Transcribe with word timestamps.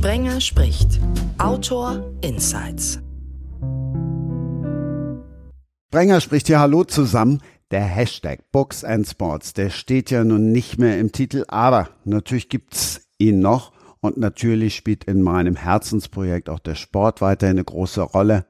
Sprenger 0.00 0.40
spricht. 0.40 0.98
Autor 1.36 2.10
Insights. 2.22 3.00
Sprenger 5.88 6.22
spricht 6.22 6.46
hier 6.46 6.58
Hallo 6.58 6.84
zusammen. 6.84 7.42
Der 7.70 7.82
Hashtag 7.82 8.50
Books 8.50 8.82
and 8.82 9.06
Sports, 9.06 9.52
der 9.52 9.68
steht 9.68 10.10
ja 10.10 10.24
nun 10.24 10.52
nicht 10.52 10.78
mehr 10.78 10.98
im 10.98 11.12
Titel, 11.12 11.44
aber 11.48 11.90
natürlich 12.06 12.48
gibt's 12.48 13.02
ihn 13.18 13.40
noch 13.40 13.72
und 14.00 14.16
natürlich 14.16 14.74
spielt 14.74 15.04
in 15.04 15.20
meinem 15.20 15.54
Herzensprojekt 15.54 16.48
auch 16.48 16.60
der 16.60 16.76
Sport 16.76 17.20
weiterhin 17.20 17.56
eine 17.56 17.64
große 17.64 18.00
Rolle. 18.00 18.46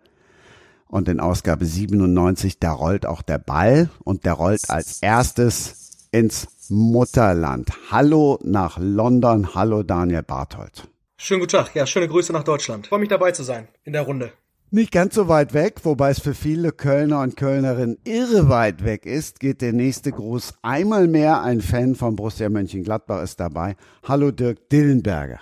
Und 0.86 1.08
in 1.08 1.18
Ausgabe 1.18 1.66
97, 1.66 2.60
da 2.60 2.70
rollt 2.70 3.06
auch 3.06 3.22
der 3.22 3.38
Ball 3.38 3.90
und 4.04 4.24
der 4.24 4.34
rollt 4.34 4.70
als 4.70 5.02
erstes 5.02 6.06
ins 6.12 6.46
Mutterland. 6.68 7.72
Hallo 7.90 8.38
nach 8.44 8.78
London. 8.78 9.52
Hallo 9.52 9.82
Daniel 9.82 10.22
Barthold. 10.22 10.86
Schönen 11.22 11.40
guten 11.40 11.50
Tag. 11.50 11.74
Ja, 11.74 11.84
schöne 11.84 12.08
Grüße 12.08 12.32
nach 12.32 12.44
Deutschland. 12.44 12.86
Freue 12.86 13.00
mich 13.00 13.10
dabei 13.10 13.30
zu 13.32 13.42
sein 13.42 13.68
in 13.84 13.92
der 13.92 14.02
Runde. 14.02 14.32
Nicht 14.70 14.90
ganz 14.90 15.14
so 15.14 15.28
weit 15.28 15.52
weg, 15.52 15.80
wobei 15.82 16.08
es 16.08 16.18
für 16.18 16.32
viele 16.32 16.72
Kölner 16.72 17.20
und 17.20 17.36
Kölnerinnen 17.36 17.98
irre 18.04 18.48
weit 18.48 18.84
weg 18.86 19.04
ist, 19.04 19.38
geht 19.38 19.60
der 19.60 19.74
nächste 19.74 20.12
Gruß 20.12 20.54
einmal 20.62 21.08
mehr. 21.08 21.42
Ein 21.42 21.60
Fan 21.60 21.94
von 21.94 22.16
Borussia 22.16 22.48
Mönchengladbach 22.48 23.22
ist 23.22 23.38
dabei. 23.38 23.76
Hallo 24.08 24.30
Dirk 24.30 24.70
Dillenberger. 24.70 25.40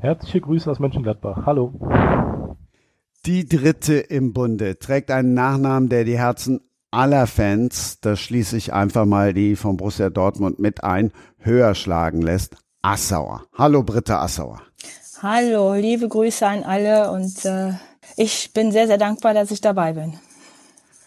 Herzliche 0.00 0.40
Grüße 0.40 0.68
aus 0.68 0.80
Mönchengladbach. 0.80 1.46
Hallo. 1.46 1.72
Die 3.26 3.48
dritte 3.48 3.94
im 3.98 4.32
Bunde 4.32 4.80
trägt 4.80 5.12
einen 5.12 5.34
Nachnamen, 5.34 5.88
der 5.88 6.02
die 6.02 6.18
Herzen 6.18 6.62
aller 6.90 7.28
Fans, 7.28 8.00
da 8.00 8.16
schließe 8.16 8.56
ich 8.56 8.72
einfach 8.72 9.04
mal 9.04 9.34
die 9.34 9.54
von 9.54 9.76
Borussia 9.76 10.10
Dortmund 10.10 10.58
mit 10.58 10.82
ein, 10.82 11.12
höher 11.38 11.76
schlagen 11.76 12.22
lässt. 12.22 12.56
Assauer. 12.82 13.44
Hallo 13.56 13.84
Britta 13.84 14.20
Assauer. 14.20 14.65
Hallo, 15.22 15.72
liebe 15.72 16.08
Grüße 16.08 16.46
an 16.46 16.62
alle 16.62 17.10
und 17.10 17.42
äh, 17.46 17.72
ich 18.18 18.52
bin 18.52 18.70
sehr, 18.70 18.86
sehr 18.86 18.98
dankbar, 18.98 19.32
dass 19.32 19.50
ich 19.50 19.62
dabei 19.62 19.94
bin. 19.94 20.18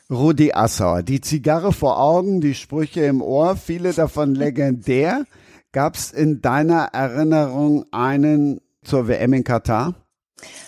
Rudi 0.10 0.52
Assauer, 0.52 1.04
die 1.04 1.22
Zigarre 1.22 1.72
vor 1.72 2.00
Augen, 2.02 2.42
die 2.42 2.56
Sprüche 2.56 3.02
im 3.02 3.22
Ohr, 3.22 3.56
viele 3.56 3.94
davon 3.94 4.34
legendär. 4.34 5.26
Gab 5.72 5.96
es 5.96 6.12
in 6.12 6.42
deiner 6.42 6.86
Erinnerung 6.94 7.86
einen 7.92 8.62
zur 8.84 9.08
WM 9.08 9.34
in 9.34 9.44
Katar? 9.44 9.94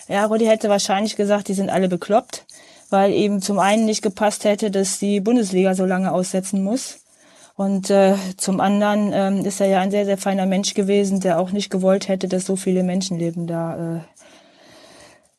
Ja, 0.06 0.24
Rudi 0.26 0.44
hätte 0.44 0.68
wahrscheinlich 0.68 1.16
gesagt, 1.16 1.48
die 1.48 1.54
sind 1.54 1.68
alle 1.68 1.88
bekloppt, 1.88 2.46
weil 2.90 3.12
eben 3.12 3.42
zum 3.42 3.58
einen 3.58 3.86
nicht 3.86 4.02
gepasst 4.02 4.44
hätte, 4.44 4.70
dass 4.70 5.00
die 5.00 5.20
Bundesliga 5.20 5.74
so 5.74 5.84
lange 5.84 6.12
aussetzen 6.12 6.62
muss. 6.62 7.01
Und 7.62 7.90
äh, 7.90 8.16
zum 8.38 8.60
anderen 8.60 9.12
ähm, 9.14 9.44
ist 9.44 9.60
er 9.60 9.68
ja 9.68 9.78
ein 9.78 9.92
sehr, 9.92 10.04
sehr 10.04 10.18
feiner 10.18 10.46
Mensch 10.46 10.74
gewesen, 10.74 11.20
der 11.20 11.38
auch 11.38 11.52
nicht 11.52 11.70
gewollt 11.70 12.08
hätte, 12.08 12.26
dass 12.26 12.44
so 12.44 12.56
viele 12.56 12.82
Menschenleben 12.82 13.46
da 13.46 13.98
äh, 13.98 14.00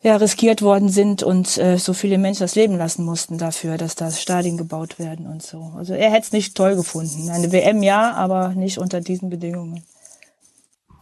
ja, 0.08 0.16
riskiert 0.16 0.62
worden 0.62 0.88
sind 0.88 1.22
und 1.22 1.58
äh, 1.58 1.78
so 1.78 1.92
viele 1.92 2.18
Menschen 2.18 2.44
das 2.44 2.56
Leben 2.56 2.78
lassen 2.78 3.04
mussten 3.04 3.38
dafür, 3.38 3.78
dass 3.78 3.96
da 3.96 4.10
Stadien 4.10 4.56
gebaut 4.56 5.00
werden 5.00 5.28
und 5.28 5.42
so. 5.42 5.74
Also 5.76 5.96
er 5.96 6.12
hätte 6.12 6.24
es 6.28 6.32
nicht 6.32 6.56
toll 6.56 6.78
gefunden. 6.78 7.30
Eine 7.30 7.52
WM 7.52 7.84
ja, 7.84 8.14
aber 8.14 8.50
nicht 8.56 8.78
unter 8.78 9.02
diesen 9.02 9.30
Bedingungen. 9.30 9.84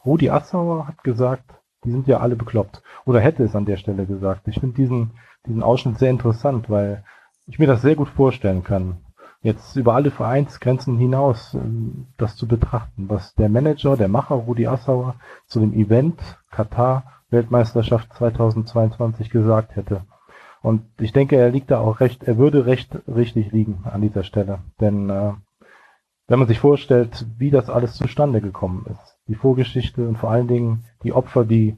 Rudi 0.03 0.31
Assauer 0.31 0.87
hat 0.87 1.03
gesagt, 1.03 1.53
die 1.85 1.91
sind 1.91 2.07
ja 2.07 2.19
alle 2.19 2.35
bekloppt. 2.35 2.81
Oder 3.05 3.19
hätte 3.19 3.43
es 3.43 3.55
an 3.55 3.65
der 3.65 3.77
Stelle 3.77 4.07
gesagt. 4.07 4.47
Ich 4.47 4.59
finde 4.59 4.75
diesen, 4.75 5.11
diesen 5.45 5.61
Ausschnitt 5.61 5.99
sehr 5.99 6.09
interessant, 6.09 6.67
weil 6.67 7.03
ich 7.45 7.59
mir 7.59 7.67
das 7.67 7.83
sehr 7.83 7.95
gut 7.95 8.09
vorstellen 8.09 8.63
kann. 8.63 8.97
Jetzt 9.43 9.75
über 9.75 9.95
alle 9.95 10.11
Vereinsgrenzen 10.11 10.97
hinaus 10.97 11.55
ähm, 11.55 12.07
das 12.17 12.35
zu 12.35 12.47
betrachten, 12.47 13.09
was 13.09 13.33
der 13.33 13.49
Manager, 13.49 13.97
der 13.97 14.07
Macher 14.07 14.35
Rudi 14.35 14.67
Assauer 14.67 15.15
zu 15.47 15.59
dem 15.59 15.73
Event 15.73 16.19
Katar 16.51 17.03
Weltmeisterschaft 17.31 18.13
2022 18.13 19.29
gesagt 19.29 19.75
hätte. 19.75 20.01
Und 20.61 20.83
ich 20.99 21.11
denke, 21.11 21.37
er 21.37 21.49
liegt 21.49 21.71
da 21.71 21.79
auch 21.79 22.01
recht, 22.01 22.23
er 22.23 22.37
würde 22.37 22.67
recht 22.67 22.99
richtig 23.07 23.51
liegen 23.51 23.83
an 23.85 24.01
dieser 24.01 24.23
Stelle. 24.23 24.59
Denn 24.79 25.09
äh, 25.09 25.31
wenn 26.27 26.39
man 26.39 26.47
sich 26.47 26.59
vorstellt, 26.59 27.25
wie 27.37 27.49
das 27.49 27.69
alles 27.69 27.95
zustande 27.95 28.41
gekommen 28.41 28.85
ist, 28.91 29.17
die 29.27 29.35
Vorgeschichte 29.35 30.07
und 30.07 30.17
vor 30.17 30.29
allen 30.29 30.47
Dingen 30.47 30.83
die 31.03 31.13
Opfer, 31.13 31.45
die 31.45 31.77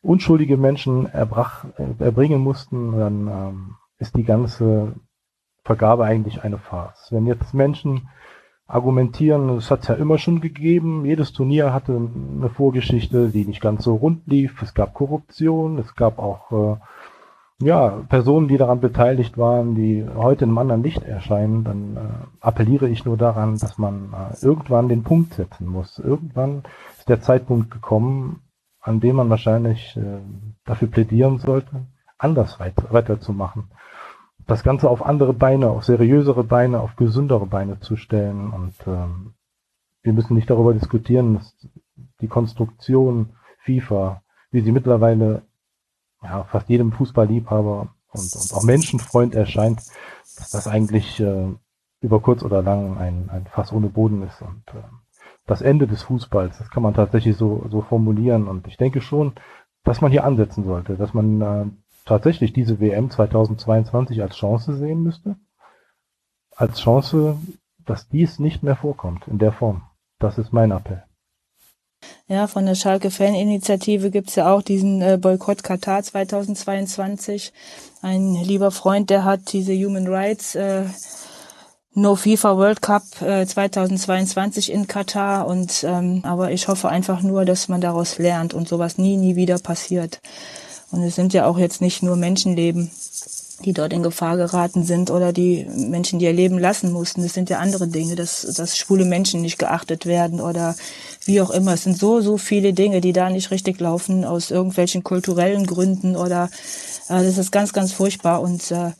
unschuldige 0.00 0.56
Menschen 0.56 1.06
erbrach, 1.06 1.64
erbringen 1.98 2.40
mussten, 2.40 2.96
dann 2.96 3.26
ähm, 3.26 3.74
ist 3.98 4.16
die 4.16 4.24
ganze 4.24 4.94
Vergabe 5.70 6.04
eigentlich 6.04 6.42
eine 6.42 6.58
Farce. 6.58 7.12
Wenn 7.12 7.26
jetzt 7.26 7.54
Menschen 7.54 8.08
argumentieren, 8.66 9.50
es 9.50 9.70
hat 9.70 9.82
es 9.82 9.88
ja 9.88 9.94
immer 9.94 10.18
schon 10.18 10.40
gegeben, 10.40 11.04
jedes 11.04 11.32
Turnier 11.32 11.72
hatte 11.72 11.92
eine 11.92 12.48
Vorgeschichte, 12.48 13.28
die 13.28 13.44
nicht 13.44 13.60
ganz 13.60 13.84
so 13.84 13.94
rund 13.94 14.26
lief, 14.26 14.60
es 14.62 14.74
gab 14.74 14.94
Korruption, 14.94 15.78
es 15.78 15.94
gab 15.94 16.18
auch 16.18 16.50
äh, 16.50 17.64
ja, 17.64 18.02
Personen, 18.08 18.48
die 18.48 18.56
daran 18.56 18.80
beteiligt 18.80 19.38
waren, 19.38 19.76
die 19.76 20.04
heute 20.12 20.42
in 20.42 20.50
einem 20.50 20.58
anderen 20.58 20.82
Licht 20.82 21.04
erscheinen, 21.04 21.62
dann 21.62 21.96
äh, 21.96 22.00
appelliere 22.40 22.88
ich 22.88 23.04
nur 23.04 23.16
daran, 23.16 23.56
dass 23.56 23.78
man 23.78 24.12
äh, 24.12 24.44
irgendwann 24.44 24.88
den 24.88 25.04
Punkt 25.04 25.34
setzen 25.34 25.68
muss. 25.68 26.00
Irgendwann 26.00 26.64
ist 26.98 27.08
der 27.08 27.20
Zeitpunkt 27.20 27.70
gekommen, 27.70 28.42
an 28.80 28.98
dem 28.98 29.14
man 29.14 29.30
wahrscheinlich 29.30 29.96
äh, 29.96 30.18
dafür 30.64 30.88
plädieren 30.88 31.38
sollte, 31.38 31.86
anders 32.18 32.58
weiter, 32.58 32.86
weiterzumachen. 32.90 33.70
Das 34.50 34.64
Ganze 34.64 34.90
auf 34.90 35.06
andere 35.06 35.32
Beine, 35.32 35.70
auf 35.70 35.84
seriösere 35.84 36.42
Beine, 36.42 36.80
auf 36.80 36.96
gesündere 36.96 37.46
Beine 37.46 37.78
zu 37.78 37.94
stellen. 37.94 38.50
Und 38.50 38.74
ähm, 38.84 39.34
wir 40.02 40.12
müssen 40.12 40.34
nicht 40.34 40.50
darüber 40.50 40.74
diskutieren, 40.74 41.34
dass 41.34 41.54
die 42.20 42.26
Konstruktion 42.26 43.36
FIFA, 43.58 44.24
wie 44.50 44.62
sie 44.62 44.72
mittlerweile 44.72 45.42
ja, 46.20 46.42
fast 46.50 46.68
jedem 46.68 46.90
Fußballliebhaber 46.90 47.94
und, 48.10 48.34
und 48.34 48.52
auch 48.52 48.64
Menschenfreund 48.64 49.36
erscheint, 49.36 49.82
dass 50.36 50.50
das 50.50 50.66
eigentlich 50.66 51.20
äh, 51.20 51.54
über 52.00 52.18
kurz 52.18 52.42
oder 52.42 52.60
lang 52.60 52.98
ein, 52.98 53.30
ein 53.30 53.46
Fass 53.46 53.72
ohne 53.72 53.86
Boden 53.86 54.24
ist 54.24 54.42
und 54.42 54.64
äh, 54.74 54.82
das 55.46 55.62
Ende 55.62 55.86
des 55.86 56.02
Fußballs, 56.02 56.58
das 56.58 56.70
kann 56.70 56.82
man 56.82 56.94
tatsächlich 56.94 57.36
so, 57.36 57.66
so 57.70 57.82
formulieren 57.82 58.48
und 58.48 58.66
ich 58.66 58.76
denke 58.76 59.00
schon, 59.00 59.34
dass 59.84 60.00
man 60.00 60.10
hier 60.10 60.24
ansetzen 60.24 60.64
sollte, 60.64 60.96
dass 60.96 61.14
man 61.14 61.40
äh, 61.40 61.66
tatsächlich 62.04 62.52
diese 62.52 62.80
WM 62.80 63.10
2022 63.10 64.22
als 64.22 64.36
Chance 64.36 64.76
sehen 64.76 65.02
müsste, 65.02 65.36
als 66.56 66.80
Chance, 66.80 67.38
dass 67.86 68.08
dies 68.08 68.38
nicht 68.38 68.62
mehr 68.62 68.76
vorkommt 68.76 69.26
in 69.28 69.38
der 69.38 69.52
Form. 69.52 69.82
Das 70.18 70.38
ist 70.38 70.52
mein 70.52 70.70
Appell. 70.70 71.02
Ja, 72.28 72.46
von 72.46 72.64
der 72.64 72.74
Schalke 72.74 73.10
Faninitiative 73.10 74.10
gibt's 74.10 74.36
ja 74.36 74.52
auch 74.52 74.62
diesen 74.62 75.02
äh, 75.02 75.18
Boykott 75.20 75.62
Katar 75.62 76.02
2022. 76.02 77.52
Ein 78.02 78.34
lieber 78.34 78.70
Freund, 78.70 79.10
der 79.10 79.24
hat 79.24 79.52
diese 79.52 79.74
Human 79.74 80.06
Rights 80.06 80.54
äh, 80.54 80.84
No 81.92 82.14
FIFA 82.14 82.56
World 82.56 82.82
Cup 82.82 83.02
äh, 83.20 83.44
2022 83.44 84.72
in 84.72 84.86
Katar 84.86 85.48
und 85.48 85.82
ähm, 85.82 86.20
aber 86.22 86.52
ich 86.52 86.68
hoffe 86.68 86.88
einfach 86.88 87.20
nur, 87.22 87.44
dass 87.44 87.68
man 87.68 87.80
daraus 87.80 88.18
lernt 88.18 88.54
und 88.54 88.68
sowas 88.68 88.96
nie, 88.96 89.16
nie 89.16 89.34
wieder 89.34 89.58
passiert. 89.58 90.20
Und 90.90 91.02
es 91.02 91.14
sind 91.14 91.32
ja 91.32 91.46
auch 91.46 91.58
jetzt 91.58 91.80
nicht 91.80 92.02
nur 92.02 92.16
Menschenleben, 92.16 92.90
die 93.64 93.72
dort 93.72 93.92
in 93.92 94.02
Gefahr 94.02 94.36
geraten 94.36 94.84
sind 94.84 95.10
oder 95.10 95.32
die 95.32 95.64
Menschen, 95.64 96.18
die 96.18 96.24
ihr 96.24 96.32
Leben 96.32 96.58
lassen 96.58 96.92
mussten. 96.92 97.22
Das 97.22 97.34
sind 97.34 97.50
ja 97.50 97.58
andere 97.58 97.88
Dinge, 97.88 98.16
dass, 98.16 98.42
dass 98.42 98.78
schwule 98.78 99.04
Menschen 99.04 99.42
nicht 99.42 99.58
geachtet 99.58 100.06
werden 100.06 100.40
oder 100.40 100.74
wie 101.24 101.40
auch 101.40 101.50
immer. 101.50 101.74
Es 101.74 101.84
sind 101.84 101.98
so, 101.98 102.20
so 102.20 102.38
viele 102.38 102.72
Dinge, 102.72 103.00
die 103.00 103.12
da 103.12 103.30
nicht 103.30 103.50
richtig 103.50 103.78
laufen 103.80 104.24
aus 104.24 104.50
irgendwelchen 104.50 105.04
kulturellen 105.04 105.66
Gründen 105.66 106.16
oder 106.16 106.50
äh, 107.08 107.22
das 107.22 107.38
ist 107.38 107.52
ganz, 107.52 107.72
ganz 107.72 107.92
furchtbar 107.92 108.40
und 108.40 108.70
äh, 108.70 108.92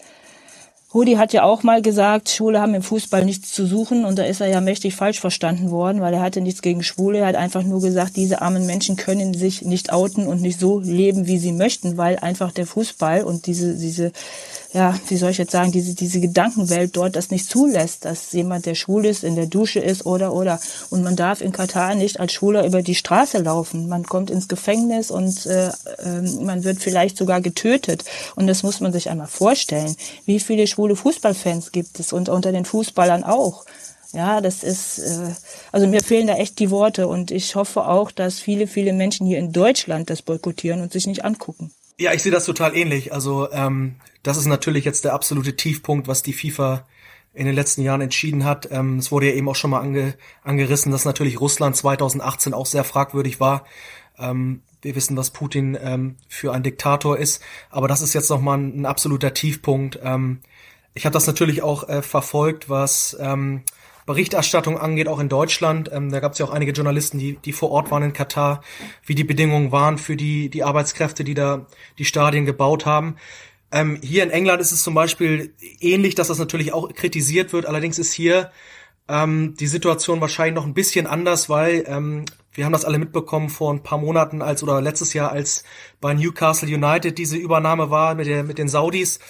Rudi 0.93 1.13
hat 1.15 1.33
ja 1.33 1.45
auch 1.45 1.63
mal 1.63 1.83
gesagt, 1.83 2.31
Schwule 2.31 2.61
haben 2.61 2.75
im 2.75 2.83
Fußball 2.83 3.25
nichts 3.25 3.53
zu 3.53 3.65
suchen 3.65 4.05
und 4.05 4.19
da 4.19 4.25
ist 4.25 4.41
er 4.41 4.49
ja 4.49 4.61
mächtig 4.61 4.97
falsch 4.97 5.21
verstanden 5.21 5.71
worden, 5.71 6.01
weil 6.01 6.13
er 6.13 6.21
hatte 6.21 6.41
nichts 6.41 6.63
gegen 6.63 6.83
Schwule. 6.83 7.19
Er 7.19 7.29
hat 7.29 7.37
einfach 7.37 7.63
nur 7.63 7.81
gesagt, 7.81 8.17
diese 8.17 8.43
armen 8.43 8.67
Menschen 8.67 8.97
können 8.97 9.33
sich 9.33 9.63
nicht 9.63 9.93
outen 9.93 10.27
und 10.27 10.43
nicht 10.43 10.59
so 10.59 10.81
leben, 10.81 11.29
wie 11.29 11.39
sie 11.39 11.53
möchten, 11.53 11.97
weil 11.97 12.19
einfach 12.19 12.51
der 12.51 12.67
Fußball 12.67 13.23
und 13.23 13.47
diese, 13.47 13.77
diese 13.77 14.11
ja, 14.73 14.95
wie 15.09 15.17
soll 15.17 15.31
ich 15.31 15.39
jetzt 15.39 15.51
sagen, 15.51 15.73
diese, 15.73 15.95
diese 15.95 16.21
Gedankenwelt 16.21 16.97
dort 16.97 17.17
das 17.17 17.31
nicht 17.31 17.49
zulässt, 17.51 18.05
dass 18.05 18.31
jemand, 18.33 18.67
der 18.67 18.77
schwul 18.77 19.05
ist, 19.05 19.25
in 19.25 19.35
der 19.35 19.47
Dusche 19.47 19.81
ist 19.81 20.07
oder, 20.07 20.33
oder. 20.33 20.61
Und 20.91 21.03
man 21.03 21.17
darf 21.17 21.41
in 21.41 21.51
Katar 21.51 21.97
nicht 21.97 22.21
als 22.21 22.33
Schwuler 22.33 22.65
über 22.65 22.81
die 22.81 22.95
Straße 22.95 23.39
laufen. 23.39 23.89
Man 23.89 24.05
kommt 24.05 24.31
ins 24.31 24.47
Gefängnis 24.47 25.11
und 25.11 25.45
äh, 25.47 25.69
äh, 25.69 26.23
man 26.41 26.63
wird 26.63 26.79
vielleicht 26.79 27.17
sogar 27.17 27.41
getötet. 27.41 28.05
Und 28.37 28.47
das 28.47 28.63
muss 28.63 28.81
man 28.81 28.93
sich 28.93 29.11
einmal 29.11 29.27
vorstellen. 29.27 29.97
Wie 30.25 30.39
viele 30.39 30.69
schwule 30.69 30.95
Fußballfans 30.95 31.73
gibt 31.73 31.99
es 31.99 32.13
und 32.13 32.29
unter 32.29 32.53
den 32.53 32.65
Fußballern 32.65 33.25
auch? 33.25 33.65
Ja, 34.13 34.41
das 34.41 34.63
ist, 34.63 34.99
äh, 34.99 35.35
also 35.73 35.89
mir 35.89 36.01
fehlen 36.01 36.29
da 36.29 36.35
echt 36.35 36.61
die 36.61 36.71
Worte 36.71 37.09
und 37.09 37.33
ich 37.33 37.57
hoffe 37.57 37.87
auch, 37.87 38.13
dass 38.13 38.39
viele, 38.39 38.69
viele 38.69 38.93
Menschen 38.93 39.27
hier 39.27 39.39
in 39.39 39.53
Deutschland 39.53 40.11
das 40.11 40.23
boykottieren 40.23 40.81
und 40.81 40.93
sich 40.93 41.09
nicht 41.09 41.25
angucken. 41.25 41.73
Ja, 42.01 42.15
ich 42.15 42.23
sehe 42.23 42.33
das 42.33 42.47
total 42.47 42.75
ähnlich. 42.75 43.13
Also 43.13 43.53
ähm, 43.53 43.97
das 44.23 44.39
ist 44.39 44.47
natürlich 44.47 44.87
jetzt 44.87 45.05
der 45.05 45.13
absolute 45.13 45.55
Tiefpunkt, 45.55 46.09
was 46.09 46.23
die 46.23 46.33
FIFA 46.33 46.87
in 47.35 47.45
den 47.45 47.55
letzten 47.55 47.83
Jahren 47.83 48.01
entschieden 48.01 48.47
hat. 48.47 48.67
Ähm, 48.71 48.97
es 48.97 49.13
wurde 49.13 49.27
ja 49.27 49.35
eben 49.35 49.47
auch 49.51 49.55
schon 49.55 49.71
mal 49.71 49.81
ange, 49.81 50.15
angerissen, 50.43 50.93
dass 50.93 51.05
natürlich 51.05 51.43
Russland 51.43 51.77
2018 51.77 52.55
auch 52.55 52.65
sehr 52.65 52.85
fragwürdig 52.85 53.39
war. 53.39 53.67
Ähm, 54.19 54.63
wir 54.81 54.97
wissen, 54.97 55.15
was 55.19 55.31
Putin 55.31 55.77
ähm, 55.79 56.17
für 56.27 56.55
ein 56.55 56.63
Diktator 56.63 57.19
ist, 57.19 57.43
aber 57.69 57.87
das 57.87 58.01
ist 58.01 58.15
jetzt 58.15 58.31
nochmal 58.31 58.57
ein, 58.57 58.81
ein 58.81 58.87
absoluter 58.87 59.35
Tiefpunkt. 59.35 59.99
Ähm, 60.03 60.41
ich 60.95 61.05
habe 61.05 61.13
das 61.13 61.27
natürlich 61.27 61.61
auch 61.61 61.87
äh, 61.87 62.01
verfolgt, 62.01 62.71
was 62.71 63.15
ähm, 63.21 63.63
Berichterstattung 64.11 64.77
angeht, 64.77 65.07
auch 65.07 65.21
in 65.21 65.29
Deutschland. 65.29 65.89
Ähm, 65.93 66.11
da 66.11 66.19
gab 66.19 66.33
es 66.33 66.39
ja 66.39 66.47
auch 66.47 66.51
einige 66.51 66.73
Journalisten, 66.73 67.19
die, 67.21 67.35
die 67.37 67.53
vor 67.53 67.71
Ort 67.71 67.93
waren 67.93 68.03
in 68.03 68.13
Katar, 68.13 68.61
wie 69.07 69.15
die 69.15 69.23
Bedingungen 69.23 69.71
waren 69.71 69.99
für 69.99 70.17
die, 70.17 70.49
die 70.51 70.65
Arbeitskräfte, 70.65 71.23
die 71.23 71.35
da 71.35 71.67
die 71.97 72.05
Stadien 72.05 72.45
gebaut 72.45 72.87
haben. 72.87 73.15
Ähm, 73.71 74.01
hier 74.03 74.25
in 74.25 74.31
England 74.31 74.61
ist 74.61 74.73
es 74.73 74.83
zum 74.83 74.95
Beispiel 74.95 75.55
ähnlich, 75.79 76.17
dass 76.17 76.27
das 76.27 76.41
natürlich 76.41 76.73
auch 76.73 76.93
kritisiert 76.93 77.53
wird. 77.53 77.67
Allerdings 77.67 78.01
ist 78.01 78.13
hier 78.13 78.51
ähm, 79.07 79.55
die 79.61 79.69
Situation 79.69 80.21
wahrscheinlich 80.21 80.57
noch 80.57 80.67
ein 80.67 80.75
bisschen 80.75 81.07
anders, 81.07 81.49
weil 81.49 81.85
ähm, 81.87 82.25
wir 82.53 82.65
haben 82.65 82.73
das 82.73 82.85
alle 82.85 82.99
mitbekommen 82.99 83.49
vor 83.49 83.73
ein 83.73 83.85
paar 83.85 83.99
Monaten 83.99 84.43
als 84.43 84.65
oder 84.65 84.81
letztes 84.81 85.15
Jahr, 85.15 85.31
als 85.31 85.63
bei 86.01 86.15
Newcastle 86.15 86.69
United 86.69 87.17
diese 87.17 87.37
Übernahme 87.37 87.91
war 87.91 88.17
mit, 88.17 88.27
der, 88.27 88.43
mit 88.43 88.59
den 88.59 88.69
Saudis. 88.69 89.21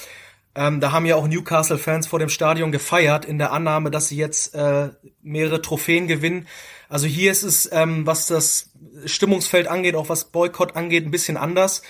Ähm, 0.54 0.80
da 0.80 0.92
haben 0.92 1.06
ja 1.06 1.16
auch 1.16 1.28
Newcastle-Fans 1.28 2.06
vor 2.08 2.18
dem 2.18 2.28
Stadion 2.28 2.72
gefeiert 2.72 3.24
in 3.24 3.38
der 3.38 3.52
Annahme, 3.52 3.90
dass 3.90 4.08
sie 4.08 4.16
jetzt 4.16 4.54
äh, 4.54 4.90
mehrere 5.22 5.62
Trophäen 5.62 6.08
gewinnen. 6.08 6.48
Also 6.88 7.06
hier 7.06 7.30
ist 7.30 7.44
es, 7.44 7.68
ähm, 7.72 8.04
was 8.06 8.26
das 8.26 8.70
Stimmungsfeld 9.04 9.68
angeht, 9.68 9.94
auch 9.94 10.08
was 10.08 10.24
Boykott 10.24 10.74
angeht, 10.76 11.04
ein 11.04 11.12
bisschen 11.12 11.36
anders. 11.36 11.82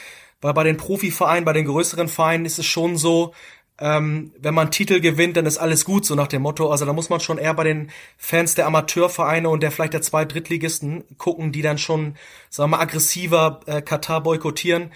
Weil 0.42 0.54
bei 0.54 0.64
den 0.64 0.76
Profivereinen, 0.76 1.44
bei 1.44 1.52
den 1.52 1.66
größeren 1.66 2.08
Vereinen 2.08 2.44
ist 2.44 2.58
es 2.58 2.66
schon 2.66 2.96
so, 2.96 3.32
ähm, 3.78 4.32
wenn 4.38 4.54
man 4.54 4.70
Titel 4.70 5.00
gewinnt, 5.00 5.38
dann 5.38 5.46
ist 5.46 5.56
alles 5.56 5.86
gut, 5.86 6.04
so 6.04 6.14
nach 6.14 6.28
dem 6.28 6.42
Motto. 6.42 6.70
Also 6.70 6.84
da 6.84 6.92
muss 6.92 7.08
man 7.08 7.20
schon 7.20 7.38
eher 7.38 7.54
bei 7.54 7.64
den 7.64 7.90
Fans 8.18 8.54
der 8.54 8.66
Amateurvereine 8.66 9.48
und 9.48 9.62
der 9.62 9.70
vielleicht 9.70 9.94
der 9.94 10.02
zwei 10.02 10.26
Drittligisten 10.26 11.04
gucken, 11.16 11.50
die 11.50 11.62
dann 11.62 11.78
schon, 11.78 12.16
sagen 12.50 12.70
wir 12.70 12.76
mal, 12.76 12.82
aggressiver 12.82 13.60
äh, 13.66 13.80
Katar 13.80 14.22
boykottieren. 14.22 14.92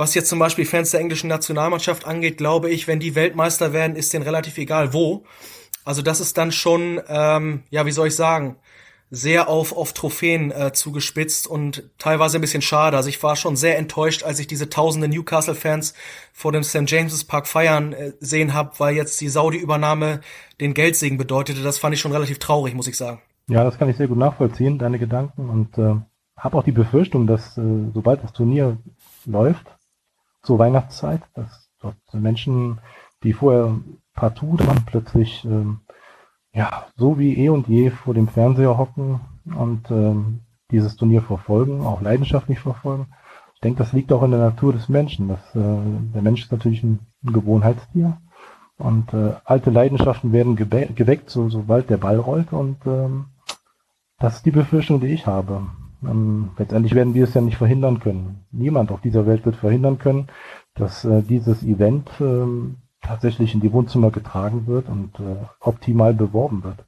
Was 0.00 0.14
jetzt 0.14 0.30
zum 0.30 0.38
Beispiel 0.38 0.64
Fans 0.64 0.92
der 0.92 1.00
englischen 1.00 1.28
Nationalmannschaft 1.28 2.06
angeht, 2.06 2.38
glaube 2.38 2.70
ich, 2.70 2.88
wenn 2.88 3.00
die 3.00 3.14
Weltmeister 3.14 3.74
werden, 3.74 3.96
ist 3.96 4.14
denen 4.14 4.22
relativ 4.22 4.56
egal 4.56 4.94
wo. 4.94 5.24
Also 5.84 6.00
das 6.00 6.22
ist 6.22 6.38
dann 6.38 6.52
schon, 6.52 7.02
ähm, 7.06 7.64
ja, 7.68 7.84
wie 7.84 7.90
soll 7.90 8.08
ich 8.08 8.16
sagen, 8.16 8.56
sehr 9.10 9.50
auf, 9.50 9.76
auf 9.76 9.92
Trophäen 9.92 10.52
äh, 10.52 10.72
zugespitzt 10.72 11.46
und 11.46 11.90
teilweise 11.98 12.38
ein 12.38 12.40
bisschen 12.40 12.62
schade. 12.62 12.96
Also 12.96 13.10
ich 13.10 13.22
war 13.22 13.36
schon 13.36 13.56
sehr 13.56 13.76
enttäuscht, 13.76 14.22
als 14.22 14.38
ich 14.38 14.46
diese 14.46 14.70
tausende 14.70 15.06
Newcastle-Fans 15.06 15.92
vor 16.32 16.50
dem 16.50 16.62
St. 16.62 16.90
James's 16.90 17.24
Park 17.24 17.46
feiern 17.46 17.92
äh, 17.92 18.12
sehen 18.20 18.54
habe, 18.54 18.70
weil 18.78 18.96
jetzt 18.96 19.20
die 19.20 19.28
Saudi-Übernahme 19.28 20.22
den 20.62 20.72
Geldsegen 20.72 21.18
bedeutete. 21.18 21.62
Das 21.62 21.76
fand 21.76 21.92
ich 21.92 22.00
schon 22.00 22.12
relativ 22.12 22.38
traurig, 22.38 22.72
muss 22.72 22.88
ich 22.88 22.96
sagen. 22.96 23.20
Ja, 23.48 23.64
das 23.64 23.76
kann 23.76 23.90
ich 23.90 23.98
sehr 23.98 24.08
gut 24.08 24.16
nachvollziehen, 24.16 24.78
deine 24.78 24.98
Gedanken. 24.98 25.50
Und 25.50 25.76
äh, 25.76 25.96
habe 26.38 26.56
auch 26.56 26.64
die 26.64 26.72
Befürchtung, 26.72 27.26
dass 27.26 27.58
äh, 27.58 27.90
sobald 27.92 28.24
das 28.24 28.32
Turnier 28.32 28.78
läuft, 29.26 29.66
zur 30.42 30.58
Weihnachtszeit, 30.58 31.22
dass 31.34 31.70
dort 31.80 31.96
Menschen, 32.12 32.80
die 33.22 33.32
vorher 33.32 33.76
partout 34.14 34.56
dann 34.56 34.84
plötzlich 34.86 35.44
ähm, 35.44 35.80
ja, 36.52 36.86
so 36.96 37.18
wie 37.18 37.36
eh 37.38 37.48
und 37.48 37.68
je 37.68 37.90
vor 37.90 38.14
dem 38.14 38.28
Fernseher 38.28 38.76
hocken 38.76 39.20
und 39.44 39.90
ähm, 39.90 40.40
dieses 40.70 40.96
Turnier 40.96 41.22
verfolgen, 41.22 41.82
auch 41.82 42.00
leidenschaftlich 42.00 42.60
verfolgen. 42.60 43.08
Ich 43.54 43.60
denke, 43.60 43.78
das 43.78 43.92
liegt 43.92 44.12
auch 44.12 44.22
in 44.22 44.30
der 44.30 44.40
Natur 44.40 44.72
des 44.72 44.88
Menschen. 44.88 45.28
Dass, 45.28 45.54
äh, 45.54 45.60
der 46.14 46.22
Mensch 46.22 46.42
ist 46.42 46.52
natürlich 46.52 46.82
ein, 46.82 47.00
ein 47.24 47.32
Gewohnheitstier 47.32 48.18
und 48.78 49.12
äh, 49.12 49.34
alte 49.44 49.70
Leidenschaften 49.70 50.32
werden 50.32 50.56
geweckt, 50.56 51.30
so, 51.30 51.48
sobald 51.48 51.90
der 51.90 51.98
Ball 51.98 52.18
rollt 52.18 52.52
und 52.52 52.78
ähm, 52.86 53.26
das 54.18 54.36
ist 54.36 54.46
die 54.46 54.50
Befürchtung, 54.50 55.00
die 55.00 55.08
ich 55.08 55.26
habe. 55.26 55.62
Ähm, 56.02 56.50
letztendlich 56.56 56.94
werden 56.94 57.14
wir 57.14 57.24
es 57.24 57.34
ja 57.34 57.40
nicht 57.40 57.56
verhindern 57.56 58.00
können. 58.00 58.44
Niemand 58.50 58.90
auf 58.90 59.00
dieser 59.00 59.26
Welt 59.26 59.44
wird 59.44 59.56
verhindern 59.56 59.98
können, 59.98 60.28
dass 60.74 61.04
äh, 61.04 61.22
dieses 61.22 61.62
Event 61.62 62.10
ähm, 62.20 62.76
tatsächlich 63.02 63.54
in 63.54 63.60
die 63.60 63.72
Wohnzimmer 63.72 64.10
getragen 64.10 64.66
wird 64.66 64.88
und 64.88 65.18
äh, 65.20 65.36
optimal 65.60 66.14
beworben 66.14 66.64
wird. 66.64 66.84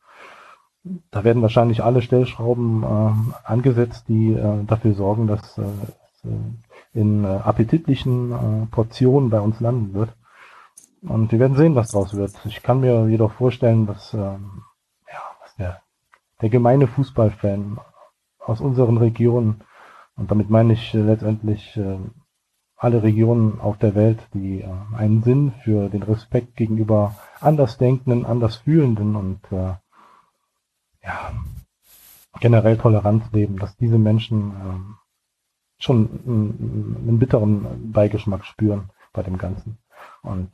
Da 1.11 1.25
werden 1.25 1.43
wahrscheinlich 1.43 1.82
alle 1.82 2.03
Stellschrauben 2.03 2.82
äh, 2.82 3.35
angesetzt, 3.44 4.05
die 4.09 4.32
äh, 4.32 4.64
dafür 4.64 4.94
sorgen, 4.94 5.26
dass 5.26 5.58
äh, 5.58 5.62
in 6.94 7.25
äh, 7.25 7.29
appetitlichen 7.29 8.32
äh, 8.32 8.67
Portionen 8.67 9.31
bei 9.31 9.41
uns 9.41 9.61
landen 9.61 9.94
wird. 9.94 10.11
Und 11.03 11.32
wir 11.32 11.41
werden 11.41 11.56
sehen, 11.56 11.75
was 11.75 11.91
draus 11.91 12.15
wird. 12.15 12.32
Ich 12.44 12.62
kann 12.62 12.81
mir 12.81 13.08
jedoch 13.08 13.32
vorstellen, 13.32 13.87
dass, 13.87 14.15
ähm, 14.15 14.62
ja, 15.08 15.20
was 15.41 15.55
der, 15.56 15.81
der 16.41 16.49
gemeine 16.49 16.87
Fußballfan 16.87 17.79
aus 18.44 18.61
unseren 18.61 18.97
Regionen, 18.97 19.62
und 20.17 20.31
damit 20.31 20.50
meine 20.50 20.75
ich 20.75 20.94
äh, 20.94 20.99
letztendlich 20.99 21.77
äh, 21.77 21.99
alle 22.77 23.03
Regionen 23.03 23.61
auf 23.61 23.79
der 23.79 23.94
Welt, 23.94 24.19
die 24.35 24.61
äh, 24.61 24.69
einen 24.97 25.23
Sinn 25.23 25.53
für 25.62 25.89
den 25.89 26.03
Respekt 26.03 26.56
gegenüber 26.56 27.17
Andersdenkenden, 27.41 28.27
Andersfühlenden 28.27 29.17
und 29.17 29.41
ja, 31.03 31.33
generell 32.39 32.79
Toleranz 32.79 33.25
leben, 33.33 33.59
dass 33.59 33.77
diese 33.77 33.99
Menschen 33.99 34.50
äh, 34.50 35.83
schon 35.83 36.21
einen, 36.25 37.19
bitteren 37.19 37.93
Beigeschmack 37.93 38.44
spüren 38.44 38.91
bei 39.12 39.25
dem 39.25 39.37
Ganzen. 39.37 39.79
Und 40.23 40.53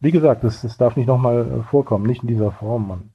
wie 0.00 0.10
gesagt, 0.10 0.42
es, 0.42 0.64
es 0.64 0.76
darf 0.76 0.96
nicht 0.96 1.06
nochmal 1.06 1.64
vorkommen, 1.70 2.04
nicht 2.04 2.22
in 2.22 2.28
dieser 2.28 2.50
Form. 2.50 2.90
Und 2.90 3.12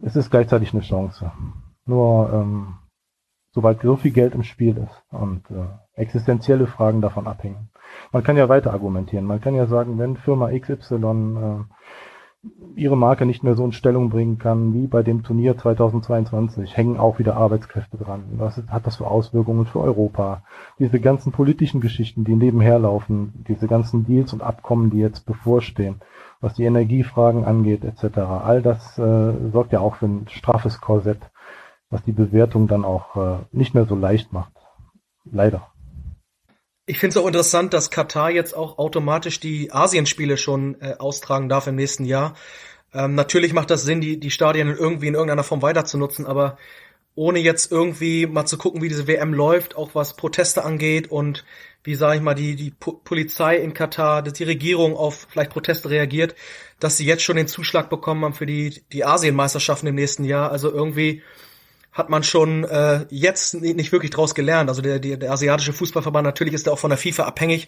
es 0.00 0.14
ist 0.14 0.30
gleichzeitig 0.30 0.72
eine 0.72 0.82
Chance. 0.82 1.32
Nur 1.88 2.32
ähm, 2.32 2.74
sobald 3.52 3.82
so 3.82 3.96
viel 3.96 4.12
Geld 4.12 4.34
im 4.34 4.44
Spiel 4.44 4.76
ist 4.76 5.02
und 5.10 5.42
äh, 5.50 6.00
existenzielle 6.00 6.66
Fragen 6.66 7.00
davon 7.00 7.26
abhängen. 7.26 7.70
Man 8.12 8.22
kann 8.22 8.36
ja 8.36 8.48
weiter 8.48 8.72
argumentieren. 8.72 9.24
Man 9.24 9.40
kann 9.40 9.54
ja 9.54 9.66
sagen, 9.66 9.98
wenn 9.98 10.16
Firma 10.16 10.50
XY 10.56 10.94
äh, 10.94 11.64
ihre 12.76 12.96
Marke 12.96 13.26
nicht 13.26 13.42
mehr 13.42 13.54
so 13.54 13.64
in 13.64 13.72
Stellung 13.72 14.10
bringen 14.10 14.38
kann 14.38 14.74
wie 14.74 14.86
bei 14.86 15.02
dem 15.02 15.24
Turnier 15.24 15.56
2022, 15.56 16.76
hängen 16.76 16.98
auch 16.98 17.18
wieder 17.18 17.36
Arbeitskräfte 17.36 17.96
dran. 17.96 18.24
Was 18.36 18.62
hat 18.68 18.86
das 18.86 18.96
für 18.96 19.08
Auswirkungen 19.08 19.66
für 19.66 19.80
Europa? 19.80 20.42
Diese 20.78 21.00
ganzen 21.00 21.32
politischen 21.32 21.80
Geschichten, 21.80 22.24
die 22.24 22.36
nebenher 22.36 22.78
laufen, 22.78 23.44
diese 23.48 23.66
ganzen 23.66 24.06
Deals 24.06 24.32
und 24.32 24.42
Abkommen, 24.42 24.90
die 24.90 24.98
jetzt 24.98 25.26
bevorstehen, 25.26 25.96
was 26.40 26.54
die 26.54 26.64
Energiefragen 26.64 27.44
angeht, 27.44 27.82
etc. 27.82 28.18
All 28.18 28.62
das 28.62 28.98
äh, 28.98 29.32
sorgt 29.50 29.72
ja 29.72 29.80
auch 29.80 29.96
für 29.96 30.06
ein 30.06 30.26
straffes 30.28 30.80
Korsett 30.80 31.30
was 31.90 32.02
die 32.04 32.12
Bewertung 32.12 32.68
dann 32.68 32.84
auch 32.84 33.16
äh, 33.16 33.38
nicht 33.52 33.74
mehr 33.74 33.86
so 33.86 33.94
leicht 33.94 34.32
macht. 34.32 34.52
Leider. 35.30 35.70
Ich 36.86 36.98
finde 36.98 37.18
es 37.18 37.22
auch 37.22 37.26
interessant, 37.26 37.74
dass 37.74 37.90
Katar 37.90 38.30
jetzt 38.30 38.56
auch 38.56 38.78
automatisch 38.78 39.40
die 39.40 39.72
Asienspiele 39.72 40.36
schon 40.36 40.80
äh, 40.80 40.94
austragen 40.98 41.48
darf 41.48 41.66
im 41.66 41.74
nächsten 41.74 42.04
Jahr. 42.04 42.34
Ähm, 42.94 43.14
natürlich 43.14 43.52
macht 43.52 43.70
das 43.70 43.82
Sinn, 43.82 44.00
die, 44.00 44.18
die 44.18 44.30
Stadien 44.30 44.68
irgendwie 44.68 45.08
in 45.08 45.14
irgendeiner 45.14 45.44
Form 45.44 45.60
weiter 45.60 45.84
zu 45.84 45.98
nutzen, 45.98 46.26
aber 46.26 46.56
ohne 47.14 47.40
jetzt 47.40 47.72
irgendwie 47.72 48.26
mal 48.26 48.46
zu 48.46 48.56
gucken, 48.56 48.80
wie 48.80 48.88
diese 48.88 49.06
WM 49.06 49.34
läuft, 49.34 49.76
auch 49.76 49.94
was 49.94 50.14
Proteste 50.14 50.64
angeht 50.64 51.10
und 51.10 51.44
wie 51.82 51.94
sage 51.94 52.16
ich 52.16 52.22
mal 52.22 52.34
die 52.34 52.54
die 52.54 52.70
po 52.70 52.92
Polizei 52.92 53.56
in 53.56 53.74
Katar, 53.74 54.22
dass 54.22 54.34
die 54.34 54.44
Regierung 54.44 54.96
auf 54.96 55.26
vielleicht 55.28 55.50
Proteste 55.50 55.90
reagiert, 55.90 56.36
dass 56.80 56.96
sie 56.96 57.04
jetzt 57.04 57.24
schon 57.24 57.36
den 57.36 57.48
Zuschlag 57.48 57.90
bekommen 57.90 58.24
haben 58.24 58.34
für 58.34 58.46
die 58.46 58.82
die 58.92 59.04
Asienmeisterschaften 59.04 59.88
im 59.88 59.96
nächsten 59.96 60.24
Jahr. 60.24 60.52
Also 60.52 60.70
irgendwie 60.70 61.22
hat 61.98 62.08
man 62.08 62.22
schon 62.22 62.62
äh, 62.64 63.04
jetzt 63.10 63.54
nicht 63.54 63.90
wirklich 63.90 64.12
draus 64.12 64.36
gelernt. 64.36 64.70
Also 64.70 64.80
der, 64.80 65.00
der, 65.00 65.16
der 65.16 65.32
asiatische 65.32 65.72
Fußballverband 65.72 66.24
natürlich 66.24 66.54
ist 66.54 66.68
da 66.68 66.70
auch 66.70 66.78
von 66.78 66.90
der 66.90 66.98
FIFA 66.98 67.24
abhängig. 67.24 67.66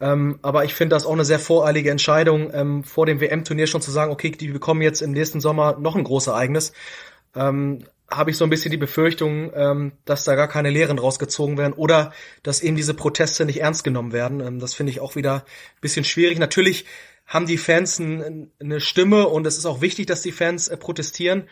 Ähm, 0.00 0.40
aber 0.42 0.64
ich 0.64 0.74
finde 0.74 0.96
das 0.96 1.06
auch 1.06 1.12
eine 1.12 1.24
sehr 1.24 1.38
voreilige 1.38 1.92
Entscheidung, 1.92 2.52
ähm, 2.52 2.82
vor 2.82 3.06
dem 3.06 3.20
WM-Turnier 3.20 3.68
schon 3.68 3.80
zu 3.80 3.92
sagen, 3.92 4.10
okay, 4.10 4.32
die 4.32 4.48
bekommen 4.48 4.82
jetzt 4.82 5.00
im 5.00 5.12
nächsten 5.12 5.40
Sommer 5.40 5.78
noch 5.78 5.94
ein 5.94 6.02
großes 6.02 6.26
Ereignis. 6.26 6.72
Ähm, 7.36 7.84
habe 8.10 8.32
ich 8.32 8.36
so 8.36 8.44
ein 8.44 8.50
bisschen 8.50 8.72
die 8.72 8.78
Befürchtung, 8.78 9.52
ähm, 9.54 9.92
dass 10.04 10.24
da 10.24 10.34
gar 10.34 10.48
keine 10.48 10.70
Lehren 10.70 10.98
rausgezogen 10.98 11.56
werden 11.56 11.72
oder 11.72 12.12
dass 12.42 12.62
eben 12.62 12.76
diese 12.76 12.94
Proteste 12.94 13.44
nicht 13.44 13.60
ernst 13.60 13.84
genommen 13.84 14.12
werden. 14.12 14.40
Ähm, 14.40 14.58
das 14.58 14.74
finde 14.74 14.90
ich 14.90 14.98
auch 14.98 15.14
wieder 15.14 15.36
ein 15.36 15.80
bisschen 15.80 16.04
schwierig. 16.04 16.40
Natürlich 16.40 16.84
haben 17.26 17.46
die 17.46 17.58
Fans 17.58 18.00
ein, 18.00 18.50
eine 18.60 18.80
Stimme 18.80 19.28
und 19.28 19.46
es 19.46 19.56
ist 19.56 19.66
auch 19.66 19.80
wichtig, 19.80 20.06
dass 20.06 20.20
die 20.20 20.32
Fans 20.32 20.66
äh, 20.66 20.76
protestieren. 20.76 21.44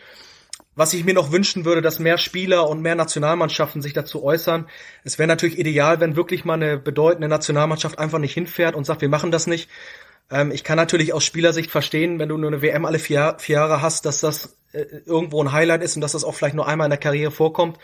Was 0.73 0.93
ich 0.93 1.03
mir 1.03 1.13
noch 1.13 1.31
wünschen 1.31 1.65
würde, 1.65 1.81
dass 1.81 1.99
mehr 1.99 2.17
Spieler 2.17 2.69
und 2.69 2.81
mehr 2.81 2.95
Nationalmannschaften 2.95 3.81
sich 3.81 3.91
dazu 3.91 4.23
äußern. 4.23 4.69
Es 5.03 5.19
wäre 5.19 5.27
natürlich 5.27 5.59
ideal, 5.59 5.99
wenn 5.99 6.15
wirklich 6.15 6.45
mal 6.45 6.53
eine 6.53 6.77
bedeutende 6.77 7.27
Nationalmannschaft 7.27 7.99
einfach 7.99 8.19
nicht 8.19 8.33
hinfährt 8.33 8.75
und 8.75 8.85
sagt, 8.85 9.01
wir 9.01 9.09
machen 9.09 9.31
das 9.31 9.47
nicht. 9.47 9.69
Ähm, 10.29 10.51
ich 10.51 10.63
kann 10.63 10.77
natürlich 10.77 11.13
aus 11.13 11.25
Spielersicht 11.25 11.69
verstehen, 11.69 12.19
wenn 12.19 12.29
du 12.29 12.37
nur 12.37 12.49
eine 12.49 12.61
WM 12.61 12.85
alle 12.85 12.99
vier, 12.99 13.35
vier 13.37 13.57
Jahre 13.57 13.81
hast, 13.81 14.05
dass 14.05 14.21
das 14.21 14.55
äh, 14.71 14.85
irgendwo 15.05 15.43
ein 15.43 15.51
Highlight 15.51 15.83
ist 15.83 15.95
und 15.95 16.01
dass 16.01 16.13
das 16.13 16.23
auch 16.23 16.35
vielleicht 16.35 16.55
nur 16.55 16.67
einmal 16.67 16.85
in 16.85 16.91
der 16.91 16.99
Karriere 16.99 17.31
vorkommt. 17.31 17.77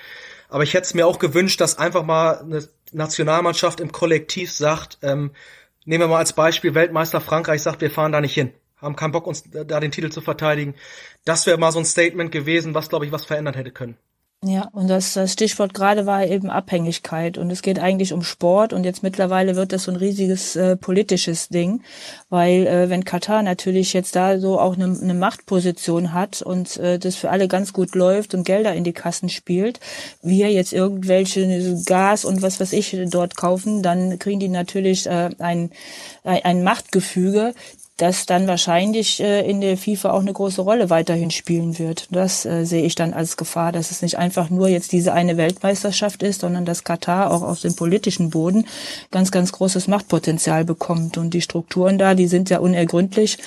Aber 0.48 0.64
ich 0.64 0.74
hätte 0.74 0.86
es 0.86 0.94
mir 0.94 1.08
auch 1.08 1.20
gewünscht, 1.20 1.60
dass 1.60 1.78
einfach 1.78 2.04
mal 2.04 2.40
eine 2.40 2.66
Nationalmannschaft 2.94 3.82
im 3.82 3.92
Kollektiv 3.92 4.50
sagt, 4.54 5.00
ähm, 5.02 5.32
nehmen 5.84 6.04
wir 6.04 6.08
mal 6.08 6.20
als 6.20 6.32
Beispiel 6.32 6.74
Weltmeister 6.74 7.20
Frankreich 7.20 7.62
sagt, 7.62 7.82
wir 7.82 7.92
fahren 7.92 8.14
da 8.14 8.22
nicht 8.22 8.34
hin 8.34 8.54
haben 8.78 8.96
keinen 8.96 9.12
Bock, 9.12 9.28
uns 9.28 9.44
da 9.44 9.80
den 9.80 9.92
Titel 9.92 10.10
zu 10.10 10.22
verteidigen. 10.22 10.76
Das 11.26 11.46
wäre 11.46 11.58
mal 11.58 11.72
so 11.72 11.80
ein 11.80 11.86
Statement 11.86 12.32
gewesen, 12.32 12.74
was, 12.74 12.90
glaube 12.90 13.06
ich, 13.06 13.12
was 13.12 13.26
verändert 13.26 13.56
hätte 13.56 13.72
können. 13.72 13.98
Ja, 14.44 14.70
und 14.72 14.88
das, 14.88 15.16
das 15.16 15.34
Stichwort 15.34 15.74
gerade 15.74 16.06
war 16.06 16.24
eben 16.24 16.52
Abhängigkeit. 16.52 17.40
Und 17.40 17.50
es 17.50 17.64
geht 17.64 17.80
eigentlich 17.80 18.14
um 18.14 18.22
Sport. 18.22 18.72
Und 18.72 18.84
jetzt 18.84 19.02
mittlerweile 19.02 19.56
wird 19.56 19.74
das 19.74 19.86
so 19.86 19.92
ein 19.92 19.98
riesiges 19.98 20.56
äh, 20.56 20.78
politisches 20.78 21.50
Ding, 21.50 21.82
weil 22.30 22.68
äh, 22.68 22.88
wenn 22.88 23.04
Katar 23.04 23.42
natürlich 23.42 23.94
jetzt 23.94 24.16
da 24.16 24.38
so 24.40 24.60
auch 24.60 24.76
eine, 24.76 24.86
eine 24.86 25.16
Machtposition 25.16 26.14
hat 26.14 26.44
und 26.44 26.78
äh, 26.78 27.00
das 27.00 27.16
für 27.16 27.32
alle 27.32 27.48
ganz 27.48 27.74
gut 27.74 27.96
läuft 27.96 28.36
und 28.36 28.44
Gelder 28.46 28.76
in 28.76 28.84
die 28.84 28.94
Kassen 28.94 29.30
spielt, 29.30 29.80
wir 30.22 30.52
jetzt 30.52 30.72
irgendwelche 30.72 31.82
Gas 31.88 32.24
und 32.24 32.44
was 32.44 32.60
weiß 32.60 32.74
ich 32.74 32.96
dort 33.10 33.38
kaufen, 33.38 33.82
dann 33.82 34.20
kriegen 34.20 34.40
die 34.40 34.50
natürlich 34.50 35.08
äh, 35.08 35.32
ein, 35.40 35.72
ein 36.24 36.64
Machtgefüge, 36.64 37.56
das 37.98 38.28
dann 38.28 38.48
wahrscheinlich 38.48 39.20
äh, 39.20 39.48
in 39.50 39.60
der 39.60 39.76
FIFA 39.76 40.12
auch 40.12 40.22
eine 40.22 40.32
große 40.32 40.62
Rolle 40.62 40.92
weiterhin 40.92 41.32
spielen 41.32 41.80
wird. 41.80 42.08
Das 42.12 42.46
äh, 42.46 42.64
sehe 42.64 42.84
ich 42.84 42.94
dann 42.94 43.14
als 43.14 43.38
Gefahr, 43.38 43.72
dass 43.72 43.90
es 43.90 44.04
nicht 44.04 44.18
einfach 44.18 44.52
nur 44.52 44.68
jetzt 44.68 44.92
diese 44.92 45.14
eine 45.14 45.36
Weltmeisterschaft 45.36 46.22
ist, 46.22 46.42
sondern 46.42 46.64
dass 46.64 46.84
Katar 46.84 47.32
auch 47.32 47.42
auf 47.42 47.60
dem 47.60 47.76
politischen 47.76 48.30
Boden 48.30 48.68
ganz, 49.10 49.32
ganz 49.32 49.52
großes 49.52 49.88
Machtpotenzial 49.88 50.64
bekommt. 50.64 51.18
Und 51.18 51.34
die 51.34 51.42
Strukturen 51.42 51.98
da, 51.98 52.14
die 52.14 52.28
sind 52.28 52.52
ja 52.52 52.60
unergründlich. 52.60 53.40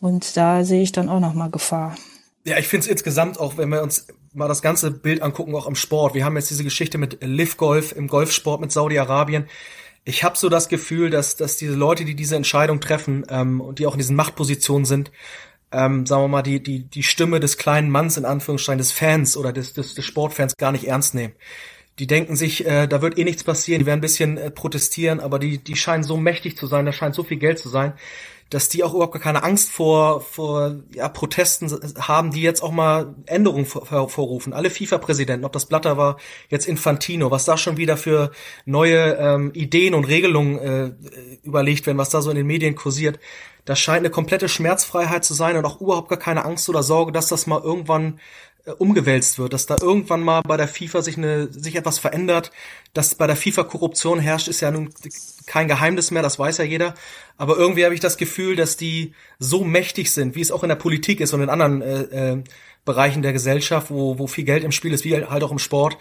Und 0.00 0.36
da 0.36 0.64
sehe 0.64 0.82
ich 0.82 0.92
dann 0.92 1.10
auch 1.10 1.20
nochmal 1.20 1.50
Gefahr. 1.50 1.94
Ja, 2.44 2.58
ich 2.58 2.66
finde 2.66 2.86
es 2.86 2.90
insgesamt 2.90 3.38
auch, 3.38 3.58
wenn 3.58 3.68
wir 3.68 3.82
uns 3.82 4.06
mal 4.32 4.48
das 4.48 4.62
ganze 4.62 4.90
Bild 4.90 5.22
angucken, 5.22 5.54
auch 5.54 5.66
im 5.66 5.74
Sport. 5.76 6.14
Wir 6.14 6.24
haben 6.24 6.36
jetzt 6.36 6.50
diese 6.50 6.64
Geschichte 6.64 6.96
mit 6.96 7.18
Liv 7.20 7.58
Golf 7.58 7.92
im 7.92 8.08
Golfsport 8.08 8.60
mit 8.60 8.72
Saudi-Arabien 8.72 9.46
ich 10.04 10.24
habe 10.24 10.36
so 10.36 10.48
das 10.48 10.68
Gefühl, 10.68 11.10
dass, 11.10 11.36
dass 11.36 11.56
diese 11.56 11.74
Leute, 11.74 12.04
die 12.04 12.14
diese 12.14 12.36
Entscheidung 12.36 12.80
treffen 12.80 13.24
ähm, 13.28 13.60
und 13.60 13.78
die 13.78 13.86
auch 13.86 13.92
in 13.92 13.98
diesen 13.98 14.16
Machtpositionen 14.16 14.84
sind, 14.84 15.12
ähm, 15.70 16.06
sagen 16.06 16.22
wir 16.22 16.28
mal, 16.28 16.42
die, 16.42 16.62
die, 16.62 16.84
die 16.84 17.02
Stimme 17.02 17.40
des 17.40 17.56
kleinen 17.56 17.90
Manns 17.90 18.16
in 18.16 18.24
Anführungsstrichen, 18.24 18.78
des 18.78 18.92
Fans 18.92 19.36
oder 19.36 19.52
des, 19.52 19.72
des, 19.72 19.94
des 19.94 20.04
Sportfans 20.04 20.56
gar 20.56 20.72
nicht 20.72 20.84
ernst 20.84 21.14
nehmen. 21.14 21.34
Die 22.02 22.08
denken 22.08 22.34
sich, 22.34 22.66
äh, 22.66 22.88
da 22.88 23.00
wird 23.00 23.16
eh 23.16 23.22
nichts 23.22 23.44
passieren, 23.44 23.78
die 23.78 23.86
werden 23.86 24.00
ein 24.00 24.00
bisschen 24.00 24.36
äh, 24.36 24.50
protestieren, 24.50 25.20
aber 25.20 25.38
die, 25.38 25.58
die 25.58 25.76
scheinen 25.76 26.02
so 26.02 26.16
mächtig 26.16 26.56
zu 26.56 26.66
sein, 26.66 26.84
da 26.84 26.92
scheint 26.92 27.14
so 27.14 27.22
viel 27.22 27.36
Geld 27.36 27.60
zu 27.60 27.68
sein, 27.68 27.92
dass 28.50 28.68
die 28.68 28.82
auch 28.82 28.92
überhaupt 28.92 29.20
keine 29.20 29.44
Angst 29.44 29.70
vor, 29.70 30.20
vor 30.20 30.80
ja, 30.92 31.08
Protesten 31.08 31.70
haben, 32.00 32.32
die 32.32 32.42
jetzt 32.42 32.60
auch 32.60 32.72
mal 32.72 33.14
Änderungen 33.26 33.66
vorrufen. 33.66 34.52
Alle 34.52 34.70
FIFA-Präsidenten, 34.70 35.44
ob 35.44 35.52
das 35.52 35.66
Blatter 35.66 35.96
war, 35.96 36.16
jetzt 36.48 36.66
Infantino, 36.66 37.30
was 37.30 37.44
da 37.44 37.56
schon 37.56 37.76
wieder 37.76 37.96
für 37.96 38.32
neue 38.64 39.14
ähm, 39.14 39.52
Ideen 39.54 39.94
und 39.94 40.08
Regelungen 40.08 40.58
äh, 40.58 40.90
überlegt 41.44 41.86
werden, 41.86 41.98
was 41.98 42.10
da 42.10 42.20
so 42.20 42.30
in 42.30 42.36
den 42.36 42.48
Medien 42.48 42.74
kursiert. 42.74 43.20
Das 43.64 43.78
scheint 43.78 44.00
eine 44.00 44.10
komplette 44.10 44.48
Schmerzfreiheit 44.48 45.24
zu 45.24 45.34
sein 45.34 45.56
und 45.56 45.64
auch 45.64 45.80
überhaupt 45.80 46.08
gar 46.08 46.18
keine 46.18 46.44
Angst 46.44 46.68
oder 46.68 46.82
Sorge, 46.82 47.12
dass 47.12 47.28
das 47.28 47.46
mal 47.46 47.62
irgendwann 47.62 48.14
äh, 48.14 48.51
umgewälzt 48.78 49.38
wird, 49.38 49.52
dass 49.52 49.66
da 49.66 49.76
irgendwann 49.80 50.20
mal 50.20 50.42
bei 50.42 50.56
der 50.56 50.68
FIFA 50.68 51.02
sich 51.02 51.16
eine 51.16 51.52
sich 51.52 51.74
etwas 51.74 51.98
verändert, 51.98 52.52
dass 52.94 53.14
bei 53.14 53.26
der 53.26 53.36
FIFA 53.36 53.64
Korruption 53.64 54.20
herrscht, 54.20 54.48
ist 54.48 54.60
ja 54.60 54.70
nun 54.70 54.90
kein 55.46 55.68
Geheimnis 55.68 56.10
mehr, 56.10 56.22
das 56.22 56.38
weiß 56.38 56.58
ja 56.58 56.64
jeder. 56.64 56.94
Aber 57.36 57.56
irgendwie 57.56 57.84
habe 57.84 57.94
ich 57.94 58.00
das 58.00 58.16
Gefühl, 58.16 58.54
dass 58.54 58.76
die 58.76 59.14
so 59.38 59.64
mächtig 59.64 60.12
sind, 60.12 60.36
wie 60.36 60.40
es 60.40 60.52
auch 60.52 60.62
in 60.62 60.68
der 60.68 60.76
Politik 60.76 61.20
ist 61.20 61.32
und 61.32 61.42
in 61.42 61.50
anderen 61.50 61.82
äh, 61.82 62.02
äh, 62.02 62.44
Bereichen 62.84 63.22
der 63.22 63.32
Gesellschaft, 63.32 63.90
wo 63.90 64.18
wo 64.18 64.26
viel 64.26 64.44
Geld 64.44 64.62
im 64.62 64.72
Spiel 64.72 64.92
ist, 64.92 65.04
wie 65.04 65.14
halt 65.14 65.42
auch 65.42 65.52
im 65.52 65.58
Sport, 65.58 65.98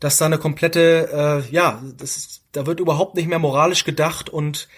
dass 0.00 0.18
da 0.18 0.26
eine 0.26 0.38
komplette, 0.38 1.44
äh, 1.48 1.54
ja, 1.54 1.82
das 1.96 2.16
ist, 2.16 2.42
da 2.52 2.66
wird 2.66 2.80
überhaupt 2.80 3.14
nicht 3.14 3.28
mehr 3.28 3.38
moralisch 3.38 3.84
gedacht 3.84 4.28
und 4.28 4.68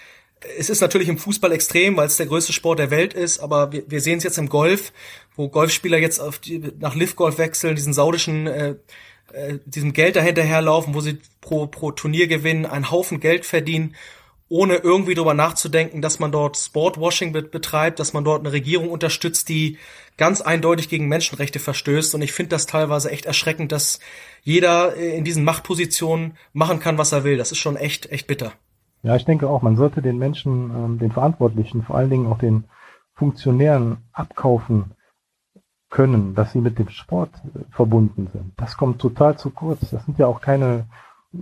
es 0.59 0.71
ist 0.71 0.81
natürlich 0.81 1.09
im 1.09 1.19
Fußball 1.19 1.53
extrem, 1.53 1.97
weil 1.97 2.07
es 2.07 2.17
der 2.17 2.26
größte 2.26 2.53
Sport 2.53 2.79
der 2.79 2.91
Welt 2.91 3.14
ist, 3.14 3.38
aber 3.41 3.73
wir, 3.73 3.85
wir 3.88 4.00
sehen 4.00 4.19
es 4.19 4.25
jetzt 4.25 4.38
im 4.38 4.49
Golf, 4.49 4.93
wo 5.37 5.49
Golfspieler 5.49 5.99
jetzt 5.99 6.21
auf 6.21 6.38
die, 6.38 6.61
nach 6.79 6.95
Live 6.95 7.17
Golf 7.17 7.38
wechseln, 7.38 7.76
diesen 7.76 7.95
saudischen 7.95 8.47
äh, 8.47 8.75
äh, 9.33 9.59
diesem 9.64 9.93
Geld 9.93 10.17
dahinterherlaufen, 10.17 10.95
wo 10.95 11.00
sie 11.00 11.19
pro, 11.41 11.67
pro 11.67 11.91
Turnier 11.91 12.26
gewinnen, 12.26 12.67
einen 12.67 12.91
Haufen 12.91 13.21
Geld 13.21 13.45
verdienen, 13.45 13.97
ohne 14.49 14.76
irgendwie 14.76 15.14
darüber 15.14 15.35
nachzudenken, 15.35 16.03
dass 16.03 16.19
man 16.19 16.31
dort 16.31 16.57
Sportwashing 16.57 17.33
betreibt, 17.33 17.99
dass 17.99 18.12
man 18.12 18.25
dort 18.25 18.41
eine 18.41 18.53
Regierung 18.53 18.91
unterstützt, 18.91 19.49
die 19.49 19.79
ganz 20.17 20.41
eindeutig 20.41 20.88
gegen 20.88 21.09
Menschenrechte 21.09 21.59
verstößt. 21.59 22.14
Und 22.14 22.23
ich 22.23 22.33
finde 22.33 22.50
das 22.50 22.67
teilweise 22.67 23.11
echt 23.11 23.26
erschreckend, 23.26 23.73
dass 23.73 23.99
jeder 24.43 24.97
äh, 24.97 25.17
in 25.17 25.25
diesen 25.25 25.45
Machtpositionen 25.45 26.37
machen 26.53 26.79
kann, 26.79 26.99
was 26.99 27.12
er 27.12 27.25
will. 27.25 27.37
Das 27.37 27.50
ist 27.50 27.59
schon 27.59 27.76
echt, 27.76 28.12
echt 28.12 28.26
bitter. 28.26 28.53
Ja, 29.04 29.16
ich 29.16 29.26
denke 29.26 29.50
auch, 29.50 29.61
man 29.61 29.76
sollte 29.76 30.00
den 30.00 30.18
Menschen, 30.18 30.70
ähm, 30.70 30.99
den 30.99 31.12
Verantwortlichen, 31.12 31.82
vor 31.82 31.96
allen 31.96 32.08
Dingen 32.08 32.26
auch 32.26 32.38
den 32.38 32.64
Funktionären 33.12 33.99
abkaufen 34.12 34.92
können, 35.90 36.34
dass 36.34 36.52
sie 36.52 36.61
mit 36.62 36.78
dem 36.78 36.88
Sport 36.88 37.30
äh, 37.54 37.70
verbunden 37.70 38.28
sind. 38.32 38.54
Das 38.56 38.78
kommt 38.78 39.02
total 39.02 39.37
zu 39.37 39.50
kurz. 39.50 39.90
Das 39.90 40.06
sind 40.06 40.18
ja 40.18 40.26
auch 40.26 40.40
keine, 40.40 40.87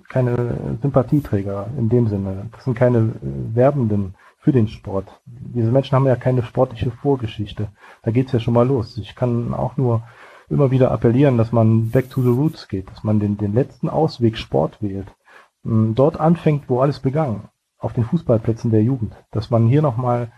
keine 0.09 0.77
Sympathieträger 0.83 1.69
in 1.79 1.89
dem 1.89 2.09
Sinne. 2.09 2.49
Das 2.51 2.65
sind 2.65 2.75
keine 2.75 2.99
äh, 2.99 3.55
Werbenden 3.55 4.17
für 4.39 4.51
den 4.51 4.67
Sport. 4.67 5.21
Diese 5.25 5.71
Menschen 5.71 5.95
haben 5.95 6.07
ja 6.07 6.17
keine 6.17 6.43
sportliche 6.43 6.91
Vorgeschichte. 6.91 7.69
Da 8.03 8.11
geht's 8.11 8.33
ja 8.33 8.41
schon 8.41 8.55
mal 8.55 8.67
los. 8.67 8.99
Ich 8.99 9.15
kann 9.15 9.55
auch 9.55 9.77
nur 9.77 10.03
immer 10.51 10.73
wieder 10.73 10.91
appellieren, 10.91 11.39
dass 11.39 11.53
man 11.53 11.91
back 11.91 12.11
to 12.11 12.23
the 12.23 12.29
roots 12.29 12.67
geht, 12.67 12.91
dass 12.91 13.05
man 13.05 13.21
den, 13.21 13.39
den 13.39 13.55
letzten 13.55 13.89
Ausweg 13.89 14.37
Sport 14.37 14.83
wählt. 14.83 15.15
Dort 15.63 16.19
anfängt, 16.19 16.69
wo 16.69 16.81
alles 16.81 16.99
begann 16.99 17.43
auf 17.83 17.93
den 17.93 18.05
Fußballplätzen 18.05 18.71
der 18.71 18.83
Jugend. 18.83 19.13
Dass 19.31 19.51
man 19.51 19.67
hier 19.67 19.83
nochmal 19.83 20.33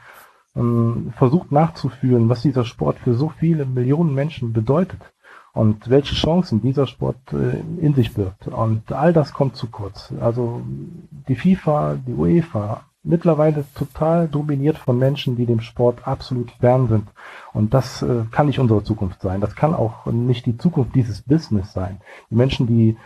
ähm, 0.56 1.12
versucht 1.16 1.52
nachzufühlen, 1.52 2.28
was 2.28 2.42
dieser 2.42 2.64
Sport 2.64 2.98
für 2.98 3.14
so 3.14 3.28
viele 3.28 3.66
Millionen 3.66 4.14
Menschen 4.14 4.52
bedeutet 4.52 5.00
und 5.52 5.88
welche 5.88 6.14
Chancen 6.14 6.62
dieser 6.62 6.86
Sport 6.86 7.16
äh, 7.32 7.84
in 7.84 7.94
sich 7.94 8.14
birgt. 8.14 8.48
Und 8.48 8.90
all 8.92 9.12
das 9.12 9.32
kommt 9.32 9.56
zu 9.56 9.68
kurz. 9.68 10.12
Also 10.20 10.62
die 11.28 11.36
FIFA, 11.36 11.96
die 12.06 12.14
UEFA, 12.14 12.82
mittlerweile 13.04 13.64
total 13.74 14.26
dominiert 14.28 14.78
von 14.78 14.98
Menschen, 14.98 15.36
die 15.36 15.46
dem 15.46 15.60
Sport 15.60 16.08
absolut 16.08 16.50
fern 16.52 16.88
sind. 16.88 17.08
Und 17.52 17.74
das 17.74 18.02
äh, 18.02 18.24
kann 18.30 18.46
nicht 18.46 18.58
unsere 18.58 18.82
Zukunft 18.82 19.20
sein. 19.20 19.40
Das 19.40 19.54
kann 19.54 19.74
auch 19.74 20.06
nicht 20.06 20.46
die 20.46 20.56
Zukunft 20.56 20.94
dieses 20.94 21.22
Business 21.22 21.72
sein. 21.72 22.00
Die 22.30 22.34
Menschen, 22.34 22.66
die 22.66 22.96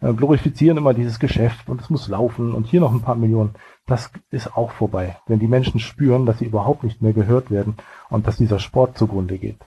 äh, 0.00 0.12
glorifizieren 0.12 0.78
immer 0.78 0.94
dieses 0.94 1.18
Geschäft 1.20 1.68
und 1.68 1.80
es 1.80 1.90
muss 1.90 2.08
laufen 2.08 2.54
und 2.54 2.66
hier 2.66 2.80
noch 2.80 2.92
ein 2.92 3.02
paar 3.02 3.14
Millionen 3.14 3.54
das 3.86 4.10
ist 4.30 4.56
auch 4.56 4.70
vorbei. 4.70 5.18
Wenn 5.26 5.38
die 5.38 5.48
Menschen 5.48 5.80
spüren, 5.80 6.26
dass 6.26 6.38
sie 6.38 6.46
überhaupt 6.46 6.84
nicht 6.84 7.02
mehr 7.02 7.12
gehört 7.12 7.50
werden 7.50 7.76
und 8.10 8.26
dass 8.26 8.36
dieser 8.36 8.58
Sport 8.58 8.96
zugrunde 8.96 9.38
geht. 9.38 9.58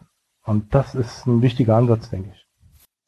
Und 0.43 0.73
das 0.73 0.95
ist 0.95 1.25
ein 1.25 1.41
wichtiger 1.41 1.75
Ansatz, 1.75 2.09
denke 2.09 2.31
ich. 2.33 2.45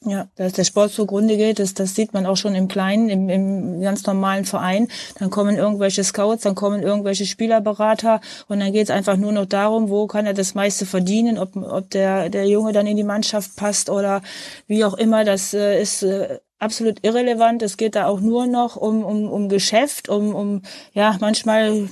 Ja, 0.06 0.28
dass 0.36 0.54
der 0.54 0.64
Sport 0.64 0.92
zugrunde 0.92 1.38
geht, 1.38 1.58
das, 1.58 1.74
das 1.74 1.96
sieht 1.96 2.14
man 2.14 2.28
auch 2.28 2.38
schon 2.38 2.54
im 2.54 2.68
Kleinen, 2.68 3.10
im, 3.10 3.30
im 3.30 3.82
ganz 3.82 4.06
normalen 4.06 4.46
Verein. 4.46 4.90
Dann 5.18 5.32
kommen 5.32 5.58
irgendwelche 5.58 6.04
Scouts, 6.04 6.44
dann 6.44 6.54
kommen 6.54 6.84
irgendwelche 6.84 7.26
Spielerberater 7.26 8.22
und 8.48 8.60
dann 8.60 8.72
geht 8.72 8.84
es 8.84 8.90
einfach 8.92 9.18
nur 9.18 9.32
noch 9.32 9.48
darum, 9.48 9.90
wo 9.90 10.06
kann 10.06 10.28
er 10.28 10.36
das 10.36 10.54
meiste 10.54 10.86
verdienen, 10.86 11.40
ob, 11.40 11.56
ob 11.56 11.90
der, 11.90 12.30
der 12.30 12.48
Junge 12.48 12.74
dann 12.74 12.86
in 12.86 12.96
die 12.96 13.04
Mannschaft 13.04 13.56
passt 13.56 13.90
oder 13.90 14.22
wie 14.68 14.86
auch 14.86 14.94
immer. 14.94 15.26
Das 15.26 15.56
äh, 15.56 15.82
ist 15.82 16.04
äh, 16.04 16.40
absolut 16.60 17.04
irrelevant. 17.04 17.62
Es 17.62 17.78
geht 17.78 17.96
da 17.96 18.08
auch 18.08 18.20
nur 18.20 18.48
noch 18.48 18.76
um, 18.76 19.04
um, 19.04 19.30
um 19.30 19.50
Geschäft, 19.50 20.10
um, 20.10 20.34
um, 20.34 20.62
ja, 20.94 21.18
manchmal 21.20 21.90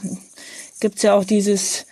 gibt's 0.80 1.04
ja 1.04 1.14
auch 1.14 1.24
dieses, 1.24 1.86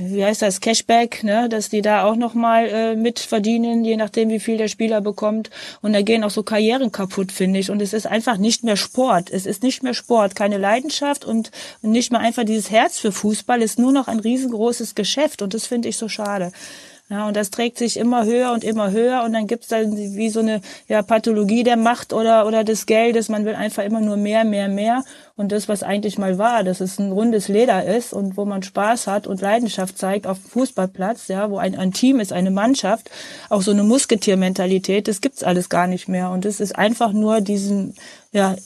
wie 0.00 0.24
heißt 0.24 0.42
das, 0.42 0.60
Cashback, 0.60 1.22
ne, 1.22 1.48
dass 1.48 1.68
die 1.68 1.82
da 1.82 2.04
auch 2.04 2.16
nochmal 2.16 2.66
äh, 2.68 2.96
mit 2.96 3.18
verdienen, 3.18 3.84
je 3.84 3.96
nachdem, 3.96 4.30
wie 4.30 4.40
viel 4.40 4.56
der 4.56 4.68
Spieler 4.68 5.00
bekommt. 5.00 5.50
Und 5.80 5.92
da 5.92 6.02
gehen 6.02 6.24
auch 6.24 6.30
so 6.30 6.42
Karrieren 6.42 6.90
kaputt, 6.90 7.30
finde 7.30 7.60
ich. 7.60 7.70
Und 7.70 7.80
es 7.80 7.92
ist 7.92 8.06
einfach 8.06 8.36
nicht 8.36 8.64
mehr 8.64 8.76
Sport. 8.76 9.30
Es 9.30 9.46
ist 9.46 9.62
nicht 9.62 9.82
mehr 9.82 9.94
Sport, 9.94 10.34
keine 10.34 10.58
Leidenschaft 10.58 11.24
und 11.24 11.50
nicht 11.82 12.10
mehr 12.10 12.20
einfach 12.20 12.44
dieses 12.44 12.70
Herz 12.70 12.98
für 12.98 13.12
Fußball. 13.12 13.62
Es 13.62 13.72
ist 13.72 13.78
nur 13.78 13.92
noch 13.92 14.08
ein 14.08 14.20
riesengroßes 14.20 14.94
Geschäft. 14.94 15.40
Und 15.42 15.54
das 15.54 15.66
finde 15.66 15.88
ich 15.88 15.96
so 15.96 16.08
schade. 16.08 16.50
Ja, 17.08 17.28
und 17.28 17.36
das 17.36 17.52
trägt 17.52 17.78
sich 17.78 17.98
immer 17.98 18.24
höher 18.24 18.50
und 18.50 18.64
immer 18.64 18.90
höher 18.90 19.22
und 19.22 19.32
dann 19.32 19.46
gibt's 19.46 19.68
dann 19.68 19.96
wie 19.96 20.28
so 20.28 20.40
eine 20.40 20.60
ja, 20.88 21.02
Pathologie 21.02 21.62
der 21.62 21.76
Macht 21.76 22.12
oder, 22.12 22.48
oder 22.48 22.64
des 22.64 22.84
Geldes. 22.84 23.28
Man 23.28 23.44
will 23.44 23.54
einfach 23.54 23.84
immer 23.84 24.00
nur 24.00 24.16
mehr, 24.16 24.44
mehr, 24.44 24.68
mehr. 24.68 25.04
Und 25.36 25.52
das, 25.52 25.68
was 25.68 25.84
eigentlich 25.84 26.18
mal 26.18 26.36
war, 26.36 26.64
dass 26.64 26.80
es 26.80 26.98
ein 26.98 27.12
rundes 27.12 27.46
Leder 27.46 27.84
ist 27.84 28.12
und 28.12 28.36
wo 28.36 28.44
man 28.44 28.64
Spaß 28.64 29.06
hat 29.06 29.28
und 29.28 29.40
Leidenschaft 29.40 29.96
zeigt 29.98 30.26
auf 30.26 30.38
dem 30.40 30.50
Fußballplatz, 30.50 31.28
ja, 31.28 31.48
wo 31.48 31.58
ein, 31.58 31.76
ein 31.76 31.92
Team 31.92 32.18
ist, 32.18 32.32
eine 32.32 32.50
Mannschaft, 32.50 33.08
auch 33.50 33.62
so 33.62 33.70
eine 33.70 33.84
Musketiermentalität, 33.84 35.06
das 35.06 35.20
gibt's 35.20 35.44
alles 35.44 35.68
gar 35.68 35.86
nicht 35.86 36.08
mehr. 36.08 36.30
Und 36.30 36.44
es 36.44 36.58
ist 36.58 36.74
einfach 36.74 37.12
nur 37.12 37.40
diesen, 37.40 37.94
ja, 38.32 38.56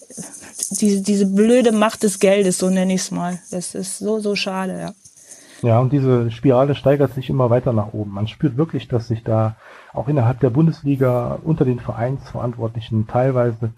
diese, 0.70 1.02
diese 1.02 1.26
blöde 1.26 1.72
Macht 1.72 2.04
des 2.04 2.20
Geldes, 2.20 2.56
so 2.56 2.70
nenne 2.70 2.94
ich's 2.94 3.10
mal. 3.10 3.38
Das 3.50 3.74
ist 3.74 3.98
so, 3.98 4.18
so 4.20 4.34
schade, 4.34 4.78
ja. 4.80 4.94
Ja, 5.62 5.78
und 5.80 5.92
diese 5.92 6.30
Spirale 6.30 6.74
steigert 6.74 7.12
sich 7.12 7.28
immer 7.28 7.50
weiter 7.50 7.72
nach 7.72 7.92
oben. 7.92 8.12
Man 8.12 8.28
spürt 8.28 8.56
wirklich, 8.56 8.88
dass 8.88 9.08
sich 9.08 9.22
da 9.22 9.56
auch 9.92 10.08
innerhalb 10.08 10.40
der 10.40 10.50
Bundesliga 10.50 11.38
unter 11.42 11.64
den 11.64 11.80
Vereinsverantwortlichen 11.80 13.06
teilweise 13.06 13.72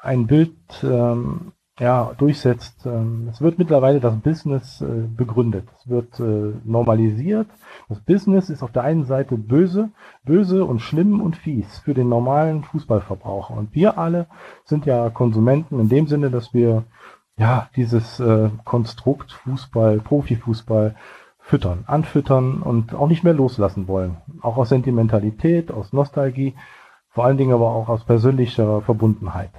ein 0.00 0.26
Bild 0.26 0.56
ähm, 0.82 1.52
ja, 1.78 2.12
durchsetzt. 2.18 2.86
Ähm, 2.86 3.28
es 3.30 3.40
wird 3.40 3.58
mittlerweile 3.58 4.00
das 4.00 4.16
Business 4.16 4.80
äh, 4.80 4.86
begründet. 4.86 5.68
Es 5.78 5.88
wird 5.88 6.18
äh, 6.18 6.54
normalisiert. 6.64 7.46
Das 7.88 8.00
Business 8.00 8.50
ist 8.50 8.62
auf 8.62 8.72
der 8.72 8.82
einen 8.82 9.04
Seite 9.04 9.36
böse, 9.36 9.90
böse 10.24 10.64
und 10.64 10.80
schlimm 10.80 11.20
und 11.20 11.36
fies 11.36 11.78
für 11.78 11.94
den 11.94 12.08
normalen 12.08 12.64
Fußballverbraucher. 12.64 13.54
Und 13.54 13.74
wir 13.74 13.96
alle 13.96 14.26
sind 14.64 14.86
ja 14.86 15.08
Konsumenten 15.10 15.78
in 15.78 15.88
dem 15.88 16.08
Sinne, 16.08 16.30
dass 16.30 16.52
wir 16.52 16.84
ja 17.36 17.68
dieses 17.76 18.18
äh, 18.18 18.50
Konstrukt 18.64 19.32
Fußball, 19.32 20.00
Profifußball 20.00 20.96
füttern, 21.48 21.84
anfüttern 21.86 22.60
und 22.60 22.94
auch 22.94 23.08
nicht 23.08 23.24
mehr 23.24 23.32
loslassen 23.32 23.88
wollen. 23.88 24.18
Auch 24.42 24.58
aus 24.58 24.68
Sentimentalität, 24.68 25.72
aus 25.72 25.94
Nostalgie 25.94 26.54
vor 27.08 27.24
allen 27.24 27.38
Dingen 27.38 27.54
aber 27.54 27.70
auch 27.70 27.88
aus 27.88 28.04
persönlicher 28.04 28.82
Verbundenheit, 28.82 29.50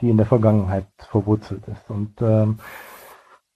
die 0.00 0.10
in 0.10 0.16
der 0.16 0.26
Vergangenheit 0.26 0.86
verwurzelt 0.98 1.62
ist. 1.68 1.88
Und 1.88 2.20
ähm, 2.20 2.58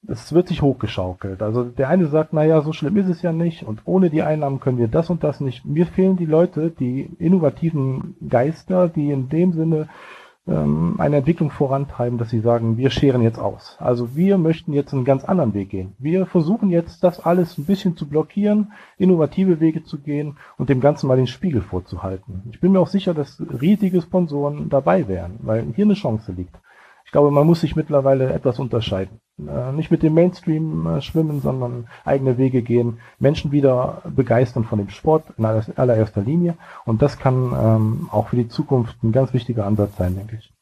es 0.06 0.32
wird 0.32 0.46
sich 0.46 0.62
hochgeschaukelt. 0.62 1.42
Also 1.42 1.64
der 1.64 1.88
eine 1.88 2.06
sagt, 2.06 2.32
naja, 2.32 2.62
so 2.62 2.72
schlimm 2.72 2.96
ist 2.96 3.08
es 3.08 3.22
ja 3.22 3.32
nicht 3.32 3.64
und 3.64 3.82
ohne 3.84 4.08
die 4.08 4.22
Einnahmen 4.22 4.60
können 4.60 4.78
wir 4.78 4.88
das 4.88 5.10
und 5.10 5.24
das 5.24 5.40
nicht. 5.40 5.66
Mir 5.66 5.86
fehlen 5.86 6.16
die 6.16 6.26
Leute, 6.26 6.70
die 6.70 7.10
innovativen 7.18 8.14
Geister, 8.28 8.88
die 8.88 9.10
in 9.10 9.28
dem 9.28 9.52
Sinne 9.52 9.88
ähm, 10.50 10.96
eine 10.98 11.18
Entwicklung 11.18 11.50
vorantreiben, 11.50 12.18
dass 12.18 12.30
sie 12.30 12.40
sagen, 12.40 12.76
wir 12.76 12.90
scheren 12.90 13.22
jetzt 13.22 13.38
aus. 13.38 13.76
Also 13.78 14.16
wir 14.16 14.36
möchten 14.36 14.72
jetzt 14.72 14.92
einen 14.92 15.04
ganz 15.04 15.24
anderen 15.24 15.54
Weg 15.54 15.70
gehen. 15.70 15.94
Wir 15.98 16.26
versuchen 16.26 16.70
jetzt, 16.70 17.04
das 17.04 17.20
alles 17.20 17.56
ein 17.56 17.64
bisschen 17.64 17.96
zu 17.96 18.08
blockieren, 18.08 18.72
innovative 18.98 19.60
Wege 19.60 19.84
zu 19.84 19.98
gehen 19.98 20.36
und 20.58 20.68
dem 20.68 20.80
Ganzen 20.80 21.06
mal 21.06 21.16
den 21.16 21.28
Spiegel 21.28 21.62
vorzuhalten. 21.62 22.42
Ich 22.50 22.60
bin 22.60 22.72
mir 22.72 22.80
auch 22.80 22.88
sicher, 22.88 23.14
dass 23.14 23.40
riesige 23.60 24.02
Sponsoren 24.02 24.68
dabei 24.68 25.06
wären, 25.06 25.38
weil 25.40 25.66
hier 25.74 25.84
eine 25.84 25.94
Chance 25.94 26.32
liegt. 26.32 26.56
Ich 27.04 27.12
glaube, 27.12 27.30
man 27.30 27.46
muss 27.46 27.60
sich 27.60 27.76
mittlerweile 27.76 28.32
etwas 28.32 28.58
unterscheiden. 28.58 29.20
Äh, 29.48 29.72
nicht 29.72 29.90
mit 29.90 30.02
dem 30.02 30.14
Mainstream 30.14 30.86
äh, 30.86 31.00
schwimmen, 31.02 31.40
sondern 31.40 31.88
eigene 32.04 32.38
Wege 32.38 32.62
gehen, 32.62 33.00
Menschen 33.18 33.52
wieder 33.52 34.02
begeistern 34.08 34.64
von 34.64 34.78
dem 34.78 34.90
Sport 34.90 35.24
in 35.36 35.44
allererster 35.44 36.22
Linie. 36.22 36.56
Und 36.84 37.02
das 37.02 37.18
kann 37.18 37.52
ähm, 37.52 38.08
auch 38.10 38.28
für 38.28 38.36
die 38.36 38.48
Zukunft 38.48 39.02
ein 39.02 39.12
ganz 39.12 39.32
wichtiger 39.32 39.66
Ansatz 39.66 39.96
sein, 39.96 40.16
denke 40.16 40.36
ich. 40.40 40.52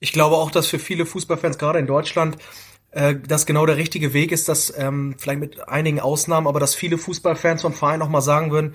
Ich 0.00 0.12
glaube 0.12 0.36
auch, 0.36 0.50
dass 0.50 0.66
für 0.66 0.78
viele 0.78 1.06
Fußballfans 1.06 1.58
gerade 1.58 1.78
in 1.78 1.86
Deutschland 1.86 2.38
äh, 2.90 3.16
das 3.26 3.46
genau 3.46 3.66
der 3.66 3.76
richtige 3.76 4.14
Weg 4.14 4.32
ist, 4.32 4.48
dass 4.48 4.76
ähm, 4.76 5.14
vielleicht 5.18 5.40
mit 5.40 5.68
einigen 5.68 6.00
Ausnahmen, 6.00 6.46
aber 6.46 6.60
dass 6.60 6.74
viele 6.74 6.98
Fußballfans 6.98 7.62
von 7.62 7.72
Vereinen 7.72 8.02
auch 8.02 8.08
mal 8.08 8.20
sagen 8.20 8.50
würden, 8.50 8.74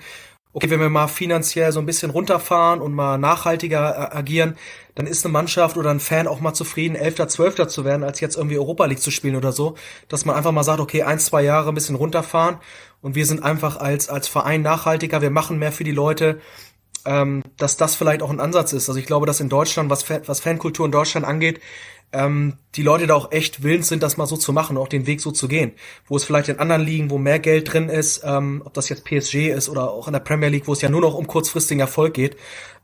okay, 0.56 0.70
wenn 0.70 0.80
wir 0.80 0.88
mal 0.88 1.06
finanziell 1.06 1.70
so 1.70 1.80
ein 1.80 1.84
bisschen 1.84 2.10
runterfahren 2.10 2.80
und 2.80 2.94
mal 2.94 3.18
nachhaltiger 3.18 4.10
äh, 4.10 4.16
agieren, 4.16 4.56
dann 4.94 5.06
ist 5.06 5.22
eine 5.22 5.32
Mannschaft 5.32 5.76
oder 5.76 5.90
ein 5.90 6.00
Fan 6.00 6.26
auch 6.26 6.40
mal 6.40 6.54
zufrieden, 6.54 6.94
Elfter, 6.94 7.28
Zwölfter 7.28 7.68
zu 7.68 7.84
werden, 7.84 8.02
als 8.02 8.20
jetzt 8.20 8.38
irgendwie 8.38 8.56
Europa 8.56 8.86
League 8.86 9.02
zu 9.02 9.10
spielen 9.10 9.36
oder 9.36 9.52
so. 9.52 9.74
Dass 10.08 10.24
man 10.24 10.34
einfach 10.34 10.52
mal 10.52 10.64
sagt, 10.64 10.80
okay, 10.80 11.02
ein, 11.02 11.18
zwei 11.18 11.42
Jahre 11.42 11.68
ein 11.68 11.74
bisschen 11.74 11.94
runterfahren 11.94 12.56
und 13.02 13.14
wir 13.14 13.26
sind 13.26 13.42
einfach 13.42 13.76
als, 13.76 14.08
als 14.08 14.28
Verein 14.28 14.62
nachhaltiger, 14.62 15.20
wir 15.20 15.28
machen 15.28 15.58
mehr 15.58 15.72
für 15.72 15.84
die 15.84 15.92
Leute, 15.92 16.40
ähm, 17.04 17.42
dass 17.58 17.76
das 17.76 17.94
vielleicht 17.94 18.22
auch 18.22 18.30
ein 18.30 18.40
Ansatz 18.40 18.72
ist. 18.72 18.88
Also 18.88 18.98
ich 18.98 19.06
glaube, 19.06 19.26
dass 19.26 19.40
in 19.40 19.50
Deutschland, 19.50 19.90
was, 19.90 20.08
was 20.08 20.40
Fankultur 20.40 20.86
in 20.86 20.92
Deutschland 20.92 21.26
angeht, 21.26 21.60
ähm, 22.12 22.54
die 22.74 22.82
Leute 22.82 23.06
da 23.06 23.14
auch 23.14 23.32
echt 23.32 23.62
willens 23.62 23.88
sind, 23.88 24.02
das 24.02 24.16
mal 24.16 24.26
so 24.26 24.36
zu 24.36 24.52
machen, 24.52 24.76
auch 24.76 24.88
den 24.88 25.06
Weg 25.06 25.20
so 25.20 25.30
zu 25.30 25.48
gehen. 25.48 25.72
Wo 26.06 26.16
es 26.16 26.24
vielleicht 26.24 26.48
in 26.48 26.58
anderen 26.58 26.82
Ligen, 26.82 27.10
wo 27.10 27.18
mehr 27.18 27.38
Geld 27.38 27.72
drin 27.72 27.88
ist, 27.88 28.22
ähm, 28.24 28.62
ob 28.64 28.74
das 28.74 28.88
jetzt 28.88 29.04
PSG 29.04 29.48
ist 29.48 29.68
oder 29.68 29.90
auch 29.90 30.06
in 30.06 30.12
der 30.12 30.20
Premier 30.20 30.48
League, 30.48 30.66
wo 30.66 30.72
es 30.72 30.80
ja 30.80 30.88
nur 30.88 31.00
noch 31.00 31.14
um 31.14 31.26
kurzfristigen 31.26 31.80
Erfolg 31.80 32.14
geht, 32.14 32.36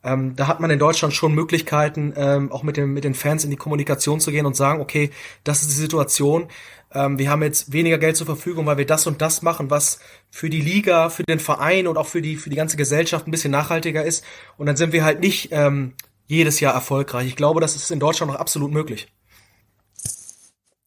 ähm, 0.05 0.35
da 0.35 0.49
hat 0.49 0.61
man 0.61 0.71
in 0.71 0.79
Deutschland 0.79 1.15
schon 1.15 1.35
Möglichkeiten, 1.35 2.13
ähm, 2.17 2.51
auch 2.51 2.63
mit, 2.63 2.77
dem, 2.77 2.93
mit 2.93 3.05
den 3.05 3.15
Fans 3.15 3.45
in 3.45 3.51
die 3.51 3.57
Kommunikation 3.57 4.21
zu 4.21 4.33
gehen 4.33 4.47
und 4.47 4.57
sagen, 4.57 4.81
okay, 4.81 5.11
das 5.45 5.63
ist 5.63 5.71
die 5.71 5.81
Situation. 5.81 6.49
Ähm, 6.93 7.19
wir 7.19 7.31
haben 7.31 7.43
jetzt 7.43 7.73
weniger 7.73 7.99
Geld 7.99 8.17
zur 8.17 8.27
Verfügung, 8.27 8.67
weil 8.67 8.79
wir 8.79 8.87
das 8.87 9.07
und 9.07 9.23
das 9.23 9.43
machen, 9.43 9.71
was 9.71 10.01
für 10.31 10.51
die 10.51 10.61
Liga, 10.61 11.09
für 11.09 11.23
den 11.23 11.39
Verein 11.39 11.87
und 11.87 11.97
auch 11.97 12.09
für 12.09 12.21
die, 12.21 12.37
für 12.37 12.51
die 12.51 12.57
ganze 12.57 12.77
Gesellschaft 12.77 13.27
ein 13.27 13.31
bisschen 13.31 13.53
nachhaltiger 13.53 14.05
ist. 14.05 14.25
Und 14.57 14.67
dann 14.67 14.77
sind 14.77 14.93
wir 14.93 15.05
halt 15.05 15.21
nicht 15.21 15.49
ähm, 15.53 15.95
jedes 16.33 16.61
Jahr 16.61 16.75
erfolgreich. 16.75 17.29
Ich 17.29 17.37
glaube, 17.37 17.61
das 17.61 17.77
ist 17.77 17.91
in 17.91 18.01
Deutschland 18.01 18.33
noch 18.33 18.41
absolut 18.41 18.73
möglich. 18.73 19.09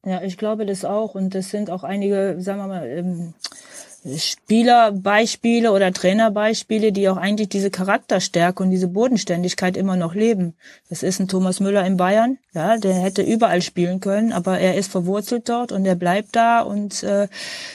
Ja, 0.06 0.22
ich 0.22 0.38
glaube 0.38 0.66
das 0.66 0.86
auch. 0.86 1.16
Und 1.16 1.34
das 1.36 1.50
sind 1.50 1.70
auch 1.70 1.84
einige, 1.84 2.36
sagen 2.40 2.60
wir 2.60 2.68
mal, 2.68 2.88
ähm, 2.88 3.34
Spielerbeispiele 4.18 5.72
oder 5.72 5.92
Trainerbeispiele, 5.92 6.92
die 6.92 7.10
auch 7.10 7.18
eigentlich 7.18 7.50
diese 7.50 7.72
Charakterstärke 7.72 8.62
und 8.62 8.70
diese 8.70 8.88
Bodenständigkeit 8.88 9.78
immer 9.78 9.96
noch 9.96 10.14
leben. 10.14 10.56
Das 10.90 11.02
ist 11.02 11.20
ein 11.20 11.28
Thomas 11.28 11.60
Müller 11.60 11.86
in 11.86 11.98
Bayern, 11.98 12.38
ja, 12.56 12.78
der 12.78 12.94
hätte 12.94 13.22
überall 13.22 13.62
spielen 13.62 14.00
können, 14.00 14.32
aber 14.32 14.60
er 14.60 14.76
ist 14.76 14.90
verwurzelt 14.90 15.50
dort 15.50 15.74
und 15.74 15.86
er 15.86 15.96
bleibt 15.96 16.36
da 16.38 16.62
und 16.62 17.04
äh, 17.04 17.28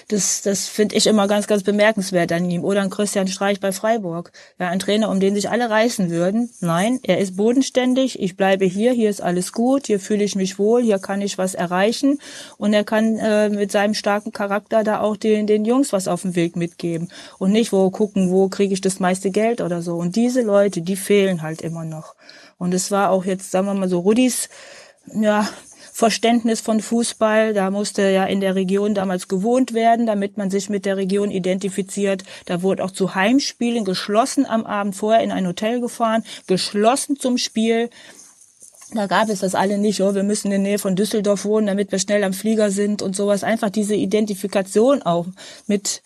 das, 0.09 0.41
das 0.41 0.69
finde 0.69 0.97
ich 0.97 1.07
immer 1.07 1.29
ganz, 1.29 1.47
ganz 1.47 1.63
bemerkenswert 1.63 2.33
an 2.33 2.51
ihm. 2.51 2.65
Oder 2.65 2.81
ein 2.81 2.89
Christian 2.89 3.29
Streich 3.29 3.61
bei 3.61 3.73
Freiburg, 3.73 4.33
ja, 4.59 4.69
ein 4.69 4.79
Trainer, 4.79 5.11
um 5.11 5.21
den 5.21 5.35
sich 5.35 5.51
alle 5.51 5.69
reißen 5.69 6.11
würden. 6.11 6.49
Nein, 6.61 6.99
er 7.03 7.19
ist 7.19 7.37
bodenständig, 7.37 8.21
ich 8.21 8.39
bleibe 8.39 8.65
hier, 8.65 8.93
hier 8.93 9.11
ist 9.11 9.21
alles 9.21 9.53
gut, 9.53 9.87
hier 9.87 10.01
fühle 10.01 10.25
ich 10.25 10.35
mich 10.35 10.59
wohl, 10.59 10.83
hier 10.83 10.99
kann 10.99 11.21
ich 11.21 11.37
was 11.37 11.55
erreichen 11.55 12.19
und 12.57 12.73
er 12.73 12.85
kann 12.85 13.19
äh, 13.19 13.51
mit 13.51 13.71
seinem 13.71 13.93
starken 13.93 14.33
Charakter 14.33 14.83
da 14.83 15.01
auch 15.01 15.19
den, 15.19 15.47
den 15.47 15.67
Jungs 15.67 15.93
was 15.93 16.09
auf 16.09 16.23
dem 16.23 16.35
Weg 16.35 16.57
mitgeben 16.57 17.11
und 17.39 17.53
nicht 17.53 17.71
wo 17.71 17.91
gucken, 17.91 18.31
wo 18.31 18.49
kriege 18.49 18.73
ich 18.73 18.81
das 18.81 18.99
meiste 18.99 19.31
Geld 19.31 19.61
oder 19.61 19.83
so. 19.83 19.97
Und 19.97 20.17
diese 20.17 20.41
Leute, 20.41 20.81
die 20.81 20.97
fehlen 20.97 21.43
halt 21.43 21.61
immer 21.61 21.85
noch. 21.85 22.15
Und 22.61 22.75
es 22.75 22.91
war 22.91 23.09
auch 23.11 23.25
jetzt, 23.25 23.51
sagen 23.51 23.67
wir 23.67 23.75
mal 23.75 23.89
so, 23.89 24.01
Rudis, 24.01 24.51
ja, 25.15 25.49
Verständnis 25.93 26.61
von 26.61 26.81
Fußball. 26.81 27.55
Da 27.55 27.71
musste 27.71 28.03
ja 28.11 28.27
in 28.27 28.43
der 28.43 28.55
Region 28.55 28.95
damals 28.95 29.29
gewohnt 29.29 29.73
werden, 29.73 30.05
damit 30.05 30.37
man 30.37 30.51
sich 30.51 30.69
mit 30.69 30.85
der 30.85 30.99
Region 30.99 31.31
identifiziert. 31.31 32.23
Da 32.45 32.61
wurde 32.61 32.85
auch 32.85 32.91
zu 32.91 33.15
Heimspielen 33.15 33.87
geschlossen 33.87 34.45
am 34.45 34.67
Abend 34.67 34.95
vorher 34.95 35.25
in 35.25 35.33
ein 35.33 35.47
Hotel 35.47 35.81
gefahren, 35.81 36.23
geschlossen 36.47 37.19
zum 37.19 37.39
Spiel. 37.39 37.89
Da 38.93 39.07
gab 39.07 39.31
es 39.31 39.41
das 39.41 39.55
alle 39.55 39.79
nicht, 39.79 40.03
oh, 40.03 40.15
wir 40.15 40.23
müssen 40.23 40.49
in 40.49 40.63
der 40.63 40.71
Nähe 40.71 40.79
von 40.79 40.97
Düsseldorf 40.97 41.47
wohnen, 41.47 41.67
damit 41.67 41.93
wir 41.93 41.99
schnell 41.99 42.25
am 42.25 42.35
Flieger 42.35 42.71
sind 42.71 43.01
und 43.01 43.17
sowas. 43.17 43.43
Einfach 43.43 43.71
diese 43.71 43.95
Identifikation 43.95 45.01
auch 45.01 45.29
mit 45.67 46.03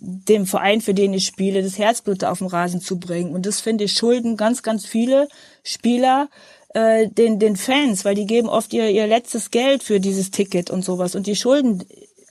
dem 0.00 0.46
Verein, 0.46 0.80
für 0.80 0.94
den 0.94 1.12
ich 1.14 1.26
spiele, 1.26 1.62
das 1.62 1.78
Herzblut 1.78 2.24
auf 2.24 2.38
den 2.38 2.48
Rasen 2.48 2.80
zu 2.80 2.98
bringen. 2.98 3.34
Und 3.34 3.46
das 3.46 3.60
finde 3.60 3.84
ich 3.84 3.92
schulden 3.92 4.36
ganz, 4.36 4.62
ganz 4.62 4.86
viele 4.86 5.28
Spieler 5.62 6.28
äh, 6.74 7.08
den, 7.08 7.38
den 7.38 7.56
Fans, 7.56 8.04
weil 8.04 8.14
die 8.14 8.26
geben 8.26 8.48
oft 8.48 8.72
ihr, 8.72 8.90
ihr 8.90 9.06
letztes 9.06 9.50
Geld 9.50 9.82
für 9.82 10.00
dieses 10.00 10.30
Ticket 10.30 10.70
und 10.70 10.84
sowas. 10.84 11.14
Und 11.14 11.26
die 11.26 11.36
schulden 11.36 11.84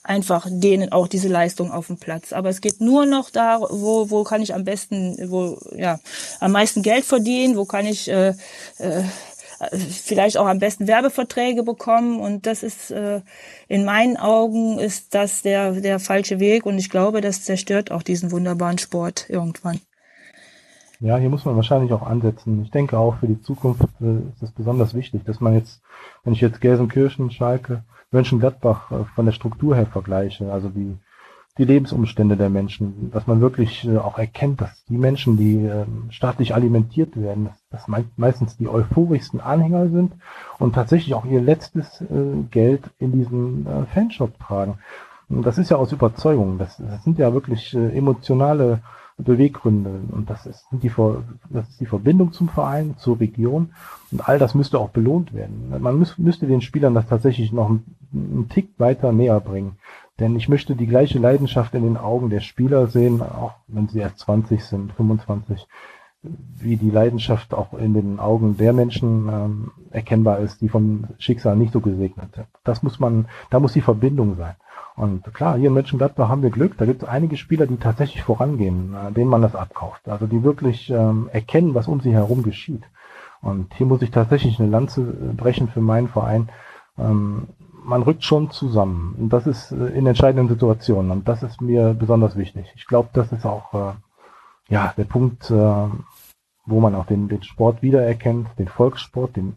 einfach 0.07 0.47
denen 0.49 0.91
auch 0.91 1.07
diese 1.07 1.27
Leistung 1.27 1.71
auf 1.71 1.87
dem 1.87 1.97
Platz. 1.97 2.33
Aber 2.33 2.49
es 2.49 2.61
geht 2.61 2.79
nur 2.81 3.05
noch 3.05 3.29
da, 3.29 3.59
wo, 3.59 4.09
wo 4.09 4.23
kann 4.23 4.41
ich 4.41 4.53
am 4.53 4.63
besten, 4.63 5.17
wo, 5.29 5.59
ja, 5.75 5.99
am 6.39 6.51
meisten 6.53 6.81
Geld 6.81 7.05
verdienen, 7.05 7.57
wo 7.57 7.65
kann 7.65 7.85
ich 7.85 8.07
äh, 8.07 8.29
äh, 8.77 9.03
vielleicht 9.71 10.37
auch 10.37 10.47
am 10.47 10.59
besten 10.59 10.87
Werbeverträge 10.87 11.63
bekommen. 11.63 12.19
Und 12.19 12.45
das 12.45 12.63
ist 12.63 12.91
äh, 12.91 13.21
in 13.67 13.85
meinen 13.85 14.17
Augen 14.17 14.79
ist 14.79 15.15
das 15.15 15.41
der, 15.41 15.73
der 15.73 15.99
falsche 15.99 16.39
Weg. 16.39 16.65
Und 16.65 16.77
ich 16.77 16.89
glaube, 16.89 17.21
das 17.21 17.43
zerstört 17.43 17.91
auch 17.91 18.03
diesen 18.03 18.31
wunderbaren 18.31 18.77
Sport 18.77 19.29
irgendwann. 19.29 19.79
Ja, 20.99 21.17
hier 21.17 21.29
muss 21.29 21.45
man 21.45 21.55
wahrscheinlich 21.55 21.93
auch 21.93 22.01
ansetzen. 22.01 22.63
Ich 22.63 22.71
denke 22.71 22.97
auch 22.97 23.17
für 23.19 23.27
die 23.27 23.41
Zukunft 23.41 23.83
äh, 24.01 24.17
ist 24.33 24.41
es 24.41 24.51
besonders 24.51 24.95
wichtig, 24.95 25.23
dass 25.25 25.39
man 25.39 25.53
jetzt, 25.53 25.81
wenn 26.23 26.33
ich 26.33 26.41
jetzt 26.41 26.59
Gelsenkirchen, 26.59 27.29
Schalke, 27.29 27.83
Mönchengladbach 28.11 28.91
äh, 28.91 29.03
von 29.15 29.25
der 29.25 29.33
Struktur 29.33 29.75
her 29.75 29.85
vergleiche, 29.85 30.51
also 30.51 30.73
wie 30.75 30.97
die 31.57 31.65
Lebensumstände 31.65 32.37
der 32.37 32.49
Menschen, 32.49 33.11
dass 33.11 33.27
man 33.27 33.41
wirklich 33.41 33.87
äh, 33.87 33.97
auch 33.97 34.17
erkennt, 34.17 34.61
dass 34.61 34.85
die 34.85 34.97
Menschen, 34.97 35.37
die 35.37 35.65
äh, 35.65 35.85
staatlich 36.09 36.53
alimentiert 36.53 37.19
werden, 37.19 37.45
dass 37.45 37.57
das 37.69 37.87
me 37.87 38.05
meistens 38.15 38.57
die 38.57 38.67
euphorischsten 38.67 39.41
Anhänger 39.41 39.89
sind 39.89 40.13
und 40.59 40.75
tatsächlich 40.75 41.13
auch 41.15 41.25
ihr 41.25 41.41
letztes 41.41 42.01
äh, 42.01 42.05
Geld 42.51 42.83
in 42.99 43.11
diesen 43.11 43.65
äh, 43.65 43.85
Fanshop 43.93 44.39
tragen. 44.39 44.77
Das 45.29 45.57
ist 45.57 45.69
ja 45.69 45.77
aus 45.77 45.91
Überzeugung. 45.91 46.57
Das, 46.57 46.77
das 46.77 47.03
sind 47.03 47.19
ja 47.19 47.33
wirklich 47.33 47.73
emotionale 47.73 48.79
Beweggründe. 49.17 50.01
Und 50.11 50.29
das 50.29 50.45
ist, 50.45 50.65
die, 50.71 50.91
das 51.49 51.67
ist 51.69 51.81
die 51.81 51.85
Verbindung 51.85 52.31
zum 52.31 52.49
Verein, 52.49 52.95
zur 52.97 53.19
Region. 53.19 53.71
Und 54.11 54.27
all 54.27 54.39
das 54.39 54.55
müsste 54.55 54.79
auch 54.79 54.89
belohnt 54.89 55.33
werden. 55.33 55.73
Man 55.79 55.99
müß, 55.99 56.17
müsste 56.17 56.47
den 56.47 56.61
Spielern 56.61 56.93
das 56.93 57.07
tatsächlich 57.07 57.51
noch 57.51 57.69
einen, 57.69 57.83
einen 58.13 58.47
Tick 58.49 58.69
weiter 58.77 59.11
näher 59.11 59.39
bringen. 59.39 59.77
Denn 60.19 60.35
ich 60.35 60.49
möchte 60.49 60.75
die 60.75 60.87
gleiche 60.87 61.19
Leidenschaft 61.19 61.75
in 61.75 61.83
den 61.83 61.97
Augen 61.97 62.29
der 62.29 62.39
Spieler 62.39 62.87
sehen, 62.87 63.21
auch 63.21 63.53
wenn 63.67 63.87
sie 63.87 63.99
erst 63.99 64.19
20 64.19 64.63
sind, 64.63 64.93
25, 64.93 65.67
wie 66.23 66.75
die 66.75 66.89
Leidenschaft 66.89 67.53
auch 67.53 67.73
in 67.73 67.93
den 67.93 68.19
Augen 68.19 68.57
der 68.57 68.73
Menschen 68.73 69.29
ähm, 69.29 69.71
erkennbar 69.91 70.39
ist, 70.39 70.61
die 70.61 70.69
vom 70.69 71.05
Schicksal 71.19 71.55
nicht 71.55 71.71
so 71.71 71.81
gesegnet 71.81 72.33
sind. 72.33 72.47
Das 72.63 72.81
muss 72.81 72.99
man, 72.99 73.27
da 73.51 73.59
muss 73.59 73.73
die 73.73 73.81
Verbindung 73.81 74.35
sein. 74.37 74.55
Und 74.95 75.31
klar, 75.35 75.57
hier 75.57 75.67
in 75.67 75.75
Mönchengladbach 75.75 76.27
haben 76.27 76.41
wir 76.41 76.49
Glück. 76.49 76.75
Da 76.77 76.85
gibt 76.85 77.03
es 77.03 77.07
einige 77.07 77.37
Spieler, 77.37 77.67
die 77.67 77.77
tatsächlich 77.77 78.23
vorangehen, 78.23 78.95
äh, 78.95 79.11
denen 79.11 79.29
man 79.29 79.43
das 79.43 79.55
abkauft. 79.55 80.09
Also 80.09 80.25
die 80.25 80.43
wirklich 80.43 80.89
ähm, 80.89 81.29
erkennen, 81.31 81.75
was 81.75 81.87
um 81.87 82.01
sie 82.01 82.11
herum 82.11 82.41
geschieht. 82.41 82.83
Und 83.41 83.71
hier 83.75 83.85
muss 83.85 84.01
ich 84.01 84.09
tatsächlich 84.09 84.59
eine 84.59 84.69
Lanze 84.69 85.01
brechen 85.01 85.67
für 85.67 85.81
meinen 85.81 86.07
Verein, 86.07 86.49
Ähm, 86.97 87.47
man 87.87 88.03
rückt 88.03 88.23
schon 88.23 88.51
zusammen. 88.51 89.15
Und 89.17 89.29
das 89.29 89.47
ist 89.47 89.71
äh, 89.71 89.87
in 89.87 90.05
entscheidenden 90.05 90.49
Situationen. 90.49 91.09
Und 91.11 91.27
das 91.27 91.41
ist 91.41 91.61
mir 91.61 91.93
besonders 91.93 92.35
wichtig. 92.35 92.71
Ich 92.75 92.85
glaube, 92.85 93.09
das 93.13 93.31
ist 93.31 93.45
auch 93.45 93.73
äh, 93.73 93.93
ja 94.67 94.93
der 94.97 95.05
Punkt, 95.05 95.49
äh, 95.49 95.87
wo 96.65 96.79
man 96.81 96.95
auch 96.95 97.05
den, 97.05 97.29
den 97.29 97.43
Sport 97.43 97.81
wiedererkennt, 97.81 98.49
den 98.59 98.67
Volkssport, 98.67 99.37
den 99.37 99.55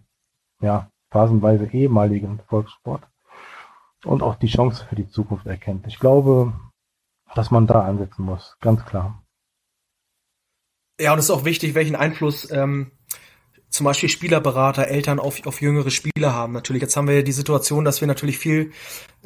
ja 0.62 0.88
phasenweise 1.10 1.66
ehemaligen 1.72 2.40
Volkssport 2.46 3.02
und 4.04 4.22
auch 4.22 4.36
die 4.36 4.46
Chance 4.46 4.86
für 4.88 4.94
die 4.94 5.08
Zukunft 5.08 5.46
erkennt. 5.46 5.88
Ich 5.88 5.98
glaube, 5.98 6.52
dass 7.34 7.50
man 7.50 7.66
da 7.66 7.82
ansetzen 7.82 8.24
muss, 8.24 8.56
ganz 8.60 8.84
klar. 8.84 9.20
Ja, 11.00 11.12
und 11.12 11.18
es 11.18 11.24
ist 11.24 11.30
auch 11.32 11.44
wichtig, 11.44 11.74
welchen 11.74 11.96
Einfluss 11.96 12.48
ähm, 12.52 12.92
zum 13.70 13.85
Beispiel 13.85 14.09
Spielerberater, 14.09 14.88
Eltern 14.88 15.18
auf, 15.18 15.46
auf 15.46 15.61
jüngere 15.61 15.90
Spieler 15.90 16.35
haben. 16.35 16.52
Natürlich, 16.52 16.83
jetzt 16.83 16.96
haben 16.96 17.09
wir 17.09 17.22
die 17.22 17.33
Situation, 17.33 17.85
dass 17.85 18.00
wir 18.00 18.09
natürlich 18.09 18.38
viel 18.38 18.72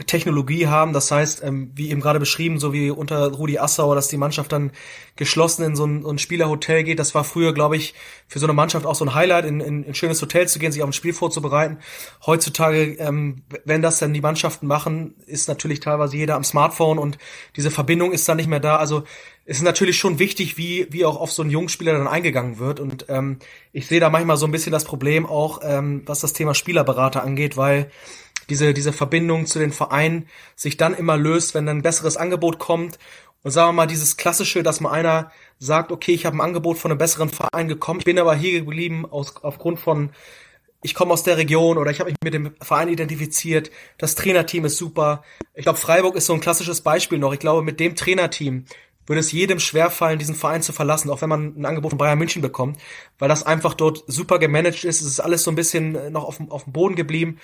Technologie 0.07 0.67
haben. 0.67 0.93
Das 0.93 1.11
heißt, 1.11 1.45
ähm, 1.45 1.71
wie 1.75 1.91
eben 1.91 2.01
gerade 2.01 2.19
beschrieben, 2.19 2.59
so 2.59 2.73
wie 2.73 2.91
unter 2.91 3.33
Rudi 3.33 3.59
Assauer, 3.59 3.95
dass 3.95 4.09
die 4.09 4.17
Mannschaft 4.17 4.51
dann 4.51 4.73
geschlossen 5.15 5.65
in 5.65 5.77
so 5.77 5.87
ein, 5.87 6.03
so 6.03 6.11
ein 6.11 6.19
Spielerhotel 6.19 6.83
geht. 6.83 6.99
Das 6.99 7.15
war 7.15 7.23
früher, 7.23 7.55
glaube 7.55 7.77
ich, 7.77 7.95
für 8.27 8.41
so 8.41 8.47
eine 8.47 8.55
Mannschaft 8.55 8.87
auch 8.87 8.97
so 8.97 9.05
ein 9.05 9.15
Highlight, 9.15 9.45
in, 9.45 9.61
in, 9.61 9.85
in 9.85 9.91
ein 9.91 9.95
schönes 9.95 10.21
Hotel 10.21 10.49
zu 10.49 10.59
gehen, 10.59 10.73
sich 10.73 10.83
auf 10.83 10.89
ein 10.89 10.93
Spiel 10.93 11.13
vorzubereiten. 11.13 11.79
Heutzutage, 12.27 12.95
ähm, 12.99 13.45
wenn 13.65 13.83
das 13.83 14.01
dann 14.01 14.13
die 14.13 14.21
Mannschaften 14.21 14.67
machen, 14.67 15.15
ist 15.27 15.47
natürlich 15.47 15.79
teilweise 15.79 16.17
jeder 16.17 16.35
am 16.35 16.45
Smartphone 16.45 16.99
und 16.99 17.19
diese 17.55 17.71
Verbindung 17.71 18.11
ist 18.11 18.29
dann 18.29 18.39
nicht 18.39 18.49
mehr 18.49 18.61
da. 18.61 18.77
Also 18.77 19.05
ist 19.47 19.63
natürlich 19.63 19.99
schon 19.99 20.19
wichtig, 20.19 20.57
wie, 20.57 20.87
wie 20.91 21.05
auch 21.05 21.21
auf 21.21 21.31
so 21.31 21.43
einen 21.43 21.51
Jungspieler 21.51 21.93
dann 21.93 22.09
eingegangen 22.09 22.59
wird. 22.59 22.81
Und 22.81 23.07
ähm, 23.09 23.39
ich 23.73 23.87
sehe 23.87 24.01
da 24.01 24.09
manchmal 24.11 24.39
so 24.39 24.47
ein 24.47 24.53
bisschen 24.53 24.73
das 24.73 24.85
Problem 24.85 25.27
auch, 25.27 25.61
ähm, 25.63 26.03
was 26.07 26.21
das 26.21 26.33
Thema 26.33 26.55
Spielerberater 26.55 27.23
angeht, 27.23 27.57
weil 27.57 27.91
diese, 28.51 28.75
diese 28.75 28.93
Verbindung 28.93 29.47
zu 29.47 29.59
den 29.59 29.73
Vereinen 29.73 30.29
sich 30.57 30.77
dann 30.77 30.95
immer 30.95 31.17
löst, 31.17 31.55
wenn 31.55 31.67
dann 31.67 31.79
ein 31.79 31.83
besseres 31.83 32.17
Angebot 32.17 32.59
kommt. 32.59 32.99
Und 33.43 33.51
sagen 33.51 33.69
wir 33.69 33.73
mal, 33.73 33.87
dieses 33.87 34.17
Klassische, 34.17 34.63
dass 34.63 34.81
mal 34.81 34.91
einer 34.91 35.31
sagt, 35.59 35.93
okay, 35.93 36.13
ich 36.13 36.27
habe 36.27 36.37
ein 36.37 36.41
Angebot 36.41 36.79
von 36.79 36.91
einem 36.91 36.99
besseren 36.99 37.29
Verein 37.29 37.69
gekommen, 37.69 38.01
ich 38.01 38.07
bin 38.07 38.19
aber 38.19 38.35
hier 38.35 38.61
geblieben 38.61 39.05
aus, 39.05 39.35
aufgrund 39.43 39.79
von, 39.79 40.11
ich 40.83 40.95
komme 40.95 41.13
aus 41.13 41.23
der 41.23 41.37
Region 41.37 41.79
oder 41.79 41.91
ich 41.91 42.01
habe 42.01 42.11
mich 42.11 42.19
mit 42.25 42.35
dem 42.35 42.55
Verein 42.61 42.89
identifiziert, 42.89 43.71
das 43.99 44.15
Trainerteam 44.15 44.65
ist 44.65 44.79
super. 44.79 45.25
Ich 45.55 45.63
glaube, 45.63 45.79
Freiburg 45.79 46.17
ist 46.17 46.27
so 46.27 46.33
ein 46.33 46.41
klassisches 46.41 46.81
Beispiel 46.81 47.19
noch. 47.19 47.33
Ich 47.33 47.39
glaube, 47.39 47.63
mit 47.63 47.81
dem 47.81 47.97
Trainerteam 47.97 48.65
würde 49.07 49.21
es 49.21 49.33
jedem 49.33 49.61
schwerfallen, 49.61 50.19
diesen 50.19 50.35
Verein 50.35 50.63
zu 50.63 50.73
verlassen, 50.73 51.11
auch 51.11 51.21
wenn 51.21 51.29
man 51.29 51.55
ein 51.59 51.67
Angebot 51.67 51.91
von 51.91 51.99
Bayern 51.99 52.19
München 52.19 52.43
bekommt, 52.43 52.79
weil 53.19 53.29
das 53.29 53.45
einfach 53.45 53.75
dort 53.75 54.05
super 54.07 54.39
gemanagt 54.39 54.85
ist. 54.85 55.01
Es 55.01 55.07
ist 55.07 55.21
alles 55.21 55.45
so 55.45 55.51
ein 55.51 55.57
bisschen 55.57 55.95
äh, 55.95 56.11
noch 56.11 56.25
auf, 56.25 56.41
auf 56.49 56.65
dem 56.65 56.73
Boden 56.73 56.95
geblieben. 56.95 57.39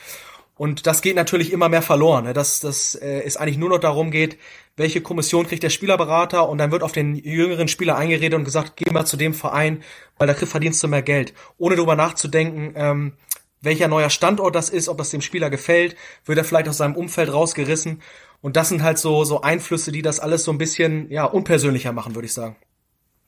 Und 0.60 0.86
das 0.86 1.00
geht 1.00 1.16
natürlich 1.16 1.54
immer 1.54 1.70
mehr 1.70 1.80
verloren, 1.80 2.24
ne? 2.24 2.34
dass 2.34 2.60
das 2.60 2.94
äh, 2.94 3.22
es 3.22 3.38
eigentlich 3.38 3.56
nur 3.56 3.70
noch 3.70 3.78
darum 3.78 4.10
geht, 4.10 4.36
welche 4.76 5.00
Kommission 5.00 5.46
kriegt 5.46 5.62
der 5.62 5.70
Spielerberater 5.70 6.46
und 6.46 6.58
dann 6.58 6.70
wird 6.70 6.82
auf 6.82 6.92
den 6.92 7.14
jüngeren 7.14 7.66
Spieler 7.66 7.96
eingeredet 7.96 8.38
und 8.38 8.44
gesagt, 8.44 8.76
geh 8.76 8.90
mal 8.90 9.06
zu 9.06 9.16
dem 9.16 9.32
Verein, 9.32 9.82
weil 10.18 10.26
da 10.28 10.34
verdienst 10.34 10.82
du 10.82 10.88
mehr 10.88 11.00
Geld. 11.00 11.32
Ohne 11.56 11.76
darüber 11.76 11.96
nachzudenken, 11.96 12.74
ähm, 12.76 13.12
welcher 13.62 13.88
neuer 13.88 14.10
Standort 14.10 14.54
das 14.54 14.68
ist, 14.68 14.90
ob 14.90 14.98
das 14.98 15.08
dem 15.08 15.22
Spieler 15.22 15.48
gefällt, 15.48 15.96
wird 16.26 16.36
er 16.36 16.44
vielleicht 16.44 16.68
aus 16.68 16.76
seinem 16.76 16.94
Umfeld 16.94 17.32
rausgerissen. 17.32 18.02
Und 18.42 18.56
das 18.56 18.68
sind 18.68 18.82
halt 18.82 18.98
so, 18.98 19.24
so 19.24 19.40
Einflüsse, 19.40 19.92
die 19.92 20.02
das 20.02 20.20
alles 20.20 20.44
so 20.44 20.52
ein 20.52 20.58
bisschen, 20.58 21.10
ja, 21.10 21.24
unpersönlicher 21.24 21.92
machen, 21.92 22.14
würde 22.14 22.26
ich 22.26 22.34
sagen. 22.34 22.56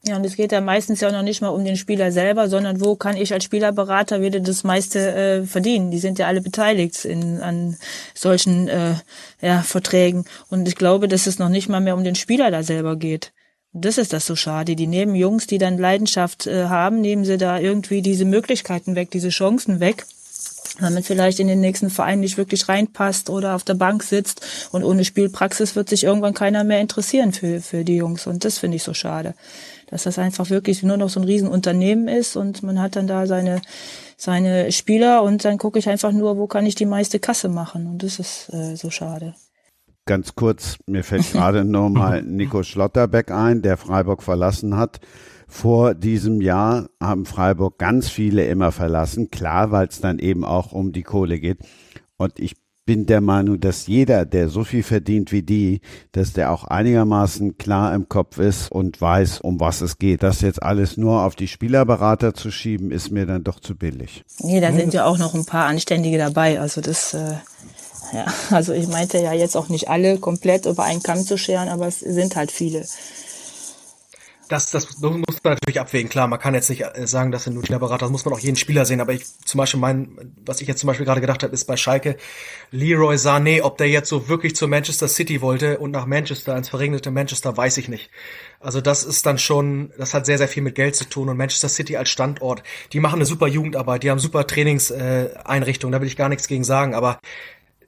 Ja, 0.05 0.17
und 0.17 0.27
es 0.27 0.35
geht 0.35 0.51
ja 0.51 0.61
meistens 0.61 1.01
ja 1.01 1.13
noch 1.13 1.23
nicht 1.23 1.43
mal 1.43 1.51
um 1.51 1.65
den 1.65 1.77
Spieler 1.77 2.11
selber, 2.11 2.49
sondern 2.49 2.81
wo 2.81 2.97
kann 2.97 3.17
ich 3.17 3.33
als 3.33 3.45
Spielerberater 3.45 4.21
wieder 4.21 4.41
das 4.41 4.65
meiste 4.65 5.15
äh, 5.15 5.47
verdienen? 5.47 5.93
Die 5.93 6.01
sind 6.01 6.19
ja 6.19 6.27
alle 6.27 6.41
beteiligt 6.41 7.05
in, 7.05 7.41
an 7.41 7.77
solchen 8.13 8.67
äh, 8.67 8.95
ja, 9.41 9.63
Verträgen. 9.63 10.25
Und 10.51 10.67
ich 10.67 10.75
glaube, 10.75 11.07
dass 11.07 11.29
es 11.29 11.39
noch 11.39 11.49
nicht 11.49 11.69
mal 11.69 11.81
mehr 11.81 11.95
um 11.95 12.03
den 12.03 12.17
Spieler 12.17 12.51
da 12.51 12.65
selber 12.65 12.97
geht. 12.97 13.33
Das 13.73 13.97
ist 13.97 14.13
das 14.13 14.27
so 14.27 14.35
schade. 14.35 14.75
Die 14.75 14.89
nehmen 14.89 15.15
Jungs, 15.15 15.47
die 15.47 15.59
dann 15.59 15.79
Leidenschaft 15.79 16.49
äh, 16.49 16.65
haben, 16.65 17.01
nehmen 17.01 17.25
sie 17.25 17.39
da 17.39 17.61
irgendwie 17.61 18.03
diese 18.03 18.25
Möglichkeiten 18.25 18.97
weg, 18.97 19.13
diese 19.13 19.29
Chancen 19.29 19.79
weg 19.79 20.05
man 20.81 21.03
vielleicht 21.03 21.39
in 21.39 21.49
den 21.49 21.61
nächsten 21.61 21.91
Verein 21.91 22.21
nicht 22.21 22.39
wirklich 22.39 22.69
reinpasst 22.69 23.31
oder 23.31 23.55
auf 23.55 23.65
der 23.65 23.75
Bank 23.75 24.03
sitzt 24.03 24.69
und 24.73 24.85
ohne 24.85 25.05
Spielpraxis 25.05 25.77
wird 25.77 25.89
sich 25.89 26.05
irgendwann 26.05 26.35
keiner 26.35 26.65
mehr 26.65 26.81
interessieren 26.81 27.33
für, 27.33 27.61
für 27.61 27.85
die 27.85 27.97
Jungs 27.97 28.27
und 28.27 28.45
das 28.45 28.59
finde 28.59 28.77
ich 28.77 28.83
so 28.83 28.95
schade, 28.95 29.35
dass 29.93 30.03
das 30.03 30.19
einfach 30.19 30.51
wirklich 30.51 30.83
nur 30.83 30.97
noch 30.97 31.09
so 31.09 31.21
ein 31.21 31.25
Riesenunternehmen 31.25 32.09
ist 32.09 32.35
und 32.35 32.65
man 32.65 32.81
hat 32.81 32.97
dann 32.97 33.07
da 33.07 33.27
seine 33.29 33.63
seine 34.17 34.73
Spieler 34.73 35.23
und 35.23 35.45
dann 35.45 35.59
gucke 35.59 35.79
ich 35.79 35.89
einfach 35.89 36.13
nur, 36.13 36.37
wo 36.37 36.47
kann 36.47 36.67
ich 36.67 36.75
die 36.75 36.87
meiste 36.87 37.21
Kasse 37.21 37.49
machen 37.49 37.87
und 37.87 38.03
das 38.03 38.19
ist 38.19 38.53
äh, 38.53 38.75
so 38.75 38.91
schade. 38.91 39.35
Ganz 40.05 40.35
kurz, 40.35 40.79
mir 40.87 41.05
fällt 41.05 41.31
gerade 41.31 41.65
noch 41.67 41.89
mal 41.89 42.23
Nico 42.23 42.65
Schlotterbeck 42.65 43.31
ein, 43.31 43.63
der 43.63 43.77
Freiburg 43.77 44.23
verlassen 44.23 44.77
hat 44.77 45.01
vor 45.53 45.95
diesem 45.95 46.41
Jahr 46.41 46.89
haben 46.99 47.27
Freiburg 47.27 47.77
ganz 47.79 48.09
viele 48.09 48.47
immer 48.47 48.73
verlassen. 48.73 49.31
Klar, 49.31 49.71
weil 49.71 49.87
es 49.87 50.01
dann 50.01 50.19
eben 50.19 50.47
auch 50.47 50.73
um 50.73 50.93
die 50.93 51.03
Kohle 51.03 51.39
geht. 51.39 51.59
Und 52.17 52.41
ich 52.41 52.57
bin 52.85 53.07
der 53.07 53.21
Meinung, 53.21 53.61
dass 53.61 53.87
jeder, 53.87 54.25
der 54.27 54.49
so 54.49 54.65
viel 54.65 54.83
verdient 54.83 55.31
wie 55.31 55.43
die, 55.43 55.81
dass 56.11 56.33
der 56.33 56.51
auch 56.51 56.65
einigermaßen 56.65 57.57
klar 57.57 57.95
im 57.95 58.09
Kopf 58.09 58.39
ist 58.39 58.73
und 58.73 59.01
weiß, 59.01 59.41
um 59.41 59.61
was 59.61 59.81
es 59.81 59.99
geht. 59.99 60.23
Das 60.23 60.41
jetzt 60.41 60.63
alles 60.63 60.97
nur 60.97 61.23
auf 61.23 61.37
die 61.37 61.49
Spielerberater 61.49 62.35
zu 62.35 62.51
schieben, 62.51 62.91
ist 62.91 63.11
mir 63.11 63.27
dann 63.27 63.45
doch 63.45 63.61
zu 63.61 63.77
billig. 63.77 64.25
Nee, 64.41 64.61
da 64.61 64.73
sind 64.73 64.95
ja 64.95 65.05
auch 65.05 65.19
noch 65.19 65.35
ein 65.35 65.45
paar 65.45 65.67
Anständige 65.67 66.19
dabei. 66.19 66.61
Also 66.61 66.81
das, 66.81 67.15
äh, 67.15 67.35
ja, 68.13 68.27
also 68.51 68.73
ich 68.73 68.89
meinte 68.89 69.19
ja 69.19 69.33
jetzt 69.33 69.57
auch 69.57 69.69
nicht 69.69 69.89
alle 69.89 70.19
komplett 70.19 70.67
über 70.67 70.83
einen 70.83 71.03
Kamm 71.03 71.25
zu 71.25 71.39
scheren, 71.39 71.69
aber 71.69 71.87
es 71.87 72.01
sind 72.01 72.35
halt 72.35 72.51
viele 72.51 72.85
das, 74.53 74.71
das 74.71 75.01
muss 75.01 75.43
man 75.43 75.55
natürlich 75.55 75.81
abwägen. 75.81 76.11
Klar, 76.11 76.29
man 76.29 76.39
kann 76.39 76.55
jetzt 76.55 76.69
nicht 76.69 76.83
äh, 76.83 77.07
sagen, 77.07 77.33
dass 77.33 77.45
sind 77.45 77.55
nur 77.55 77.65
Spielerberater, 77.65 78.01
das 78.01 78.11
muss 78.11 78.25
man 78.25 78.35
auch 78.35 78.39
jeden 78.39 78.57
Spieler 78.57 78.85
sehen. 78.85 79.01
Aber 79.01 79.13
ich 79.13 79.25
zum 79.45 79.59
Beispiel 79.59 79.81
mein, 79.81 80.35
was 80.45 80.61
ich 80.61 80.69
jetzt 80.69 80.81
zum 80.81 80.89
Beispiel 80.89 81.07
gerade 81.07 81.21
gedacht 81.23 81.43
habe, 81.43 81.55
ist 81.55 81.65
bei 81.65 81.77
Schalke 81.77 82.17
Leroy 82.71 83.17
Sané, 83.17 83.63
ob 83.63 83.79
der 83.79 83.89
jetzt 83.89 84.09
so 84.09 84.29
wirklich 84.29 84.55
zu 84.55 84.69
Manchester 84.69 85.09
City 85.09 85.41
wollte 85.41 85.79
und 85.79 85.91
nach 85.91 86.05
Manchester 86.05 86.57
ins 86.57 86.69
verregnete 86.69 87.11
Manchester, 87.11 87.57
weiß 87.57 87.79
ich 87.79 87.89
nicht. 87.89 88.11
Also 88.61 88.81
das 88.81 89.05
ist 89.05 89.25
dann 89.25 89.39
schon, 89.39 89.93
das 89.97 90.13
hat 90.15 90.27
sehr, 90.27 90.39
sehr 90.39 90.49
viel 90.49 90.63
mit 90.63 90.75
Geld 90.75 90.95
zu 90.95 91.05
tun 91.05 91.29
und 91.29 91.37
Manchester 91.37 91.69
City 91.69 91.97
als 91.97 92.11
Standort, 92.11 92.63
die 92.93 93.01
machen 93.01 93.17
eine 93.17 93.27
super 93.27 93.49
Jugendarbeit, 93.49 94.03
die 94.03 94.11
haben 94.11 94.19
super 94.19 94.47
Trainingseinrichtungen, 94.47 95.93
da 95.93 96.01
will 96.01 96.09
ich 96.09 96.17
gar 96.17 96.29
nichts 96.29 96.47
gegen 96.47 96.63
sagen, 96.63 96.95
aber 96.95 97.19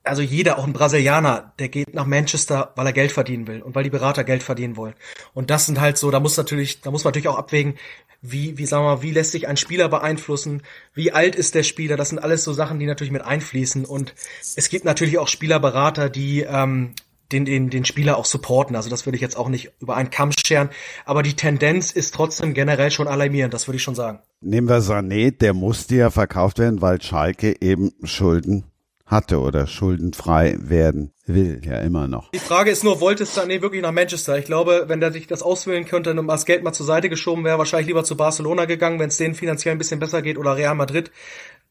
also 0.05 0.21
jeder, 0.21 0.59
auch 0.59 0.67
ein 0.67 0.75
Brasilianer, 0.75 1.55
der 1.59 1.69
geht 1.69 1.95
nach 1.95 2.07
Manchester, 2.07 2.73
weil 2.77 2.87
er 2.87 2.93
Geld 2.93 3.11
verdienen 3.11 3.47
will 3.47 3.62
und 3.62 3.75
weil 3.75 3.85
die 3.85 3.90
Berater 3.90 4.23
Geld 4.23 4.43
verdienen 4.43 4.77
wollen. 4.77 4.95
Und 5.33 5.51
das 5.51 5.67
sind 5.67 5.81
halt 5.81 5.97
so, 5.97 6.11
da 6.11 6.21
muss 6.21 6.37
natürlich, 6.37 6.83
da 6.83 6.90
muss 6.90 7.05
man 7.05 7.11
natürlich 7.11 7.29
auch 7.29 7.38
abwägen, 7.38 7.75
wie, 8.21 8.57
wie 8.57 8.67
sagen 8.67 8.85
wir 8.85 9.03
wie 9.03 9.11
lässt 9.11 9.33
sich 9.33 9.49
ein 9.49 9.57
Spieler 9.57 9.88
beeinflussen, 9.88 10.62
wie 10.95 11.12
alt 11.12 11.35
ist 11.35 11.55
der 11.55 11.62
Spieler, 11.62 11.97
das 11.97 12.11
sind 12.11 12.19
alles 12.19 12.45
so 12.45 12.53
Sachen, 12.53 12.79
die 12.79 12.87
natürlich 12.87 13.12
mit 13.12 13.23
einfließen. 13.23 13.85
Und 13.85 14.14
es 14.57 14.69
gibt 14.69 14.85
natürlich 14.85 15.19
auch 15.19 15.29
Spielerberater, 15.29 16.11
die 16.11 16.40
ähm, 16.40 16.95
den, 17.33 17.47
den, 17.47 17.71
den 17.71 17.85
Spieler 17.85 18.19
auch 18.19 18.27
supporten. 18.27 18.77
Also 18.77 18.90
das 18.90 19.07
würde 19.07 19.17
ich 19.17 19.23
jetzt 19.23 19.37
auch 19.37 19.49
nicht 19.49 19.73
über 19.81 19.97
einen 19.97 20.11
Kamm 20.11 20.31
scheren. 20.33 20.69
Aber 21.07 21.23
die 21.23 21.35
Tendenz 21.35 21.90
ist 21.90 22.14
trotzdem 22.14 22.53
generell 22.53 22.90
schon 22.90 23.09
alarmierend, 23.09 23.55
das 23.55 23.67
würde 23.67 23.77
ich 23.77 23.83
schon 23.83 23.95
sagen. 23.95 24.21
Nehmen 24.40 24.69
wir 24.69 24.81
Sané, 24.81 25.31
der 25.31 25.55
musste 25.55 25.97
ja 25.97 26.11
verkauft 26.11 26.59
werden, 26.59 26.83
weil 26.83 27.01
Schalke 27.01 27.57
eben 27.61 27.93
Schulden 28.05 28.64
hatte 29.07 29.40
oder 29.40 29.67
schuldenfrei 29.67 30.57
werden 30.59 31.12
will, 31.27 31.61
ja 31.64 31.79
immer 31.79 32.09
noch. 32.09 32.31
Die 32.31 32.38
Frage 32.38 32.71
ist 32.71 32.85
nur, 32.85 33.01
wollte 33.01 33.25
Sané 33.25 33.61
wirklich 33.61 33.83
nach 33.83 33.93
Manchester? 33.93 34.38
Ich 34.38 34.47
glaube, 34.47 34.85
wenn 34.88 35.01
der 35.01 35.12
sich 35.12 35.27
das 35.27 35.43
auswählen 35.43 35.85
könnte 35.85 36.11
und 36.11 36.27
das 36.27 36.47
Geld 36.47 36.64
mal 36.64 36.73
zur 36.73 36.87
Seite 36.87 37.09
geschoben 37.09 37.45
wäre, 37.45 37.59
wahrscheinlich 37.59 37.88
lieber 37.88 38.05
zu 38.05 38.17
Barcelona 38.17 38.64
gegangen, 38.64 38.99
wenn 38.99 39.09
es 39.09 39.17
denen 39.17 39.35
finanziell 39.35 39.75
ein 39.75 39.79
bisschen 39.79 40.01
besser 40.01 40.23
geht 40.23 40.38
oder 40.38 40.57
Real 40.57 40.75
Madrid. 40.75 41.11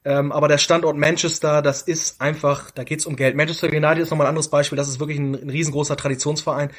Ähm, 0.05 0.31
aber 0.31 0.47
der 0.47 0.57
Standort 0.57 0.97
Manchester, 0.97 1.61
das 1.61 1.81
ist 1.81 2.19
einfach, 2.19 2.71
da 2.71 2.83
geht's 2.83 3.05
um 3.05 3.15
Geld. 3.15 3.35
Manchester 3.35 3.69
United 3.69 3.99
ist 3.99 4.09
nochmal 4.09 4.27
ein 4.27 4.31
anderes 4.31 4.49
Beispiel, 4.49 4.75
das 4.75 4.89
ist 4.89 4.99
wirklich 4.99 5.17
ein, 5.17 5.33
ein 5.33 5.49
riesengroßer 5.49 5.95
Traditionsverein. 5.95 6.71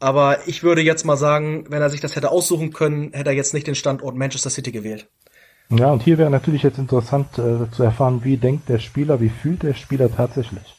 Aber 0.00 0.48
ich 0.48 0.62
würde 0.62 0.80
jetzt 0.80 1.04
mal 1.04 1.16
sagen, 1.16 1.66
wenn 1.68 1.82
er 1.82 1.90
sich 1.90 2.00
das 2.00 2.16
hätte 2.16 2.30
aussuchen 2.30 2.72
können, 2.72 3.12
hätte 3.12 3.30
er 3.30 3.36
jetzt 3.36 3.54
nicht 3.54 3.66
den 3.66 3.74
Standort 3.74 4.16
Manchester 4.16 4.50
City 4.50 4.72
gewählt. 4.72 5.08
Ja, 5.74 5.90
und 5.90 6.02
hier 6.02 6.18
wäre 6.18 6.28
natürlich 6.28 6.62
jetzt 6.62 6.78
interessant 6.78 7.38
äh, 7.38 7.70
zu 7.70 7.82
erfahren, 7.82 8.24
wie 8.24 8.36
denkt 8.36 8.68
der 8.68 8.78
Spieler, 8.78 9.22
wie 9.22 9.30
fühlt 9.30 9.62
der 9.62 9.72
Spieler 9.72 10.14
tatsächlich. 10.14 10.76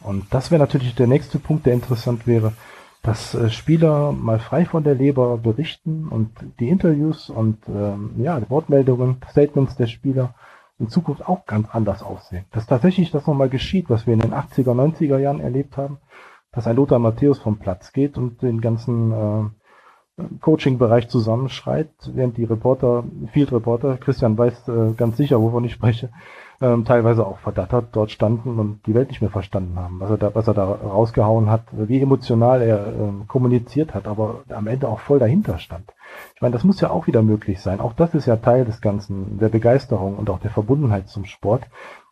Und 0.00 0.32
das 0.32 0.50
wäre 0.50 0.60
natürlich 0.60 0.94
der 0.94 1.06
nächste 1.06 1.38
Punkt, 1.38 1.66
der 1.66 1.74
interessant 1.74 2.26
wäre, 2.26 2.54
dass 3.02 3.34
äh, 3.34 3.50
Spieler 3.50 4.12
mal 4.12 4.38
frei 4.38 4.64
von 4.64 4.82
der 4.82 4.94
Leber 4.94 5.36
berichten 5.36 6.08
und 6.08 6.30
die 6.58 6.70
Interviews 6.70 7.28
und 7.28 7.58
ähm, 7.68 8.14
ja, 8.16 8.40
die 8.40 8.48
Wortmeldungen, 8.48 9.18
Statements 9.30 9.76
der 9.76 9.88
Spieler 9.88 10.34
in 10.78 10.88
Zukunft 10.88 11.28
auch 11.28 11.44
ganz 11.44 11.68
anders 11.70 12.02
aussehen. 12.02 12.46
Dass 12.50 12.64
tatsächlich 12.64 13.10
das 13.10 13.26
nochmal 13.26 13.50
geschieht, 13.50 13.90
was 13.90 14.06
wir 14.06 14.14
in 14.14 14.20
den 14.20 14.32
80er, 14.32 14.72
90er 14.72 15.18
Jahren 15.18 15.40
erlebt 15.40 15.76
haben, 15.76 15.98
dass 16.50 16.66
ein 16.66 16.76
Lothar 16.76 16.98
Matthäus 16.98 17.38
vom 17.38 17.58
Platz 17.58 17.92
geht 17.92 18.16
und 18.16 18.40
den 18.40 18.62
ganzen 18.62 19.12
äh, 19.12 19.44
Coaching-Bereich 20.40 21.08
zusammenschreit, 21.08 21.88
während 22.12 22.36
die 22.36 22.44
Reporter, 22.44 23.04
Field 23.32 23.52
Reporter, 23.52 23.96
Christian 23.96 24.36
weiß 24.36 24.68
äh, 24.68 24.92
ganz 24.96 25.16
sicher, 25.16 25.40
wovon 25.40 25.64
ich 25.64 25.72
spreche, 25.72 26.10
ähm, 26.62 26.84
teilweise 26.84 27.26
auch 27.26 27.38
verdattert 27.38 27.88
dort 27.92 28.10
standen 28.10 28.58
und 28.58 28.86
die 28.86 28.94
Welt 28.94 29.08
nicht 29.08 29.22
mehr 29.22 29.30
verstanden 29.30 29.78
haben, 29.78 30.00
was 30.00 30.10
er 30.10 30.18
da, 30.18 30.34
was 30.34 30.46
er 30.46 30.54
da 30.54 30.64
rausgehauen 30.64 31.50
hat, 31.50 31.62
wie 31.72 32.00
emotional 32.00 32.60
er 32.60 32.86
ähm, 32.86 33.26
kommuniziert 33.26 33.94
hat, 33.94 34.06
aber 34.06 34.42
am 34.50 34.66
Ende 34.66 34.88
auch 34.88 35.00
voll 35.00 35.18
dahinter 35.18 35.58
stand. 35.58 35.94
Ich 36.34 36.42
meine, 36.42 36.52
das 36.52 36.64
muss 36.64 36.80
ja 36.80 36.90
auch 36.90 37.06
wieder 37.06 37.22
möglich 37.22 37.60
sein. 37.60 37.80
Auch 37.80 37.92
das 37.94 38.14
ist 38.14 38.26
ja 38.26 38.36
Teil 38.36 38.64
des 38.64 38.80
Ganzen, 38.80 39.38
der 39.38 39.48
Begeisterung 39.48 40.16
und 40.16 40.28
auch 40.28 40.40
der 40.40 40.50
Verbundenheit 40.50 41.08
zum 41.08 41.24
Sport, 41.24 41.62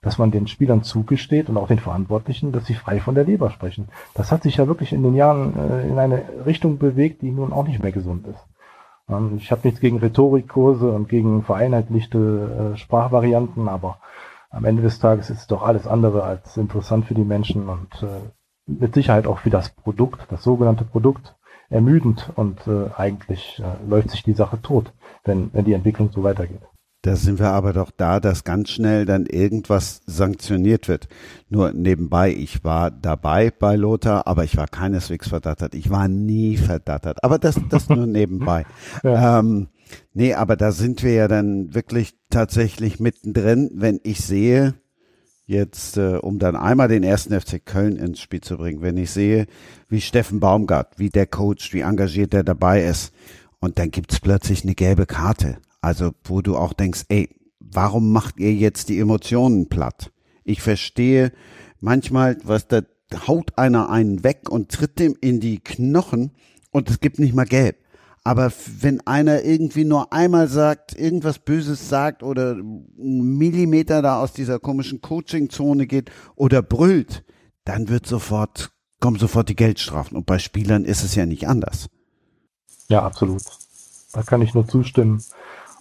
dass 0.02 0.18
man 0.18 0.30
den 0.30 0.46
Spielern 0.46 0.82
zugesteht 0.82 1.48
und 1.48 1.56
auch 1.56 1.68
den 1.68 1.78
Verantwortlichen, 1.78 2.52
dass 2.52 2.66
sie 2.66 2.74
frei 2.74 3.00
von 3.00 3.14
der 3.14 3.24
Leber 3.24 3.50
sprechen. 3.50 3.88
Das 4.14 4.30
hat 4.30 4.42
sich 4.42 4.56
ja 4.56 4.66
wirklich 4.66 4.92
in 4.92 5.02
den 5.02 5.14
Jahren 5.14 5.54
äh, 5.56 5.88
in 5.88 5.98
eine 5.98 6.22
Richtung 6.46 6.78
bewegt, 6.78 7.22
die 7.22 7.30
nun 7.30 7.52
auch 7.52 7.66
nicht 7.66 7.82
mehr 7.82 7.92
gesund 7.92 8.26
ist. 8.26 8.46
Ähm, 9.08 9.38
ich 9.38 9.50
habe 9.50 9.62
nichts 9.64 9.80
gegen 9.80 9.98
Rhetorikkurse 9.98 10.90
und 10.90 11.08
gegen 11.08 11.42
vereinheitlichte 11.42 12.72
äh, 12.74 12.76
Sprachvarianten, 12.76 13.68
aber 13.68 13.98
am 14.50 14.64
Ende 14.64 14.82
des 14.82 14.98
Tages 14.98 15.30
ist 15.30 15.40
es 15.40 15.46
doch 15.46 15.62
alles 15.62 15.86
andere 15.86 16.22
als 16.22 16.56
interessant 16.56 17.06
für 17.06 17.14
die 17.14 17.24
Menschen 17.24 17.68
und 17.68 18.02
äh, 18.02 18.06
mit 18.66 18.94
Sicherheit 18.94 19.26
auch 19.26 19.38
für 19.38 19.50
das 19.50 19.70
Produkt, 19.70 20.26
das 20.30 20.42
sogenannte 20.42 20.84
Produkt, 20.84 21.34
ermüdend 21.70 22.30
und 22.36 22.66
äh, 22.66 22.90
eigentlich 22.96 23.60
äh, 23.60 23.88
läuft 23.88 24.10
sich 24.10 24.22
die 24.22 24.32
Sache 24.32 24.60
tot, 24.60 24.92
wenn, 25.24 25.50
wenn 25.52 25.64
die 25.64 25.74
Entwicklung 25.74 26.10
so 26.12 26.22
weitergeht. 26.22 26.62
Da 27.02 27.14
sind 27.14 27.38
wir 27.38 27.50
aber 27.50 27.72
doch 27.72 27.92
da, 27.96 28.18
dass 28.18 28.42
ganz 28.42 28.70
schnell 28.70 29.04
dann 29.04 29.26
irgendwas 29.26 30.00
sanktioniert 30.06 30.88
wird. 30.88 31.08
Nur 31.48 31.72
nebenbei, 31.72 32.32
ich 32.32 32.64
war 32.64 32.90
dabei 32.90 33.52
bei 33.52 33.76
Lothar, 33.76 34.26
aber 34.26 34.42
ich 34.42 34.56
war 34.56 34.66
keineswegs 34.66 35.28
verdattert. 35.28 35.74
Ich 35.74 35.90
war 35.90 36.08
nie 36.08 36.56
verdattert. 36.56 37.22
Aber 37.22 37.38
das, 37.38 37.60
das 37.70 37.88
nur 37.88 38.06
nebenbei. 38.06 38.66
ja. 39.04 39.38
ähm, 39.38 39.68
nee, 40.12 40.34
aber 40.34 40.56
da 40.56 40.72
sind 40.72 41.04
wir 41.04 41.12
ja 41.12 41.28
dann 41.28 41.72
wirklich 41.72 42.16
tatsächlich 42.30 42.98
mittendrin, 42.98 43.70
wenn 43.74 44.00
ich 44.02 44.20
sehe, 44.24 44.74
jetzt, 45.46 45.98
äh, 45.98 46.16
um 46.16 46.40
dann 46.40 46.56
einmal 46.56 46.88
den 46.88 47.04
ersten 47.04 47.38
FC 47.40 47.64
Köln 47.64 47.94
ins 47.94 48.20
Spiel 48.20 48.40
zu 48.40 48.56
bringen, 48.56 48.82
wenn 48.82 48.96
ich 48.96 49.12
sehe, 49.12 49.46
wie 49.88 50.00
Steffen 50.00 50.40
Baumgart, 50.40 50.98
wie 50.98 51.10
der 51.10 51.26
Coach, 51.26 51.72
wie 51.72 51.80
engagiert 51.80 52.32
der 52.32 52.42
dabei 52.42 52.82
ist, 52.82 53.14
und 53.60 53.78
dann 53.78 53.90
gibt's 53.90 54.20
plötzlich 54.20 54.64
eine 54.64 54.74
gelbe 54.74 55.06
Karte. 55.06 55.58
Also, 55.80 56.12
wo 56.24 56.42
du 56.42 56.56
auch 56.56 56.72
denkst, 56.72 57.04
ey, 57.08 57.28
warum 57.60 58.12
macht 58.12 58.38
ihr 58.40 58.54
jetzt 58.54 58.88
die 58.88 58.98
Emotionen 58.98 59.68
platt? 59.68 60.12
Ich 60.44 60.62
verstehe 60.62 61.32
manchmal, 61.80 62.38
was 62.42 62.68
da 62.68 62.82
haut 63.26 63.56
einer 63.56 63.90
einen 63.90 64.24
weg 64.24 64.50
und 64.50 64.70
tritt 64.70 64.98
dem 64.98 65.16
in 65.20 65.40
die 65.40 65.60
Knochen 65.60 66.32
und 66.70 66.90
es 66.90 67.00
gibt 67.00 67.18
nicht 67.18 67.34
mal 67.34 67.46
gelb. 67.46 67.76
Aber 68.24 68.52
wenn 68.80 69.06
einer 69.06 69.42
irgendwie 69.42 69.84
nur 69.84 70.12
einmal 70.12 70.48
sagt, 70.48 70.94
irgendwas 70.98 71.38
Böses 71.38 71.88
sagt 71.88 72.22
oder 72.22 72.52
einen 72.52 73.38
Millimeter 73.38 74.02
da 74.02 74.20
aus 74.20 74.34
dieser 74.34 74.58
komischen 74.58 75.00
Coaching-Zone 75.00 75.86
geht 75.86 76.10
oder 76.36 76.60
brüllt, 76.60 77.24
dann 77.64 77.88
wird 77.88 78.06
sofort, 78.06 78.70
kommen 79.00 79.18
sofort 79.18 79.48
die 79.48 79.56
Geldstrafen. 79.56 80.16
Und 80.16 80.26
bei 80.26 80.38
Spielern 80.38 80.84
ist 80.84 81.04
es 81.04 81.14
ja 81.14 81.24
nicht 81.24 81.48
anders. 81.48 81.88
Ja, 82.88 83.02
absolut. 83.02 83.42
Da 84.12 84.22
kann 84.22 84.42
ich 84.42 84.52
nur 84.52 84.66
zustimmen. 84.66 85.22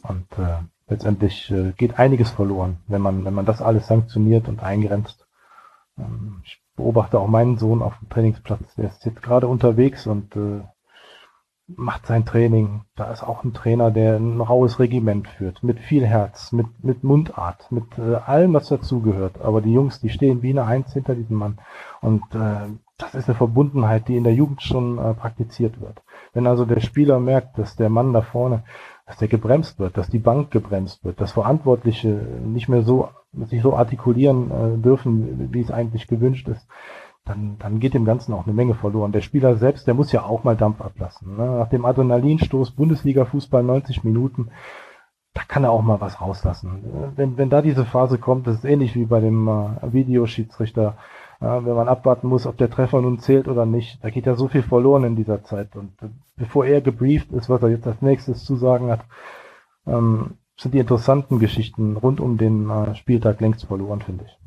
Und 0.07 0.27
äh, 0.37 0.59
letztendlich 0.87 1.51
äh, 1.51 1.73
geht 1.73 1.99
einiges 1.99 2.31
verloren, 2.31 2.77
wenn 2.87 3.01
man, 3.01 3.25
wenn 3.25 3.33
man 3.33 3.45
das 3.45 3.61
alles 3.61 3.87
sanktioniert 3.87 4.47
und 4.47 4.63
eingrenzt. 4.63 5.27
Ähm, 5.97 6.41
ich 6.43 6.61
beobachte 6.75 7.19
auch 7.19 7.27
meinen 7.27 7.57
Sohn 7.57 7.81
auf 7.81 7.97
dem 7.99 8.09
Trainingsplatz. 8.09 8.75
Der 8.75 8.85
ist 8.85 9.05
jetzt 9.05 9.21
gerade 9.21 9.47
unterwegs 9.47 10.07
und 10.07 10.35
äh, 10.35 10.61
macht 11.67 12.05
sein 12.05 12.25
Training. 12.25 12.81
Da 12.95 13.11
ist 13.11 13.23
auch 13.23 13.43
ein 13.43 13.53
Trainer, 13.53 13.91
der 13.91 14.15
ein 14.15 14.39
raues 14.39 14.79
Regiment 14.79 15.27
führt, 15.27 15.63
mit 15.63 15.79
viel 15.79 16.05
Herz, 16.05 16.51
mit, 16.53 16.67
mit 16.83 17.03
Mundart, 17.03 17.71
mit 17.71 17.97
äh, 17.97 18.15
allem, 18.15 18.53
was 18.53 18.69
dazugehört. 18.69 19.41
Aber 19.41 19.61
die 19.61 19.73
Jungs, 19.73 19.99
die 19.99 20.09
stehen 20.09 20.41
wie 20.41 20.51
eine 20.51 20.65
Eins 20.65 20.93
hinter 20.93 21.15
diesem 21.15 21.37
Mann. 21.37 21.59
Und 22.01 22.23
äh, 22.33 22.69
das 22.97 23.13
ist 23.13 23.27
eine 23.27 23.37
Verbundenheit, 23.37 24.07
die 24.07 24.17
in 24.17 24.23
der 24.23 24.33
Jugend 24.33 24.61
schon 24.61 24.97
äh, 24.97 25.13
praktiziert 25.13 25.79
wird. 25.81 26.01
Wenn 26.33 26.47
also 26.47 26.65
der 26.65 26.79
Spieler 26.79 27.19
merkt, 27.19 27.57
dass 27.57 27.75
der 27.75 27.89
Mann 27.89 28.13
da 28.13 28.21
vorne 28.21 28.63
dass 29.07 29.17
der 29.17 29.29
gebremst 29.29 29.79
wird, 29.79 29.97
dass 29.97 30.09
die 30.09 30.19
Bank 30.19 30.51
gebremst 30.51 31.03
wird, 31.03 31.19
dass 31.19 31.31
Verantwortliche 31.31 32.09
nicht 32.09 32.67
mehr 32.69 32.83
so 32.83 33.09
sich 33.33 33.61
so 33.61 33.75
artikulieren 33.75 34.51
äh, 34.51 34.77
dürfen, 34.77 35.53
wie 35.53 35.61
es 35.61 35.71
eigentlich 35.71 36.07
gewünscht 36.07 36.47
ist, 36.47 36.67
dann, 37.25 37.57
dann 37.59 37.79
geht 37.79 37.93
dem 37.93 38.05
Ganzen 38.05 38.33
auch 38.33 38.45
eine 38.45 38.53
Menge 38.53 38.73
verloren. 38.73 39.11
Der 39.11 39.21
Spieler 39.21 39.55
selbst, 39.55 39.87
der 39.87 39.93
muss 39.93 40.11
ja 40.11 40.23
auch 40.23 40.43
mal 40.43 40.55
Dampf 40.55 40.81
ablassen. 40.81 41.37
Ne? 41.37 41.45
Nach 41.45 41.69
dem 41.69 41.85
Adrenalinstoß 41.85 42.71
Bundesliga-Fußball 42.71 43.63
90 43.63 44.03
Minuten, 44.03 44.49
da 45.33 45.41
kann 45.47 45.63
er 45.63 45.71
auch 45.71 45.81
mal 45.81 46.01
was 46.01 46.19
rauslassen. 46.19 47.11
Wenn, 47.15 47.37
wenn 47.37 47.49
da 47.49 47.61
diese 47.61 47.85
Phase 47.85 48.17
kommt, 48.17 48.47
das 48.47 48.55
ist 48.55 48.65
ähnlich 48.65 48.95
wie 48.95 49.05
bei 49.05 49.19
dem 49.19 49.47
äh, 49.47 49.93
Videoschiedsrichter 49.93 50.97
ja, 51.39 51.65
wenn 51.65 51.75
man 51.75 51.87
abwarten 51.87 52.27
muss, 52.27 52.47
ob 52.47 52.57
der 52.57 52.69
Treffer 52.69 53.01
nun 53.01 53.19
zählt 53.19 53.47
oder 53.47 53.65
nicht. 53.65 54.03
Da 54.03 54.09
geht 54.09 54.25
ja 54.25 54.35
so 54.35 54.47
viel 54.47 54.63
verloren 54.63 55.03
in 55.03 55.15
dieser 55.15 55.43
Zeit. 55.43 55.75
Und 55.75 55.91
äh, 56.01 56.07
bevor 56.35 56.65
er 56.65 56.81
gebrieft 56.81 57.31
ist, 57.31 57.49
was 57.49 57.61
er 57.61 57.69
jetzt 57.69 57.85
als 57.85 58.01
nächstes 58.01 58.43
zu 58.43 58.55
sagen 58.55 58.89
hat, 58.89 59.01
ähm, 59.85 60.37
sind 60.59 60.73
die 60.73 60.79
interessanten 60.79 61.39
Geschichten 61.39 61.95
rund 61.97 62.19
um 62.19 62.37
den 62.37 62.69
äh, 62.69 62.95
Spieltag 62.95 63.39
längst 63.39 63.65
verloren, 63.65 64.01
finde 64.01 64.25
ich. 64.25 64.37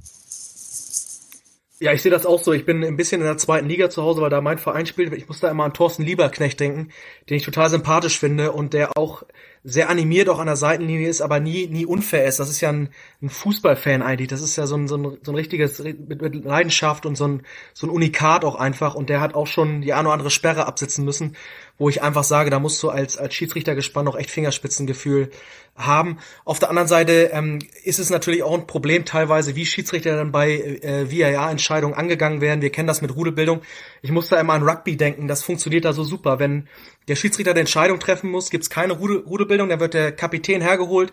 Ja, 1.82 1.92
ich 1.92 2.02
sehe 2.02 2.10
das 2.10 2.26
auch 2.26 2.42
so. 2.42 2.52
Ich 2.52 2.66
bin 2.66 2.84
ein 2.84 2.96
bisschen 2.96 3.22
in 3.22 3.26
der 3.26 3.38
zweiten 3.38 3.68
Liga 3.68 3.88
zu 3.88 4.02
Hause, 4.02 4.20
weil 4.20 4.28
da 4.28 4.42
mein 4.42 4.58
Verein 4.58 4.84
spielt. 4.84 5.14
Ich 5.14 5.28
muss 5.28 5.40
da 5.40 5.50
immer 5.50 5.64
an 5.64 5.72
Thorsten 5.72 6.02
Lieberknecht 6.02 6.60
denken, 6.60 6.90
den 7.30 7.38
ich 7.38 7.44
total 7.44 7.70
sympathisch 7.70 8.18
finde 8.18 8.52
und 8.52 8.74
der 8.74 8.98
auch 8.98 9.22
sehr 9.62 9.90
animiert 9.90 10.30
auch 10.30 10.38
an 10.38 10.46
der 10.46 10.56
Seitenlinie 10.56 11.08
ist, 11.08 11.20
aber 11.20 11.38
nie, 11.38 11.66
nie 11.66 11.84
unfair 11.84 12.24
ist. 12.24 12.40
Das 12.40 12.48
ist 12.48 12.62
ja 12.62 12.70
ein, 12.70 12.88
ein 13.20 13.28
Fußballfan 13.28 14.00
eigentlich. 14.00 14.28
Das 14.28 14.40
ist 14.40 14.56
ja 14.56 14.66
so 14.66 14.74
ein, 14.74 14.88
so 14.88 14.96
ein, 14.96 15.18
so 15.22 15.32
ein 15.32 15.34
richtiges, 15.34 15.78
mit, 15.80 16.22
mit 16.22 16.44
Leidenschaft 16.44 17.04
und 17.04 17.16
so 17.16 17.28
ein, 17.28 17.42
so 17.74 17.86
ein 17.86 17.90
Unikat 17.90 18.44
auch 18.44 18.54
einfach. 18.54 18.94
Und 18.94 19.10
der 19.10 19.20
hat 19.20 19.34
auch 19.34 19.46
schon 19.46 19.82
die 19.82 19.92
eine 19.92 20.08
oder 20.08 20.14
andere 20.14 20.30
Sperre 20.30 20.66
absitzen 20.66 21.04
müssen, 21.04 21.36
wo 21.76 21.90
ich 21.90 22.02
einfach 22.02 22.24
sage, 22.24 22.48
da 22.48 22.58
musst 22.58 22.82
du 22.82 22.88
als, 22.88 23.18
als 23.18 23.34
Schiedsrichter 23.34 23.74
gespannt 23.74 24.08
auch 24.08 24.16
echt 24.16 24.30
Fingerspitzengefühl 24.30 25.30
haben. 25.76 26.18
Auf 26.44 26.58
der 26.58 26.70
anderen 26.70 26.88
Seite 26.88 27.30
ähm, 27.32 27.58
ist 27.84 27.98
es 27.98 28.10
natürlich 28.10 28.42
auch 28.42 28.54
ein 28.54 28.66
Problem 28.66 29.04
teilweise, 29.04 29.56
wie 29.56 29.66
Schiedsrichter 29.66 30.16
dann 30.16 30.32
bei 30.32 30.52
äh, 30.52 31.10
VAR-Entscheidungen 31.10 31.94
angegangen 31.94 32.40
werden. 32.40 32.62
Wir 32.62 32.70
kennen 32.70 32.88
das 32.88 33.02
mit 33.02 33.14
Rudelbildung. 33.14 33.60
Ich 34.02 34.10
muss 34.10 34.28
da 34.28 34.40
immer 34.40 34.54
an 34.54 34.66
Rugby 34.66 34.96
denken. 34.96 35.28
Das 35.28 35.42
funktioniert 35.42 35.84
da 35.84 35.92
so 35.92 36.04
super. 36.04 36.38
Wenn 36.38 36.68
der 37.10 37.16
Schiedsrichter 37.16 37.50
eine 37.50 37.60
Entscheidung 37.60 37.98
treffen 37.98 38.30
muss, 38.30 38.50
gibt's 38.50 38.70
keine 38.70 38.92
Rudel 38.92 39.24
Rudelbildung, 39.26 39.68
dann 39.68 39.80
wird 39.80 39.94
der 39.94 40.12
Kapitän 40.12 40.60
hergeholt 40.62 41.10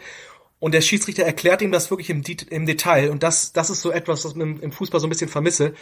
und 0.60 0.76
der 0.76 0.82
Schiedsrichter 0.82 1.24
erklärt 1.24 1.64
ihm 1.64 1.72
das 1.72 1.90
wirklich 1.90 2.12
im, 2.12 2.22
im 2.52 2.66
Detail. 2.68 3.10
Und 3.10 3.24
das, 3.24 3.52
das 3.52 3.72
ist 3.72 3.82
so 3.82 3.90
etwas, 3.90 4.24
was 4.24 4.36
ich 4.36 4.40
im 4.40 4.72
Fußball 4.72 5.00
so 5.00 5.08
ein 5.08 5.10
bisschen 5.10 5.28
vermisse, 5.28 5.74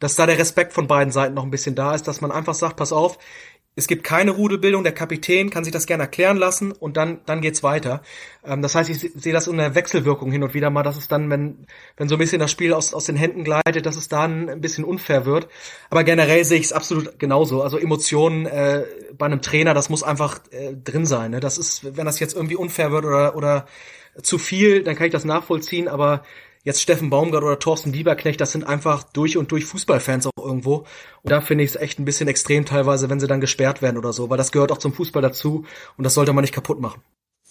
dass 0.00 0.14
da 0.14 0.24
der 0.24 0.38
Respekt 0.38 0.72
von 0.72 0.86
beiden 0.86 1.12
Seiten 1.12 1.34
noch 1.34 1.44
ein 1.44 1.50
bisschen 1.50 1.74
da 1.74 1.94
ist, 1.94 2.08
dass 2.08 2.22
man 2.22 2.32
einfach 2.32 2.54
sagt, 2.54 2.76
pass 2.76 2.92
auf, 2.92 3.18
es 3.76 3.86
gibt 3.86 4.02
keine 4.02 4.32
Rudelbildung, 4.32 4.82
der 4.82 4.92
Kapitän 4.92 5.50
kann 5.50 5.62
sich 5.62 5.72
das 5.72 5.86
gerne 5.86 6.02
erklären 6.02 6.36
lassen 6.36 6.72
und 6.72 6.96
dann, 6.96 7.20
dann 7.26 7.40
geht's 7.40 7.62
weiter. 7.62 8.02
Ähm, 8.44 8.60
das 8.60 8.74
heißt, 8.74 8.90
ich 8.90 8.98
sehe 8.98 9.32
das 9.32 9.46
in 9.46 9.56
der 9.56 9.76
Wechselwirkung 9.76 10.32
hin 10.32 10.42
und 10.42 10.52
wieder 10.52 10.68
mal, 10.70 10.82
dass 10.82 10.96
es 10.96 11.06
dann, 11.06 11.30
wenn, 11.30 11.66
wenn 11.96 12.08
so 12.08 12.16
ein 12.16 12.18
bisschen 12.18 12.40
das 12.40 12.50
Spiel 12.50 12.72
aus, 12.72 12.92
aus 12.92 13.04
den 13.04 13.14
Händen 13.14 13.44
gleitet, 13.44 13.86
dass 13.86 13.96
es 13.96 14.08
dann 14.08 14.48
ein 14.48 14.60
bisschen 14.60 14.84
unfair 14.84 15.26
wird. 15.26 15.48
Aber 15.90 16.02
generell 16.02 16.44
sehe 16.44 16.58
ich 16.58 16.66
es 16.66 16.72
absolut 16.72 17.20
genauso. 17.20 17.62
Also 17.62 17.78
Emotionen 17.78 18.46
äh, 18.46 18.84
bei 19.16 19.26
einem 19.26 19.42
Trainer, 19.42 19.74
das 19.74 19.88
muss 19.88 20.02
einfach 20.02 20.40
äh, 20.50 20.74
drin 20.74 21.06
sein. 21.06 21.30
Ne? 21.30 21.40
Das 21.40 21.56
ist, 21.56 21.96
wenn 21.96 22.06
das 22.06 22.18
jetzt 22.18 22.34
irgendwie 22.34 22.56
unfair 22.56 22.90
wird 22.90 23.04
oder, 23.04 23.36
oder 23.36 23.66
zu 24.22 24.38
viel, 24.38 24.82
dann 24.82 24.96
kann 24.96 25.06
ich 25.06 25.12
das 25.12 25.24
nachvollziehen, 25.24 25.86
aber 25.86 26.24
jetzt 26.68 26.82
Steffen 26.82 27.10
Baumgart 27.10 27.42
oder 27.42 27.58
Thorsten 27.58 27.92
Lieberknecht, 27.92 28.40
das 28.40 28.52
sind 28.52 28.64
einfach 28.64 29.02
durch 29.02 29.36
und 29.36 29.50
durch 29.50 29.64
Fußballfans 29.64 30.26
auch 30.26 30.44
irgendwo. 30.44 30.84
Und 31.22 31.32
da 31.32 31.40
finde 31.40 31.64
ich 31.64 31.70
es 31.70 31.76
echt 31.76 31.98
ein 31.98 32.04
bisschen 32.04 32.28
extrem 32.28 32.66
teilweise, 32.66 33.08
wenn 33.08 33.18
sie 33.18 33.26
dann 33.26 33.40
gesperrt 33.40 33.82
werden 33.82 33.96
oder 33.96 34.12
so, 34.12 34.28
weil 34.30 34.36
das 34.36 34.52
gehört 34.52 34.70
auch 34.70 34.78
zum 34.78 34.92
Fußball 34.92 35.22
dazu 35.22 35.64
und 35.96 36.04
das 36.04 36.14
sollte 36.14 36.32
man 36.32 36.42
nicht 36.42 36.54
kaputt 36.54 36.78
machen. 36.78 37.02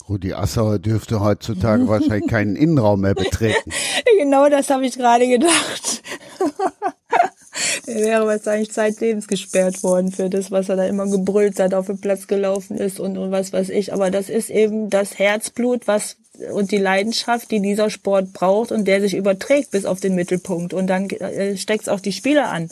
Rudi 0.08 0.34
Assauer 0.34 0.80
dürfte 0.80 1.20
heutzutage 1.20 1.88
wahrscheinlich 1.88 2.30
keinen 2.30 2.56
Innenraum 2.56 3.02
mehr 3.02 3.16
betreten. 3.16 3.72
genau 4.20 4.50
das 4.50 4.70
habe 4.70 4.86
ich 4.86 4.96
gerade 4.96 5.28
gedacht. 5.28 6.04
er 7.88 7.96
wäre 7.96 8.28
wahrscheinlich 8.28 8.72
zeitlebens 8.72 9.28
gesperrt 9.28 9.82
worden 9.82 10.12
für 10.12 10.30
das, 10.30 10.52
was 10.52 10.70
er 10.70 10.76
da 10.76 10.86
immer 10.86 11.08
gebrüllt 11.08 11.60
hat, 11.60 11.74
auf 11.74 11.88
dem 11.88 12.00
Platz 12.00 12.28
gelaufen 12.28 12.78
ist 12.78 13.00
und, 13.00 13.18
und 13.18 13.32
was 13.32 13.52
weiß 13.52 13.70
ich. 13.70 13.94
Aber 13.94 14.12
das 14.12 14.30
ist 14.30 14.52
eben 14.52 14.92
das 14.92 15.18
Herzblut, 15.18 15.88
was 15.88 16.18
und 16.54 16.72
die 16.72 16.78
Leidenschaft, 16.78 17.52
die 17.52 17.62
dieser 17.62 17.90
Sport 17.90 18.34
braucht 18.34 18.72
und 18.72 18.86
der 18.86 19.02
sich 19.02 19.16
überträgt 19.16 19.72
bis 19.72 19.86
auf 19.86 20.00
den 20.00 20.16
Mittelpunkt. 20.16 20.74
Und 20.74 20.88
dann 20.88 21.10
äh, 21.10 21.58
steckt's 21.58 21.90
auch 21.90 22.00
die 22.00 22.12
Spieler 22.12 22.50
an. 22.50 22.70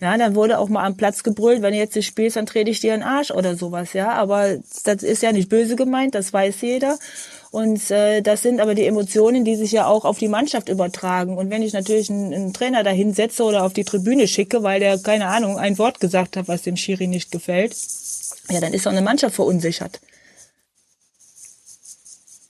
Ja, 0.00 0.18
dann 0.18 0.34
wurde 0.34 0.58
auch 0.58 0.68
mal 0.68 0.84
am 0.84 0.96
Platz 0.96 1.22
gebrüllt, 1.22 1.62
wenn 1.62 1.72
du 1.72 1.78
jetzt 1.78 1.94
nicht 1.94 2.06
spielst, 2.06 2.36
dann 2.36 2.46
trete 2.46 2.70
ich 2.70 2.80
dir 2.80 2.92
einen 2.92 3.02
Arsch 3.02 3.30
oder 3.30 3.56
sowas, 3.56 3.92
ja. 3.92 4.12
Aber 4.12 4.58
das 4.84 5.02
ist 5.02 5.22
ja 5.22 5.32
nicht 5.32 5.48
böse 5.48 5.76
gemeint, 5.76 6.14
das 6.14 6.32
weiß 6.32 6.60
jeder. 6.60 6.98
Und 7.50 7.90
äh, 7.90 8.20
das 8.20 8.42
sind 8.42 8.60
aber 8.60 8.74
die 8.74 8.84
Emotionen, 8.84 9.44
die 9.44 9.54
sich 9.54 9.70
ja 9.70 9.86
auch 9.86 10.04
auf 10.04 10.18
die 10.18 10.28
Mannschaft 10.28 10.68
übertragen. 10.68 11.38
Und 11.38 11.50
wenn 11.50 11.62
ich 11.62 11.72
natürlich 11.72 12.10
einen, 12.10 12.34
einen 12.34 12.52
Trainer 12.52 12.82
da 12.82 12.90
hinsetze 12.90 13.44
oder 13.44 13.64
auf 13.64 13.72
die 13.72 13.84
Tribüne 13.84 14.26
schicke, 14.26 14.62
weil 14.64 14.80
der, 14.80 14.98
keine 14.98 15.28
Ahnung, 15.28 15.56
ein 15.56 15.78
Wort 15.78 16.00
gesagt 16.00 16.36
hat, 16.36 16.48
was 16.48 16.62
dem 16.62 16.76
Schiri 16.76 17.06
nicht 17.06 17.30
gefällt, 17.30 17.76
ja, 18.50 18.60
dann 18.60 18.74
ist 18.74 18.86
auch 18.86 18.92
eine 18.92 19.02
Mannschaft 19.02 19.36
verunsichert. 19.36 20.00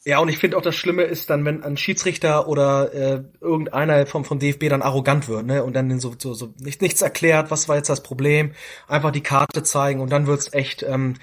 Ja, 0.07 0.19
und 0.19 0.29
ich 0.29 0.37
finde 0.37 0.59
auch 0.59 0.63
das 0.63 0.77
Schlimme 0.77 1.05
ist 1.05 1.31
dann, 1.31 1.47
wenn 1.47 1.63
ein 1.63 1.79
Schiedsrichter 1.79 2.47
oder 2.47 2.93
äh, 2.93 3.23
irgendeiner 3.41 4.05
vom, 4.05 4.27
vom 4.27 4.39
DFB 4.39 4.69
dann 4.69 4.83
arrogant 4.83 5.29
wird, 5.29 5.47
ne, 5.47 5.65
und 5.65 5.73
dann 5.73 5.99
so, 5.99 6.15
so, 6.19 6.35
so 6.35 6.53
nicht, 6.59 6.83
nichts 6.83 7.01
erklärt, 7.01 7.51
was 7.51 7.69
war 7.69 7.77
jetzt 7.77 7.89
das 7.89 8.03
Problem, 8.03 8.53
einfach 8.87 9.13
die 9.13 9.23
Karte 9.23 9.63
zeigen 9.63 10.01
und 10.01 10.11
dann 10.11 10.27
wird's 10.27 10.53
echt, 10.53 10.83
ähm, 10.83 11.15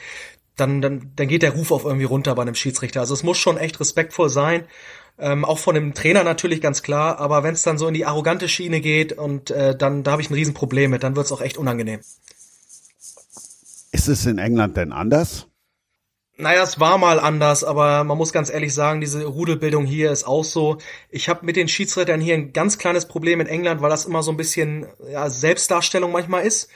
dann, 0.55 0.81
dann, 0.81 1.11
dann 1.15 1.27
geht 1.27 1.43
der 1.43 1.53
Ruf 1.53 1.71
auf 1.71 1.85
irgendwie 1.85 2.05
runter 2.05 2.33
bei 2.33 2.41
einem 2.41 2.55
Schiedsrichter. 2.55 3.01
Also 3.01 3.13
es 3.13 3.23
muss 3.23 3.37
schon 3.37 3.57
echt 3.57 3.79
respektvoll 3.79 4.29
sein. 4.29 4.65
Ähm, 5.19 5.45
auch 5.45 5.59
von 5.59 5.75
dem 5.75 5.93
Trainer 5.93 6.23
natürlich 6.23 6.61
ganz 6.61 6.81
klar, 6.81 7.19
aber 7.19 7.43
wenn 7.43 7.53
es 7.53 7.61
dann 7.61 7.77
so 7.77 7.87
in 7.87 7.93
die 7.93 8.05
arrogante 8.05 8.49
Schiene 8.49 8.81
geht 8.81 9.13
und 9.13 9.51
äh, 9.51 9.75
dann 9.75 10.03
da 10.03 10.11
habe 10.11 10.23
ich 10.23 10.31
ein 10.31 10.33
Riesenproblem 10.33 10.89
mit, 10.89 11.03
dann 11.03 11.15
wird's 11.15 11.31
auch 11.31 11.41
echt 11.41 11.57
unangenehm. 11.57 11.99
Ist 13.91 14.07
es 14.07 14.25
in 14.25 14.39
England 14.39 14.77
denn 14.77 14.91
anders? 14.91 15.50
Naja, 16.37 16.63
es 16.63 16.79
war 16.79 16.97
mal 16.97 17.19
anders, 17.19 17.63
aber 17.63 18.03
man 18.03 18.17
muss 18.17 18.33
ganz 18.33 18.49
ehrlich 18.49 18.73
sagen, 18.73 18.99
diese 18.99 19.25
Rudelbildung 19.25 19.85
hier 19.85 20.11
ist 20.11 20.23
auch 20.23 20.43
so. 20.43 20.77
Ich 21.09 21.29
habe 21.29 21.45
mit 21.45 21.55
den 21.55 21.67
Schiedsrichtern 21.67 22.19
hier 22.19 22.33
ein 22.33 22.51
ganz 22.53 22.77
kleines 22.77 23.05
Problem 23.07 23.41
in 23.41 23.47
England, 23.47 23.81
weil 23.81 23.89
das 23.89 24.05
immer 24.05 24.23
so 24.23 24.31
ein 24.31 24.37
bisschen 24.37 24.87
ja, 25.11 25.29
Selbstdarstellung 25.29 26.11
manchmal 26.11 26.45
ist. 26.45 26.69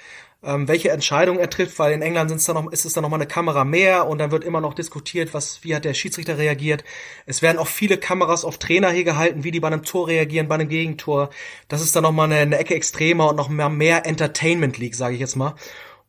Ähm, 0.44 0.68
welche 0.68 0.92
Entscheidung 0.92 1.40
er 1.40 1.50
trifft, 1.50 1.80
weil 1.80 1.94
in 1.94 2.04
England 2.04 2.30
sind's 2.30 2.46
dann 2.46 2.56
noch, 2.56 2.72
ist 2.72 2.86
es 2.86 2.94
dann 2.94 3.02
noch 3.02 3.10
mal 3.10 3.16
eine 3.16 3.26
Kamera 3.26 3.66
mehr 3.66 4.08
und 4.08 4.20
dann 4.20 4.30
wird 4.30 4.44
immer 4.44 4.62
noch 4.62 4.76
diskutiert, 4.76 5.34
was, 5.34 5.64
wie 5.64 5.74
hat 5.74 5.86
der 5.86 5.96
Schiedsrichter 5.96 6.38
reagiert. 6.38 6.84
Es 7.26 7.42
werden 7.42 7.58
auch 7.58 7.68
viele 7.68 7.98
Kameras 7.98 8.46
auf 8.46 8.60
Trainer 8.60 8.92
hier 8.92 9.06
gehalten, 9.06 9.44
wie 9.44 9.50
die 9.50 9.60
bei 9.60 9.68
einem 9.68 9.84
Tor 9.84 10.08
reagieren, 10.08 10.48
bei 10.48 10.56
einem 10.56 10.70
Gegentor. 10.70 11.32
Das 11.68 11.82
ist 11.82 11.96
dann 11.96 12.04
noch 12.04 12.12
mal 12.12 12.26
eine, 12.26 12.36
eine 12.36 12.58
Ecke 12.60 12.76
extremer 12.76 13.30
und 13.30 13.38
noch 13.38 13.50
mehr, 13.50 13.70
mehr 13.70 14.06
Entertainment 14.06 14.78
League, 14.78 14.94
sage 14.94 15.16
ich 15.16 15.22
jetzt 15.22 15.36
mal. 15.36 15.56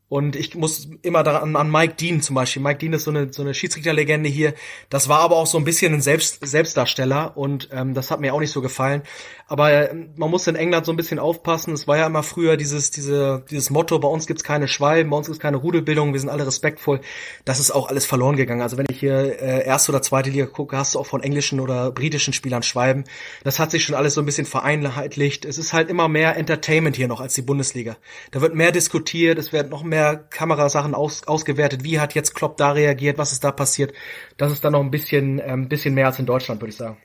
Und 0.08 0.36
ich 0.36 0.54
muss 0.54 0.88
immer 1.02 1.24
daran 1.24 1.56
an 1.56 1.70
Mike 1.70 1.94
Dean 1.94 2.22
zum 2.22 2.36
Beispiel. 2.36 2.62
Mike 2.62 2.78
Dean 2.78 2.92
ist 2.92 3.04
so 3.04 3.10
eine, 3.10 3.32
so 3.32 3.42
eine 3.42 3.54
Schiedsrichterlegende 3.54 4.28
hier. 4.28 4.54
Das 4.88 5.08
war 5.08 5.20
aber 5.20 5.36
auch 5.36 5.46
so 5.46 5.58
ein 5.58 5.64
bisschen 5.64 5.94
ein 5.94 6.00
Selbst, 6.00 6.46
Selbstdarsteller 6.46 7.36
und 7.36 7.68
ähm, 7.72 7.92
das 7.92 8.12
hat 8.12 8.20
mir 8.20 8.32
auch 8.32 8.38
nicht 8.38 8.52
so 8.52 8.62
gefallen. 8.62 9.02
Aber 9.48 9.72
äh, 9.72 9.94
man 10.16 10.30
muss 10.30 10.46
in 10.48 10.56
England 10.56 10.86
so 10.86 10.92
ein 10.92 10.96
bisschen 10.96 11.20
aufpassen. 11.20 11.72
Es 11.72 11.86
war 11.86 11.96
ja 11.96 12.06
immer 12.06 12.24
früher 12.24 12.56
dieses, 12.56 12.90
diese, 12.90 13.44
dieses 13.48 13.70
Motto, 13.70 13.98
bei 14.00 14.08
uns 14.08 14.26
gibt's 14.26 14.42
keine 14.42 14.66
Schwalben, 14.66 15.10
bei 15.10 15.16
uns 15.16 15.26
gibt's 15.26 15.40
keine 15.40 15.58
Rudelbildung, 15.58 16.12
wir 16.12 16.20
sind 16.20 16.30
alle 16.30 16.46
respektvoll. 16.46 17.00
Das 17.44 17.60
ist 17.60 17.70
auch 17.70 17.88
alles 17.88 18.06
verloren 18.06 18.34
gegangen. 18.36 18.62
Also 18.62 18.76
wenn 18.76 18.86
ich 18.90 18.98
hier 18.98 19.40
äh, 19.40 19.64
erste 19.64 19.92
oder 19.92 20.02
zweite 20.02 20.30
Liga 20.30 20.46
gucke, 20.46 20.76
hast 20.76 20.94
du 20.94 20.98
auch 20.98 21.06
von 21.06 21.22
englischen 21.22 21.60
oder 21.60 21.92
britischen 21.92 22.32
Spielern 22.32 22.64
Schwalben. 22.64 23.04
Das 23.44 23.60
hat 23.60 23.70
sich 23.70 23.84
schon 23.84 23.94
alles 23.94 24.14
so 24.14 24.20
ein 24.20 24.26
bisschen 24.26 24.46
vereinheitlicht. 24.46 25.44
Es 25.44 25.58
ist 25.58 25.72
halt 25.72 25.90
immer 25.90 26.08
mehr 26.08 26.36
Entertainment 26.36 26.96
hier 26.96 27.06
noch 27.06 27.20
als 27.20 27.34
die 27.34 27.42
Bundesliga. 27.42 27.96
Da 28.32 28.40
wird 28.40 28.56
mehr 28.56 28.72
diskutiert, 28.72 29.38
es 29.38 29.52
werden 29.52 29.68
noch 29.70 29.84
mehr 29.84 30.16
Kamerasachen 30.16 30.94
aus, 30.94 31.22
ausgewertet. 31.28 31.84
Wie 31.84 32.00
hat 32.00 32.14
jetzt 32.14 32.34
Klopp 32.34 32.56
da 32.56 32.72
reagiert? 32.72 33.16
Was 33.16 33.30
ist 33.30 33.44
da 33.44 33.52
passiert? 33.52 33.92
Das 34.38 34.50
ist 34.50 34.64
dann 34.64 34.72
noch 34.72 34.80
ein 34.80 34.90
bisschen, 34.90 35.40
ähm, 35.44 35.68
bisschen 35.68 35.94
mehr 35.94 36.06
als 36.06 36.18
in 36.18 36.26
Deutschland, 36.26 36.60
würde 36.60 36.70
ich 36.70 36.76
sagen. 36.76 36.96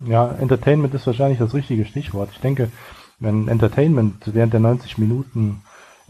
Ja, 0.00 0.30
Entertainment 0.32 0.92
ist 0.94 1.06
wahrscheinlich 1.06 1.38
das 1.38 1.54
richtige 1.54 1.86
Stichwort. 1.86 2.30
Ich 2.32 2.40
denke, 2.40 2.70
wenn 3.18 3.48
Entertainment 3.48 4.22
während 4.26 4.52
der 4.52 4.60
90 4.60 4.98
Minuten 4.98 5.62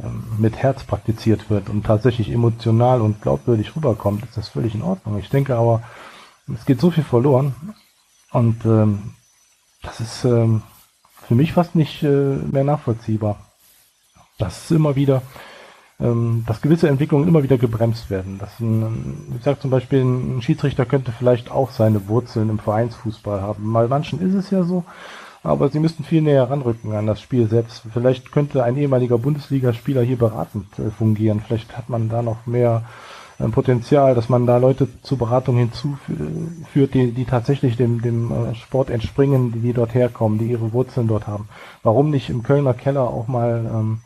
ähm, 0.02 0.24
mit 0.38 0.56
Herz 0.56 0.84
praktiziert 0.84 1.50
wird 1.50 1.68
und 1.68 1.86
tatsächlich 1.86 2.30
emotional 2.30 3.00
und 3.00 3.22
glaubwürdig 3.22 3.76
rüberkommt, 3.76 4.24
ist 4.24 4.36
das 4.36 4.48
völlig 4.48 4.74
in 4.74 4.82
Ordnung. 4.82 5.18
Ich 5.18 5.30
denke 5.30 5.56
aber, 5.56 5.82
es 6.52 6.66
geht 6.66 6.80
so 6.80 6.90
viel 6.90 7.04
verloren 7.04 7.54
und 8.32 8.64
ähm, 8.64 9.14
das 9.82 10.00
ist 10.00 10.24
ähm, 10.24 10.62
für 11.26 11.34
mich 11.34 11.52
fast 11.52 11.74
nicht 11.74 12.02
äh, 12.02 12.06
mehr 12.06 12.64
nachvollziehbar. 12.64 13.38
Das 14.38 14.64
ist 14.64 14.70
immer 14.72 14.96
wieder 14.96 15.22
ähm, 15.98 16.44
dass 16.46 16.60
gewisse 16.60 16.88
Entwicklungen 16.88 17.26
immer 17.26 17.42
wieder 17.42 17.58
gebremst 17.58 18.10
werden. 18.10 18.38
Dass 18.38 18.60
ein, 18.60 19.34
ich 19.36 19.44
sage 19.44 19.60
zum 19.60 19.70
Beispiel, 19.70 20.00
ein 20.02 20.42
Schiedsrichter 20.42 20.84
könnte 20.84 21.12
vielleicht 21.12 21.50
auch 21.50 21.70
seine 21.70 22.08
Wurzeln 22.08 22.50
im 22.50 22.58
Vereinsfußball 22.58 23.40
haben. 23.40 23.66
Mal 23.66 23.88
manchen 23.88 24.20
ist 24.20 24.34
es 24.34 24.50
ja 24.50 24.62
so, 24.62 24.84
aber 25.42 25.68
sie 25.68 25.80
müssten 25.80 26.04
viel 26.04 26.22
näher 26.22 26.50
ranrücken 26.50 26.92
an 26.92 27.06
das 27.06 27.20
Spiel 27.20 27.48
selbst. 27.48 27.82
Vielleicht 27.92 28.32
könnte 28.32 28.64
ein 28.64 28.76
ehemaliger 28.76 29.18
Bundesligaspieler 29.18 30.02
hier 30.02 30.18
beratend 30.18 30.66
äh, 30.78 30.90
fungieren. 30.90 31.40
Vielleicht 31.40 31.76
hat 31.76 31.88
man 31.88 32.08
da 32.08 32.20
noch 32.20 32.46
mehr 32.46 32.84
äh, 33.38 33.48
Potenzial, 33.48 34.14
dass 34.14 34.28
man 34.28 34.44
da 34.44 34.58
Leute 34.58 34.88
zur 35.02 35.16
Beratung 35.16 35.56
hinzuführt, 35.56 36.94
die, 36.94 37.12
die 37.12 37.24
tatsächlich 37.24 37.76
dem, 37.76 38.02
dem 38.02 38.32
äh, 38.32 38.54
Sport 38.54 38.90
entspringen, 38.90 39.52
die, 39.52 39.60
die 39.60 39.72
dort 39.72 39.94
herkommen, 39.94 40.38
die 40.38 40.46
ihre 40.46 40.72
Wurzeln 40.72 41.08
dort 41.08 41.26
haben. 41.26 41.48
Warum 41.82 42.10
nicht 42.10 42.28
im 42.28 42.42
Kölner 42.42 42.74
Keller 42.74 43.08
auch 43.08 43.28
mal 43.28 43.64
ähm, 43.72 44.00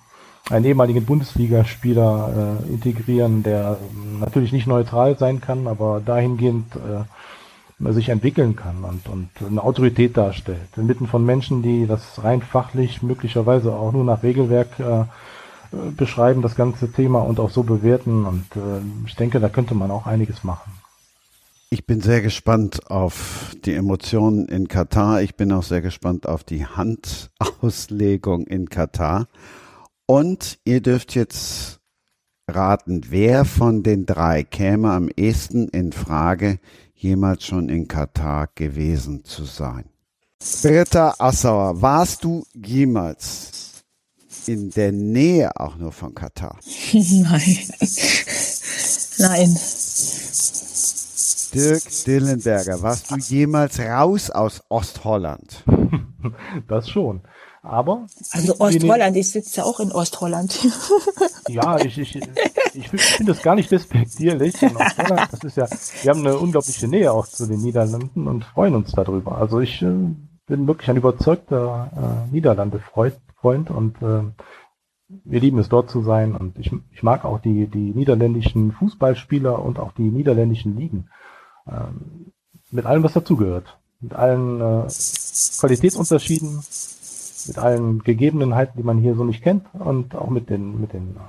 einen 0.50 0.64
ehemaligen 0.64 1.04
Bundesligaspieler 1.04 2.58
äh, 2.66 2.72
integrieren, 2.72 3.42
der 3.42 3.78
natürlich 4.18 4.52
nicht 4.52 4.66
neutral 4.66 5.16
sein 5.16 5.40
kann, 5.40 5.66
aber 5.66 6.02
dahingehend 6.04 6.76
äh, 6.76 7.92
sich 7.92 8.10
entwickeln 8.10 8.56
kann 8.56 8.84
und, 8.84 9.08
und 9.08 9.28
eine 9.46 9.62
Autorität 9.62 10.16
darstellt. 10.16 10.68
Inmitten 10.76 11.06
von 11.06 11.24
Menschen, 11.24 11.62
die 11.62 11.86
das 11.86 12.22
rein 12.22 12.42
fachlich 12.42 13.02
möglicherweise 13.02 13.72
auch 13.72 13.92
nur 13.92 14.04
nach 14.04 14.22
Regelwerk 14.22 14.78
äh, 14.78 15.04
beschreiben, 15.96 16.42
das 16.42 16.56
ganze 16.56 16.90
Thema 16.92 17.20
und 17.20 17.40
auch 17.40 17.50
so 17.50 17.62
bewerten. 17.62 18.26
Und 18.26 18.44
äh, 18.56 18.80
ich 19.06 19.16
denke, 19.16 19.40
da 19.40 19.48
könnte 19.48 19.74
man 19.74 19.90
auch 19.90 20.06
einiges 20.06 20.44
machen. 20.44 20.72
Ich 21.70 21.86
bin 21.86 22.00
sehr 22.00 22.20
gespannt 22.20 22.90
auf 22.90 23.54
die 23.64 23.74
Emotionen 23.74 24.46
in 24.46 24.66
Katar. 24.66 25.22
Ich 25.22 25.36
bin 25.36 25.52
auch 25.52 25.62
sehr 25.62 25.80
gespannt 25.80 26.28
auf 26.28 26.42
die 26.42 26.66
Handauslegung 26.66 28.46
in 28.48 28.68
Katar. 28.68 29.28
Und 30.10 30.58
ihr 30.64 30.80
dürft 30.80 31.14
jetzt 31.14 31.78
raten, 32.50 33.02
wer 33.10 33.44
von 33.44 33.84
den 33.84 34.06
drei 34.06 34.42
käme 34.42 34.90
am 34.90 35.08
ehesten 35.16 35.68
in 35.68 35.92
Frage, 35.92 36.58
jemals 36.94 37.44
schon 37.44 37.68
in 37.68 37.86
Katar 37.86 38.48
gewesen 38.56 39.24
zu 39.24 39.44
sein. 39.44 39.84
Britta 40.62 41.14
Assauer, 41.16 41.80
warst 41.80 42.24
du 42.24 42.44
jemals 42.56 43.84
in 44.46 44.70
der 44.70 44.90
Nähe 44.90 45.54
auch 45.54 45.76
nur 45.76 45.92
von 45.92 46.12
Katar? 46.12 46.58
Nein. 46.92 47.58
Nein. 49.18 49.56
Dirk 51.54 52.04
Dillenberger, 52.04 52.82
warst 52.82 53.12
du 53.12 53.16
jemals 53.16 53.78
raus 53.78 54.28
aus 54.30 54.60
Ostholland? 54.70 55.62
Das 56.68 56.90
schon. 56.90 57.22
Aber. 57.62 58.06
Also 58.32 58.58
Ostholland, 58.58 59.16
ich 59.16 59.30
sitze 59.30 59.58
ja 59.58 59.64
auch 59.64 59.80
in 59.80 59.92
Ostholland. 59.92 60.66
ja, 61.48 61.78
ich, 61.78 61.98
ich, 61.98 62.20
ich 62.74 62.88
finde 62.88 63.32
das 63.32 63.42
gar 63.42 63.54
nicht 63.54 63.70
despektierlich. 63.70 64.54
Das 64.54 65.44
ist 65.44 65.56
ja, 65.56 65.68
wir 66.02 66.10
haben 66.10 66.20
eine 66.20 66.38
unglaubliche 66.38 66.88
Nähe 66.88 67.12
auch 67.12 67.26
zu 67.26 67.46
den 67.46 67.60
Niederlanden 67.60 68.28
und 68.28 68.44
freuen 68.44 68.74
uns 68.74 68.92
darüber. 68.92 69.36
Also 69.36 69.60
ich 69.60 69.82
äh, 69.82 69.92
bin 70.46 70.66
wirklich 70.66 70.88
ein 70.88 70.96
überzeugter 70.96 71.90
äh, 72.28 72.32
Niederlande-Freund 72.32 73.70
und 73.70 73.96
äh, 74.02 74.22
wir 75.24 75.40
lieben 75.40 75.58
es 75.58 75.68
dort 75.68 75.90
zu 75.90 76.02
sein 76.02 76.36
und 76.36 76.58
ich, 76.58 76.72
ich 76.92 77.02
mag 77.02 77.24
auch 77.24 77.40
die, 77.40 77.66
die 77.66 77.92
niederländischen 77.92 78.72
Fußballspieler 78.72 79.62
und 79.62 79.78
auch 79.78 79.92
die 79.92 80.10
niederländischen 80.10 80.76
Ligen. 80.76 81.10
Ähm, 81.68 82.32
mit 82.70 82.86
allem, 82.86 83.02
was 83.02 83.12
dazugehört. 83.12 83.78
Mit 84.00 84.14
allen 84.14 84.60
äh, 84.60 84.88
Qualitätsunterschieden, 85.58 86.62
mit 87.48 87.58
allen 87.58 88.00
Gegebenheiten, 88.00 88.76
die 88.76 88.82
man 88.82 88.98
hier 88.98 89.14
so 89.14 89.24
nicht 89.24 89.42
kennt 89.42 89.66
und 89.72 90.14
auch 90.14 90.30
mit 90.30 90.50
den, 90.50 90.80
mit 90.80 90.92
den 90.92 91.16
uh, 91.16 91.20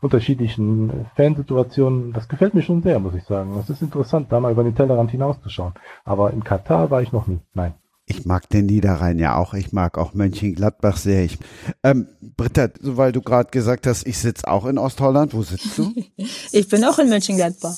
unterschiedlichen 0.00 1.06
Fansituationen. 1.16 2.12
Das 2.12 2.28
gefällt 2.28 2.54
mir 2.54 2.62
schon 2.62 2.82
sehr, 2.82 2.98
muss 2.98 3.14
ich 3.14 3.24
sagen. 3.24 3.58
Es 3.58 3.70
ist 3.70 3.82
interessant, 3.82 4.30
da 4.30 4.40
mal 4.40 4.52
über 4.52 4.64
den 4.64 4.74
Tellerrand 4.74 5.10
hinauszuschauen. 5.10 5.74
Aber 6.04 6.32
in 6.32 6.44
Katar 6.44 6.90
war 6.90 7.02
ich 7.02 7.12
noch 7.12 7.26
nie. 7.26 7.40
Nein. 7.54 7.74
Ich 8.04 8.26
mag 8.26 8.48
den 8.48 8.66
Niederrhein 8.66 9.18
ja 9.18 9.36
auch. 9.36 9.54
Ich 9.54 9.72
mag 9.72 9.96
auch 9.96 10.12
Mönchengladbach 10.12 10.96
sehr. 10.96 11.24
Ich, 11.24 11.38
ähm, 11.84 12.08
Britta, 12.36 12.68
weil 12.80 13.12
du 13.12 13.22
gerade 13.22 13.50
gesagt 13.50 13.86
hast, 13.86 14.06
ich 14.06 14.18
sitze 14.18 14.48
auch 14.48 14.66
in 14.66 14.76
Ostholland. 14.76 15.34
Wo 15.34 15.42
sitzt 15.42 15.78
du? 15.78 15.94
ich 16.52 16.68
bin 16.68 16.84
auch 16.84 16.98
in 16.98 17.08
Mönchengladbach. 17.08 17.76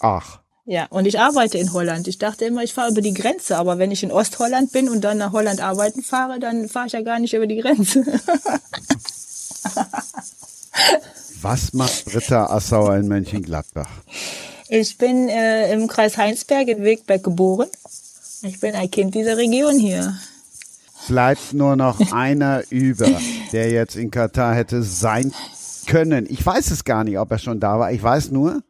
Ach. 0.00 0.40
Ja, 0.68 0.86
und 0.90 1.06
ich 1.06 1.20
arbeite 1.20 1.58
in 1.58 1.72
Holland. 1.72 2.08
Ich 2.08 2.18
dachte 2.18 2.44
immer, 2.44 2.64
ich 2.64 2.74
fahre 2.74 2.90
über 2.90 3.00
die 3.00 3.14
Grenze, 3.14 3.56
aber 3.56 3.78
wenn 3.78 3.92
ich 3.92 4.02
in 4.02 4.10
Ostholland 4.10 4.72
bin 4.72 4.88
und 4.88 5.02
dann 5.02 5.18
nach 5.18 5.30
Holland 5.30 5.60
arbeiten 5.60 6.02
fahre, 6.02 6.40
dann 6.40 6.68
fahre 6.68 6.88
ich 6.88 6.92
ja 6.92 7.02
gar 7.02 7.20
nicht 7.20 7.34
über 7.34 7.46
die 7.46 7.58
Grenze. 7.58 8.04
Was 11.40 11.72
macht 11.72 12.06
Britta 12.06 12.46
Assauer 12.46 12.96
in 12.96 13.06
Mönchengladbach? 13.06 13.88
Ich 14.68 14.98
bin 14.98 15.28
äh, 15.28 15.72
im 15.72 15.86
Kreis 15.86 16.16
Heinsberg 16.16 16.66
in 16.66 16.82
Wegberg 16.82 17.22
geboren. 17.22 17.68
Ich 18.42 18.58
bin 18.58 18.74
ein 18.74 18.90
Kind 18.90 19.14
dieser 19.14 19.36
Region 19.36 19.78
hier. 19.78 20.18
Bleibt 21.06 21.52
nur 21.52 21.76
noch 21.76 22.00
einer 22.12 22.64
über, 22.70 23.08
der 23.52 23.70
jetzt 23.70 23.94
in 23.94 24.10
Katar 24.10 24.56
hätte 24.56 24.82
sein 24.82 25.32
können. 25.86 26.26
Ich 26.28 26.44
weiß 26.44 26.72
es 26.72 26.82
gar 26.82 27.04
nicht, 27.04 27.20
ob 27.20 27.30
er 27.30 27.38
schon 27.38 27.60
da 27.60 27.78
war. 27.78 27.92
Ich 27.92 28.02
weiß 28.02 28.32
nur, 28.32 28.64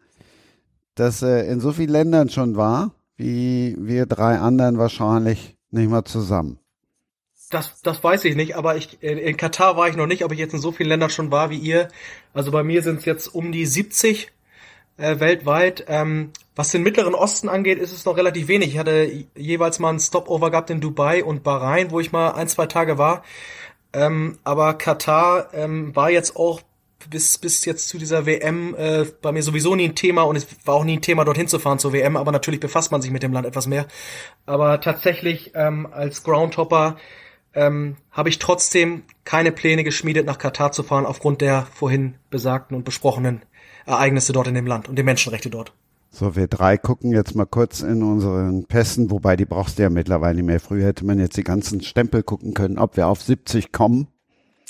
dass 0.97 1.23
er 1.23 1.47
in 1.47 1.61
so 1.61 1.73
vielen 1.73 1.91
Ländern 1.91 2.29
schon 2.29 2.57
war, 2.57 2.91
wie 3.17 3.77
wir 3.79 4.07
drei 4.07 4.39
anderen 4.39 4.79
wahrscheinlich 4.79 5.57
nicht 5.71 5.89
mal 5.89 6.05
zusammen. 6.05 6.59
Das, 7.51 7.81
das 7.83 8.03
weiß 8.03 8.25
ich 8.25 8.35
nicht, 8.35 8.57
aber 8.57 8.77
ich, 8.77 9.01
in 9.03 9.37
Katar 9.37 9.77
war 9.77 9.89
ich 9.89 9.97
noch 9.97 10.09
nicht, 10.09 10.25
ob 10.25 10.33
ich 10.33 10.39
jetzt 10.39 10.55
in 10.55 10.61
so 10.61 10.73
vielen 10.73 10.89
Ländern 10.89 11.11
schon 11.11 11.31
war 11.31 11.49
wie 11.51 11.59
ihr. 11.59 11.89
Also 12.35 12.51
bei 12.51 12.65
mir 12.65 12.83
sind 12.83 12.99
es 12.99 13.05
jetzt 13.05 13.29
um 13.29 13.53
die 13.53 13.67
70 13.67 14.33
äh, 14.97 15.21
weltweit. 15.21 15.85
Ähm, 15.87 16.33
Was 16.57 16.73
den 16.73 16.83
Mittleren 16.83 17.15
Osten 17.15 17.49
angeht, 17.49 17.79
ist 17.79 17.93
es 17.93 18.05
noch 18.05 18.17
relativ 18.17 18.49
wenig. 18.49 18.71
Ich 18.71 18.79
hatte 18.79 19.27
jeweils 19.37 19.79
mal 19.79 19.91
einen 19.91 20.01
Stopover 20.01 20.51
gehabt 20.51 20.71
in 20.71 20.81
Dubai 20.81 21.23
und 21.23 21.45
Bahrain, 21.45 21.91
wo 21.91 22.01
ich 22.01 22.11
mal 22.11 22.31
ein, 22.31 22.49
zwei 22.49 22.67
Tage 22.67 22.99
war. 22.99 23.23
Ähm, 23.93 24.39
aber 24.43 24.75
Katar 24.75 25.55
ähm, 25.55 25.95
war 25.95 26.11
jetzt 26.11 26.35
auch 26.37 26.63
bis, 27.11 27.39
bis 27.39 27.65
jetzt 27.65 27.89
zu 27.89 27.99
dieser 27.99 28.27
WM 28.27 28.75
äh, 28.77 29.05
bei 29.23 29.33
mir 29.33 29.43
sowieso 29.43 29.75
nie 29.75 29.85
ein 29.85 29.95
Thema 29.95 30.23
und 30.23 30.37
es 30.37 30.47
war 30.65 30.75
auch 30.75 30.85
nie 30.85 30.97
ein 30.97 31.03
Thema, 31.03 31.25
dorthin 31.25 31.49
zu 31.49 31.59
fahren 31.59 31.79
zur 31.79 31.93
WM, 31.93 32.17
aber 32.17 32.33
natürlich 32.33 32.61
befasst 32.61 32.93
man 32.93 33.03
sich 33.03 33.11
mit 33.11 33.23
dem 33.23 33.33
Land 33.33 33.47
etwas 33.47 33.67
mehr. 33.67 33.87
Aber 34.47 34.81
tatsächlich 34.81 35.53
ähm, 35.55 35.87
als 35.91 36.23
Groundhopper 36.23 36.97
ähm, 37.55 37.97
habe 38.11 38.29
ich 38.29 38.39
trotzdem 38.39 39.03
keine 39.25 39.53
Pläne 39.53 39.85
geschmiedet, 39.85 40.27
nach 40.27 40.39
Katar 40.39 40.73
zu 40.73 40.83
fahren, 40.83 41.07
aufgrund 41.07 41.41
der 41.41 41.67
vorhin 41.73 42.17
besagten 42.31 42.77
und 42.77 42.85
besprochenen 42.85 43.43
Ereignisse 43.87 44.33
dort 44.33 44.49
in 44.49 44.55
dem 44.55 44.67
Land 44.67 44.89
und 44.89 44.99
die 44.99 45.03
Menschenrechte 45.03 45.51
dort. 45.51 45.73
So, 46.11 46.35
wir 46.35 46.47
drei 46.47 46.79
gucken 46.79 47.13
jetzt 47.13 47.35
mal 47.35 47.45
kurz 47.45 47.81
in 47.81 48.03
unseren 48.03 48.65
Pässen, 48.65 49.11
wobei 49.11 49.37
die 49.37 49.45
brauchst 49.45 49.79
du 49.79 49.83
ja 49.83 49.91
mittlerweile 49.91 50.37
nicht 50.37 50.47
mehr. 50.47 50.61
Früher 50.61 50.87
hätte 50.87 51.05
man 51.05 51.19
jetzt 51.19 51.37
die 51.37 51.45
ganzen 51.45 51.83
Stempel 51.83 52.23
gucken 52.23 52.55
können, 52.55 52.79
ob 52.79 52.97
wir 52.97 53.07
auf 53.09 53.23
70 53.23 53.73
kommen. 53.73 54.09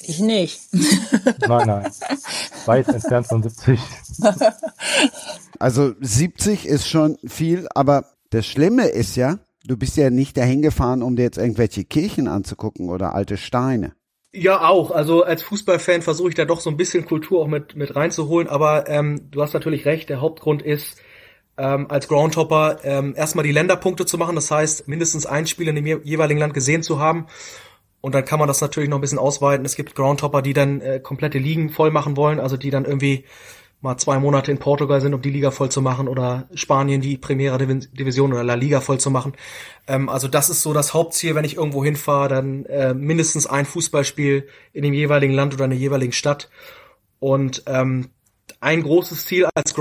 Ich 0.02 0.20
nicht. 0.20 0.60
Nein, 1.48 1.66
nein. 1.66 1.92
Weit 2.66 2.88
entfernt 2.88 3.26
von 3.26 3.42
70. 3.42 3.80
Also 5.58 5.94
70 6.00 6.66
ist 6.66 6.86
schon 6.86 7.16
viel, 7.26 7.66
aber 7.74 8.04
das 8.30 8.46
Schlimme 8.46 8.88
ist 8.88 9.16
ja, 9.16 9.38
du 9.64 9.76
bist 9.76 9.96
ja 9.96 10.10
nicht 10.10 10.36
dahin 10.36 10.60
gefahren, 10.60 11.02
um 11.02 11.16
dir 11.16 11.22
jetzt 11.22 11.38
irgendwelche 11.38 11.84
Kirchen 11.84 12.28
anzugucken 12.28 12.90
oder 12.90 13.14
alte 13.14 13.36
Steine. 13.38 13.94
Ja, 14.32 14.68
auch. 14.68 14.90
Also 14.90 15.22
als 15.22 15.42
Fußballfan 15.42 16.02
versuche 16.02 16.28
ich 16.28 16.34
da 16.34 16.44
doch 16.44 16.60
so 16.60 16.68
ein 16.68 16.76
bisschen 16.76 17.06
Kultur 17.06 17.40
auch 17.40 17.46
mit, 17.46 17.74
mit 17.74 17.96
reinzuholen, 17.96 18.48
aber 18.48 18.86
ähm, 18.88 19.30
du 19.30 19.40
hast 19.40 19.54
natürlich 19.54 19.86
recht, 19.86 20.10
der 20.10 20.20
Hauptgrund 20.20 20.60
ist, 20.60 21.00
ähm, 21.56 21.90
als 21.90 22.06
Groundhopper 22.06 22.80
ähm, 22.84 23.14
erstmal 23.16 23.46
die 23.46 23.52
Länderpunkte 23.52 24.04
zu 24.04 24.18
machen, 24.18 24.34
das 24.34 24.50
heißt 24.50 24.88
mindestens 24.88 25.24
ein 25.24 25.46
Spiel 25.46 25.68
in 25.68 25.76
dem 25.76 25.86
jeweiligen 25.86 26.38
Land 26.38 26.52
gesehen 26.52 26.82
zu 26.82 26.98
haben 26.98 27.28
und 28.06 28.14
dann 28.14 28.24
kann 28.24 28.38
man 28.38 28.46
das 28.46 28.60
natürlich 28.60 28.88
noch 28.88 28.98
ein 28.98 29.00
bisschen 29.00 29.18
ausweiten. 29.18 29.66
Es 29.66 29.74
gibt 29.74 29.96
Groundhopper, 29.96 30.40
die 30.40 30.52
dann 30.52 30.80
äh, 30.80 31.00
komplette 31.00 31.38
Ligen 31.38 31.70
voll 31.70 31.90
machen 31.90 32.16
wollen, 32.16 32.38
also 32.38 32.56
die 32.56 32.70
dann 32.70 32.84
irgendwie 32.84 33.24
mal 33.80 33.96
zwei 33.96 34.20
Monate 34.20 34.52
in 34.52 34.58
Portugal 34.58 35.00
sind, 35.00 35.12
um 35.12 35.22
die 35.22 35.30
Liga 35.30 35.50
voll 35.50 35.70
zu 35.70 35.82
machen 35.82 36.06
oder 36.06 36.48
Spanien 36.54 37.00
die 37.00 37.16
Primera 37.16 37.58
Division 37.58 38.32
oder 38.32 38.44
La 38.44 38.54
Liga 38.54 38.80
voll 38.80 39.00
zu 39.00 39.10
machen. 39.10 39.32
Ähm, 39.88 40.08
also 40.08 40.28
das 40.28 40.50
ist 40.50 40.62
so 40.62 40.72
das 40.72 40.94
Hauptziel, 40.94 41.34
wenn 41.34 41.44
ich 41.44 41.56
irgendwo 41.56 41.84
hinfahre, 41.84 42.28
dann 42.28 42.64
äh, 42.66 42.94
mindestens 42.94 43.48
ein 43.48 43.66
Fußballspiel 43.66 44.46
in 44.72 44.84
dem 44.84 44.94
jeweiligen 44.94 45.34
Land 45.34 45.54
oder 45.54 45.64
in 45.64 45.70
der 45.70 45.80
jeweiligen 45.80 46.12
Stadt. 46.12 46.48
Und 47.18 47.64
ähm, 47.66 48.10
ein 48.60 48.84
großes 48.84 49.26
Ziel 49.26 49.48
als 49.52 49.74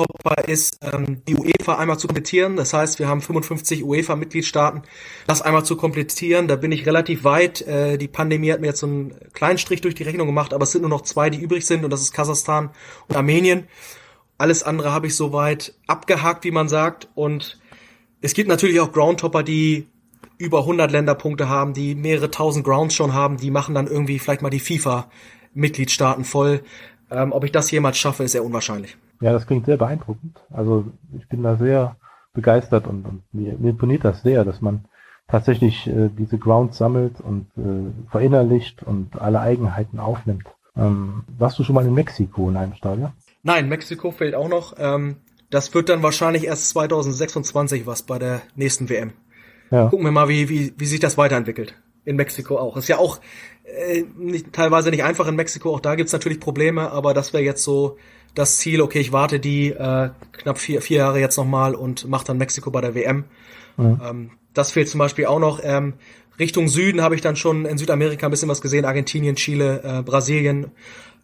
Groundhopper 0.00 0.48
ist, 0.48 0.78
ähm, 0.82 1.22
die 1.26 1.36
UEFA 1.36 1.76
einmal 1.76 1.98
zu 1.98 2.06
komplettieren. 2.06 2.56
Das 2.56 2.72
heißt, 2.72 2.98
wir 2.98 3.08
haben 3.08 3.20
55 3.20 3.84
UEFA-Mitgliedstaaten. 3.84 4.82
Das 5.26 5.42
einmal 5.42 5.64
zu 5.64 5.76
komplettieren, 5.76 6.48
da 6.48 6.56
bin 6.56 6.72
ich 6.72 6.86
relativ 6.86 7.24
weit. 7.24 7.62
Äh, 7.62 7.98
die 7.98 8.08
Pandemie 8.08 8.52
hat 8.52 8.60
mir 8.60 8.68
jetzt 8.68 8.80
so 8.80 8.86
einen 8.86 9.14
kleinen 9.32 9.58
Strich 9.58 9.80
durch 9.80 9.94
die 9.94 10.02
Rechnung 10.02 10.26
gemacht, 10.26 10.52
aber 10.52 10.64
es 10.64 10.72
sind 10.72 10.82
nur 10.82 10.90
noch 10.90 11.02
zwei, 11.02 11.30
die 11.30 11.40
übrig 11.40 11.66
sind 11.66 11.84
und 11.84 11.90
das 11.90 12.02
ist 12.02 12.12
Kasachstan 12.12 12.70
und 13.08 13.16
Armenien. 13.16 13.68
Alles 14.38 14.62
andere 14.62 14.92
habe 14.92 15.06
ich 15.06 15.16
soweit 15.16 15.74
abgehakt, 15.86 16.44
wie 16.44 16.50
man 16.50 16.68
sagt. 16.68 17.08
Und 17.14 17.58
es 18.20 18.34
gibt 18.34 18.48
natürlich 18.48 18.80
auch 18.80 18.92
Groundhopper, 18.92 19.42
die 19.42 19.86
über 20.38 20.60
100 20.60 20.90
Länderpunkte 20.90 21.48
haben, 21.48 21.74
die 21.74 21.94
mehrere 21.94 22.30
tausend 22.30 22.64
Grounds 22.64 22.94
schon 22.94 23.12
haben, 23.12 23.36
die 23.36 23.50
machen 23.50 23.74
dann 23.74 23.86
irgendwie 23.86 24.18
vielleicht 24.18 24.40
mal 24.40 24.48
die 24.48 24.60
FIFA-Mitgliedstaaten 24.60 26.24
voll. 26.24 26.62
Ähm, 27.10 27.32
ob 27.32 27.44
ich 27.44 27.52
das 27.52 27.70
jemals 27.70 27.98
schaffe, 27.98 28.24
ist 28.24 28.32
sehr 28.32 28.44
unwahrscheinlich. 28.44 28.96
Ja, 29.20 29.32
das 29.32 29.46
klingt 29.46 29.66
sehr 29.66 29.76
beeindruckend. 29.76 30.40
Also 30.50 30.86
ich 31.16 31.28
bin 31.28 31.42
da 31.42 31.56
sehr 31.56 31.96
begeistert 32.32 32.86
und, 32.86 33.04
und 33.04 33.22
mir, 33.32 33.56
mir 33.58 33.70
imponiert 33.70 34.04
das 34.04 34.22
sehr, 34.22 34.44
dass 34.44 34.60
man 34.60 34.84
tatsächlich 35.28 35.86
äh, 35.86 36.08
diese 36.16 36.38
Grounds 36.38 36.78
sammelt 36.78 37.20
und 37.20 37.46
äh, 37.56 38.10
verinnerlicht 38.10 38.82
und 38.82 39.20
alle 39.20 39.40
Eigenheiten 39.40 39.98
aufnimmt. 39.98 40.46
Ähm, 40.76 41.24
warst 41.38 41.58
du 41.58 41.64
schon 41.64 41.74
mal 41.74 41.86
in 41.86 41.94
Mexiko 41.94 42.48
in 42.48 42.56
einem 42.56 42.74
Stadion? 42.74 43.12
Nein, 43.42 43.68
Mexiko 43.68 44.10
fehlt 44.10 44.34
auch 44.34 44.48
noch. 44.48 44.74
Ähm, 44.78 45.16
das 45.50 45.74
wird 45.74 45.88
dann 45.88 46.02
wahrscheinlich 46.02 46.44
erst 46.44 46.70
2026 46.70 47.86
was 47.86 48.02
bei 48.02 48.18
der 48.18 48.42
nächsten 48.54 48.88
WM. 48.88 49.12
Ja. 49.70 49.88
Gucken 49.88 50.04
wir 50.04 50.12
mal, 50.12 50.28
wie, 50.28 50.48
wie, 50.48 50.74
wie 50.76 50.86
sich 50.86 51.00
das 51.00 51.18
weiterentwickelt. 51.18 51.74
In 52.04 52.16
Mexiko 52.16 52.56
auch. 52.56 52.76
Ist 52.76 52.88
ja 52.88 52.98
auch 52.98 53.20
äh, 53.64 54.04
nicht, 54.16 54.52
teilweise 54.52 54.90
nicht 54.90 55.04
einfach 55.04 55.28
in 55.28 55.36
Mexiko, 55.36 55.74
auch 55.74 55.80
da 55.80 55.94
gibt's 55.94 56.12
natürlich 56.12 56.40
Probleme, 56.40 56.90
aber 56.90 57.14
das 57.14 57.32
wäre 57.32 57.42
jetzt 57.42 57.62
so 57.62 57.98
das 58.34 58.58
Ziel, 58.58 58.80
okay, 58.80 59.00
ich 59.00 59.12
warte 59.12 59.40
die 59.40 59.70
äh, 59.70 60.10
knapp 60.32 60.58
vier, 60.58 60.82
vier 60.82 60.98
Jahre 60.98 61.20
jetzt 61.20 61.36
nochmal 61.36 61.74
und 61.74 62.08
mache 62.08 62.24
dann 62.24 62.38
Mexiko 62.38 62.70
bei 62.70 62.80
der 62.80 62.94
WM. 62.94 63.24
Mhm. 63.76 64.00
Ähm, 64.02 64.30
das 64.54 64.72
fehlt 64.72 64.88
zum 64.88 64.98
Beispiel 64.98 65.26
auch 65.26 65.38
noch. 65.38 65.60
Ähm, 65.62 65.94
Richtung 66.38 66.68
Süden 66.68 67.02
habe 67.02 67.14
ich 67.14 67.20
dann 67.20 67.36
schon 67.36 67.66
in 67.66 67.78
Südamerika 67.78 68.26
ein 68.26 68.30
bisschen 68.30 68.48
was 68.48 68.62
gesehen, 68.62 68.84
Argentinien, 68.84 69.36
Chile, 69.36 69.82
äh, 69.84 70.02
Brasilien, 70.02 70.70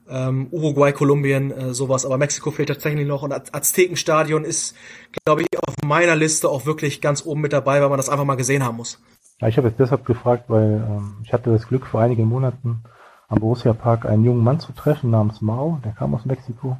ähm, 0.08 0.48
Uruguay, 0.50 0.92
Kolumbien, 0.92 1.50
äh, 1.50 1.74
sowas. 1.74 2.04
Aber 2.04 2.18
Mexiko 2.18 2.50
fehlt 2.50 2.68
tatsächlich 2.68 3.06
noch 3.06 3.22
und 3.22 3.32
Aztekenstadion 3.32 4.44
ist, 4.44 4.76
glaube 5.24 5.42
ich, 5.42 5.48
auf 5.58 5.74
meiner 5.84 6.16
Liste 6.16 6.48
auch 6.48 6.66
wirklich 6.66 7.00
ganz 7.00 7.24
oben 7.24 7.40
mit 7.40 7.52
dabei, 7.52 7.80
weil 7.80 7.88
man 7.88 7.98
das 7.98 8.08
einfach 8.08 8.24
mal 8.24 8.36
gesehen 8.36 8.64
haben 8.64 8.76
muss. 8.76 9.02
Ja, 9.40 9.48
ich 9.48 9.56
habe 9.56 9.68
jetzt 9.68 9.80
deshalb 9.80 10.04
gefragt, 10.04 10.44
weil 10.48 10.84
ähm, 10.88 11.16
ich 11.22 11.32
hatte 11.32 11.50
das 11.50 11.66
Glück, 11.68 11.86
vor 11.86 12.00
einigen 12.00 12.24
Monaten 12.24 12.82
am 13.28 13.40
Borussia 13.40 13.72
Park 13.72 14.06
einen 14.06 14.24
jungen 14.24 14.44
Mann 14.44 14.60
zu 14.60 14.72
treffen 14.72 15.10
namens 15.10 15.40
Mao, 15.40 15.80
der 15.84 15.92
kam 15.92 16.14
aus 16.14 16.24
Mexiko 16.24 16.78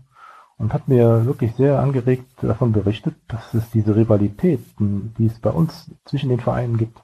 und 0.59 0.73
hat 0.73 0.89
mir 0.89 1.27
wirklich 1.27 1.55
sehr 1.55 1.79
angeregt 1.79 2.27
davon 2.41 2.73
berichtet, 2.73 3.15
dass 3.29 3.53
es 3.55 3.71
diese 3.71 3.95
Rivalität, 3.95 4.61
die 4.79 5.27
es 5.27 5.39
bei 5.39 5.51
uns 5.51 5.91
zwischen 6.05 6.31
den 6.31 6.41
Vereinen 6.41 6.79
gibt, 6.79 6.99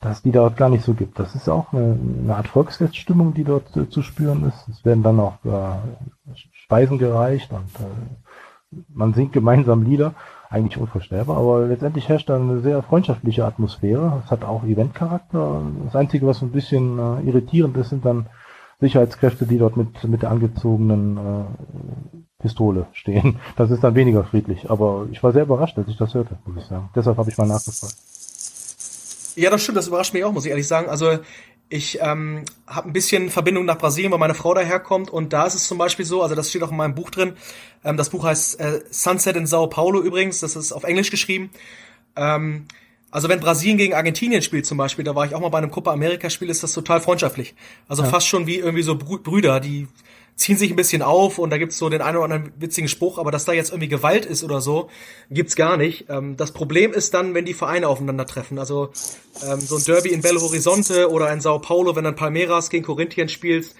dass 0.00 0.22
die 0.22 0.32
dort 0.32 0.56
gar 0.56 0.68
nicht 0.68 0.84
so 0.84 0.92
gibt. 0.92 1.18
Das 1.18 1.34
ist 1.34 1.48
auch 1.48 1.72
eine, 1.72 1.98
eine 2.22 2.36
Art 2.36 2.48
Volksfeststimmung, 2.48 3.32
die 3.32 3.44
dort 3.44 3.74
äh, 3.76 3.88
zu 3.88 4.02
spüren 4.02 4.44
ist. 4.46 4.68
Es 4.68 4.84
werden 4.84 5.02
dann 5.02 5.18
auch 5.18 5.42
äh, 5.44 6.34
Speisen 6.52 6.98
gereicht 6.98 7.50
und 7.52 7.80
äh, 7.80 8.84
man 8.92 9.14
singt 9.14 9.32
gemeinsam 9.32 9.82
Lieder 9.82 10.14
eigentlich 10.50 10.78
unvorstellbar, 10.78 11.36
aber 11.36 11.66
letztendlich 11.66 12.08
herrscht 12.08 12.28
da 12.28 12.36
eine 12.36 12.60
sehr 12.60 12.82
freundschaftliche 12.82 13.44
Atmosphäre. 13.44 14.22
Es 14.24 14.30
hat 14.30 14.44
auch 14.44 14.64
Eventcharakter. 14.64 15.62
Das 15.84 15.96
Einzige, 15.96 16.26
was 16.26 16.42
ein 16.42 16.52
bisschen 16.52 16.98
äh, 16.98 17.22
irritierend 17.22 17.76
ist, 17.76 17.90
sind 17.90 18.04
dann 18.04 18.26
Sicherheitskräfte, 18.80 19.46
die 19.46 19.58
dort 19.58 19.76
mit, 19.76 20.04
mit 20.04 20.22
der 20.22 20.30
angezogenen 20.30 21.16
äh, 21.16 22.42
Pistole 22.42 22.86
stehen. 22.92 23.40
Das 23.56 23.70
ist 23.70 23.82
dann 23.82 23.94
weniger 23.94 24.24
friedlich. 24.24 24.70
Aber 24.70 25.06
ich 25.10 25.22
war 25.22 25.32
sehr 25.32 25.44
überrascht, 25.44 25.78
als 25.78 25.88
ich 25.88 25.96
das 25.96 26.14
hörte, 26.14 26.38
muss 26.44 26.62
ich 26.62 26.68
sagen. 26.68 26.90
Deshalb 26.94 27.16
habe 27.16 27.30
ich 27.30 27.38
mal 27.38 27.46
nachgefragt. 27.46 27.94
Ja, 29.36 29.50
das 29.50 29.62
stimmt, 29.62 29.78
das 29.78 29.88
überrascht 29.88 30.14
mich 30.14 30.24
auch, 30.24 30.32
muss 30.32 30.44
ich 30.44 30.50
ehrlich 30.50 30.68
sagen. 30.68 30.88
Also 30.88 31.18
ich 31.68 31.98
ähm, 32.00 32.44
habe 32.66 32.88
ein 32.88 32.92
bisschen 32.92 33.30
Verbindung 33.30 33.64
nach 33.64 33.78
Brasilien, 33.78 34.12
weil 34.12 34.18
meine 34.18 34.34
Frau 34.34 34.54
daherkommt 34.54 35.10
und 35.10 35.32
da 35.32 35.46
ist 35.46 35.54
es 35.54 35.66
zum 35.66 35.78
Beispiel 35.78 36.04
so, 36.04 36.22
also 36.22 36.34
das 36.34 36.50
steht 36.50 36.62
auch 36.62 36.70
in 36.70 36.76
meinem 36.76 36.94
Buch 36.94 37.10
drin. 37.10 37.34
Ähm, 37.82 37.96
das 37.96 38.10
Buch 38.10 38.24
heißt 38.24 38.60
äh, 38.60 38.80
Sunset 38.90 39.36
in 39.36 39.46
Sao 39.46 39.66
Paulo 39.66 40.00
übrigens, 40.00 40.40
das 40.40 40.56
ist 40.56 40.72
auf 40.72 40.84
Englisch 40.84 41.10
geschrieben. 41.10 41.50
Ähm, 42.16 42.66
also 43.14 43.28
wenn 43.28 43.38
Brasilien 43.38 43.78
gegen 43.78 43.94
Argentinien 43.94 44.42
spielt 44.42 44.66
zum 44.66 44.76
Beispiel, 44.76 45.04
da 45.04 45.14
war 45.14 45.24
ich 45.24 45.36
auch 45.36 45.40
mal 45.40 45.48
bei 45.48 45.58
einem 45.58 45.70
Copa 45.70 45.92
America 45.92 46.28
Spiel, 46.28 46.50
ist 46.50 46.64
das 46.64 46.72
total 46.72 47.00
freundschaftlich. 47.00 47.54
Also 47.86 48.02
ja. 48.02 48.08
fast 48.08 48.26
schon 48.26 48.48
wie 48.48 48.56
irgendwie 48.56 48.82
so 48.82 48.96
Brüder, 48.96 49.60
die 49.60 49.86
ziehen 50.34 50.56
sich 50.56 50.70
ein 50.70 50.74
bisschen 50.76 51.00
auf 51.00 51.38
und 51.38 51.50
da 51.50 51.58
gibt's 51.58 51.78
so 51.78 51.88
den 51.88 52.02
einen 52.02 52.16
oder 52.16 52.24
anderen 52.24 52.52
witzigen 52.58 52.88
Spruch, 52.88 53.18
aber 53.18 53.30
dass 53.30 53.44
da 53.44 53.52
jetzt 53.52 53.70
irgendwie 53.70 53.86
Gewalt 53.86 54.26
ist 54.26 54.42
oder 54.42 54.60
so, 54.60 54.90
gibt's 55.30 55.54
gar 55.54 55.76
nicht. 55.76 56.06
Ähm, 56.08 56.36
das 56.36 56.50
Problem 56.50 56.92
ist 56.92 57.14
dann, 57.14 57.34
wenn 57.34 57.44
die 57.44 57.54
Vereine 57.54 57.86
aufeinandertreffen. 57.86 58.58
Also 58.58 58.90
ähm, 59.48 59.60
so 59.60 59.76
ein 59.76 59.84
Derby 59.84 60.08
in 60.08 60.20
Belo 60.20 60.40
Horizonte 60.40 61.08
oder 61.08 61.32
in 61.32 61.40
Sao 61.40 61.60
Paulo, 61.60 61.94
wenn 61.94 62.02
dann 62.02 62.16
Palmeiras 62.16 62.68
gegen 62.68 62.84
Corinthians 62.84 63.30
spielst, 63.30 63.76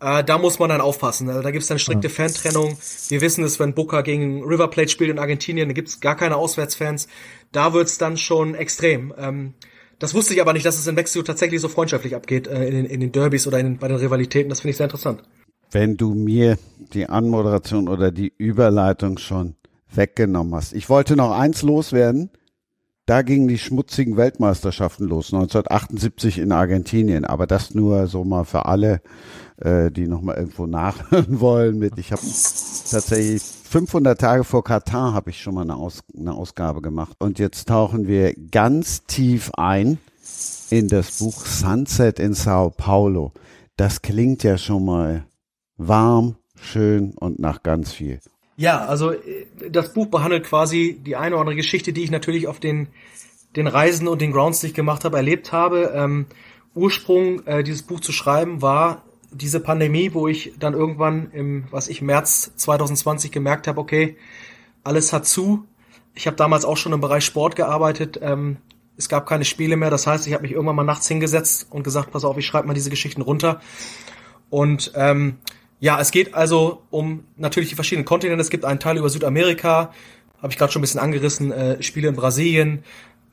äh, 0.00 0.24
da 0.24 0.38
muss 0.38 0.58
man 0.58 0.68
dann 0.68 0.80
aufpassen. 0.80 1.28
Also 1.28 1.42
da 1.42 1.50
gibt's 1.50 1.68
dann 1.68 1.78
strikte 1.78 2.08
ja. 2.08 2.12
Fantrennung. 2.12 2.76
Wir 3.08 3.20
wissen 3.20 3.44
es, 3.44 3.58
wenn 3.60 3.74
Boca 3.74 4.02
gegen 4.02 4.42
River 4.44 4.68
Plate 4.68 4.88
spielt 4.88 5.10
in 5.10 5.18
Argentinien, 5.18 5.68
da 5.68 5.72
gibt's 5.72 6.00
gar 6.00 6.16
keine 6.16 6.36
Auswärtsfans. 6.36 7.08
Da 7.52 7.72
wird's 7.72 7.98
dann 7.98 8.16
schon 8.16 8.54
extrem. 8.54 9.14
Ähm, 9.18 9.54
das 9.98 10.14
wusste 10.14 10.34
ich 10.34 10.42
aber 10.42 10.52
nicht, 10.52 10.66
dass 10.66 10.78
es 10.78 10.86
in 10.86 10.94
Mexiko 10.94 11.22
tatsächlich 11.24 11.60
so 11.60 11.68
freundschaftlich 11.68 12.14
abgeht 12.14 12.46
äh, 12.46 12.66
in, 12.66 12.74
den, 12.74 12.84
in 12.86 13.00
den 13.00 13.12
Derbys 13.12 13.46
oder 13.46 13.58
in, 13.58 13.78
bei 13.78 13.88
den 13.88 13.96
Rivalitäten. 13.96 14.50
Das 14.50 14.60
finde 14.60 14.70
ich 14.70 14.76
sehr 14.76 14.84
interessant 14.84 15.22
wenn 15.70 15.96
du 15.96 16.14
mir 16.14 16.58
die 16.92 17.08
Anmoderation 17.08 17.88
oder 17.88 18.10
die 18.10 18.32
Überleitung 18.38 19.18
schon 19.18 19.56
weggenommen 19.92 20.54
hast. 20.54 20.72
Ich 20.72 20.88
wollte 20.88 21.16
noch 21.16 21.32
eins 21.32 21.62
loswerden. 21.62 22.30
Da 23.06 23.22
gingen 23.22 23.46
die 23.46 23.58
schmutzigen 23.58 24.16
Weltmeisterschaften 24.16 25.06
los, 25.06 25.32
1978 25.32 26.38
in 26.38 26.50
Argentinien. 26.50 27.24
Aber 27.24 27.46
das 27.46 27.74
nur 27.74 28.08
so 28.08 28.24
mal 28.24 28.44
für 28.44 28.66
alle, 28.66 29.00
äh, 29.58 29.90
die 29.90 30.06
noch 30.06 30.22
mal 30.22 30.36
irgendwo 30.36 30.66
nachhören 30.66 31.40
wollen. 31.40 31.78
Mit 31.78 31.98
ich 31.98 32.12
habe 32.12 32.22
tatsächlich 32.22 33.42
500 33.42 34.20
Tage 34.20 34.44
vor 34.44 34.64
Katar 34.64 35.14
habe 35.14 35.30
ich 35.30 35.40
schon 35.40 35.54
mal 35.54 35.62
eine, 35.62 35.76
Aus, 35.76 36.02
eine 36.16 36.34
Ausgabe 36.34 36.82
gemacht. 36.82 37.16
Und 37.18 37.38
jetzt 37.38 37.68
tauchen 37.68 38.06
wir 38.06 38.34
ganz 38.50 39.04
tief 39.04 39.50
ein 39.56 39.98
in 40.70 40.88
das 40.88 41.18
Buch 41.18 41.44
Sunset 41.44 42.18
in 42.18 42.34
Sao 42.34 42.70
Paulo. 42.70 43.32
Das 43.76 44.02
klingt 44.02 44.42
ja 44.42 44.58
schon 44.58 44.84
mal 44.84 45.26
warm, 45.76 46.36
schön 46.60 47.12
und 47.12 47.38
nach 47.38 47.62
ganz 47.62 47.92
viel. 47.92 48.20
Ja, 48.56 48.86
also 48.86 49.12
äh, 49.12 49.46
das 49.70 49.92
Buch 49.92 50.06
behandelt 50.06 50.44
quasi 50.44 50.98
die 51.04 51.16
eine 51.16 51.34
oder 51.34 51.42
andere 51.42 51.56
Geschichte, 51.56 51.92
die 51.92 52.02
ich 52.02 52.10
natürlich 52.10 52.48
auf 52.48 52.58
den, 52.58 52.88
den 53.54 53.66
Reisen 53.66 54.08
und 54.08 54.20
den 54.20 54.32
Grounds, 54.32 54.60
die 54.60 54.68
ich 54.68 54.74
gemacht 54.74 55.04
habe, 55.04 55.18
erlebt 55.18 55.52
habe. 55.52 55.92
Ähm, 55.94 56.26
Ursprung, 56.74 57.44
äh, 57.46 57.62
dieses 57.62 57.82
Buch 57.82 58.00
zu 58.00 58.12
schreiben, 58.12 58.62
war 58.62 59.02
diese 59.36 59.60
Pandemie, 59.60 60.14
wo 60.14 60.28
ich 60.28 60.54
dann 60.58 60.74
irgendwann 60.74 61.30
im, 61.32 61.64
was 61.70 61.88
ich, 61.88 62.02
März 62.02 62.52
2020 62.56 63.30
gemerkt 63.30 63.68
habe, 63.68 63.80
okay, 63.80 64.16
alles 64.84 65.12
hat 65.12 65.26
zu. 65.26 65.64
Ich 66.14 66.26
habe 66.26 66.36
damals 66.36 66.64
auch 66.64 66.76
schon 66.76 66.92
im 66.92 67.00
Bereich 67.00 67.24
Sport 67.24 67.56
gearbeitet. 67.56 68.18
Ähm, 68.22 68.58
es 68.96 69.08
gab 69.08 69.26
keine 69.26 69.44
Spiele 69.44 69.76
mehr. 69.76 69.90
Das 69.90 70.06
heißt, 70.06 70.26
ich 70.26 70.32
habe 70.32 70.42
mich 70.42 70.52
irgendwann 70.52 70.76
mal 70.76 70.84
nachts 70.84 71.08
hingesetzt 71.08 71.66
und 71.70 71.82
gesagt, 71.82 72.10
pass 72.10 72.24
auf, 72.24 72.38
ich 72.38 72.46
schreibe 72.46 72.66
mal 72.66 72.74
diese 72.74 72.90
Geschichten 72.90 73.20
runter. 73.20 73.60
Und 74.48 74.92
ähm, 74.94 75.38
ja, 75.80 76.00
es 76.00 76.10
geht 76.10 76.34
also 76.34 76.82
um 76.90 77.24
natürlich 77.36 77.68
die 77.68 77.74
verschiedenen 77.74 78.06
Kontinente. 78.06 78.40
Es 78.40 78.50
gibt 78.50 78.64
einen 78.64 78.80
Teil 78.80 78.96
über 78.96 79.10
Südamerika, 79.10 79.92
habe 80.40 80.52
ich 80.52 80.58
gerade 80.58 80.72
schon 80.72 80.80
ein 80.80 80.84
bisschen 80.84 81.00
angerissen, 81.00 81.52
äh, 81.52 81.82
Spiele 81.82 82.08
in 82.08 82.16
Brasilien, 82.16 82.84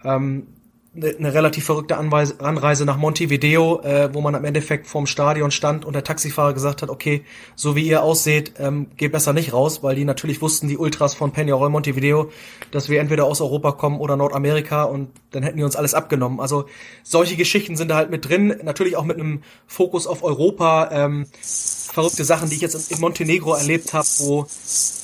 ähm, 0.04 0.48
eine 0.96 1.34
relativ 1.34 1.66
verrückte 1.66 1.98
Anweise, 1.98 2.40
Anreise 2.40 2.86
nach 2.86 2.98
Montevideo, 2.98 3.82
äh, 3.82 4.14
wo 4.14 4.22
man 4.22 4.36
am 4.36 4.46
Endeffekt 4.46 4.86
vorm 4.86 5.08
Stadion 5.08 5.50
stand 5.50 5.86
und 5.86 5.94
der 5.94 6.04
Taxifahrer 6.04 6.54
gesagt 6.54 6.84
hat, 6.84 6.90
okay, 6.90 7.26
so 7.56 7.76
wie 7.76 7.88
ihr 7.88 8.04
ausseht, 8.04 8.54
ähm, 8.60 8.88
geht 8.96 9.12
besser 9.12 9.34
nicht 9.34 9.54
raus, 9.54 9.82
weil 9.82 9.96
die 9.96 10.06
natürlich 10.06 10.42
wussten, 10.42 10.68
die 10.68 10.78
Ultras 10.78 11.16
von 11.16 11.34
Peñarol 11.34 11.70
Montevideo, 11.70 12.32
dass 12.70 12.90
wir 12.90 13.00
entweder 13.00 13.26
aus 13.26 13.42
Europa 13.42 13.72
kommen 13.72 14.00
oder 14.00 14.16
Nordamerika 14.16 14.84
und 14.84 15.10
dann 15.32 15.42
hätten 15.42 15.58
die 15.58 15.64
uns 15.64 15.76
alles 15.76 15.96
abgenommen. 15.96 16.40
Also 16.40 16.66
solche 17.02 17.38
Geschichten 17.38 17.76
sind 17.76 17.88
da 17.88 17.96
halt 17.96 18.12
mit 18.12 18.30
drin, 18.30 18.56
natürlich 18.64 18.96
auch 18.96 19.06
mit 19.06 19.18
einem 19.18 19.42
Fokus 19.66 20.06
auf 20.06 20.24
Europa, 20.24 20.90
ähm, 20.92 21.26
verrückte 21.42 22.24
Sachen, 22.24 22.50
die 22.50 22.56
ich 22.56 22.62
jetzt 22.62 22.92
in 22.92 23.00
Montenegro 23.00 23.56
erlebt 23.56 23.94
habe, 23.94 24.08
wo 24.20 24.46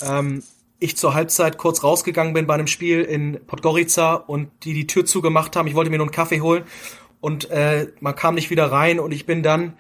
ähm, 0.08 0.44
ich 0.80 0.98
zur 0.98 1.14
Halbzeit 1.14 1.58
kurz 1.58 1.84
rausgegangen 1.84 2.34
bin 2.34 2.48
bei 2.48 2.54
einem 2.54 2.68
Spiel 2.68 3.02
in 3.02 3.40
Podgorica 3.46 4.16
und 4.16 4.50
die 4.64 4.74
die 4.74 4.88
Tür 4.88 5.06
zugemacht 5.06 5.56
haben. 5.56 5.68
Ich 5.68 5.76
wollte 5.76 5.92
mir 5.92 5.98
nur 5.98 6.08
einen 6.08 6.14
Kaffee 6.14 6.42
holen 6.42 6.64
und 7.22 7.50
äh, 7.50 7.88
man 8.00 8.16
kam 8.16 8.36
nicht 8.36 8.50
wieder 8.50 8.72
rein 8.72 9.00
und 9.00 9.12
ich 9.12 9.26
bin 9.26 9.44
dann 9.44 9.74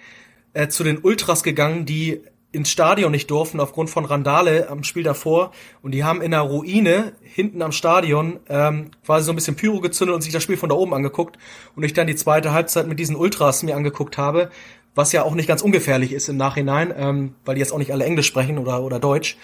äh, 0.53 0.67
zu 0.67 0.83
den 0.83 0.99
Ultras 0.99 1.43
gegangen, 1.43 1.85
die 1.85 2.21
ins 2.51 2.71
Stadion 2.71 3.11
nicht 3.11 3.29
durften 3.29 3.59
aufgrund 3.59 3.91
von 3.91 4.05
Randale 4.05 4.69
am 4.69 4.83
Spiel 4.83 5.03
davor 5.03 5.51
und 5.83 5.91
die 5.91 6.03
haben 6.03 6.21
in 6.21 6.31
der 6.31 6.41
Ruine 6.41 7.13
hinten 7.21 7.61
am 7.61 7.71
Stadion 7.71 8.39
ähm, 8.49 8.89
quasi 9.05 9.25
so 9.25 9.31
ein 9.31 9.35
bisschen 9.35 9.55
Pyro 9.55 9.81
gezündet 9.81 10.15
und 10.15 10.21
sich 10.21 10.33
das 10.33 10.41
Spiel 10.41 10.57
von 10.57 10.69
da 10.69 10.75
oben 10.75 10.93
angeguckt 10.93 11.37
und 11.75 11.83
ich 11.83 11.93
dann 11.93 12.07
die 12.07 12.15
zweite 12.15 12.51
Halbzeit 12.51 12.87
mit 12.87 12.99
diesen 12.99 13.15
Ultras 13.15 13.61
mir 13.61 13.75
angeguckt 13.75 14.17
habe, 14.17 14.49
was 14.95 15.11
ja 15.11 15.23
auch 15.23 15.35
nicht 15.35 15.47
ganz 15.47 15.61
ungefährlich 15.61 16.11
ist 16.11 16.27
im 16.27 16.37
Nachhinein, 16.37 16.91
ähm, 16.97 17.35
weil 17.45 17.53
die 17.53 17.59
jetzt 17.59 17.71
auch 17.71 17.77
nicht 17.77 17.93
alle 17.93 18.05
Englisch 18.05 18.27
sprechen 18.27 18.57
oder 18.57 18.81
oder 18.81 18.99
Deutsch. 18.99 19.37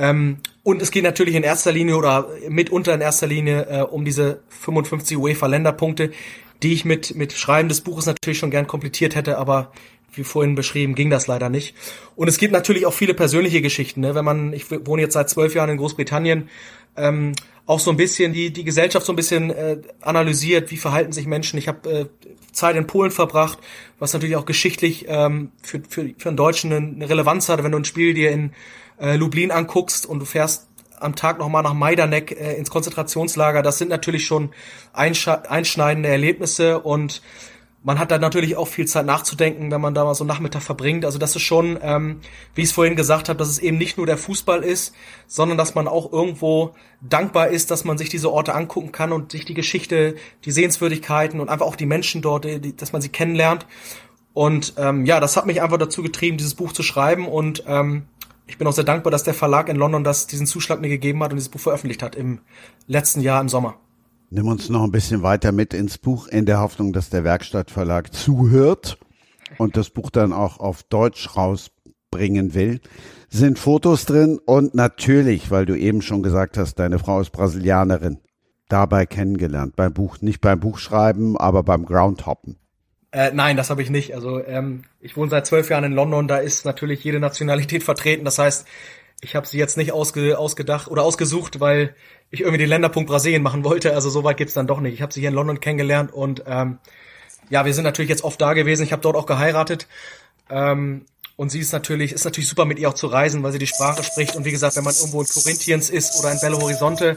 Ähm, 0.00 0.38
und 0.62 0.80
es 0.80 0.90
geht 0.90 1.04
natürlich 1.04 1.34
in 1.34 1.42
erster 1.42 1.72
Linie 1.72 1.96
oder 1.96 2.28
mitunter 2.48 2.94
in 2.94 3.02
erster 3.02 3.26
Linie 3.26 3.66
äh, 3.68 3.82
um 3.82 4.04
diese 4.06 4.40
55 4.48 5.18
UEFA-Länderpunkte, 5.18 6.10
die 6.62 6.72
ich 6.72 6.86
mit, 6.86 7.14
mit 7.14 7.34
Schreiben 7.34 7.68
des 7.68 7.82
Buches 7.82 8.06
natürlich 8.06 8.38
schon 8.38 8.50
gern 8.50 8.66
komplettiert 8.66 9.14
hätte, 9.14 9.36
aber 9.36 9.72
wie 10.14 10.24
vorhin 10.24 10.54
beschrieben, 10.54 10.94
ging 10.94 11.10
das 11.10 11.26
leider 11.26 11.50
nicht. 11.50 11.74
Und 12.16 12.28
es 12.28 12.38
gibt 12.38 12.52
natürlich 12.52 12.86
auch 12.86 12.94
viele 12.94 13.14
persönliche 13.14 13.60
Geschichten. 13.60 14.00
Ne? 14.00 14.14
Wenn 14.14 14.24
man, 14.24 14.52
ich 14.54 14.70
wohne 14.70 15.02
jetzt 15.02 15.12
seit 15.12 15.28
zwölf 15.28 15.54
Jahren 15.54 15.70
in 15.70 15.76
Großbritannien, 15.76 16.48
ähm, 16.96 17.32
auch 17.66 17.78
so 17.78 17.90
ein 17.90 17.96
bisschen 17.96 18.32
die, 18.32 18.52
die 18.52 18.64
Gesellschaft 18.64 19.06
so 19.06 19.12
ein 19.12 19.16
bisschen 19.16 19.50
äh, 19.50 19.78
analysiert, 20.00 20.70
wie 20.70 20.78
verhalten 20.78 21.12
sich 21.12 21.26
Menschen. 21.26 21.58
Ich 21.58 21.68
habe 21.68 21.90
äh, 21.90 22.06
Zeit 22.52 22.74
in 22.74 22.86
Polen 22.86 23.10
verbracht, 23.10 23.58
was 23.98 24.12
natürlich 24.12 24.36
auch 24.36 24.46
geschichtlich 24.46 25.04
ähm, 25.08 25.52
für, 25.62 25.80
für, 25.88 26.10
für 26.16 26.28
einen 26.28 26.36
Deutschen 26.36 26.72
eine 26.72 27.08
Relevanz 27.08 27.48
hat, 27.48 27.62
wenn 27.62 27.72
du 27.72 27.78
ein 27.78 27.84
Spiel 27.84 28.14
dir 28.14 28.32
in 28.32 28.52
äh, 29.00 29.16
Lublin 29.16 29.50
anguckst 29.50 30.06
und 30.06 30.18
du 30.20 30.24
fährst 30.24 30.68
am 30.98 31.16
Tag 31.16 31.38
nochmal 31.38 31.62
nach 31.62 31.74
Majdanek 31.74 32.32
äh, 32.32 32.54
ins 32.54 32.70
Konzentrationslager, 32.70 33.62
das 33.62 33.78
sind 33.78 33.88
natürlich 33.88 34.26
schon 34.26 34.50
einschneidende 34.92 36.08
Erlebnisse 36.08 36.80
und 36.80 37.22
man 37.82 37.98
hat 37.98 38.10
da 38.10 38.18
natürlich 38.18 38.56
auch 38.56 38.68
viel 38.68 38.86
Zeit 38.86 39.06
nachzudenken, 39.06 39.70
wenn 39.70 39.80
man 39.80 39.94
da 39.94 40.04
mal 40.04 40.14
so 40.14 40.24
einen 40.24 40.28
Nachmittag 40.28 40.62
verbringt. 40.62 41.06
Also 41.06 41.18
das 41.18 41.34
ist 41.34 41.42
schon, 41.42 41.78
ähm, 41.80 42.20
wie 42.54 42.60
ich 42.60 42.68
es 42.68 42.74
vorhin 42.74 42.94
gesagt 42.94 43.30
habe, 43.30 43.38
dass 43.38 43.48
es 43.48 43.58
eben 43.58 43.78
nicht 43.78 43.96
nur 43.96 44.04
der 44.04 44.18
Fußball 44.18 44.62
ist, 44.62 44.94
sondern 45.26 45.56
dass 45.56 45.74
man 45.74 45.88
auch 45.88 46.12
irgendwo 46.12 46.74
dankbar 47.00 47.48
ist, 47.48 47.70
dass 47.70 47.84
man 47.84 47.96
sich 47.96 48.10
diese 48.10 48.30
Orte 48.30 48.54
angucken 48.54 48.92
kann 48.92 49.12
und 49.12 49.32
sich 49.32 49.46
die 49.46 49.54
Geschichte, 49.54 50.16
die 50.44 50.50
Sehenswürdigkeiten 50.50 51.40
und 51.40 51.48
einfach 51.48 51.66
auch 51.66 51.76
die 51.76 51.86
Menschen 51.86 52.20
dort, 52.20 52.44
die, 52.44 52.76
dass 52.76 52.92
man 52.92 53.00
sie 53.00 53.08
kennenlernt. 53.08 53.66
Und 54.34 54.74
ähm, 54.76 55.06
ja, 55.06 55.18
das 55.18 55.36
hat 55.38 55.46
mich 55.46 55.62
einfach 55.62 55.78
dazu 55.78 56.02
getrieben, 56.02 56.36
dieses 56.36 56.54
Buch 56.54 56.72
zu 56.72 56.82
schreiben 56.82 57.26
und 57.26 57.64
ähm, 57.66 58.04
ich 58.50 58.58
bin 58.58 58.66
auch 58.66 58.72
sehr 58.72 58.84
dankbar, 58.84 59.12
dass 59.12 59.22
der 59.22 59.32
Verlag 59.32 59.68
in 59.68 59.76
London 59.76 60.02
das, 60.02 60.26
diesen 60.26 60.44
Zuschlag 60.44 60.80
mir 60.80 60.88
gegeben 60.88 61.22
hat 61.22 61.30
und 61.30 61.36
dieses 61.36 61.50
Buch 61.50 61.60
veröffentlicht 61.60 62.02
hat 62.02 62.16
im 62.16 62.40
letzten 62.88 63.20
Jahr 63.20 63.40
im 63.40 63.48
Sommer. 63.48 63.76
Nimm 64.28 64.48
uns 64.48 64.68
noch 64.68 64.82
ein 64.82 64.90
bisschen 64.90 65.22
weiter 65.22 65.52
mit 65.52 65.72
ins 65.72 65.98
Buch 65.98 66.26
in 66.26 66.46
der 66.46 66.60
Hoffnung, 66.60 66.92
dass 66.92 67.10
der 67.10 67.22
Werkstattverlag 67.22 68.12
zuhört 68.12 68.98
und 69.58 69.76
das 69.76 69.90
Buch 69.90 70.10
dann 70.10 70.32
auch 70.32 70.58
auf 70.58 70.82
Deutsch 70.82 71.36
rausbringen 71.36 72.54
will. 72.54 72.80
Sind 73.28 73.58
Fotos 73.58 74.04
drin 74.04 74.40
und 74.44 74.74
natürlich, 74.74 75.52
weil 75.52 75.64
du 75.64 75.78
eben 75.78 76.02
schon 76.02 76.24
gesagt 76.24 76.58
hast, 76.58 76.74
deine 76.80 76.98
Frau 76.98 77.20
ist 77.20 77.30
Brasilianerin, 77.30 78.18
dabei 78.68 79.06
kennengelernt. 79.06 79.76
Beim 79.76 79.92
Buch, 79.92 80.20
nicht 80.20 80.40
beim 80.40 80.58
Buchschreiben, 80.58 81.36
aber 81.36 81.62
beim 81.62 81.84
Groundhoppen. 81.84 82.59
Äh, 83.12 83.32
nein, 83.32 83.56
das 83.56 83.70
habe 83.70 83.82
ich 83.82 83.90
nicht. 83.90 84.14
Also 84.14 84.44
ähm, 84.44 84.84
ich 85.00 85.16
wohne 85.16 85.30
seit 85.30 85.46
zwölf 85.46 85.68
Jahren 85.70 85.84
in 85.84 85.92
London, 85.92 86.28
da 86.28 86.38
ist 86.38 86.64
natürlich 86.64 87.02
jede 87.02 87.20
Nationalität 87.20 87.82
vertreten. 87.84 88.24
Das 88.24 88.38
heißt, 88.38 88.66
ich 89.20 89.36
habe 89.36 89.46
sie 89.46 89.58
jetzt 89.58 89.76
nicht 89.76 89.92
ausge, 89.92 90.38
ausgedacht 90.38 90.88
oder 90.88 91.02
ausgesucht, 91.02 91.60
weil 91.60 91.94
ich 92.30 92.40
irgendwie 92.40 92.58
den 92.58 92.68
Länderpunkt 92.68 93.10
Brasilien 93.10 93.42
machen 93.42 93.64
wollte. 93.64 93.94
Also 93.94 94.08
so 94.10 94.24
weit 94.24 94.36
geht's 94.36 94.54
dann 94.54 94.66
doch 94.66 94.80
nicht. 94.80 94.94
Ich 94.94 95.02
habe 95.02 95.12
sie 95.12 95.20
hier 95.20 95.28
in 95.28 95.34
London 95.34 95.60
kennengelernt 95.60 96.12
und 96.12 96.44
ähm, 96.46 96.78
ja, 97.50 97.64
wir 97.64 97.74
sind 97.74 97.84
natürlich 97.84 98.08
jetzt 98.08 98.22
oft 98.22 98.40
da 98.40 98.54
gewesen. 98.54 98.84
Ich 98.84 98.92
habe 98.92 99.02
dort 99.02 99.16
auch 99.16 99.26
geheiratet. 99.26 99.88
Ähm, 100.48 101.04
und 101.36 101.50
sie 101.50 101.58
ist 101.58 101.72
natürlich, 101.72 102.12
ist 102.12 102.24
natürlich 102.24 102.48
super 102.48 102.64
mit 102.64 102.78
ihr 102.78 102.88
auch 102.88 102.94
zu 102.94 103.06
reisen, 103.06 103.42
weil 103.42 103.52
sie 103.52 103.58
die 103.58 103.66
Sprache 103.66 104.02
spricht. 104.04 104.36
Und 104.36 104.44
wie 104.44 104.50
gesagt, 104.50 104.76
wenn 104.76 104.84
man 104.84 104.94
irgendwo 104.94 105.22
in 105.22 105.26
Corinthians 105.26 105.90
ist 105.90 106.18
oder 106.18 106.32
in 106.32 106.38
Belo 106.38 106.60
Horizonte, 106.60 107.16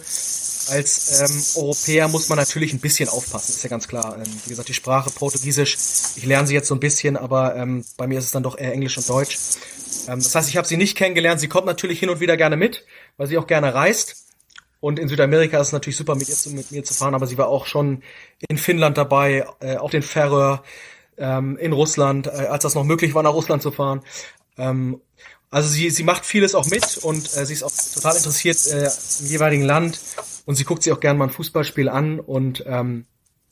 als 0.70 1.22
ähm, 1.22 1.62
Europäer 1.64 2.08
muss 2.08 2.30
man 2.30 2.38
natürlich 2.38 2.74
ein 2.74 2.80
bisschen 2.80 3.10
aufpassen, 3.10 3.52
ist 3.52 3.64
ja 3.64 3.70
ganz 3.70 3.88
klar. 3.88 4.18
Ähm, 4.18 4.32
wie 4.46 4.50
gesagt, 4.50 4.70
die 4.70 4.74
Sprache 4.74 5.10
Portugiesisch, 5.10 5.78
ich 6.16 6.26
lerne 6.26 6.48
sie 6.48 6.54
jetzt 6.54 6.68
so 6.68 6.76
ein 6.76 6.80
bisschen, 6.80 7.18
aber 7.18 7.56
ähm, 7.56 7.84
bei 7.98 8.08
mir 8.08 8.20
ist 8.20 8.26
es 8.26 8.32
dann 8.32 8.44
doch 8.44 8.58
eher 8.58 8.74
Englisch 8.74 8.98
und 8.98 9.08
Deutsch. 9.10 9.38
Ähm, 10.08 10.20
das 10.20 10.34
heißt, 10.34 10.50
ich 10.50 10.58
habe 10.58 10.68
sie 10.68 10.78
nicht 10.78 10.98
kennengelernt. 10.98 11.40
Sie 11.40 11.48
kommt 11.48 11.66
natürlich 11.66 12.00
hin 12.00 12.10
und 12.10 12.20
wieder 12.20 12.38
gerne 12.38 12.58
mit, 12.58 12.86
weil 13.18 13.28
sie 13.28 13.38
auch 13.38 13.48
gerne 13.48 13.74
reist. 13.74 14.28
Und 14.80 15.00
in 15.00 15.08
Südamerika 15.08 15.60
ist 15.60 15.68
es 15.68 15.74
natürlich 15.74 15.96
super, 15.96 16.16
mit, 16.16 16.28
ihr 16.28 16.36
zu, 16.36 16.50
mit 16.50 16.72
mir 16.72 16.84
zu 16.84 16.94
fahren, 16.94 17.16
aber 17.16 17.26
sie 17.26 17.38
war 17.38 17.48
auch 17.48 17.66
schon 17.66 18.04
in 18.50 18.58
Finnland 18.58 18.98
dabei, 18.98 19.46
äh, 19.62 19.78
auf 19.78 19.92
den 19.92 20.02
Färöer, 20.02 20.62
ähm, 21.18 21.58
in 21.58 21.72
Russland, 21.72 22.28
äh, 22.28 22.48
als 22.50 22.64
das 22.64 22.76
noch 22.76 22.84
möglich 22.84 23.14
war, 23.14 23.24
nach 23.24 23.34
Russland 23.34 23.62
zu 23.62 23.72
fahren. 23.72 24.02
Ähm, 24.58 25.00
also 25.50 25.70
sie, 25.70 25.90
sie 25.90 26.04
macht 26.04 26.26
vieles 26.26 26.56
auch 26.56 26.66
mit 26.66 26.98
und 26.98 27.26
äh, 27.38 27.46
sie 27.46 27.54
ist 27.54 27.64
auch 27.64 27.72
total 27.94 28.16
interessiert 28.18 28.66
äh, 28.68 28.90
im 29.20 29.28
jeweiligen 29.28 29.64
Land 29.64 30.00
und 30.46 30.56
sie 30.56 30.64
guckt 30.64 30.84
sich 30.84 30.94
auch 30.94 31.00
gerne 31.00 31.18
mal 31.20 31.26
ein 31.26 31.32
Fußballspiel 31.32 31.90
an 31.90 32.20
und 32.20 32.64
ähm, 32.68 33.06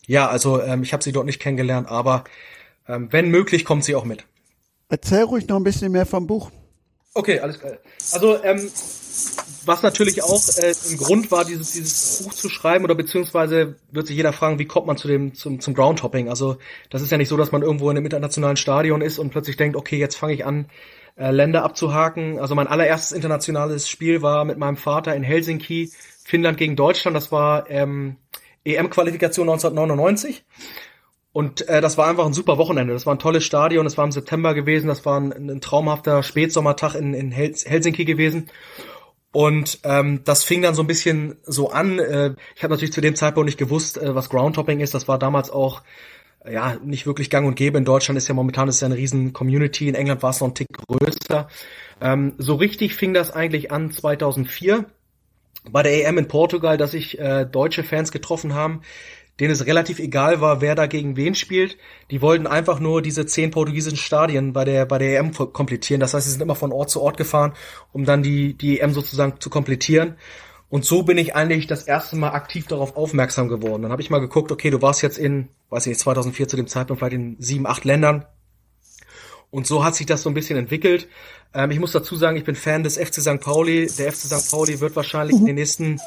ja, 0.08 0.28
also 0.28 0.62
ähm, 0.62 0.84
ich 0.84 0.94
habe 0.94 1.04
sie 1.04 1.12
dort 1.12 1.26
nicht 1.26 1.39
kennengelernt, 1.39 1.88
aber 1.88 2.24
ähm, 2.88 3.08
wenn 3.12 3.30
möglich, 3.30 3.66
kommt 3.66 3.84
sie 3.84 3.96
auch 3.96 4.06
mit. 4.06 4.26
Erzähl 4.89 5.24
ruhig 5.24 5.48
noch 5.48 5.58
ein 5.58 5.64
bisschen 5.64 5.92
mehr 5.92 6.06
vom 6.06 6.28
Buch. 6.28 6.52
Okay, 7.14 7.39
alles 7.39 7.60
klar. 7.60 7.74
Also 8.12 8.42
ähm, 8.44 8.70
was 9.66 9.84
natürlich 9.84 10.24
auch 10.24 10.42
äh, 10.58 10.74
ein 10.89 10.98
Grund 10.98 11.32
war, 11.32 11.46
dieses, 11.46 11.74
dieses 11.74 12.24
Buch 12.24 12.34
zu 12.34 12.50
schreiben, 12.50 12.84
oder 12.84 12.96
beziehungsweise 12.96 13.76
wird 13.92 14.08
sich 14.08 14.16
jeder 14.16 14.34
fragen, 14.34 14.60
wie 14.60 14.66
kommt 14.66 14.88
man 14.88 14.98
zu 14.98 15.08
dem, 15.08 15.34
zum, 15.34 15.60
zum 15.60 15.74
Groundhopping? 15.74 16.30
Also 16.30 16.58
das 16.89 17.02
ist 17.02 17.12
ja 17.12 17.18
nicht 17.18 17.30
so, 17.30 17.38
dass 17.38 17.52
man 17.52 17.62
irgendwo 17.62 17.89
in 17.89 17.98
einem 17.98 18.06
internationalen 18.06 18.58
Stadion 18.58 19.02
ist 19.02 19.20
und 19.20 19.30
plötzlich 19.30 19.58
denkt, 19.58 19.76
okay, 19.76 19.98
jetzt 19.98 20.16
fange 20.16 20.34
ich 20.34 20.46
an, 20.46 20.68
äh, 21.18 21.32
Länder 21.32 21.64
abzuhaken. 21.64 22.39
Also 22.39 22.56
mein 22.56 22.68
allererstes 22.68 23.12
internationales 23.12 23.89
Spiel 23.89 24.22
war 24.22 24.46
mit 24.46 24.58
meinem 24.58 24.78
Vater 24.78 25.16
in 25.16 25.24
Helsinki, 25.24 25.92
Finnland 26.32 26.57
gegen 26.57 26.77
Deutschland. 26.77 27.15
Das 27.15 27.29
war 27.34 27.69
ähm, 27.69 28.15
EM-Qualifikation 28.63 29.49
1999. 29.49 30.45
Und 31.34 31.67
äh, 31.67 31.82
das 31.82 31.97
war 31.97 32.07
einfach 32.07 32.25
ein 32.25 32.32
super 32.32 32.57
Wochenende. 32.57 32.93
Das 32.93 33.05
war 33.05 33.13
ein 33.13 33.19
tolles 33.19 33.43
Stadion. 33.43 33.86
Es 33.86 33.97
war 33.97 34.05
im 34.05 34.13
September 34.13 34.53
gewesen. 34.53 34.88
Das 34.88 35.05
war 35.05 35.19
ein, 35.19 35.34
ein 35.34 35.59
traumhafter 35.59 36.23
Spätsommertag 36.23 36.95
in, 36.95 37.13
in 37.13 37.32
Helsinki 37.32 38.05
gewesen. 38.05 38.49
Und 39.34 39.79
ähm, 39.84 40.21
das 40.23 40.45
fing 40.45 40.61
dann 40.61 40.73
so 40.73 40.84
ein 40.84 40.88
bisschen 40.88 41.36
so 41.43 41.69
an. 41.71 41.99
Äh, 41.99 42.36
ich 42.55 42.63
habe 42.63 42.73
natürlich 42.73 42.93
zu 42.93 43.01
dem 43.01 43.15
Zeitpunkt 43.15 43.47
nicht 43.47 43.59
gewusst, 43.59 43.97
äh, 43.97 44.15
was 44.15 44.29
Groundtopping 44.29 44.79
ist. 44.79 44.93
Das 44.93 45.09
war 45.09 45.19
damals 45.19 45.49
auch 45.49 45.82
ja 46.49 46.77
nicht 46.82 47.05
wirklich 47.05 47.29
gang 47.29 47.45
und 47.45 47.55
gäbe. 47.55 47.77
In 47.77 47.86
Deutschland 47.86 48.17
ist 48.17 48.29
ja 48.29 48.34
momentan 48.34 48.69
ist 48.69 48.79
ja 48.82 48.86
eine 48.86 48.95
riesen 48.95 49.34
Community. 49.34 49.89
In 49.89 49.95
England 49.95 50.23
war 50.23 50.29
es 50.29 50.39
noch 50.39 50.47
ein 50.47 50.55
Tick 50.55 50.69
größer. 50.88 51.49
Ähm, 51.99 52.36
so 52.38 52.55
richtig 52.55 52.95
fing 52.95 53.13
das 53.13 53.32
eigentlich 53.32 53.69
an 53.71 53.91
2004 53.91 54.86
bei 55.70 55.84
der 55.84 56.07
EM 56.07 56.18
in 56.18 56.28
Portugal, 56.28 56.78
dass 56.78 56.91
sich 56.91 57.20
äh, 57.20 57.45
deutsche 57.45 57.84
Fans 57.84 58.12
getroffen 58.12 58.53
haben, 58.53 58.82
denen 59.39 59.51
es 59.51 59.66
relativ 59.66 59.99
egal 59.99 60.41
war, 60.41 60.62
wer 60.62 60.76
da 60.76 60.88
gegen 60.88 61.16
wen 61.16 61.36
spielt. 61.36 61.78
Die 62.12 62.22
wollten 62.22 62.47
einfach 62.47 62.80
nur 62.80 63.01
diese 63.01 63.26
zehn 63.26 63.51
portugiesischen 63.51 63.97
Stadien 63.97 64.53
bei 64.53 64.66
der, 64.66 64.86
bei 64.86 64.97
der 64.97 65.20
EM 65.20 65.34
komplettieren. 65.34 65.99
Das 65.99 66.14
heißt, 66.14 66.26
sie 66.26 66.32
sind 66.32 66.41
immer 66.41 66.55
von 66.55 66.72
Ort 66.72 66.89
zu 66.89 67.01
Ort 67.01 67.18
gefahren, 67.18 67.53
um 67.91 68.05
dann 68.05 68.24
die, 68.24 68.53
die 68.53 68.80
EM 68.80 68.93
sozusagen 68.93 69.39
zu 69.39 69.49
komplettieren. 69.49 70.16
Und 70.70 70.86
so 70.86 71.03
bin 71.03 71.18
ich 71.18 71.36
eigentlich 71.36 71.68
das 71.68 71.84
erste 71.84 72.16
Mal 72.16 72.30
aktiv 72.30 72.66
darauf 72.68 72.95
aufmerksam 72.95 73.49
geworden. 73.49 73.82
Dann 73.82 73.91
habe 73.91 74.01
ich 74.01 74.09
mal 74.09 74.20
geguckt, 74.20 74.51
okay, 74.51 74.70
du 74.70 74.82
warst 74.82 75.01
jetzt 75.01 75.18
in, 75.18 75.49
weiß 75.70 75.86
ich 75.86 75.89
nicht, 75.89 75.99
2004 75.99 76.47
zu 76.47 76.55
dem 76.55 76.68
Zeitpunkt 76.68 76.99
vielleicht 76.99 77.16
in 77.16 77.36
sieben, 77.39 77.68
acht 77.68 77.84
Ländern. 77.84 78.26
Und 79.52 79.68
so 79.68 79.84
hat 79.84 79.95
sich 79.95 80.06
das 80.06 80.24
so 80.24 80.30
ein 80.30 80.34
bisschen 80.34 80.58
entwickelt. 80.58 81.08
Ähm, 81.54 81.72
ich 81.72 81.80
muss 81.80 81.91
dazu 81.91 82.16
sagen, 82.16 82.38
ich 82.38 82.45
bin 82.45 82.56
Fan 82.56 82.84
des 82.84 82.97
FC 82.97 83.16
St. 83.16 83.41
Pauli. 83.41 83.88
Der 83.97 84.12
FC 84.12 84.26
St. 84.26 84.49
Pauli 84.49 84.80
wird 84.80 84.95
wahrscheinlich 84.95 85.38
in 85.38 85.45
den 85.45 85.56
nächsten 85.56 85.99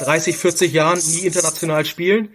30, 0.00 0.36
40 0.36 0.72
Jahren 0.72 0.98
nie 0.98 1.26
international 1.26 1.84
spielen. 1.84 2.30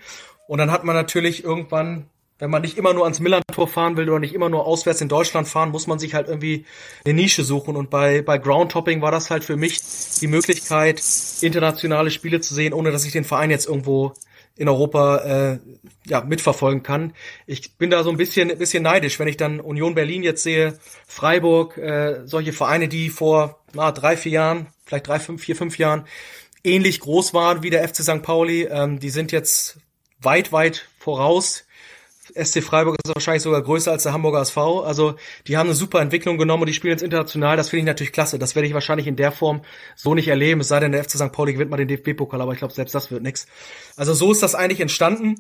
Und 0.48 0.58
dann 0.58 0.72
hat 0.72 0.84
man 0.84 0.96
natürlich 0.96 1.44
irgendwann, 1.44 2.08
wenn 2.40 2.50
man 2.50 2.62
nicht 2.62 2.78
immer 2.78 2.94
nur 2.94 3.04
ans 3.04 3.20
Millantor 3.22 3.68
fahren 3.68 3.96
will 3.96 4.10
oder 4.10 4.20
nicht 4.20 4.34
immer 4.34 4.50
nur 4.50 4.66
auswärts 4.66 5.00
in 5.00 5.08
Deutschland 5.08 5.48
fahren, 5.48 5.70
muss 5.70 5.88
man 5.88 6.00
sich 6.00 6.14
halt 6.14 6.28
irgendwie 6.28 6.66
eine 7.06 7.14
Nische 7.14 7.44
suchen. 7.44 7.78
Und 7.78 7.90
bei, 7.90 8.22
bei 8.22 8.38
Groundtopping 8.38 9.02
war 9.02 9.12
das 9.12 9.30
halt 9.30 9.46
für 9.46 9.56
mich 9.56 9.80
die 10.20 10.28
Möglichkeit, 10.28 11.02
internationale 11.42 12.12
Spiele 12.12 12.42
zu 12.42 12.54
sehen, 12.54 12.74
ohne 12.74 12.92
dass 12.92 13.06
ich 13.06 13.14
den 13.14 13.24
Verein 13.24 13.52
jetzt 13.52 13.68
irgendwo 13.68 14.14
in 14.60 14.68
Europa 14.68 15.18
äh, 15.54 15.60
ja, 16.06 16.22
mitverfolgen 16.22 16.84
kann. 16.84 17.14
Ich 17.48 17.78
bin 17.78 17.90
da 17.90 18.04
so 18.04 18.10
ein 18.10 18.18
bisschen, 18.18 18.52
ein 18.52 18.58
bisschen 18.58 18.84
neidisch, 18.84 19.18
wenn 19.18 19.30
ich 19.30 19.38
dann 19.38 19.62
Union 19.62 19.96
Berlin 19.96 20.22
jetzt 20.22 20.44
sehe, 20.44 20.78
Freiburg, 21.08 21.78
äh, 21.78 22.28
solche 22.28 22.52
Vereine, 22.52 22.90
die 22.90 23.10
vor 23.10 23.62
na, 23.74 23.94
drei, 23.94 24.18
vier 24.18 24.34
Jahren, 24.34 24.68
vielleicht 24.86 25.08
drei, 25.08 25.20
fünf, 25.20 25.42
vier, 25.42 25.56
fünf 25.56 25.78
Jahren 25.78 26.06
ähnlich 26.66 27.00
groß 27.00 27.34
waren 27.34 27.64
wie 27.64 27.70
der 27.70 27.88
FC 27.88 28.04
St. 28.04 28.22
Pauli. 28.22 28.64
Ähm, 28.64 29.00
die 29.00 29.10
sind 29.10 29.32
jetzt 29.32 29.78
weit, 30.22 30.52
weit 30.52 30.90
voraus. 31.00 31.64
SC 32.36 32.64
Freiburg 32.64 32.96
ist 33.04 33.14
wahrscheinlich 33.14 33.44
sogar 33.44 33.62
größer 33.62 33.92
als 33.92 34.04
der 34.04 34.14
Hamburger 34.14 34.42
SV. 34.42 34.84
Also 34.84 35.16
die 35.48 35.58
haben 35.58 35.68
eine 35.68 35.76
super 35.76 36.02
Entwicklung 36.02 36.38
genommen 36.38 36.64
und 36.64 36.68
die 36.68 36.74
spielen 36.74 36.92
jetzt 36.92 37.04
international. 37.04 37.58
Das 37.58 37.70
finde 37.70 37.82
ich 37.82 37.86
natürlich 37.86 38.14
klasse. 38.14 38.40
Das 38.40 38.56
werde 38.56 38.68
ich 38.68 38.74
wahrscheinlich 38.74 39.08
in 39.08 39.16
der 39.16 39.32
Form 39.32 39.62
so 39.96 40.16
nicht 40.16 40.28
erleben. 40.28 40.62
Es 40.62 40.68
sei 40.68 40.80
denn, 40.80 40.92
der 40.92 41.04
FC 41.04 41.12
St. 41.12 41.32
Pauli 41.32 41.54
gewinnt 41.54 41.72
mal 41.72 41.78
den 41.78 41.88
DFB-Pokal, 41.88 42.42
aber 42.42 42.54
ich 42.54 42.60
glaube, 42.60 42.74
selbst 42.74 42.96
das 42.96 43.12
wird 43.12 43.24
nix. 43.24 43.48
Also 43.96 44.14
so 44.14 44.32
ist 44.32 44.44
das 44.44 44.56
eigentlich 44.56 44.80
entstanden. 44.80 45.36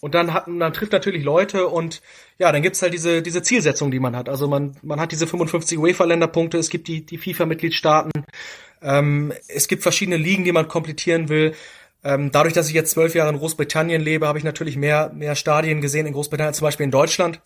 Und 0.00 0.14
dann 0.14 0.32
hat 0.32 0.46
man 0.46 0.72
trifft 0.72 0.92
natürlich 0.92 1.24
Leute 1.24 1.66
und 1.66 2.02
ja, 2.38 2.52
dann 2.52 2.62
gibt's 2.62 2.82
halt 2.82 2.94
diese, 2.94 3.20
diese 3.20 3.42
Zielsetzung, 3.42 3.90
die 3.90 3.98
man 3.98 4.14
hat. 4.14 4.28
Also 4.28 4.46
man, 4.46 4.76
man 4.82 5.00
hat 5.00 5.10
diese 5.10 5.26
55 5.26 5.76
UEFA-Länderpunkte, 5.76 6.56
es 6.58 6.70
gibt 6.70 6.86
die, 6.86 7.04
die 7.04 7.18
FIFA-Mitgliedstaaten, 7.18 8.12
ähm, 8.80 9.32
es 9.48 9.66
gibt 9.66 9.82
verschiedene 9.82 10.16
Ligen, 10.16 10.44
die 10.44 10.52
man 10.52 10.68
komplettieren 10.68 11.28
will. 11.28 11.54
Ähm, 12.04 12.30
dadurch, 12.30 12.54
dass 12.54 12.68
ich 12.68 12.74
jetzt 12.74 12.92
zwölf 12.92 13.14
Jahre 13.14 13.30
in 13.30 13.38
Großbritannien 13.38 14.00
lebe, 14.00 14.26
habe 14.26 14.38
ich 14.38 14.44
natürlich 14.44 14.76
mehr, 14.76 15.10
mehr 15.14 15.34
Stadien 15.34 15.80
gesehen 15.80 16.06
in 16.06 16.12
Großbritannien, 16.12 16.54
zum 16.54 16.64
Beispiel 16.64 16.84
in 16.84 16.90
Deutschland. 16.90 17.40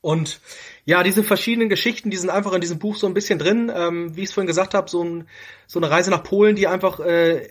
Und 0.00 0.40
ja, 0.84 1.04
diese 1.04 1.22
verschiedenen 1.22 1.68
Geschichten, 1.68 2.10
die 2.10 2.16
sind 2.16 2.28
einfach 2.28 2.52
in 2.54 2.60
diesem 2.60 2.80
Buch 2.80 2.96
so 2.96 3.06
ein 3.06 3.14
bisschen 3.14 3.38
drin. 3.38 3.70
Ähm, 3.74 4.16
wie 4.16 4.22
ich 4.22 4.30
es 4.30 4.34
vorhin 4.34 4.48
gesagt 4.48 4.74
habe, 4.74 4.90
so, 4.90 5.02
ein, 5.02 5.28
so 5.68 5.78
eine 5.78 5.88
Reise 5.88 6.10
nach 6.10 6.24
Polen, 6.24 6.56
die 6.56 6.66
einfach 6.66 6.98
äh, 6.98 7.48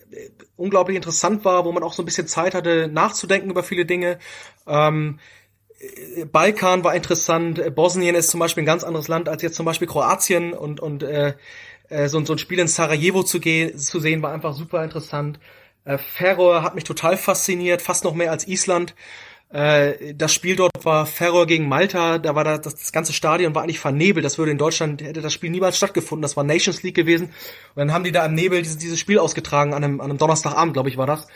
unglaublich 0.57 0.97
interessant 0.97 1.45
war, 1.45 1.63
wo 1.63 1.71
man 1.71 1.81
auch 1.81 1.93
so 1.93 2.03
ein 2.03 2.05
bisschen 2.05 2.27
Zeit 2.27 2.53
hatte, 2.53 2.89
nachzudenken 2.89 3.49
über 3.49 3.63
viele 3.63 3.85
Dinge. 3.85 4.19
Ähm, 4.67 5.19
Balkan 6.31 6.83
war 6.83 6.93
interessant, 6.93 7.73
Bosnien 7.73 8.15
ist 8.15 8.29
zum 8.29 8.39
Beispiel 8.39 8.63
ein 8.63 8.67
ganz 8.67 8.83
anderes 8.83 9.07
Land 9.07 9.29
als 9.29 9.41
jetzt 9.41 9.55
zum 9.55 9.65
Beispiel 9.65 9.87
Kroatien 9.87 10.53
und, 10.53 10.79
und 10.79 11.03
äh, 11.03 11.33
äh 11.89 12.07
so, 12.07 12.23
so 12.23 12.33
ein 12.33 12.37
Spiel 12.37 12.59
in 12.59 12.67
Sarajevo 12.67 13.23
zu, 13.23 13.39
gehen, 13.39 13.77
zu 13.77 13.99
sehen, 13.99 14.21
war 14.21 14.31
einfach 14.31 14.53
super 14.53 14.83
interessant. 14.83 15.39
Äh, 15.85 15.97
Färöer 15.97 16.63
hat 16.63 16.75
mich 16.75 16.83
total 16.83 17.17
fasziniert, 17.17 17.81
fast 17.81 18.03
noch 18.03 18.13
mehr 18.13 18.31
als 18.31 18.47
Island. 18.47 18.95
Äh, 19.49 20.13
das 20.13 20.33
Spiel 20.33 20.55
dort 20.55 20.85
war 20.85 21.05
Färöer 21.05 21.45
gegen 21.45 21.67
Malta, 21.67 22.19
da 22.19 22.35
war 22.35 22.43
das, 22.43 22.61
das 22.61 22.91
ganze 22.91 23.13
Stadion 23.13 23.53
war 23.53 23.63
eigentlich 23.63 23.79
vernebelt. 23.79 24.25
Das 24.25 24.37
würde 24.37 24.51
in 24.51 24.57
Deutschland, 24.57 25.01
hätte 25.01 25.21
das 25.21 25.33
Spiel 25.33 25.49
niemals 25.49 25.77
stattgefunden. 25.77 26.21
Das 26.21 26.37
war 26.37 26.43
Nations 26.43 26.83
League 26.83 26.95
gewesen. 26.95 27.27
Und 27.27 27.33
dann 27.75 27.93
haben 27.93 28.03
die 28.03 28.11
da 28.11 28.25
im 28.25 28.33
Nebel 28.33 28.61
dieses, 28.61 28.77
dieses 28.77 28.99
Spiel 28.99 29.19
ausgetragen, 29.19 29.73
an 29.73 29.83
einem, 29.83 30.01
an 30.01 30.09
einem 30.09 30.17
Donnerstagabend, 30.17 30.73
glaube 30.73 30.89
ich, 30.89 30.97
war 30.97 31.07
das. 31.07 31.27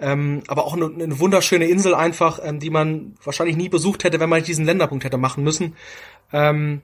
Ähm, 0.00 0.42
aber 0.46 0.64
auch 0.64 0.74
eine, 0.74 0.86
eine 0.86 1.18
wunderschöne 1.18 1.66
Insel 1.66 1.94
einfach, 1.94 2.38
ähm, 2.42 2.60
die 2.60 2.70
man 2.70 3.16
wahrscheinlich 3.24 3.56
nie 3.56 3.68
besucht 3.68 4.04
hätte, 4.04 4.20
wenn 4.20 4.28
man 4.28 4.44
diesen 4.44 4.64
Länderpunkt 4.64 5.04
hätte 5.04 5.18
machen 5.18 5.42
müssen. 5.42 5.74
Ähm, 6.32 6.82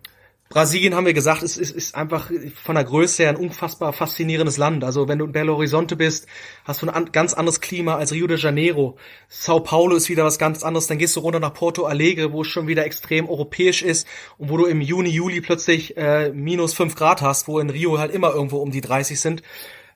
Brasilien 0.55 0.95
haben 0.95 1.05
wir 1.05 1.15
gesagt, 1.15 1.43
ist, 1.43 1.57
ist, 1.57 1.73
ist 1.73 1.97
einfach 1.97 2.31
von 2.63 2.77
der 2.77 2.85
Größe 2.85 3.25
her 3.25 3.31
ein 3.31 3.37
unfassbar 3.37 3.93
faszinierendes 3.93 4.57
Land. 4.57 4.85
Also 4.85 5.09
wenn 5.09 5.19
du 5.19 5.25
in 5.25 5.33
Belo 5.33 5.55
Horizonte 5.55 5.97
bist, 5.97 6.29
hast 6.65 6.81
du 6.81 6.87
ein 6.87 6.95
an, 6.95 7.11
ganz 7.11 7.35
anderes 7.35 7.61
Klima 7.61 7.97
als 7.97 8.13
Rio 8.13 8.29
de 8.29 8.39
Janeiro. 8.39 8.97
Sao 9.29 9.59
Paulo 9.59 9.97
ist 9.97 10.09
wieder 10.09 10.25
was 10.25 10.39
ganz 10.39 10.63
anderes. 10.63 10.87
Dann 10.87 10.99
gehst 10.99 11.17
du 11.17 11.21
runter 11.21 11.41
nach 11.41 11.55
Porto 11.55 11.87
Alegre, 11.87 12.33
wo 12.33 12.43
es 12.43 12.47
schon 12.47 12.69
wieder 12.69 12.87
extrem 12.87 13.29
europäisch 13.29 13.83
ist 13.83 14.07
und 14.39 14.49
wo 14.49 14.57
du 14.57 14.67
im 14.67 14.81
Juni, 14.81 15.09
Juli 15.09 15.41
plötzlich 15.41 15.97
äh, 15.97 16.31
minus 16.31 16.73
fünf 16.73 16.95
Grad 16.95 17.21
hast, 17.21 17.49
wo 17.49 17.59
in 17.59 17.69
Rio 17.69 17.99
halt 17.99 18.15
immer 18.15 18.33
irgendwo 18.33 18.59
um 18.59 18.71
die 18.71 18.81
30 18.81 19.21
sind. 19.21 19.43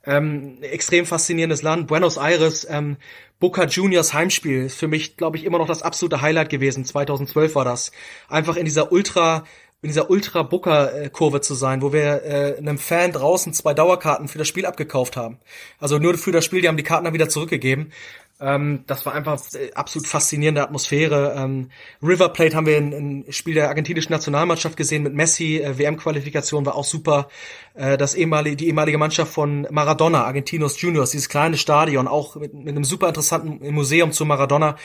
Ähm, 0.05 0.59
extrem 0.63 1.07
faszinierendes 1.07 1.63
Land. 1.63 1.87
Buenos 1.87 2.17
Aires, 2.17 2.67
ähm, 2.69 2.97
Boca 3.39 3.67
Juniors 3.67 4.13
Heimspiel 4.13 4.65
ist 4.65 4.77
für 4.77 4.89
mich, 4.89 5.17
glaube 5.17 5.37
ich, 5.37 5.45
immer 5.45 5.59
noch 5.59 5.69
das 5.69 5.83
absolute 5.83 6.21
Highlight 6.21 6.49
gewesen. 6.49 6.85
2012 6.85 7.55
war 7.55 7.65
das. 7.65 7.93
Einfach 8.29 8.57
in 8.57 8.65
dieser 8.65 8.91
ultra 8.91 9.45
in 9.81 9.89
dieser 9.91 10.11
Ultra-Booker-Kurve 10.11 11.41
zu 11.41 11.55
sein, 11.55 11.83
wo 11.83 11.93
wir 11.93 12.25
äh, 12.25 12.57
einem 12.59 12.79
Fan 12.79 13.13
draußen 13.13 13.53
zwei 13.53 13.75
Dauerkarten 13.75 14.27
für 14.27 14.39
das 14.39 14.49
Spiel 14.49 14.67
abgekauft 14.67 15.17
haben. 15.17 15.39
Also 15.79 15.99
nur 15.99 16.19
für 16.19 16.33
das 16.33 16.45
Spiel, 16.45 16.61
die 16.61 16.69
haben 16.69 16.77
die 16.77 16.83
Karten 16.83 17.05
dann 17.05 17.15
wieder 17.15 17.29
zurückgegeben. 17.29 17.93
Ähm, 18.41 18.85
das 18.87 19.05
war 19.05 19.15
einfach 19.15 19.41
äh, 19.55 19.73
absolut 19.75 20.07
faszinierende 20.07 20.63
Atmosphäre. 20.63 21.35
Ähm, 21.37 21.71
River 22.03 22.29
Plate 22.29 22.55
haben 22.55 22.67
wir 22.67 22.79
in, 22.79 22.93
in 22.93 23.33
Spiel 23.33 23.55
der 23.55 23.69
argentinischen 23.69 24.13
Nationalmannschaft 24.13 24.77
gesehen 24.77 25.03
mit 25.03 25.13
Messi. 25.15 25.59
Äh, 25.59 25.77
WM-Qualifikation 25.79 26.65
war 26.65 26.77
auch 26.77 26.85
super. 26.85 27.29
Äh, 27.75 27.99
das 27.99 28.15
ehemalige, 28.15 28.57
die 28.57 28.69
ehemalige 28.69 28.99
Mannschaft 28.99 29.33
von 29.33 29.67
Maradona, 29.71 30.25
Argentinos 30.25 30.81
Juniors, 30.81 31.11
dieses 31.11 31.29
kleine 31.29 31.57
Stadion, 31.57 32.07
auch 32.07 32.37
mit, 32.37 32.55
mit 32.55 32.69
einem 32.69 32.85
super 32.85 33.09
interessanten 33.09 33.75
Museum 33.75 34.13
zu 34.13 34.25
Maradona. 34.25 34.77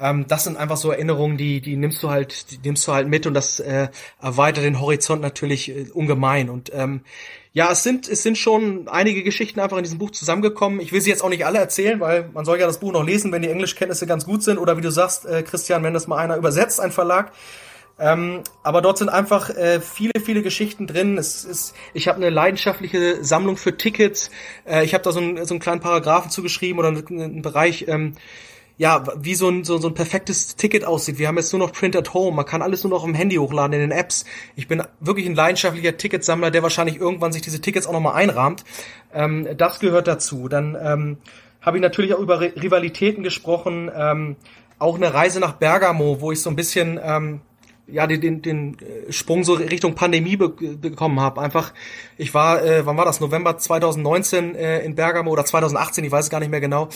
Ähm, 0.00 0.26
das 0.28 0.44
sind 0.44 0.56
einfach 0.56 0.76
so 0.76 0.90
Erinnerungen, 0.90 1.38
die, 1.38 1.60
die 1.60 1.76
nimmst 1.76 2.02
du 2.02 2.10
halt, 2.10 2.50
die 2.50 2.58
nimmst 2.68 2.86
du 2.86 2.92
halt 2.92 3.08
mit 3.08 3.26
und 3.26 3.34
das 3.34 3.58
äh, 3.58 3.88
erweitert 4.20 4.64
den 4.64 4.80
Horizont 4.80 5.22
natürlich 5.22 5.70
äh, 5.70 5.86
ungemein. 5.92 6.50
Und 6.50 6.70
ähm, 6.74 7.00
ja, 7.58 7.72
es 7.72 7.82
sind, 7.82 8.06
es 8.06 8.22
sind 8.22 8.38
schon 8.38 8.86
einige 8.86 9.24
Geschichten 9.24 9.58
einfach 9.58 9.78
in 9.78 9.82
diesem 9.82 9.98
Buch 9.98 10.12
zusammengekommen. 10.12 10.78
Ich 10.78 10.92
will 10.92 11.00
sie 11.00 11.10
jetzt 11.10 11.24
auch 11.24 11.28
nicht 11.28 11.44
alle 11.44 11.58
erzählen, 11.58 11.98
weil 11.98 12.30
man 12.32 12.44
soll 12.44 12.60
ja 12.60 12.68
das 12.68 12.78
Buch 12.78 12.92
noch 12.92 13.04
lesen, 13.04 13.32
wenn 13.32 13.42
die 13.42 13.48
Englischkenntnisse 13.48 14.06
ganz 14.06 14.26
gut 14.26 14.44
sind. 14.44 14.58
Oder 14.58 14.76
wie 14.76 14.80
du 14.80 14.92
sagst, 14.92 15.26
äh, 15.26 15.42
Christian, 15.42 15.82
wenn 15.82 15.92
das 15.92 16.06
mal 16.06 16.18
einer 16.18 16.36
übersetzt, 16.36 16.78
ein 16.78 16.92
Verlag. 16.92 17.32
Ähm, 17.98 18.44
aber 18.62 18.80
dort 18.80 18.98
sind 18.98 19.08
einfach 19.08 19.50
äh, 19.50 19.80
viele, 19.80 20.12
viele 20.24 20.42
Geschichten 20.42 20.86
drin. 20.86 21.18
Es 21.18 21.44
ist, 21.44 21.74
ich 21.94 22.06
habe 22.06 22.18
eine 22.18 22.30
leidenschaftliche 22.30 23.24
Sammlung 23.24 23.56
für 23.56 23.76
Tickets. 23.76 24.30
Äh, 24.64 24.84
ich 24.84 24.94
habe 24.94 25.02
da 25.02 25.10
so, 25.10 25.18
ein, 25.18 25.44
so 25.44 25.52
einen 25.52 25.60
kleinen 25.60 25.80
Paragraphen 25.80 26.30
zugeschrieben 26.30 26.78
oder 26.78 26.90
einen, 26.90 27.08
einen 27.08 27.42
Bereich. 27.42 27.86
Ähm, 27.88 28.14
ja, 28.78 29.04
wie 29.16 29.34
so 29.34 29.48
ein, 29.48 29.64
so, 29.64 29.78
so 29.78 29.88
ein 29.88 29.94
perfektes 29.94 30.54
Ticket 30.54 30.84
aussieht. 30.84 31.18
Wir 31.18 31.26
haben 31.26 31.36
jetzt 31.36 31.52
nur 31.52 31.58
noch 31.58 31.72
Print 31.72 31.96
at 31.96 32.14
Home. 32.14 32.36
Man 32.36 32.46
kann 32.46 32.62
alles 32.62 32.84
nur 32.84 32.90
noch 32.90 33.04
im 33.04 33.12
Handy 33.12 33.34
hochladen, 33.36 33.72
in 33.72 33.80
den 33.80 33.90
Apps. 33.90 34.24
Ich 34.54 34.68
bin 34.68 34.82
wirklich 35.00 35.26
ein 35.26 35.34
leidenschaftlicher 35.34 35.96
Ticketsammler, 35.96 36.52
der 36.52 36.62
wahrscheinlich 36.62 36.96
irgendwann 36.96 37.32
sich 37.32 37.42
diese 37.42 37.60
Tickets 37.60 37.88
auch 37.88 37.92
nochmal 37.92 38.14
einrahmt. 38.14 38.64
Ähm, 39.12 39.48
das 39.56 39.80
gehört 39.80 40.06
dazu. 40.06 40.48
Dann 40.48 40.76
ähm, 40.80 41.18
habe 41.60 41.78
ich 41.78 41.82
natürlich 41.82 42.14
auch 42.14 42.20
über 42.20 42.40
Rivalitäten 42.40 43.24
gesprochen. 43.24 43.90
Ähm, 43.94 44.36
auch 44.78 44.94
eine 44.94 45.12
Reise 45.12 45.40
nach 45.40 45.54
Bergamo, 45.54 46.20
wo 46.20 46.30
ich 46.30 46.40
so 46.40 46.48
ein 46.48 46.56
bisschen 46.56 47.00
ähm, 47.02 47.40
ja 47.88 48.06
den, 48.06 48.20
den, 48.20 48.42
den 48.42 48.76
äh, 48.78 49.12
Sprung 49.12 49.42
so 49.42 49.54
Richtung 49.54 49.94
Pandemie 49.94 50.36
be 50.36 50.50
bekommen 50.50 51.20
habe. 51.20 51.40
Einfach, 51.40 51.72
ich 52.16 52.32
war, 52.34 52.62
äh, 52.62 52.86
wann 52.86 52.96
war 52.96 53.04
das? 53.04 53.20
November 53.20 53.58
2019 53.58 54.54
äh, 54.54 54.80
in 54.80 54.94
Bergamo 54.94 55.30
oder 55.30 55.44
2018, 55.44 56.04
ich 56.04 56.12
weiß 56.12 56.26
es 56.26 56.30
gar 56.30 56.40
nicht 56.40 56.50
mehr 56.50 56.60
genau. 56.60 56.88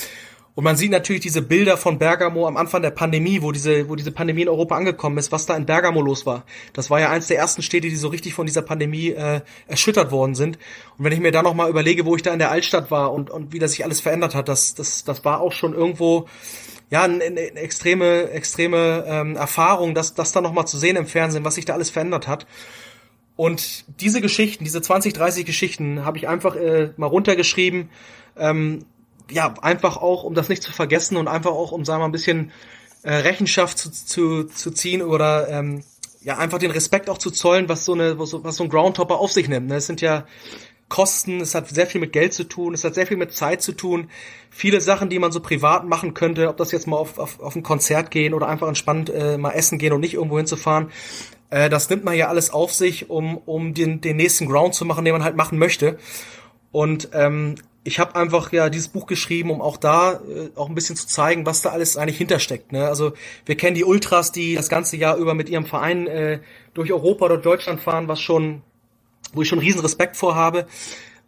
Und 0.54 0.64
man 0.64 0.76
sieht 0.76 0.90
natürlich 0.90 1.22
diese 1.22 1.40
Bilder 1.40 1.78
von 1.78 1.98
Bergamo 1.98 2.46
am 2.46 2.58
Anfang 2.58 2.82
der 2.82 2.90
Pandemie, 2.90 3.40
wo 3.40 3.52
diese, 3.52 3.88
wo 3.88 3.96
diese 3.96 4.12
Pandemie 4.12 4.42
in 4.42 4.48
Europa 4.50 4.76
angekommen 4.76 5.16
ist, 5.16 5.32
was 5.32 5.46
da 5.46 5.56
in 5.56 5.64
Bergamo 5.64 6.02
los 6.02 6.26
war. 6.26 6.44
Das 6.74 6.90
war 6.90 7.00
ja 7.00 7.10
eins 7.10 7.28
der 7.28 7.38
ersten 7.38 7.62
Städte, 7.62 7.88
die 7.88 7.96
so 7.96 8.08
richtig 8.08 8.34
von 8.34 8.44
dieser 8.44 8.60
Pandemie 8.60 9.10
äh, 9.10 9.40
erschüttert 9.66 10.10
worden 10.10 10.34
sind. 10.34 10.58
Und 10.98 11.06
wenn 11.06 11.12
ich 11.12 11.20
mir 11.20 11.32
da 11.32 11.42
nochmal 11.42 11.70
überlege, 11.70 12.04
wo 12.04 12.16
ich 12.16 12.22
da 12.22 12.32
in 12.34 12.38
der 12.38 12.50
Altstadt 12.50 12.90
war 12.90 13.12
und, 13.12 13.30
und 13.30 13.54
wie 13.54 13.58
das 13.58 13.72
sich 13.72 13.84
alles 13.84 14.02
verändert 14.02 14.34
hat, 14.34 14.48
das, 14.48 14.74
das, 14.74 15.04
das 15.04 15.24
war 15.24 15.40
auch 15.40 15.52
schon 15.52 15.72
irgendwo 15.72 16.26
ja, 16.90 17.04
eine, 17.04 17.24
eine 17.24 17.40
extreme, 17.40 18.28
extreme 18.30 19.04
ähm, 19.06 19.36
Erfahrung, 19.36 19.94
das, 19.94 20.12
das 20.12 20.32
da 20.32 20.42
nochmal 20.42 20.66
zu 20.66 20.76
sehen 20.76 20.96
im 20.96 21.06
Fernsehen, 21.06 21.46
was 21.46 21.54
sich 21.54 21.64
da 21.64 21.72
alles 21.72 21.88
verändert 21.88 22.28
hat. 22.28 22.46
Und 23.36 23.86
diese 24.02 24.20
Geschichten, 24.20 24.64
diese 24.64 24.82
20, 24.82 25.14
30 25.14 25.46
Geschichten, 25.46 26.04
habe 26.04 26.18
ich 26.18 26.28
einfach 26.28 26.54
äh, 26.56 26.90
mal 26.98 27.06
runtergeschrieben. 27.06 27.88
Ähm, 28.36 28.84
ja, 29.30 29.54
einfach 29.62 29.96
auch, 29.96 30.24
um 30.24 30.34
das 30.34 30.48
nicht 30.48 30.62
zu 30.62 30.72
vergessen 30.72 31.16
und 31.16 31.28
einfach 31.28 31.52
auch, 31.52 31.72
um, 31.72 31.84
sagen 31.84 32.00
wir 32.00 32.04
mal, 32.04 32.08
ein 32.08 32.12
bisschen 32.12 32.52
äh, 33.02 33.14
Rechenschaft 33.14 33.78
zu, 33.78 33.90
zu, 33.90 34.44
zu 34.44 34.70
ziehen 34.70 35.02
oder 35.02 35.48
ähm, 35.48 35.82
ja, 36.22 36.38
einfach 36.38 36.58
den 36.58 36.70
Respekt 36.70 37.10
auch 37.10 37.18
zu 37.18 37.30
zollen, 37.30 37.68
was 37.68 37.84
so 37.84 37.94
eine, 37.94 38.18
was 38.18 38.30
so, 38.30 38.44
was 38.44 38.56
so 38.56 38.64
ein 38.64 38.70
Groundhopper 38.70 39.18
auf 39.18 39.32
sich 39.32 39.48
nimmt. 39.48 39.68
Ne? 39.68 39.76
Es 39.76 39.86
sind 39.86 40.00
ja 40.00 40.24
Kosten, 40.88 41.40
es 41.40 41.54
hat 41.54 41.68
sehr 41.68 41.86
viel 41.86 42.00
mit 42.00 42.12
Geld 42.12 42.34
zu 42.34 42.44
tun, 42.44 42.74
es 42.74 42.84
hat 42.84 42.94
sehr 42.94 43.06
viel 43.06 43.16
mit 43.16 43.32
Zeit 43.32 43.62
zu 43.62 43.72
tun. 43.72 44.10
Viele 44.50 44.80
Sachen, 44.80 45.08
die 45.08 45.18
man 45.18 45.32
so 45.32 45.40
privat 45.40 45.86
machen 45.86 46.12
könnte, 46.12 46.48
ob 46.48 46.58
das 46.58 46.70
jetzt 46.70 46.86
mal 46.86 46.96
auf, 46.98 47.18
auf, 47.18 47.40
auf 47.40 47.56
ein 47.56 47.62
Konzert 47.62 48.10
gehen 48.10 48.34
oder 48.34 48.46
einfach 48.46 48.68
entspannt 48.68 49.08
äh, 49.08 49.38
mal 49.38 49.52
essen 49.52 49.78
gehen 49.78 49.94
und 49.94 50.00
nicht 50.00 50.14
irgendwo 50.14 50.36
hinzufahren, 50.36 50.90
äh, 51.48 51.70
das 51.70 51.88
nimmt 51.88 52.04
man 52.04 52.14
ja 52.14 52.28
alles 52.28 52.50
auf 52.50 52.74
sich, 52.74 53.08
um, 53.10 53.38
um 53.38 53.74
den, 53.74 54.00
den 54.00 54.16
nächsten 54.16 54.46
Ground 54.46 54.74
zu 54.74 54.84
machen, 54.84 55.04
den 55.04 55.12
man 55.12 55.24
halt 55.24 55.36
machen 55.36 55.58
möchte. 55.58 55.98
Und 56.72 57.08
ähm, 57.14 57.54
ich 57.84 57.98
habe 57.98 58.14
einfach 58.14 58.52
ja 58.52 58.70
dieses 58.70 58.88
Buch 58.88 59.06
geschrieben, 59.06 59.50
um 59.50 59.60
auch 59.60 59.76
da 59.76 60.14
äh, 60.14 60.50
auch 60.54 60.68
ein 60.68 60.74
bisschen 60.74 60.96
zu 60.96 61.06
zeigen, 61.06 61.46
was 61.46 61.62
da 61.62 61.70
alles 61.70 61.96
eigentlich 61.96 62.18
hintersteckt. 62.18 62.72
Ne? 62.72 62.86
Also 62.86 63.12
wir 63.44 63.56
kennen 63.56 63.74
die 63.74 63.84
Ultras, 63.84 64.30
die 64.30 64.54
das 64.54 64.68
ganze 64.68 64.96
Jahr 64.96 65.16
über 65.16 65.34
mit 65.34 65.48
ihrem 65.48 65.66
Verein 65.66 66.06
äh, 66.06 66.40
durch 66.74 66.92
Europa 66.92 67.24
oder 67.24 67.38
Deutschland 67.38 67.80
fahren, 67.80 68.08
was 68.08 68.20
schon, 68.20 68.62
wo 69.32 69.42
ich 69.42 69.48
schon 69.48 69.58
riesen 69.58 69.80
Respekt 69.80 70.16
vorhabe. 70.16 70.66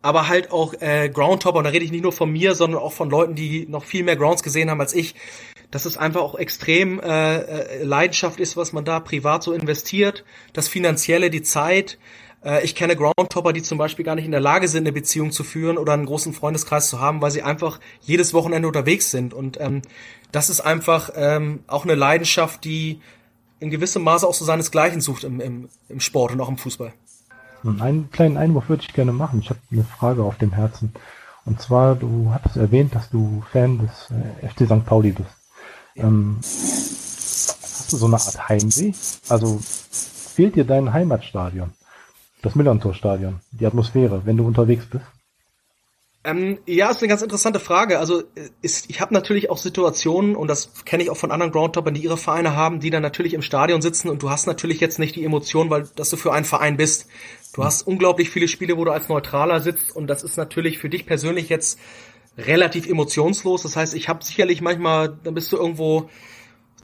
Aber 0.01 0.29
halt 0.29 0.53
auch 0.53 0.75
äh, 0.81 1.09
Groundhopper, 1.09 1.59
und 1.59 1.65
da 1.65 1.71
rede 1.71 1.85
ich 1.85 1.91
nicht 1.91 2.03
nur 2.03 2.13
von 2.13 2.31
mir, 2.31 2.55
sondern 2.55 2.81
auch 2.81 2.93
von 2.93 3.11
Leuten, 3.11 3.35
die 3.35 3.67
noch 3.67 3.85
viel 3.85 4.05
mehr 4.05 4.17
Grounds 4.17 4.43
gesehen 4.43 4.71
haben 4.71 4.81
als 4.81 4.95
ich, 4.95 5.15
dass 5.71 5.87
es 5.87 5.97
einfach 5.97 6.21
auch 6.21 6.35
extrem 6.35 7.01
äh, 7.01 7.37
äh 7.39 7.83
Leidenschaft 7.83 8.39
ist, 8.39 8.57
was 8.57 8.73
man 8.73 8.85
da 8.85 9.01
privat 9.01 9.43
so 9.43 9.53
investiert, 9.53 10.25
das 10.53 10.69
Finanzielle, 10.69 11.31
die 11.31 11.43
Zeit, 11.43 11.99
ich 12.63 12.75
kenne 12.75 12.97
Groundhopper, 12.97 13.53
die 13.53 13.63
zum 13.63 13.79
Beispiel 13.79 14.05
gar 14.05 14.15
nicht 14.15 14.27
in 14.27 14.31
der 14.31 14.41
Lage 14.41 14.69
sind, 14.69 14.83
eine 14.85 14.93
Beziehung 14.93 15.33
zu 15.33 15.45
führen 15.45 15.79
oder 15.79 15.93
einen 15.95 16.07
großen 16.07 16.35
Freundeskreis 16.35 16.89
zu 16.89 17.01
haben, 17.01 17.23
weil 17.23 17.31
sie 17.31 17.43
einfach 17.43 17.81
jedes 18.03 18.35
Wochenende 18.35 18.69
unterwegs 18.69 19.11
sind. 19.11 19.33
Und 19.33 19.59
ähm, 19.61 19.83
das 20.31 20.51
ist 20.51 20.61
einfach 20.61 21.11
ähm, 21.15 21.61
auch 21.67 21.85
eine 21.85 21.95
Leidenschaft, 21.95 22.65
die 22.65 23.01
in 23.61 23.71
gewissem 23.71 24.03
Maße 24.03 24.27
auch 24.27 24.35
so 24.35 24.45
seinesgleichen 24.45 25.01
sucht 25.01 25.25
im, 25.25 25.41
im, 25.41 25.69
im 25.89 26.01
Sport 26.01 26.33
und 26.33 26.41
auch 26.41 26.49
im 26.49 26.59
Fußball. 26.59 26.93
Einen 27.65 28.11
kleinen 28.11 28.37
Einwurf 28.37 28.69
würde 28.69 28.83
ich 28.83 28.93
gerne 28.93 29.13
machen. 29.13 29.41
Ich 29.41 29.49
habe 29.49 29.61
eine 29.73 29.85
Frage 29.85 30.23
auf 30.23 30.37
dem 30.37 30.53
Herzen. 30.53 30.93
Und 31.47 31.61
zwar, 31.63 31.95
du 31.95 32.31
hattest 32.33 32.57
erwähnt, 32.57 32.95
dass 32.95 33.09
du 33.11 33.43
Fan 33.53 33.79
des 33.79 34.11
äh, 34.11 34.49
FC 34.49 34.67
St. 34.67 34.85
Pauli 34.85 35.13
bist. 35.13 35.31
Ähm, 35.97 36.39
hast 36.43 37.93
du 37.93 37.97
so 37.97 38.07
eine 38.07 38.17
Art 38.17 38.49
Heimweh? 38.49 38.93
Also 39.29 39.61
fehlt 39.63 40.57
dir 40.57 40.65
dein 40.65 40.93
Heimatstadion? 40.93 41.73
Das 42.45 42.55
Millantor-Stadion, 42.55 43.41
die 43.53 43.65
Atmosphäre, 43.65 44.21
wenn 44.27 44.37
du 44.37 44.47
unterwegs 44.47 44.85
bist? 44.85 45.05
Ähm, 46.25 46.59
ja, 46.67 46.91
ist 46.91 47.01
eine 47.01 47.09
ganz 47.09 47.23
interessante 47.23 47.59
Frage. 47.59 47.99
Also 47.99 48.21
äh, 48.21 48.51
ist, 48.61 48.91
ich 48.91 49.01
habe 49.01 49.15
natürlich 49.15 49.49
auch 49.49 49.57
Situationen, 49.57 50.37
und 50.37 50.49
das 50.49 50.85
kenne 50.85 51.03
ich 51.03 51.09
auch 51.09 51.17
von 51.17 51.31
anderen 51.31 51.53
Groundtoppern, 51.53 51.95
die 51.95 52.03
ihre 52.03 52.19
Vereine 52.19 52.55
haben, 52.55 52.81
die 52.81 52.91
dann 52.91 53.01
natürlich 53.01 53.33
im 53.33 53.41
Stadion 53.41 53.81
sitzen 53.81 54.11
und 54.11 54.23
du 54.23 54.29
hast 54.29 54.47
natürlich 54.47 54.79
jetzt 54.79 54.99
nicht 54.99 55.17
die 55.17 55.25
Emotion, 55.25 55.71
weil 55.71 55.89
dass 55.97 56.11
du 56.11 56.17
für 56.19 56.35
einen 56.35 56.45
Verein 56.45 56.77
bist. 56.77 57.09
Du 57.55 57.65
hast 57.65 57.87
unglaublich 57.87 58.29
viele 58.29 58.49
Spiele, 58.49 58.77
wo 58.77 58.85
du 58.85 58.91
als 58.91 59.09
Neutraler 59.09 59.61
sitzt 59.61 59.97
und 59.97 60.07
das 60.07 60.23
ist 60.23 60.37
natürlich 60.37 60.77
für 60.77 60.91
dich 60.91 61.07
persönlich 61.07 61.49
jetzt 61.49 61.79
relativ 62.37 62.87
emotionslos. 62.87 63.63
Das 63.63 63.75
heißt, 63.75 63.95
ich 63.95 64.11
habe 64.11 64.23
sicherlich 64.23 64.61
manchmal, 64.61 65.17
dann 65.25 65.33
bist 65.33 65.51
du 65.51 65.57
irgendwo 65.57 66.11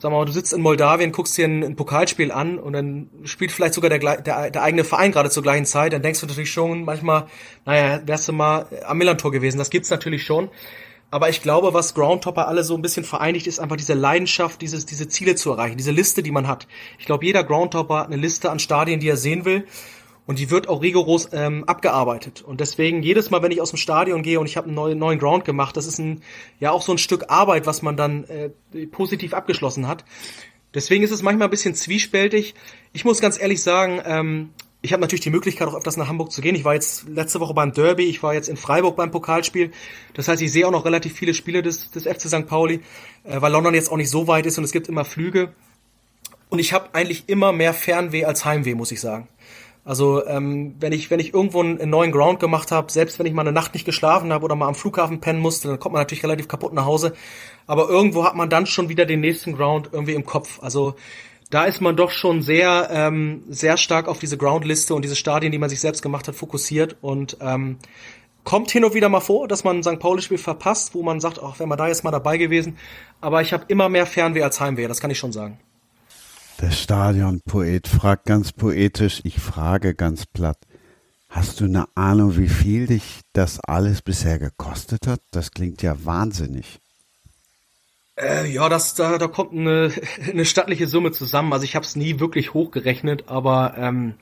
sag 0.01 0.11
mal, 0.11 0.25
du 0.25 0.31
sitzt 0.31 0.51
in 0.51 0.61
Moldawien, 0.61 1.11
guckst 1.11 1.37
dir 1.37 1.45
ein, 1.45 1.63
ein 1.63 1.75
Pokalspiel 1.75 2.31
an 2.31 2.57
und 2.57 2.73
dann 2.73 3.09
spielt 3.23 3.51
vielleicht 3.51 3.75
sogar 3.75 3.91
der, 3.91 3.99
der, 3.99 4.49
der 4.49 4.63
eigene 4.63 4.83
Verein 4.83 5.11
gerade 5.11 5.29
zur 5.29 5.43
gleichen 5.43 5.65
Zeit, 5.65 5.93
dann 5.93 6.01
denkst 6.01 6.19
du 6.21 6.25
natürlich 6.25 6.51
schon 6.51 6.85
manchmal, 6.85 7.27
naja, 7.65 8.01
wärst 8.03 8.27
du 8.27 8.33
mal 8.33 8.65
am 8.87 8.97
Millantor 8.97 9.31
gewesen. 9.31 9.59
Das 9.59 9.69
gibt's 9.69 9.91
natürlich 9.91 10.25
schon. 10.25 10.49
Aber 11.11 11.29
ich 11.29 11.43
glaube, 11.43 11.75
was 11.75 11.93
Groundtopper 11.93 12.47
alle 12.47 12.63
so 12.63 12.73
ein 12.73 12.81
bisschen 12.81 13.03
vereinigt, 13.03 13.45
ist 13.45 13.59
einfach 13.59 13.75
diese 13.75 13.93
Leidenschaft, 13.93 14.61
dieses, 14.61 14.87
diese 14.87 15.07
Ziele 15.07 15.35
zu 15.35 15.51
erreichen, 15.51 15.77
diese 15.77 15.91
Liste, 15.91 16.23
die 16.23 16.31
man 16.31 16.47
hat. 16.47 16.67
Ich 16.97 17.05
glaube, 17.05 17.25
jeder 17.25 17.43
Groundtopper 17.43 17.99
hat 17.99 18.07
eine 18.07 18.15
Liste 18.15 18.49
an 18.49 18.57
Stadien, 18.57 19.01
die 19.01 19.09
er 19.09 19.17
sehen 19.17 19.45
will 19.45 19.67
und 20.25 20.39
die 20.39 20.49
wird 20.49 20.69
auch 20.69 20.81
rigoros 20.81 21.29
ähm, 21.33 21.63
abgearbeitet. 21.65 22.41
Und 22.41 22.61
deswegen 22.61 23.03
jedes 23.03 23.29
Mal, 23.29 23.41
wenn 23.41 23.51
ich 23.51 23.61
aus 23.61 23.71
dem 23.71 23.77
Stadion 23.77 24.21
gehe 24.23 24.39
und 24.39 24.45
ich 24.45 24.57
habe 24.57 24.67
einen 24.67 24.75
neuen, 24.75 24.99
neuen 24.99 25.19
Ground 25.19 25.45
gemacht, 25.45 25.75
das 25.75 25.87
ist 25.87 25.99
ein 25.99 26.21
ja 26.59 26.71
auch 26.71 26.81
so 26.81 26.91
ein 26.91 26.97
Stück 26.97 27.25
Arbeit, 27.29 27.65
was 27.65 27.81
man 27.81 27.97
dann 27.97 28.25
äh, 28.25 28.49
positiv 28.87 29.33
abgeschlossen 29.33 29.87
hat. 29.87 30.05
Deswegen 30.73 31.03
ist 31.03 31.11
es 31.11 31.21
manchmal 31.21 31.47
ein 31.47 31.51
bisschen 31.51 31.75
zwiespältig. 31.75 32.55
Ich 32.93 33.03
muss 33.03 33.19
ganz 33.19 33.39
ehrlich 33.39 33.61
sagen, 33.61 34.01
ähm, 34.05 34.49
ich 34.81 34.93
habe 34.93 35.01
natürlich 35.01 35.21
die 35.21 35.29
Möglichkeit, 35.29 35.67
auch 35.67 35.75
öfters 35.75 35.97
nach 35.97 36.07
Hamburg 36.07 36.31
zu 36.31 36.41
gehen. 36.41 36.55
Ich 36.55 36.65
war 36.65 36.73
jetzt 36.73 37.07
letzte 37.07 37.39
Woche 37.39 37.53
beim 37.53 37.71
Derby, 37.71 38.05
ich 38.05 38.23
war 38.23 38.33
jetzt 38.33 38.49
in 38.49 38.57
Freiburg 38.57 38.95
beim 38.95 39.11
Pokalspiel. 39.11 39.71
Das 40.13 40.27
heißt, 40.27 40.41
ich 40.41 40.51
sehe 40.51 40.65
auch 40.65 40.71
noch 40.71 40.85
relativ 40.85 41.13
viele 41.13 41.33
Spiele 41.33 41.61
des, 41.61 41.91
des 41.91 42.05
FC 42.05 42.21
St. 42.21 42.47
Pauli, 42.47 42.81
äh, 43.23 43.41
weil 43.41 43.51
London 43.51 43.73
jetzt 43.73 43.91
auch 43.91 43.97
nicht 43.97 44.09
so 44.09 44.27
weit 44.27 44.45
ist 44.45 44.57
und 44.57 44.63
es 44.63 44.71
gibt 44.71 44.87
immer 44.87 45.05
Flüge. 45.05 45.53
Und 46.49 46.59
ich 46.59 46.73
habe 46.73 46.89
eigentlich 46.93 47.25
immer 47.27 47.53
mehr 47.53 47.73
Fernweh 47.73 48.25
als 48.25 48.43
Heimweh, 48.43 48.75
muss 48.75 48.91
ich 48.91 48.99
sagen. 48.99 49.27
Also 49.83 50.25
ähm, 50.27 50.75
wenn 50.79 50.93
ich 50.93 51.09
wenn 51.09 51.19
ich 51.19 51.33
irgendwo 51.33 51.61
einen, 51.61 51.89
neuen 51.89 52.11
Ground 52.11 52.39
gemacht 52.39 52.71
habe, 52.71 52.91
selbst 52.91 53.17
wenn 53.17 53.25
ich 53.25 53.33
mal 53.33 53.41
eine 53.41 53.51
Nacht 53.51 53.73
nicht 53.73 53.85
geschlafen 53.85 54.31
habe 54.31 54.45
oder 54.45 54.55
mal 54.55 54.67
am 54.67 54.75
Flughafen 54.75 55.21
pennen 55.21 55.39
musste, 55.39 55.69
dann 55.69 55.79
kommt 55.79 55.93
man 55.93 56.01
natürlich 56.01 56.23
relativ 56.23 56.47
kaputt 56.47 56.73
nach 56.73 56.85
Hause. 56.85 57.13
Aber 57.65 57.89
irgendwo 57.89 58.23
hat 58.23 58.35
man 58.35 58.49
dann 58.49 58.67
schon 58.67 58.89
wieder 58.89 59.05
den 59.05 59.21
nächsten 59.21 59.55
Ground 59.55 59.89
irgendwie 59.91 60.13
im 60.13 60.25
Kopf. 60.25 60.59
Also 60.61 60.95
da 61.49 61.65
ist 61.65 61.81
man 61.81 61.95
doch 61.95 62.11
schon 62.11 62.43
sehr 62.43 62.89
ähm, 62.91 63.43
sehr 63.49 63.77
stark 63.77 64.07
auf 64.07 64.19
diese 64.19 64.37
Groundliste 64.37 64.93
und 64.93 65.01
diese 65.03 65.15
Stadien, 65.15 65.51
die 65.51 65.57
man 65.57 65.69
sich 65.69 65.79
selbst 65.79 66.03
gemacht 66.03 66.27
hat, 66.27 66.35
fokussiert 66.35 66.97
und 67.01 67.37
ähm, 67.41 67.77
kommt 68.43 68.69
hin 68.69 68.83
und 68.85 68.93
wieder 68.93 69.09
mal 69.09 69.19
vor, 69.19 69.47
dass 69.47 69.63
man 69.63 69.77
ein 69.77 69.83
St. 69.83 69.99
Pauli-Spiel 69.99 70.37
verpasst, 70.37 70.93
wo 70.93 71.03
man 71.03 71.19
sagt, 71.19 71.39
ach, 71.43 71.59
wäre 71.59 71.67
man 71.67 71.77
da 71.77 71.87
jetzt 71.87 72.03
mal 72.03 72.11
dabei 72.11 72.37
gewesen. 72.37 72.77
Aber 73.19 73.41
ich 73.41 73.53
habe 73.53 73.65
immer 73.67 73.89
mehr 73.89 74.05
Fernweh 74.05 74.43
als 74.43 74.59
Heimweh, 74.59 74.87
das 74.87 74.99
kann 74.99 75.11
ich 75.11 75.19
schon 75.19 75.31
sagen. 75.31 75.59
Der 76.61 76.69
Stadionpoet 76.69 77.87
fragt 77.87 78.25
ganz 78.25 78.51
poetisch, 78.51 79.21
ich 79.23 79.39
frage 79.39 79.95
ganz 79.95 80.27
platt. 80.27 80.59
Hast 81.27 81.59
du 81.59 81.65
eine 81.65 81.85
Ahnung, 81.95 82.37
wie 82.37 82.49
viel 82.49 82.85
dich 82.85 83.21
das 83.33 83.59
alles 83.61 84.03
bisher 84.03 84.37
gekostet 84.37 85.07
hat? 85.07 85.21
Das 85.31 85.49
klingt 85.51 85.81
ja 85.81 86.05
wahnsinnig. 86.05 86.79
Äh, 88.15 88.51
ja, 88.51 88.69
das, 88.69 88.93
da, 88.93 89.17
da 89.17 89.27
kommt 89.27 89.53
eine, 89.53 89.91
eine 90.29 90.45
stattliche 90.45 90.85
Summe 90.85 91.11
zusammen. 91.11 91.51
Also 91.51 91.65
ich 91.65 91.75
habe 91.75 91.83
es 91.83 91.95
nie 91.95 92.19
wirklich 92.19 92.53
hochgerechnet, 92.53 93.27
aber 93.27 93.73
ähm, 93.77 94.13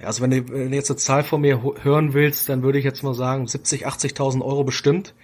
ja, 0.00 0.08
also 0.08 0.22
wenn 0.22 0.30
du, 0.32 0.48
wenn 0.48 0.70
du 0.72 0.76
jetzt 0.76 0.90
eine 0.90 0.98
Zahl 0.98 1.22
von 1.22 1.40
mir 1.40 1.62
hören 1.82 2.14
willst, 2.14 2.48
dann 2.48 2.64
würde 2.64 2.78
ich 2.78 2.84
jetzt 2.84 3.04
mal 3.04 3.14
sagen 3.14 3.46
70, 3.46 3.86
80.000 3.86 4.42
Euro 4.42 4.64
bestimmt. 4.64 5.14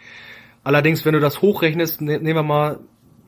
Allerdings, 0.62 1.04
wenn 1.04 1.14
du 1.14 1.20
das 1.20 1.42
hochrechnest, 1.42 2.02
ne, 2.02 2.20
nehmen 2.20 2.36
wir 2.36 2.42
mal 2.44 2.78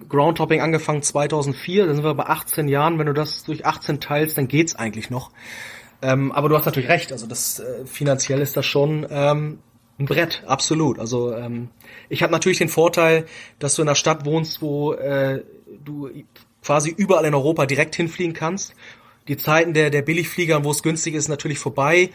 Groundtopping 0.08 0.60
angefangen 0.60 1.02
2004, 1.02 1.86
dann 1.86 1.96
sind 1.96 2.04
wir 2.04 2.14
bei 2.14 2.26
18 2.26 2.68
Jahren. 2.68 2.98
Wenn 2.98 3.06
du 3.06 3.14
das 3.14 3.44
durch 3.44 3.66
18 3.66 4.00
teilst, 4.00 4.38
dann 4.38 4.48
geht's 4.48 4.74
eigentlich 4.76 5.10
noch. 5.10 5.30
Ähm, 6.02 6.32
aber 6.32 6.48
du 6.48 6.56
hast 6.56 6.66
natürlich 6.66 6.88
recht. 6.88 7.12
Also 7.12 7.26
das 7.26 7.60
äh, 7.60 7.86
finanziell 7.86 8.40
ist 8.40 8.56
das 8.56 8.66
schon 8.66 9.06
ähm, 9.10 9.58
ein 9.98 10.06
Brett, 10.06 10.42
absolut. 10.46 10.98
Also 10.98 11.34
ähm, 11.34 11.68
ich 12.08 12.22
habe 12.22 12.32
natürlich 12.32 12.58
den 12.58 12.68
Vorteil, 12.68 13.26
dass 13.58 13.76
du 13.76 13.82
in 13.82 13.88
einer 13.88 13.94
Stadt 13.94 14.24
wohnst, 14.24 14.62
wo 14.62 14.94
äh, 14.94 15.42
du 15.84 16.10
quasi 16.62 16.90
überall 16.96 17.24
in 17.24 17.34
Europa 17.34 17.66
direkt 17.66 17.94
hinfliegen 17.94 18.34
kannst. 18.34 18.74
Die 19.28 19.36
Zeiten 19.36 19.72
der, 19.72 19.90
der 19.90 20.02
Billigflieger, 20.02 20.64
wo 20.64 20.70
es 20.70 20.82
günstig 20.82 21.14
ist, 21.14 21.28
natürlich 21.28 21.58
vorbei. 21.58 22.10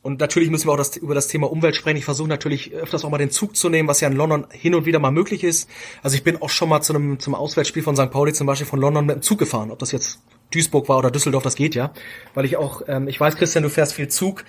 Und 0.00 0.20
natürlich 0.20 0.48
müssen 0.50 0.68
wir 0.68 0.72
auch 0.72 0.76
das, 0.76 0.96
über 0.96 1.14
das 1.14 1.26
Thema 1.28 1.50
Umwelt 1.50 1.74
sprechen. 1.74 1.96
Ich 1.96 2.04
versuche 2.04 2.28
natürlich 2.28 2.72
öfters 2.72 3.04
auch 3.04 3.10
mal 3.10 3.18
den 3.18 3.30
Zug 3.30 3.56
zu 3.56 3.68
nehmen, 3.68 3.88
was 3.88 4.00
ja 4.00 4.08
in 4.08 4.14
London 4.14 4.46
hin 4.50 4.74
und 4.74 4.86
wieder 4.86 5.00
mal 5.00 5.10
möglich 5.10 5.42
ist. 5.42 5.68
Also 6.02 6.16
ich 6.16 6.22
bin 6.22 6.40
auch 6.40 6.50
schon 6.50 6.68
mal 6.68 6.80
zu 6.80 6.94
einem, 6.94 7.18
zum 7.18 7.34
Auswärtsspiel 7.34 7.82
von 7.82 7.96
St. 7.96 8.10
Pauli 8.10 8.32
zum 8.32 8.46
Beispiel 8.46 8.66
von 8.66 8.80
London 8.80 9.06
mit 9.06 9.16
dem 9.16 9.22
Zug 9.22 9.38
gefahren. 9.38 9.70
Ob 9.70 9.78
das 9.80 9.90
jetzt 9.90 10.20
Duisburg 10.52 10.88
war 10.88 10.98
oder 10.98 11.10
Düsseldorf, 11.10 11.42
das 11.42 11.56
geht 11.56 11.74
ja. 11.74 11.92
Weil 12.34 12.44
ich 12.44 12.56
auch, 12.56 12.82
ähm, 12.86 13.08
ich 13.08 13.18
weiß, 13.18 13.36
Christian, 13.36 13.64
du 13.64 13.70
fährst 13.70 13.92
viel 13.92 14.08
Zug. 14.08 14.44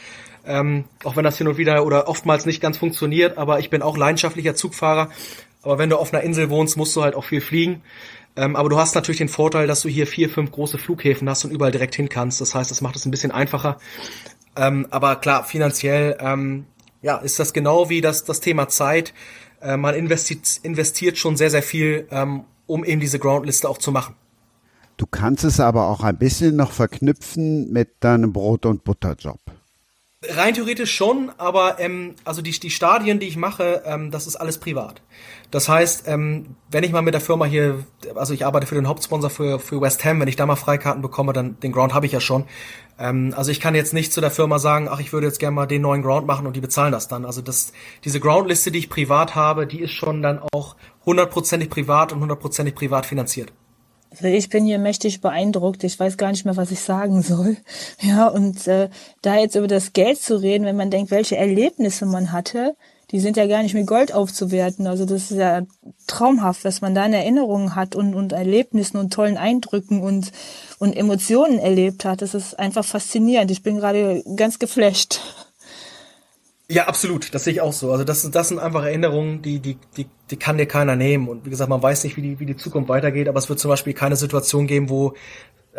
Ähm, 0.46 0.86
auch 1.04 1.16
wenn 1.16 1.24
das 1.24 1.38
hin 1.38 1.48
und 1.48 1.58
wieder 1.58 1.86
oder 1.86 2.08
oftmals 2.08 2.46
nicht 2.46 2.62
ganz 2.62 2.78
funktioniert, 2.78 3.38
aber 3.38 3.60
ich 3.60 3.70
bin 3.70 3.82
auch 3.82 3.98
leidenschaftlicher 3.98 4.56
Zugfahrer. 4.56 5.10
Aber 5.62 5.78
wenn 5.78 5.90
du 5.90 5.98
auf 5.98 6.14
einer 6.14 6.24
Insel 6.24 6.50
wohnst, 6.50 6.78
musst 6.78 6.96
du 6.96 7.02
halt 7.04 7.16
auch 7.16 7.26
viel 7.26 7.42
fliegen. 7.42 7.82
Ähm, 8.36 8.56
aber 8.56 8.70
du 8.70 8.78
hast 8.78 8.96
natürlich 8.96 9.18
den 9.18 9.30
Vorteil, 9.30 9.68
dass 9.68 9.82
du 9.82 9.90
hier 9.90 10.08
vier, 10.08 10.30
fünf 10.30 10.52
große 10.52 10.78
Flughäfen 10.78 11.28
hast 11.30 11.44
und 11.44 11.52
überall 11.52 11.72
direkt 11.72 11.96
hin 11.96 12.08
kannst. 12.08 12.40
Das 12.40 12.56
heißt, 12.56 12.72
das 12.72 12.82
macht 12.82 12.96
es 12.96 13.06
ein 13.06 13.12
bisschen 13.12 13.32
einfacher. 13.32 13.80
Ähm, 14.56 14.88
aber 14.90 15.16
klar, 15.18 15.44
finanziell 15.44 16.18
ähm, 16.20 16.66
ja, 17.02 17.18
ist 17.18 17.40
das 17.40 17.54
genau 17.54 17.90
wie 17.90 18.02
das, 18.02 18.24
das 18.26 18.40
Thema 18.40 18.68
Zeit. 18.68 19.14
Äh, 19.62 19.78
man 19.78 19.96
investiert, 19.96 20.60
investiert 20.64 21.18
schon 21.18 21.38
sehr, 21.38 21.50
sehr 21.50 21.64
viel, 21.64 22.08
ähm, 22.12 22.44
um 22.68 22.84
eben 22.84 23.00
diese 23.00 23.20
Groundliste 23.20 23.68
auch 23.68 23.78
zu 23.78 23.92
machen. 23.92 24.16
Du 24.98 25.06
kannst 25.06 25.46
es 25.46 25.60
aber 25.60 25.88
auch 25.88 26.04
ein 26.04 26.18
bisschen 26.18 26.56
noch 26.58 26.72
verknüpfen 26.72 27.72
mit 27.72 28.04
deinem 28.04 28.34
Brot- 28.34 28.66
und 28.66 28.84
Butterjob. 28.84 29.40
Rein 30.22 30.54
theoretisch 30.54 30.94
schon, 30.94 31.32
aber 31.38 31.80
ähm, 31.80 32.14
also 32.26 32.42
die, 32.42 32.52
die 32.52 32.70
Stadien, 32.70 33.20
die 33.20 33.28
ich 33.28 33.38
mache, 33.38 33.84
ähm, 33.86 34.12
das 34.12 34.28
ist 34.28 34.36
alles 34.36 34.58
privat. 34.58 35.02
Das 35.50 35.70
heißt, 35.70 36.10
ähm, 36.10 36.58
wenn 36.70 36.84
ich 36.84 36.92
mal 36.92 37.02
mit 37.02 37.14
der 37.14 37.22
Firma 37.22 37.46
hier, 37.46 37.86
also 38.16 38.34
ich 38.34 38.46
arbeite 38.46 38.68
für 38.68 38.76
den 38.76 38.90
Hauptsponsor 38.90 39.30
für, 39.30 39.60
für 39.60 39.80
West 39.80 40.04
Ham, 40.04 40.20
wenn 40.20 40.28
ich 40.28 40.36
da 40.36 40.46
mal 40.46 40.58
Freikarten 40.58 41.02
bekomme, 41.02 41.32
dann 41.32 41.58
den 41.62 41.72
Ground 41.72 41.94
habe 41.94 42.06
ich 42.06 42.12
ja 42.12 42.20
schon. 42.20 42.44
Ähm, 43.00 43.34
also 43.38 43.50
ich 43.50 43.62
kann 43.62 43.76
jetzt 43.76 43.94
nicht 43.94 44.12
zu 44.12 44.20
der 44.20 44.30
Firma 44.30 44.60
sagen, 44.60 44.90
ach, 44.92 45.00
ich 45.00 45.14
würde 45.14 45.26
jetzt 45.26 45.40
gerne 45.40 45.56
mal 45.56 45.68
den 45.68 45.84
neuen 45.84 46.02
Ground 46.02 46.28
machen 46.28 46.46
und 46.48 46.56
die 46.58 46.62
bezahlen 46.62 46.92
das 46.92 47.08
dann. 47.08 47.24
Also 47.24 47.42
das, 47.42 47.72
diese 48.04 48.20
Groundliste, 48.20 48.72
die 48.72 48.80
ich 48.80 48.90
privat 48.90 49.36
habe, 49.36 49.68
die 49.68 49.80
ist 49.80 49.94
schon 49.94 50.22
dann 50.22 50.42
auch 50.52 50.76
hundertprozentig 51.06 51.70
privat 51.70 52.12
und 52.12 52.20
hundertprozentig 52.20 52.76
privat 52.76 53.06
finanziert. 53.06 53.54
Also 54.12 54.26
ich 54.26 54.50
bin 54.50 54.66
hier 54.66 54.80
mächtig 54.80 55.22
beeindruckt. 55.22 55.84
Ich 55.84 56.00
weiß 56.00 56.18
gar 56.18 56.32
nicht 56.32 56.46
mehr, 56.46 56.58
was 56.58 56.72
ich 56.72 56.82
sagen 56.82 57.22
soll. 57.24 57.58
Ja, 58.02 58.28
und 58.28 58.68
äh, 58.68 58.90
da 59.22 59.38
jetzt 59.38 59.56
über 59.56 59.68
das 59.68 59.94
Geld 59.94 60.20
zu 60.20 60.36
reden, 60.38 60.66
wenn 60.66 60.78
man 60.78 60.92
denkt, 60.92 61.12
welche 61.12 61.38
Erlebnisse 61.38 62.06
man 62.06 62.32
hatte, 62.32 62.76
die 63.12 63.20
sind 63.20 63.38
ja 63.38 63.48
gar 63.48 63.64
nicht 63.64 63.74
mit 63.74 63.88
Gold 63.88 64.14
aufzuwerten. 64.14 64.86
Also 64.86 65.06
das 65.06 65.32
ist 65.32 65.38
ja 65.38 65.64
traumhaft, 66.06 66.64
was 66.64 66.82
man 66.82 66.94
da 66.94 67.06
in 67.06 67.14
Erinnerungen 67.14 67.76
hat 67.76 67.96
und, 67.96 68.14
und 68.14 68.34
Erlebnissen 68.34 68.98
und 68.98 69.12
tollen 69.12 69.38
Eindrücken 69.38 70.02
und, 70.02 70.32
und 70.78 70.96
Emotionen 70.96 71.58
erlebt 71.58 72.06
hat. 72.06 72.22
Das 72.22 72.36
ist 72.36 72.60
einfach 72.60 72.86
faszinierend. 72.86 73.50
Ich 73.50 73.64
bin 73.64 73.78
gerade 73.78 74.24
ganz 74.36 74.60
geflasht. 74.60 75.22
Ja, 76.72 76.88
absolut. 76.88 77.34
Das 77.34 77.46
sehe 77.46 77.54
ich 77.54 77.62
auch 77.62 77.74
so. 77.74 77.92
Also 77.92 78.04
das, 78.04 78.30
das 78.30 78.48
sind 78.50 78.60
einfach 78.60 78.84
Erinnerungen, 78.84 79.42
die, 79.42 79.60
die, 79.60 79.78
die, 79.98 80.08
die 80.30 80.38
kann 80.38 80.58
dir 80.58 80.68
keiner 80.68 80.96
nehmen. 80.96 81.28
Und 81.28 81.44
wie 81.46 81.50
gesagt, 81.50 81.70
man 81.70 81.82
weiß 81.82 82.04
nicht, 82.04 82.16
wie 82.16 82.22
die, 82.22 82.40
wie 82.40 82.46
die 82.46 82.58
Zukunft 82.58 82.90
weitergeht, 82.90 83.28
aber 83.28 83.40
es 83.40 83.50
wird 83.50 83.60
zum 83.60 83.70
Beispiel 83.70 83.94
keine 83.94 84.16
Situation 84.16 84.68
geben, 84.68 84.90
wo 84.90 85.16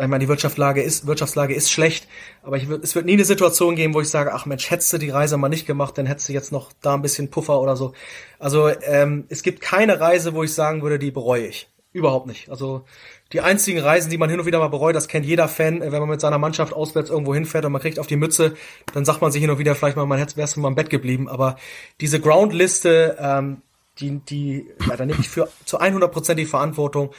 ich 0.01 0.07
meine, 0.07 0.21
die 0.21 0.29
Wirtschaftslage 0.29 0.83
ist, 0.83 1.07
Wirtschaftslage 1.07 1.53
ist 1.53 1.71
schlecht, 1.71 2.07
aber 2.43 2.57
ich, 2.57 2.69
es 2.69 2.95
wird 2.95 3.07
nie 3.07 3.15
eine 3.15 3.25
Situation 3.25 3.75
geben, 3.75 3.93
wo 3.93 4.01
ich 4.01 4.09
sage, 4.09 4.33
ach 4.33 4.47
Mensch, 4.47 4.71
hättest 4.71 4.93
du 4.93 4.99
die 4.99 5.11
Reise 5.11 5.37
mal 5.37 5.49
nicht 5.49 5.67
gemacht, 5.67 5.99
dann 5.99 6.07
hättest 6.07 6.29
du 6.29 6.33
jetzt 6.33 6.53
noch 6.53 6.73
da 6.81 6.95
ein 6.95 7.03
bisschen 7.03 7.29
Puffer 7.29 7.61
oder 7.61 7.77
so. 7.77 7.93
Also 8.39 8.69
ähm, 8.69 9.25
es 9.29 9.43
gibt 9.43 9.61
keine 9.61 10.01
Reise, 10.01 10.33
wo 10.33 10.45
ich 10.45 10.55
sagen 10.55 10.83
würde, 10.83 10.99
die 10.99 11.11
bereue 11.11 11.47
ich. 11.47 11.69
Überhaupt 11.93 12.29
nicht. 12.29 12.51
Also 12.51 12.85
die 13.33 13.41
einzigen 13.41 13.81
Reisen, 13.81 14.11
die 14.11 14.19
man 14.19 14.29
hin 14.29 14.41
und 14.41 14.47
wieder 14.47 14.59
mal 14.59 14.69
bereut, 14.69 14.97
das 14.97 15.09
kennt 15.09 15.25
jeder 15.25 15.47
Fan, 15.49 15.81
wenn 15.81 15.93
man 15.93 16.09
mit 16.09 16.21
seiner 16.21 16.39
Mannschaft 16.39 16.73
auswärts 16.73 17.11
irgendwo 17.11 17.35
hinfährt 17.35 17.65
und 17.65 17.73
man 17.73 17.81
kriegt 17.81 17.99
auf 17.99 18.07
die 18.07 18.17
Mütze, 18.17 18.55
dann 18.93 19.05
sagt 19.05 19.21
man 19.21 19.31
sich 19.31 19.41
hin 19.41 19.51
und 19.51 19.59
wieder 19.59 19.75
vielleicht 19.75 19.97
mal, 19.97 20.07
man 20.07 20.19
hätte 20.19 20.35
du 20.35 20.61
mal 20.61 20.69
im 20.69 20.75
Bett 20.75 20.91
geblieben. 20.91 21.29
Aber 21.29 21.57
diese 22.01 22.21
Groundliste, 22.21 23.17
ähm, 23.21 23.63
die, 23.99 24.19
die, 24.19 24.67
ja, 24.89 24.97
da 24.97 25.07
nehme 25.07 25.21
ich 25.21 25.29
für 25.29 25.49
zu 25.65 25.79
100 25.79 26.39
die 26.39 26.47
Verantwortung 26.47 27.11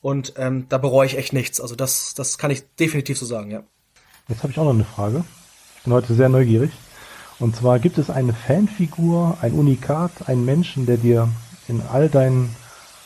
und 0.00 0.34
ähm, 0.36 0.66
da 0.68 0.78
bereue 0.78 1.06
ich 1.06 1.16
echt 1.16 1.32
nichts. 1.32 1.60
Also 1.60 1.76
das, 1.76 2.14
das 2.14 2.38
kann 2.38 2.50
ich 2.50 2.62
definitiv 2.76 3.18
so 3.18 3.26
sagen, 3.26 3.50
ja. 3.50 3.62
Jetzt 4.28 4.42
habe 4.42 4.52
ich 4.52 4.58
auch 4.58 4.64
noch 4.64 4.74
eine 4.74 4.84
Frage. 4.84 5.24
Ich 5.76 5.84
bin 5.84 5.92
heute 5.92 6.14
sehr 6.14 6.28
neugierig. 6.28 6.70
Und 7.38 7.56
zwar 7.56 7.78
gibt 7.78 7.96
es 7.98 8.10
eine 8.10 8.32
Fanfigur, 8.32 9.38
ein 9.40 9.52
Unikat, 9.52 10.28
einen 10.28 10.44
Menschen, 10.44 10.86
der 10.86 10.98
dir 10.98 11.28
in 11.68 11.80
all 11.80 12.08
deinen, 12.08 12.54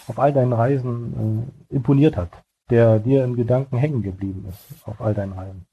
auf 0.08 0.18
all 0.18 0.32
deinen 0.32 0.52
Reisen 0.52 1.50
äh, 1.70 1.74
imponiert 1.74 2.16
hat, 2.16 2.30
der 2.70 2.98
dir 2.98 3.24
in 3.24 3.36
Gedanken 3.36 3.76
hängen 3.76 4.02
geblieben 4.02 4.46
ist 4.48 4.86
auf 4.86 5.00
all 5.00 5.14
deinen 5.14 5.32
Reisen. 5.32 5.66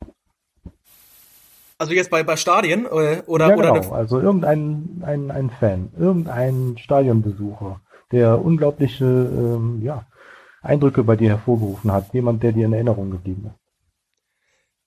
Also 1.78 1.94
jetzt 1.94 2.12
bei, 2.12 2.22
bei 2.22 2.38
Stadien 2.38 2.86
äh, 2.86 3.24
oder 3.26 3.50
ja, 3.50 3.56
genau. 3.56 3.72
oder 3.72 3.92
also 3.92 4.20
irgendein 4.20 5.02
ein, 5.02 5.32
ein 5.32 5.50
Fan, 5.50 5.89
irgendein 5.98 6.78
Stadionbesucher, 6.78 7.82
der 8.12 8.44
unglaubliche 8.44 9.06
ähm, 9.06 9.82
ja, 9.82 10.06
Eindrücke 10.62 11.04
bei 11.04 11.16
dir 11.16 11.30
hervorgerufen 11.30 11.92
hat? 11.92 12.14
Jemand, 12.14 12.44
der 12.44 12.52
dir 12.52 12.68
in 12.68 12.74
Erinnerung 12.74 13.10
geblieben 13.10 13.48
ist? 13.48 13.62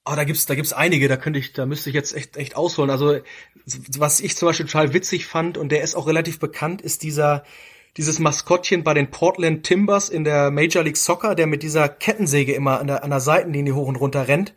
Ah, 0.04 0.16
da 0.16 0.24
gibt's, 0.24 0.44
da 0.46 0.54
gibt's 0.54 0.74
einige, 0.74 1.08
da 1.08 1.16
könnte 1.16 1.38
ich, 1.38 1.54
da 1.54 1.64
müsste 1.64 1.88
ich 1.88 1.94
jetzt 1.94 2.14
echt, 2.14 2.36
echt 2.36 2.56
ausholen. 2.56 2.90
Also, 2.90 3.16
was 3.98 4.20
ich 4.20 4.36
zum 4.36 4.46
Beispiel 4.46 4.66
total 4.66 4.92
witzig 4.92 5.26
fand, 5.26 5.56
und 5.56 5.72
der 5.72 5.82
ist 5.82 5.96
auch 5.96 6.06
relativ 6.06 6.38
bekannt, 6.38 6.82
ist 6.82 7.02
dieser, 7.02 7.42
dieses 7.96 8.18
Maskottchen 8.18 8.84
bei 8.84 8.94
den 8.94 9.10
Portland 9.10 9.64
Timbers 9.64 10.08
in 10.08 10.24
der 10.24 10.50
Major 10.50 10.82
League 10.82 10.96
Soccer, 10.96 11.34
der 11.34 11.46
mit 11.46 11.62
dieser 11.62 11.88
Kettensäge 11.88 12.52
immer 12.52 12.80
an 12.80 12.86
der, 12.88 13.04
an 13.04 13.10
der 13.10 13.20
Seitenlinie 13.20 13.74
hoch 13.74 13.86
und 13.86 13.96
runter 13.96 14.28
rennt. 14.28 14.54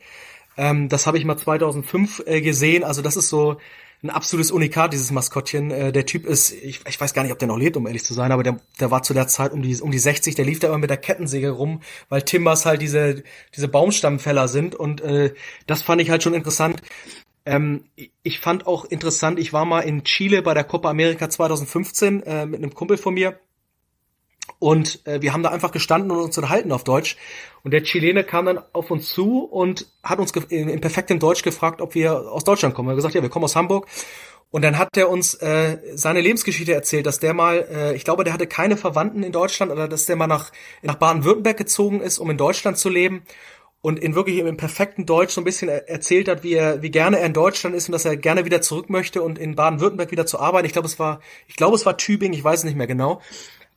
Ähm, 0.58 0.90
das 0.90 1.08
habe 1.08 1.18
ich 1.18 1.26
mal 1.26 1.38
2005 1.38 2.24
äh, 2.26 2.42
gesehen. 2.42 2.84
Also 2.84 3.02
das 3.02 3.16
ist 3.16 3.30
so, 3.30 3.58
ein 4.04 4.10
absolutes 4.12 4.52
Unikat, 4.52 4.94
dieses 4.94 5.12
Maskottchen. 5.12 5.72
Äh, 5.72 5.92
der 5.92 6.06
Typ 6.06 6.26
ist, 6.26 6.52
ich, 6.52 6.82
ich 6.88 7.02
weiß 7.02 7.14
gar 7.14 7.24
nicht, 7.24 7.32
ob 7.32 7.40
der 7.40 7.48
noch 7.48 7.58
lebt, 7.58 7.78
um 7.78 7.88
ehrlich 7.88 8.04
zu 8.04 8.14
sein, 8.14 8.32
aber 8.32 8.44
der, 8.44 8.60
der 8.80 8.92
war 8.92 9.02
zu 9.02 9.14
der 9.14 9.28
Zeit 9.28 9.52
um 9.52 9.62
die, 9.62 9.80
um 9.82 9.92
die 9.92 10.00
60, 10.00 10.36
der 10.36 10.46
lief 10.46 10.60
da 10.60 10.68
immer 10.68 10.78
mit 10.78 10.90
der 10.90 10.98
Kettensäge 10.98 11.50
rum, 11.50 11.82
weil 12.10 12.22
Timbers 12.22 12.66
halt 12.66 12.82
diese, 12.82 13.24
diese 13.56 13.68
Baumstammfäller 13.68 14.48
sind 14.48 14.76
und 14.76 15.02
äh, 15.02 15.34
das 15.66 15.82
fand 15.82 16.02
ich 16.02 16.10
halt 16.10 16.22
schon 16.22 16.36
interessant. 16.36 16.82
Ähm, 17.48 17.86
ich 18.24 18.40
fand 18.40 18.68
auch 18.68 18.84
interessant, 18.84 19.40
ich 19.40 19.54
war 19.54 19.64
mal 19.64 19.80
in 19.80 20.04
Chile 20.04 20.42
bei 20.42 20.54
der 20.54 20.66
Copa 20.66 20.90
America 20.90 21.30
2015 21.30 22.24
äh, 22.24 22.46
mit 22.46 22.62
einem 22.62 22.74
Kumpel 22.74 22.98
von 22.98 23.14
mir 23.14 23.40
und 24.60 25.06
äh, 25.08 25.22
wir 25.22 25.32
haben 25.32 25.44
da 25.44 25.50
einfach 25.50 25.72
gestanden 25.72 26.12
und 26.12 26.20
uns 26.20 26.38
unterhalten 26.38 26.74
auf 26.74 26.84
Deutsch. 26.84 27.16
Und 27.64 27.72
der 27.72 27.84
Chilene 27.84 28.26
kam 28.26 28.46
dann 28.46 28.60
auf 28.74 28.92
uns 28.92 29.10
zu 29.10 29.46
und 29.46 29.88
hat 30.04 30.20
uns 30.20 30.32
in, 30.50 30.68
in 30.68 30.82
perfektem 30.82 31.20
Deutsch 31.20 31.42
gefragt, 31.42 31.80
ob 31.80 31.96
wir 31.96 32.32
aus 32.32 32.44
Deutschland 32.44 32.76
kommen. 32.76 32.90
Er 32.90 32.92
hat 32.92 32.98
gesagt, 32.98 33.16
ja, 33.16 33.22
wir 33.22 33.30
kommen 33.30 33.46
aus 33.46 33.56
Hamburg. 33.56 33.88
Und 34.50 34.64
dann 34.64 34.78
hat 34.78 34.96
er 34.98 35.10
uns 35.10 35.36
äh, 35.36 35.78
seine 35.96 36.22
Lebensgeschichte 36.22 36.74
erzählt, 36.74 37.06
dass 37.06 37.20
der 37.20 37.34
mal, 37.34 37.68
äh, 37.70 37.96
ich 37.96 38.04
glaube, 38.04 38.24
der 38.24 38.34
hatte 38.34 38.48
keine 38.48 38.78
Verwandten 38.78 39.24
in 39.24 39.32
Deutschland 39.32 39.72
oder 39.72 39.88
dass 39.88 40.06
der 40.06 40.16
mal 40.16 40.28
nach, 40.28 40.52
nach 40.82 40.96
Baden-Württemberg 40.96 41.58
gezogen 41.58 42.02
ist, 42.02 42.18
um 42.18 42.30
in 42.30 42.38
Deutschland 42.38 42.78
zu 42.78 42.90
leben 42.90 43.24
und 43.88 44.00
in 44.00 44.16
wirklich 44.16 44.40
im 44.40 44.58
perfekten 44.58 45.06
Deutsch 45.06 45.32
so 45.32 45.40
ein 45.40 45.46
bisschen 45.46 45.70
erzählt 45.70 46.28
hat, 46.28 46.44
wie 46.44 46.56
er, 46.56 46.82
wie 46.82 46.92
gerne 46.92 47.20
er 47.20 47.26
in 47.26 47.32
Deutschland 47.32 47.74
ist 47.74 47.88
und 47.88 47.94
dass 47.94 48.04
er 48.04 48.18
gerne 48.18 48.44
wieder 48.44 48.60
zurück 48.60 48.90
möchte 48.90 49.22
und 49.22 49.40
in 49.40 49.56
Baden-Württemberg 49.56 50.12
wieder 50.12 50.26
zu 50.26 50.42
arbeiten. 50.42 50.66
Ich 50.66 50.74
glaube, 50.74 50.90
es 50.90 51.00
war, 51.00 51.22
ich 51.48 51.56
glaube, 51.56 51.76
es 51.76 51.86
war 51.86 51.96
Tübingen, 51.96 52.38
ich 52.38 52.44
weiß 52.44 52.60
es 52.60 52.66
nicht 52.66 52.76
mehr 52.76 52.86
genau. 52.86 53.22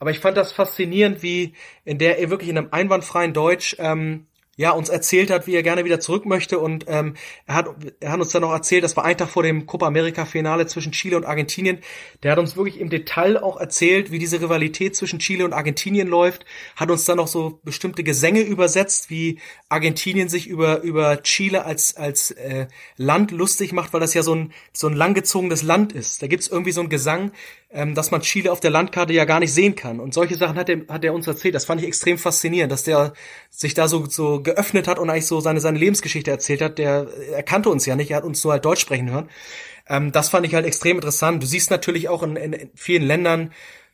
Aber 0.01 0.11
ich 0.11 0.19
fand 0.19 0.37
das 0.37 0.51
faszinierend, 0.51 1.23
wie 1.23 1.55
in 1.85 1.99
der 1.99 2.19
er 2.19 2.29
wirklich 2.29 2.51
in 2.51 2.59
einem 2.59 2.67
einwandfreien 2.73 3.33
Deutsch 3.33 3.77
ähm, 3.79 4.27
ja, 4.57 4.73
uns 4.73 4.89
erzählt 4.91 5.31
hat, 5.31 5.47
wie 5.47 5.55
er 5.55 5.63
gerne 5.63 5.85
wieder 5.85 6.01
zurück 6.01 6.27
möchte. 6.27 6.59
Und 6.59 6.85
ähm, 6.89 7.15
er, 7.47 7.55
hat, 7.55 7.69
er 8.01 8.13
hat 8.13 8.21
uns 8.21 8.31
dann 8.31 8.43
noch 8.43 8.53
erzählt, 8.53 8.85
das 8.85 8.97
war 8.97 9.05
ein 9.05 9.17
Tag 9.17 9.31
vor 9.31 9.43
dem 9.43 9.67
Copa 9.67 9.87
America-Finale 9.87 10.67
zwischen 10.67 10.93
Chile 10.93 11.17
und 11.17 11.25
Argentinien. 11.25 11.79
Der 12.23 12.33
hat 12.33 12.39
uns 12.39 12.57
wirklich 12.57 12.79
im 12.79 12.91
Detail 12.91 13.43
auch 13.43 13.59
erzählt, 13.59 14.11
wie 14.11 14.19
diese 14.19 14.41
Rivalität 14.41 14.97
zwischen 14.97 15.19
Chile 15.19 15.45
und 15.45 15.53
Argentinien 15.53 16.09
läuft. 16.09 16.45
Hat 16.77 16.91
uns 16.91 17.05
dann 17.07 17.17
noch 17.17 17.29
so 17.29 17.61
bestimmte 17.65 18.05
Gesänge 18.05 18.43
übersetzt, 18.43 19.09
wie 19.09 19.39
Argentinien 19.69 20.29
sich 20.29 20.47
über, 20.47 20.83
über 20.83 21.23
Chile 21.23 21.65
als, 21.65 21.97
als 21.97 22.33
äh, 22.33 22.67
Land 22.97 23.31
lustig 23.31 23.73
macht, 23.73 23.93
weil 23.93 24.01
das 24.01 24.15
ja 24.15 24.23
so 24.23 24.35
ein, 24.35 24.53
so 24.73 24.89
ein 24.89 24.95
langgezogenes 24.95 25.63
Land 25.63 25.93
ist. 25.93 26.23
Da 26.23 26.27
gibt's 26.27 26.49
irgendwie 26.49 26.73
so 26.73 26.81
einen 26.81 26.91
Gesang, 26.91 27.33
ähm, 27.73 27.95
dass 27.95 28.11
man 28.11 28.21
Chile 28.23 28.51
auf 28.51 28.61
der 28.61 28.71
Landkarte 28.71 29.13
ja 29.13 29.25
gar 29.25 29.41
nicht 29.41 29.55
sehen 29.55 29.77
kann. 29.77 30.01
Und 30.01 30.13
solche 30.13 30.37
Sachen 30.37 30.57
hat 30.57 30.69
er, 30.69 30.81
hat 30.89 31.05
er 31.05 31.15
uns 31.15 31.27
erzählt. 31.27 31.55
Das 31.55 31.65
fand 31.65 31.81
ich 31.81 31.87
extrem 31.87 32.19
faszinierend, 32.19 32.73
dass 32.73 32.83
der 32.83 33.13
sich 33.49 33.75
da 33.75 33.87
so, 33.87 34.07
so 34.07 34.43
geöffnet 34.43 34.89
hat 34.89 34.99
und 34.99 35.09
eigentlich 35.09 35.27
so 35.27 35.41
seine, 35.41 35.61
seine 35.61 35.79
Lebensgeschichte 35.79 36.31
erzählt 36.31 36.63
hat. 36.63 36.79
Der, 36.79 37.07
er 37.33 37.43
kannte 37.43 37.71
uns 37.71 37.87
ja 37.87 37.95
nicht, 37.95 38.11
er 38.11 38.19
hat 38.19 38.25
uns 38.25 38.43
nur 38.43 38.53
halt 38.53 38.65
Deutsch 38.65 38.81
sprechen 38.81 39.11
hören. 39.11 39.29
Ähm, 39.89 40.11
das 40.11 40.29
fand 40.29 40.47
ich 40.47 40.55
halt 40.55 40.67
extrem 40.67 40.97
interessant. 40.97 41.43
Du 41.43 41.47
siehst 41.47 41.71
natürlich 41.71 42.09
auch 42.09 42.23
in, 42.23 42.37
in, 42.37 42.71
vielen 42.75 43.07
Ländern, 43.07 43.53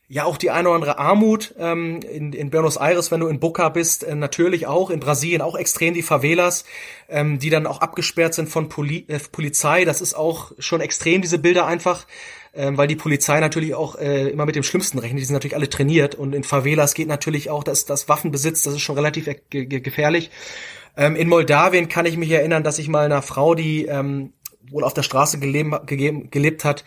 ja 0.09 0.25
auch 0.25 0.37
die 0.37 0.51
eine 0.51 0.69
oder 0.69 0.77
andere 0.77 0.99
Armut 0.99 1.55
ähm, 1.59 2.01
in, 2.01 2.33
in 2.33 2.51
Buenos 2.51 2.77
Aires, 2.77 3.11
wenn 3.11 3.21
du 3.21 3.27
in 3.27 3.41
Boca 3.41 3.69
bist, 3.69 4.05
äh, 4.05 4.15
natürlich 4.15 4.67
auch 4.67 4.91
in 4.91 5.01
Brasilien 5.01 5.43
auch 5.43 5.57
extrem 5.57 5.95
die 5.95 6.03
Favelas, 6.03 6.65
ähm, 7.09 7.39
die 7.39 7.51
dann 7.51 7.67
auch 7.67 7.81
abgesperrt 7.81 8.35
sind 8.35 8.49
von 8.49 8.69
Poli 8.69 9.05
äh, 9.09 9.19
Polizei. 9.33 9.85
Das 9.85 10.01
ist 10.01 10.15
auch 10.15 10.53
schon 10.59 10.81
extrem 10.81 11.23
diese 11.23 11.39
Bilder 11.39 11.67
einfach 11.67 12.07
ähm, 12.57 12.77
weil 12.77 12.89
die 12.89 12.97
Polizei 12.97 13.39
natürlich 13.41 13.75
auch 13.75 13.97
äh, 13.97 14.29
immer 14.29 14.47
mit 14.47 14.57
dem 14.57 14.63
Schlimmsten 14.63 14.99
rechnet. 14.99 15.21
Die 15.21 15.25
sind 15.25 15.35
natürlich 15.35 15.57
alle 15.57 15.69
trainiert 15.69 16.15
und 16.15 16.35
in 16.35 16.45
Favelas 16.45 16.95
geht 16.95 17.09
natürlich 17.09 17.51
auch, 17.51 17.65
dass 17.65 17.85
das 17.85 18.09
Waffenbesitz, 18.09 18.63
das 18.63 18.75
ist 18.75 18.81
schon 18.81 18.97
relativ 18.97 19.27
ge 19.51 19.67
ge 19.67 19.81
gefährlich. 19.81 20.31
Ähm, 20.97 21.17
in 21.17 21.29
Moldawien 21.29 21.89
kann 21.89 22.07
ich 22.07 22.17
mich 22.17 22.31
erinnern, 22.31 22.65
dass 22.65 22.79
ich 22.79 22.89
mal 22.89 23.05
einer 23.05 23.23
Frau, 23.23 23.55
die 23.55 23.87
ähm, 23.87 24.33
wohl 24.71 24.85
auf 24.85 24.95
der 24.95 25.03
Straße 25.03 25.39
gelebt, 25.39 25.87
gegeben, 25.87 26.31
gelebt 26.31 26.65
hat, 26.65 26.85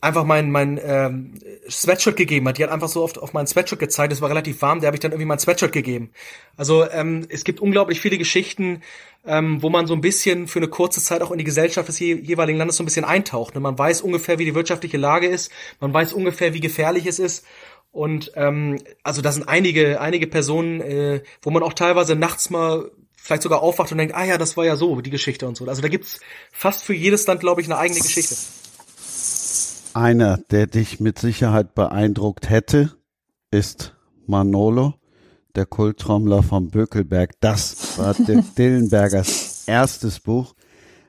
einfach 0.00 0.24
mein, 0.24 0.50
mein 0.50 0.80
ähm, 0.82 1.34
Sweatshirt 1.68 2.16
gegeben 2.16 2.46
hat. 2.48 2.58
Die 2.58 2.64
hat 2.64 2.70
einfach 2.70 2.88
so 2.88 3.02
oft 3.02 3.18
auf 3.18 3.32
mein 3.32 3.46
Sweatshirt 3.46 3.80
gezeigt. 3.80 4.12
Es 4.12 4.20
war 4.20 4.28
relativ 4.28 4.62
warm, 4.62 4.80
der 4.80 4.88
habe 4.88 4.96
ich 4.96 5.00
dann 5.00 5.10
irgendwie 5.10 5.26
mein 5.26 5.38
Sweatshirt 5.38 5.72
gegeben. 5.72 6.10
Also 6.56 6.88
ähm, 6.90 7.26
es 7.28 7.44
gibt 7.44 7.60
unglaublich 7.60 8.00
viele 8.00 8.18
Geschichten, 8.18 8.82
ähm, 9.26 9.62
wo 9.62 9.70
man 9.70 9.86
so 9.86 9.94
ein 9.94 10.00
bisschen 10.00 10.46
für 10.46 10.60
eine 10.60 10.68
kurze 10.68 11.00
Zeit 11.00 11.22
auch 11.22 11.32
in 11.32 11.38
die 11.38 11.44
Gesellschaft 11.44 11.88
des 11.88 11.98
je 11.98 12.14
jeweiligen 12.14 12.58
Landes 12.58 12.76
so 12.76 12.82
ein 12.82 12.86
bisschen 12.86 13.04
eintaucht. 13.04 13.54
Ne? 13.54 13.60
Man 13.60 13.76
weiß 13.76 14.02
ungefähr, 14.02 14.38
wie 14.38 14.44
die 14.44 14.54
wirtschaftliche 14.54 14.96
Lage 14.96 15.26
ist, 15.26 15.50
man 15.80 15.92
weiß 15.92 16.12
ungefähr, 16.12 16.54
wie 16.54 16.60
gefährlich 16.60 17.06
es 17.06 17.18
ist. 17.18 17.44
Und 17.90 18.32
ähm, 18.36 18.78
also 19.02 19.22
da 19.22 19.32
sind 19.32 19.48
einige, 19.48 20.00
einige 20.00 20.26
Personen, 20.26 20.80
äh, 20.80 21.22
wo 21.42 21.50
man 21.50 21.62
auch 21.62 21.72
teilweise 21.72 22.14
nachts 22.14 22.50
mal 22.50 22.90
vielleicht 23.16 23.42
sogar 23.42 23.62
aufwacht 23.62 23.90
und 23.90 23.98
denkt, 23.98 24.14
ah 24.14 24.24
ja, 24.24 24.38
das 24.38 24.56
war 24.56 24.64
ja 24.64 24.76
so, 24.76 25.00
die 25.00 25.10
Geschichte 25.10 25.48
und 25.48 25.56
so. 25.56 25.66
Also 25.66 25.82
da 25.82 25.88
gibt's 25.88 26.20
fast 26.52 26.84
für 26.84 26.94
jedes 26.94 27.26
Land, 27.26 27.40
glaube 27.40 27.60
ich, 27.60 27.66
eine 27.66 27.76
eigene 27.76 28.00
Geschichte. 28.00 28.36
Einer, 29.98 30.36
der 30.52 30.68
dich 30.68 31.00
mit 31.00 31.18
Sicherheit 31.18 31.74
beeindruckt 31.74 32.48
hätte, 32.48 32.92
ist 33.50 33.96
Manolo 34.28 34.94
der 35.56 35.66
Kulttrommler 35.66 36.44
vom 36.44 36.70
Bökelberg. 36.70 37.32
Das 37.40 37.98
war 37.98 38.14
Dirk 38.14 38.44
Dillenbergers 38.56 39.66
erstes 39.66 40.20
Buch. 40.20 40.54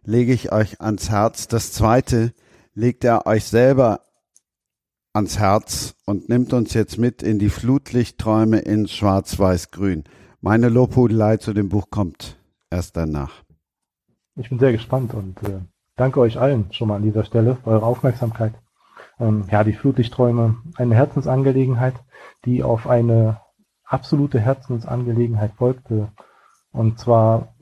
Lege 0.04 0.34
ich 0.34 0.52
euch 0.52 0.82
ans 0.82 1.12
Herz. 1.12 1.48
Das 1.48 1.72
zweite 1.72 2.34
legt 2.74 3.04
er 3.04 3.28
euch 3.28 3.44
selber 3.44 4.00
ans 5.14 5.38
Herz 5.38 5.94
und 6.08 6.28
nimmt 6.28 6.52
uns 6.54 6.74
jetzt 6.74 6.98
mit 6.98 7.22
in 7.22 7.38
die 7.38 7.50
Flutlichtträume 7.50 8.58
in 8.58 8.88
Schwarz-Weiß-Grün. 8.88 10.06
Meine 10.42 10.68
Lobhudelei 10.68 11.38
zu 11.38 11.54
dem 11.54 11.70
Buch 11.70 11.92
kommt 11.92 12.40
erst 12.72 12.98
danach. 12.98 13.44
Ich 14.36 14.50
bin 14.50 14.58
sehr 14.58 14.72
gespannt 14.72 15.14
und 15.14 15.38
äh, 15.44 15.60
danke 15.96 16.22
euch 16.22 16.40
allen 16.40 16.74
schon 16.74 16.88
mal 16.88 16.96
an 16.96 17.04
dieser 17.04 17.24
Stelle 17.24 17.56
für 17.64 17.70
eure 17.70 17.86
Aufmerksamkeit. 17.86 18.56
Ähm, 19.20 19.46
ja, 19.52 19.64
die 19.64 19.74
Flutlichtträume, 19.74 20.58
eine 20.76 20.96
Herzensangelegenheit, 20.96 21.96
die 22.46 22.64
auf 22.64 22.88
eine 22.88 23.42
absolute 23.84 24.40
Herzensangelegenheit 24.40 25.54
folgte. 25.54 26.10
Und 26.72 27.00
zwar, 27.00 27.56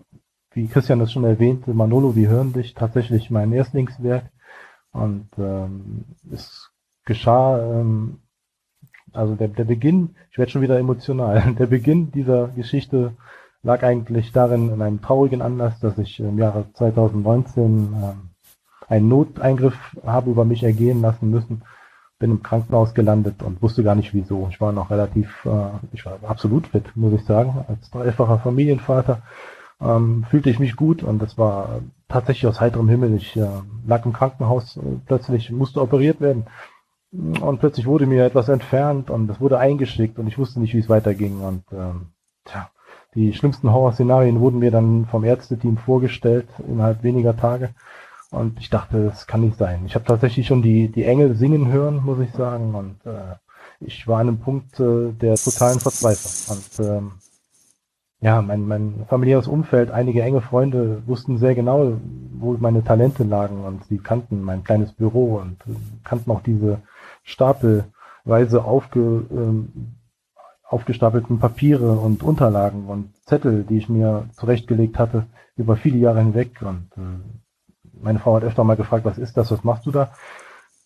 wie 0.52 0.68
Christian 0.68 1.00
das 1.00 1.12
schon 1.12 1.24
erwähnte, 1.24 1.74
Manolo, 1.74 2.16
wir 2.16 2.30
hören 2.30 2.54
dich, 2.54 2.74
tatsächlich 2.74 3.32
mein 3.32 3.52
Erstlingswerk. 3.54 4.30
Und 4.92 5.30
ähm, 5.38 6.06
es 6.32 6.70
geschah, 7.06 7.60
ähm, 7.60 8.20
also 9.14 9.36
der, 9.36 9.48
der 9.48 9.64
Beginn, 9.64 10.16
ich 10.32 10.38
werde 10.38 10.52
schon 10.52 10.62
wieder 10.62 10.78
emotional, 10.78 11.56
der 11.60 11.68
Beginn 11.68 12.12
dieser 12.12 12.50
Geschichte 12.50 13.16
lag 13.64 13.84
eigentlich 13.84 14.32
darin, 14.32 14.70
in 14.70 14.82
einem 14.82 15.02
traurigen 15.02 15.42
Anlass, 15.42 15.80
dass 15.80 15.98
ich 15.98 16.20
im 16.20 16.38
Jahre 16.38 16.72
2019 16.74 17.64
ähm, 17.66 18.27
einen 18.88 19.10
Noteingriff 19.10 19.78
habe 20.06 20.32
über 20.32 20.46
mich 20.46 20.64
ergehen 20.64 21.02
lassen 21.02 21.30
müssen 21.30 21.64
bin 22.20 22.32
im 22.32 22.44
Krankenhaus 22.44 22.94
gelandet 22.94 23.44
und 23.44 23.62
wusste 23.62 23.84
gar 23.84 23.96
nicht 23.96 24.14
wieso. 24.14 24.48
Ich 24.50 24.60
war 24.60 24.72
noch 24.72 24.90
relativ, 24.90 25.46
äh, 25.46 25.70
ich 25.94 26.06
war 26.06 26.18
absolut 26.28 26.68
fit, 26.68 26.96
muss 26.96 27.14
ich 27.14 27.26
sagen. 27.26 27.66
Als 27.68 27.90
dreifacher 27.92 28.40
Familienvater 28.40 29.22
ähm, 29.80 30.26
fühlte 30.30 30.50
ich 30.50 30.60
mich 30.60 30.76
gut 30.76 31.04
und 31.04 31.22
das 31.22 31.38
war 31.38 31.82
tatsächlich 32.08 32.48
aus 32.48 32.60
heiterem 32.60 32.90
Himmel. 32.90 33.14
Ich 33.16 33.38
äh, 33.38 33.48
lag 33.86 34.06
im 34.06 34.14
Krankenhaus, 34.14 34.78
äh, 34.78 34.82
plötzlich 35.06 35.52
musste 35.52 35.82
operiert 35.82 36.20
werden 36.20 36.48
und 37.12 37.60
plötzlich 37.60 37.86
wurde 37.86 38.08
mir 38.08 38.26
etwas 38.26 38.50
entfernt 38.50 39.10
und 39.10 39.30
es 39.30 39.40
wurde 39.40 39.60
eingeschickt 39.60 40.18
und 40.18 40.28
ich 40.28 40.38
wusste 40.38 40.60
nicht, 40.60 40.74
wie 40.74 40.80
es 40.80 40.90
weiterging 40.90 41.42
und 41.42 41.64
ähm, 41.72 42.08
tja, 42.46 42.70
die 43.14 43.34
schlimmsten 43.34 43.72
Horrorszenarien 43.72 44.40
wurden 44.40 44.60
mir 44.60 44.72
dann 44.72 45.06
vom 45.06 45.24
Ärzteteam 45.24 45.78
vorgestellt 45.78 46.48
innerhalb 46.68 47.04
weniger 47.04 47.38
Tage 47.38 47.70
und 48.32 48.60
ich 48.60 48.70
dachte, 48.70 49.06
das 49.06 49.28
kann 49.28 49.42
nicht 49.42 49.58
sein. 49.58 49.84
Ich 49.86 49.96
habe 49.96 50.06
tatsächlich 50.06 50.48
schon 50.48 50.62
die, 50.62 50.90
die 50.90 51.06
Engel 51.06 51.36
singen 51.36 51.72
hören, 51.72 52.04
muss 52.04 52.20
ich 52.20 52.32
sagen. 52.32 52.76
Und 52.76 53.06
äh, 53.06 53.36
ich 53.80 54.08
war 54.08 54.20
an 54.20 54.28
einem 54.28 54.40
Punkt 54.40 54.80
äh, 54.80 55.12
der 55.14 55.36
totalen 55.36 55.80
Verzweiflung. 55.80 56.58
Und 56.58 56.88
ähm, 56.88 57.12
ja, 58.20 58.42
mein, 58.42 58.68
mein 58.68 59.06
familiäres 59.08 59.48
Umfeld, 59.48 59.92
einige 59.92 60.24
enge 60.24 60.42
Freunde 60.42 61.04
wussten 61.06 61.38
sehr 61.38 61.56
genau, 61.56 61.94
wo 62.34 62.58
meine 62.60 62.84
Talente 62.84 63.24
lagen 63.24 63.64
und 63.64 63.86
sie 63.86 64.00
kannten 64.00 64.42
mein 64.42 64.64
kleines 64.64 64.92
Büro 64.92 65.38
und 65.38 65.58
äh, 65.68 65.76
kannten 66.04 66.32
auch 66.32 66.42
diese 66.42 66.82
stapelweise 67.24 68.64
aufge, 68.66 69.26
ähm, 69.32 69.94
aufgestapelten 70.64 71.40
Papiere 71.40 71.92
und 71.94 72.24
Unterlagen 72.24 72.88
und 72.88 73.14
Zettel, 73.26 73.64
die 73.64 73.78
ich 73.78 73.88
mir 73.88 74.28
zurechtgelegt 74.34 75.00
hatte 75.00 75.28
über 75.56 75.78
viele 75.78 75.98
Jahre 75.98 76.20
hinweg 76.20 76.62
und 76.62 76.90
äh, 76.98 77.47
meine 78.02 78.20
Frau 78.20 78.36
hat 78.36 78.44
öfter 78.44 78.64
mal 78.64 78.76
gefragt, 78.76 79.06
was 79.06 79.18
ist 79.18 79.38
das, 79.38 79.52
was 79.52 79.64
machst 79.64 79.86
du 79.86 79.92
da? 79.92 80.12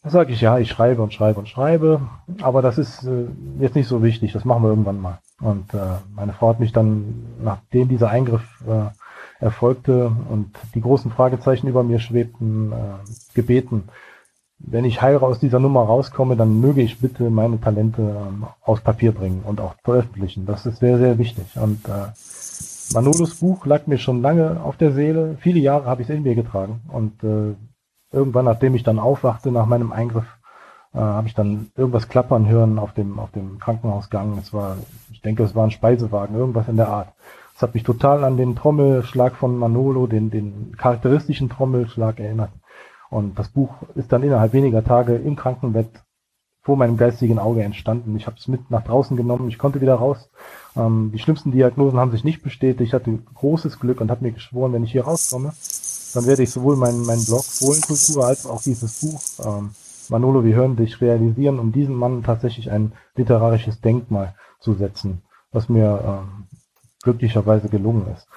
Da 0.04 0.10
sage 0.10 0.34
ich, 0.34 0.42
ja, 0.42 0.58
ich 0.58 0.70
schreibe 0.70 1.04
und 1.04 1.14
schreibe 1.14 1.40
und 1.40 1.48
schreibe, 1.48 2.02
aber 2.42 2.62
das 2.62 2.78
ist 2.78 3.04
äh, 3.04 3.28
jetzt 3.60 3.76
nicht 3.76 3.88
so 3.88 4.02
wichtig, 4.02 4.34
das 4.34 4.46
machen 4.46 4.64
wir 4.64 4.70
irgendwann 4.70 5.00
mal. 5.00 5.20
Und 5.40 5.74
äh, 5.74 5.78
meine 6.16 6.34
Frau 6.34 6.50
hat 6.50 6.60
mich 6.60 6.72
dann, 6.72 7.26
nachdem 7.44 7.88
dieser 7.88 8.10
Eingriff 8.10 8.44
äh, 8.68 9.44
erfolgte 9.44 10.12
und 10.30 10.56
die 10.74 10.82
großen 10.82 11.12
Fragezeichen 11.12 11.68
über 11.68 11.84
mir 11.84 12.00
schwebten, 12.00 12.72
äh, 12.72 12.76
gebeten, 13.36 13.90
wenn 14.64 14.86
ich 14.86 15.02
heil 15.02 15.18
aus 15.18 15.40
dieser 15.40 15.60
Nummer 15.60 15.82
rauskomme, 15.82 16.36
dann 16.36 16.60
möge 16.60 16.82
ich 16.82 17.00
bitte 17.00 17.30
meine 17.30 17.60
Talente 17.60 18.02
ähm, 18.02 18.46
aus 18.62 18.82
Papier 18.82 19.12
bringen 19.12 19.44
und 19.46 19.60
auch 19.60 19.76
veröffentlichen. 19.84 20.46
Das 20.46 20.66
ist 20.66 20.80
sehr, 20.80 20.98
sehr 20.98 21.18
wichtig. 21.18 21.46
Und 21.56 21.88
äh, 21.88 22.12
Manolos 22.94 23.36
Buch 23.36 23.66
lag 23.66 23.88
mir 23.88 23.98
schon 23.98 24.22
lange 24.22 24.62
auf 24.64 24.78
der 24.78 24.92
Seele. 24.92 25.38
Viele 25.40 25.60
Jahre 25.60 25.86
habe 25.86 26.02
ich 26.02 26.10
es 26.10 26.16
in 26.16 26.24
mir 26.24 26.36
getragen. 26.36 26.82
Und 26.92 27.24
äh, 27.24 27.56
irgendwann, 28.12 28.46
nachdem 28.46 28.76
ich 28.76 28.84
dann 28.84 29.00
aufwachte 29.00 29.52
nach 29.52 29.66
meinem 29.66 29.92
Eingriff, 29.92 30.26
äh, 30.94 31.00
habe 31.00 31.28
ich 31.28 31.34
dann 31.34 31.72
irgendwas 31.76 32.10
klappern 32.10 32.48
hören 32.48 32.80
auf 32.80 32.94
dem, 32.94 33.20
auf 33.20 33.32
dem 33.32 33.60
Krankenhausgang. 33.60 34.38
Es 34.38 34.54
war, 34.54 34.78
ich 35.12 35.22
denke, 35.22 35.44
es 35.44 35.56
war 35.56 35.64
ein 35.64 35.72
Speisewagen, 35.72 36.36
irgendwas 36.36 36.68
in 36.68 36.78
der 36.78 36.90
Art. 36.90 37.10
Es 37.56 37.62
hat 37.62 37.74
mich 37.74 37.84
total 37.84 38.24
an 38.24 38.38
den 38.38 38.56
Trommelschlag 38.56 39.36
von 39.36 39.58
Manolo, 39.58 40.08
den, 40.08 40.32
den 40.32 40.76
charakteristischen 40.78 41.50
Trommelschlag 41.50 42.20
erinnert. 42.20 42.52
Und 43.10 43.38
das 43.38 43.50
Buch 43.50 43.74
ist 43.96 44.12
dann 44.12 44.24
innerhalb 44.24 44.54
weniger 44.54 44.84
Tage 44.84 45.16
im 45.16 45.36
Krankenbett 45.36 45.90
vor 46.64 46.78
meinem 46.78 46.98
geistigen 46.98 47.40
Auge 47.40 47.64
entstanden. 47.64 48.16
Ich 48.16 48.28
habe 48.28 48.38
es 48.38 48.48
mit 48.48 48.70
nach 48.70 48.84
draußen 48.84 49.18
genommen, 49.18 49.50
ich 49.50 49.58
konnte 49.58 49.82
wieder 49.82 49.96
raus. 49.96 50.30
Ähm, 50.76 51.12
die 51.14 51.20
schlimmsten 51.20 51.52
Diagnosen 51.52 52.00
haben 52.00 52.12
sich 52.12 52.24
nicht 52.24 52.44
bestätigt. 52.44 52.82
Ich 52.82 52.94
hatte 52.94 53.18
großes 53.36 53.80
Glück 53.80 54.02
und 54.02 54.12
habe 54.12 54.24
mir 54.24 54.32
geschworen, 54.32 54.74
wenn 54.74 54.84
ich 54.84 54.92
hier 54.92 55.04
rauskomme, 55.04 55.54
dann 56.14 56.26
werde 56.26 56.44
ich 56.44 56.52
sowohl 56.52 56.76
meinen 56.76 57.06
mein 57.06 57.24
Blog 57.24 57.44
Fohlenkultur 57.44 58.26
als 58.26 58.46
auch 58.46 58.62
dieses 58.62 59.02
Buch 59.02 59.22
ähm, 59.46 59.72
Manolo, 60.12 60.44
wir 60.44 60.56
hören 60.56 60.76
dich 60.76 61.00
realisieren, 61.00 61.58
um 61.58 61.72
diesem 61.72 61.96
Mann 61.96 62.22
tatsächlich 62.24 62.70
ein 62.70 62.92
literarisches 63.16 63.80
Denkmal 63.80 64.36
zu 64.60 64.74
setzen, 64.74 65.22
was 65.52 65.70
mir 65.70 66.02
ähm, 66.06 66.48
glücklicherweise 67.02 67.70
gelungen 67.70 68.08
ist. 68.14 68.28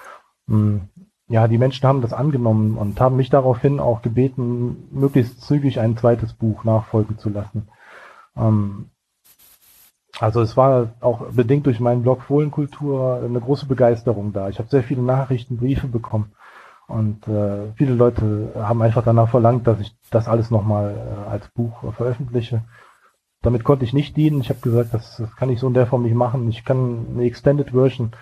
Ähm, 0.48 0.88
ja, 1.26 1.48
die 1.48 1.58
Menschen 1.58 1.86
haben 1.86 2.00
das 2.00 2.12
angenommen 2.12 2.76
und 2.76 3.00
haben 3.00 3.16
mich 3.16 3.28
daraufhin 3.28 3.80
auch 3.80 4.02
gebeten, 4.02 4.88
möglichst 4.92 5.40
zügig 5.40 5.80
ein 5.80 5.96
zweites 5.96 6.34
Buch 6.34 6.62
nachfolgen 6.64 7.18
zu 7.18 7.28
lassen. 7.28 7.68
Ähm, 8.36 8.90
also 10.20 10.40
es 10.40 10.56
war 10.56 10.90
auch 11.00 11.26
bedingt 11.32 11.66
durch 11.66 11.80
meinen 11.80 12.02
Blog 12.02 12.22
Fohlenkultur 12.22 13.22
eine 13.24 13.40
große 13.40 13.66
Begeisterung 13.66 14.32
da. 14.32 14.48
Ich 14.48 14.58
habe 14.58 14.68
sehr 14.68 14.82
viele 14.82 15.02
Nachrichten, 15.02 15.56
Briefe 15.56 15.88
bekommen 15.88 16.32
und 16.86 17.26
äh, 17.28 17.72
viele 17.76 17.94
Leute 17.94 18.52
haben 18.56 18.82
einfach 18.82 19.02
danach 19.04 19.28
verlangt, 19.28 19.66
dass 19.66 19.80
ich 19.80 19.94
das 20.10 20.28
alles 20.28 20.50
nochmal 20.50 20.94
äh, 20.94 21.30
als 21.30 21.48
Buch 21.48 21.82
äh, 21.82 21.92
veröffentliche. 21.92 22.62
Damit 23.42 23.64
konnte 23.64 23.84
ich 23.84 23.92
nicht 23.92 24.16
dienen. 24.16 24.40
Ich 24.40 24.48
habe 24.50 24.60
gesagt, 24.60 24.94
das, 24.94 25.16
das 25.16 25.34
kann 25.36 25.50
ich 25.50 25.60
so 25.60 25.66
in 25.66 25.74
der 25.74 25.86
Form 25.86 26.02
nicht 26.02 26.14
machen. 26.14 26.48
Ich 26.48 26.64
kann 26.64 27.06
eine 27.14 27.24
Extended 27.24 27.70
Version 27.70 28.12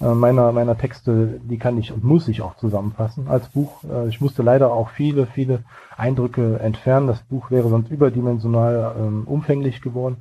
äh, 0.00 0.14
meiner, 0.14 0.52
meiner 0.52 0.76
Texte, 0.76 1.40
die 1.42 1.58
kann 1.58 1.78
ich 1.78 1.92
und 1.92 2.04
muss 2.04 2.28
ich 2.28 2.42
auch 2.42 2.56
zusammenfassen 2.56 3.28
als 3.28 3.48
Buch. 3.48 3.84
Äh, 3.84 4.08
ich 4.08 4.20
musste 4.20 4.42
leider 4.42 4.72
auch 4.72 4.90
viele, 4.90 5.26
viele 5.26 5.64
Eindrücke 5.96 6.58
entfernen. 6.60 7.06
Das 7.06 7.22
Buch 7.22 7.50
wäre 7.50 7.68
sonst 7.68 7.90
überdimensional 7.90 8.94
ähm, 8.98 9.22
umfänglich 9.26 9.80
geworden. 9.80 10.18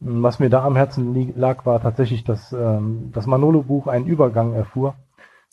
Was 0.00 0.38
mir 0.38 0.48
da 0.48 0.64
am 0.64 0.76
Herzen 0.76 1.34
lag, 1.36 1.66
war 1.66 1.80
tatsächlich, 1.80 2.24
dass 2.24 2.52
ähm, 2.52 3.10
das 3.12 3.26
Manolo-Buch 3.26 3.86
einen 3.86 4.06
Übergang 4.06 4.54
erfuhr 4.54 4.94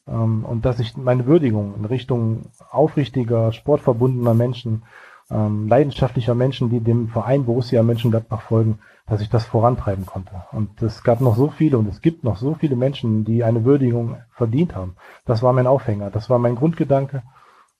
ähm, 0.08 0.46
und 0.46 0.66
dass 0.66 0.80
ich 0.80 0.96
meine 0.96 1.26
Würdigung 1.26 1.76
in 1.76 1.86
Richtung 1.86 2.44
aufrichtiger, 2.72 3.52
sportverbundener 3.52 4.34
Menschen, 4.34 4.84
ähm, 5.30 5.68
leidenschaftlicher 5.68 6.34
Menschen, 6.34 6.70
die 6.70 6.80
dem 6.80 7.10
Verein 7.10 7.46
Borussia 7.46 7.84
Mönchengladbach 7.84 8.42
folgen, 8.42 8.80
dass 9.06 9.22
ich 9.22 9.30
das 9.30 9.46
vorantreiben 9.46 10.06
konnte. 10.06 10.32
Und 10.54 10.82
es 10.82 11.04
gab 11.04 11.20
noch 11.20 11.36
so 11.36 11.50
viele 11.50 11.78
und 11.78 11.88
es 11.90 12.02
gibt 12.02 12.24
noch 12.24 12.38
so 12.38 12.54
viele 12.54 12.78
Menschen, 12.78 13.26
die 13.26 13.44
eine 13.44 13.66
Würdigung 13.66 14.18
verdient 14.32 14.76
haben. 14.76 14.96
Das 15.26 15.44
war 15.44 15.52
mein 15.52 15.68
Aufhänger, 15.68 16.10
das 16.10 16.30
war 16.30 16.40
mein 16.40 16.56
Grundgedanke, 16.56 17.24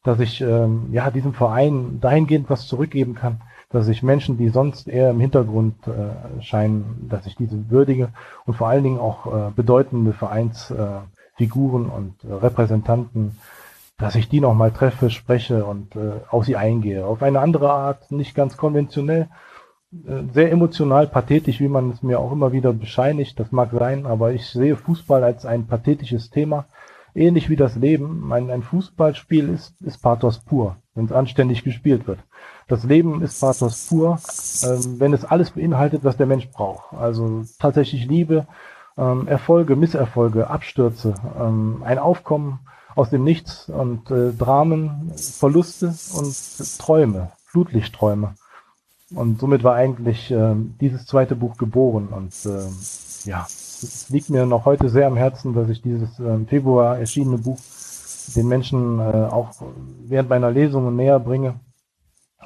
dass 0.04 0.20
ich 0.20 0.42
ähm, 0.42 0.90
ja 0.92 1.12
diesem 1.12 1.34
Verein 1.34 2.00
dahingehend 2.02 2.50
was 2.50 2.68
zurückgeben 2.68 3.16
kann, 3.16 3.42
dass 3.70 3.88
ich 3.88 4.04
Menschen, 4.04 4.38
die 4.38 4.50
sonst 4.50 4.88
eher 4.88 5.10
im 5.10 5.20
Hintergrund 5.20 5.76
äh, 5.88 6.42
scheinen, 6.42 7.08
dass 7.10 7.26
ich 7.26 7.36
diese 7.36 7.70
würdige 7.70 8.10
und 8.46 8.56
vor 8.56 8.68
allen 8.68 8.84
Dingen 8.84 9.00
auch 9.00 9.28
äh, 9.28 9.52
bedeutende 9.56 10.14
Vereinsfiguren 10.14 11.90
äh, 11.90 11.92
und 11.92 12.24
äh, 12.24 12.34
Repräsentanten, 12.34 13.38
dass 13.98 14.16
ich 14.16 14.30
die 14.30 14.40
nochmal 14.40 14.72
treffe, 14.72 15.10
spreche 15.10 15.66
und 15.66 15.96
äh, 15.96 16.22
auf 16.30 16.46
sie 16.46 16.56
eingehe. 16.56 17.06
Auf 17.06 17.24
eine 17.24 17.40
andere 17.40 17.72
Art, 17.72 18.12
nicht 18.12 18.36
ganz 18.36 18.56
konventionell, 18.56 19.28
äh, 19.92 20.24
sehr 20.34 20.52
emotional, 20.52 21.08
pathetisch, 21.08 21.60
wie 21.60 21.68
man 21.68 21.92
es 21.92 22.04
mir 22.04 22.20
auch 22.20 22.32
immer 22.32 22.52
wieder 22.52 22.74
bescheinigt. 22.74 23.40
Das 23.40 23.52
mag 23.52 23.72
sein, 23.72 24.06
aber 24.06 24.32
ich 24.32 24.48
sehe 24.48 24.76
Fußball 24.76 25.24
als 25.24 25.46
ein 25.46 25.68
pathetisches 25.68 26.30
Thema. 26.30 26.66
Ähnlich 27.16 27.50
wie 27.50 27.56
das 27.56 27.76
Leben. 27.76 28.32
Ein, 28.32 28.52
ein 28.52 28.62
Fußballspiel 28.62 29.50
ist, 29.50 29.82
ist 29.82 30.02
Pathos 30.02 30.40
pur, 30.40 30.78
wenn 30.94 31.06
es 31.06 31.12
anständig 31.12 31.64
gespielt 31.64 32.08
wird. 32.08 32.20
Das 32.68 32.84
Leben 32.84 33.22
ist 33.22 33.40
Pathos 33.40 33.88
pur, 33.88 34.20
ähm, 34.64 35.00
wenn 35.00 35.14
es 35.14 35.24
alles 35.24 35.52
beinhaltet, 35.52 36.04
was 36.04 36.18
der 36.18 36.26
Mensch 36.26 36.50
braucht. 36.50 36.94
Also 36.94 37.46
tatsächlich 37.60 38.06
Liebe, 38.08 38.46
ähm, 38.98 39.28
Erfolge, 39.28 39.76
Misserfolge, 39.76 40.50
Abstürze, 40.50 41.14
ähm, 41.40 41.82
ein 41.86 42.00
Aufkommen 42.00 42.60
aus 42.96 43.10
dem 43.10 43.24
Nichts 43.24 43.70
und 43.70 44.12
äh, 44.12 44.34
Dramen, 44.34 45.12
Verluste 45.16 45.94
und 46.14 46.36
Träume, 46.80 47.32
Flutlichtträume. 47.46 48.34
Und 49.16 49.40
somit 49.40 49.64
war 49.64 49.76
eigentlich 49.76 50.32
äh, 50.32 50.56
dieses 50.82 51.06
zweite 51.06 51.36
Buch 51.36 51.58
geboren. 51.58 52.08
Und 52.08 52.34
äh, 52.46 52.68
ja, 53.24 53.46
es 53.46 54.10
liegt 54.10 54.30
mir 54.30 54.46
noch 54.46 54.66
heute 54.66 54.90
sehr 54.90 55.08
am 55.08 55.16
Herzen, 55.16 55.54
dass 55.54 55.70
ich 55.70 55.82
dieses 55.82 56.20
äh, 56.20 56.24
im 56.24 56.48
Februar 56.48 56.98
erschienene 56.98 57.38
Buch 57.38 57.60
den 58.36 58.48
Menschen 58.50 59.00
äh, 59.00 59.30
auch 59.32 59.52
während 60.06 60.30
meiner 60.30 60.52
Lesungen 60.52 60.98
näher 60.98 61.20
bringe. 61.20 61.60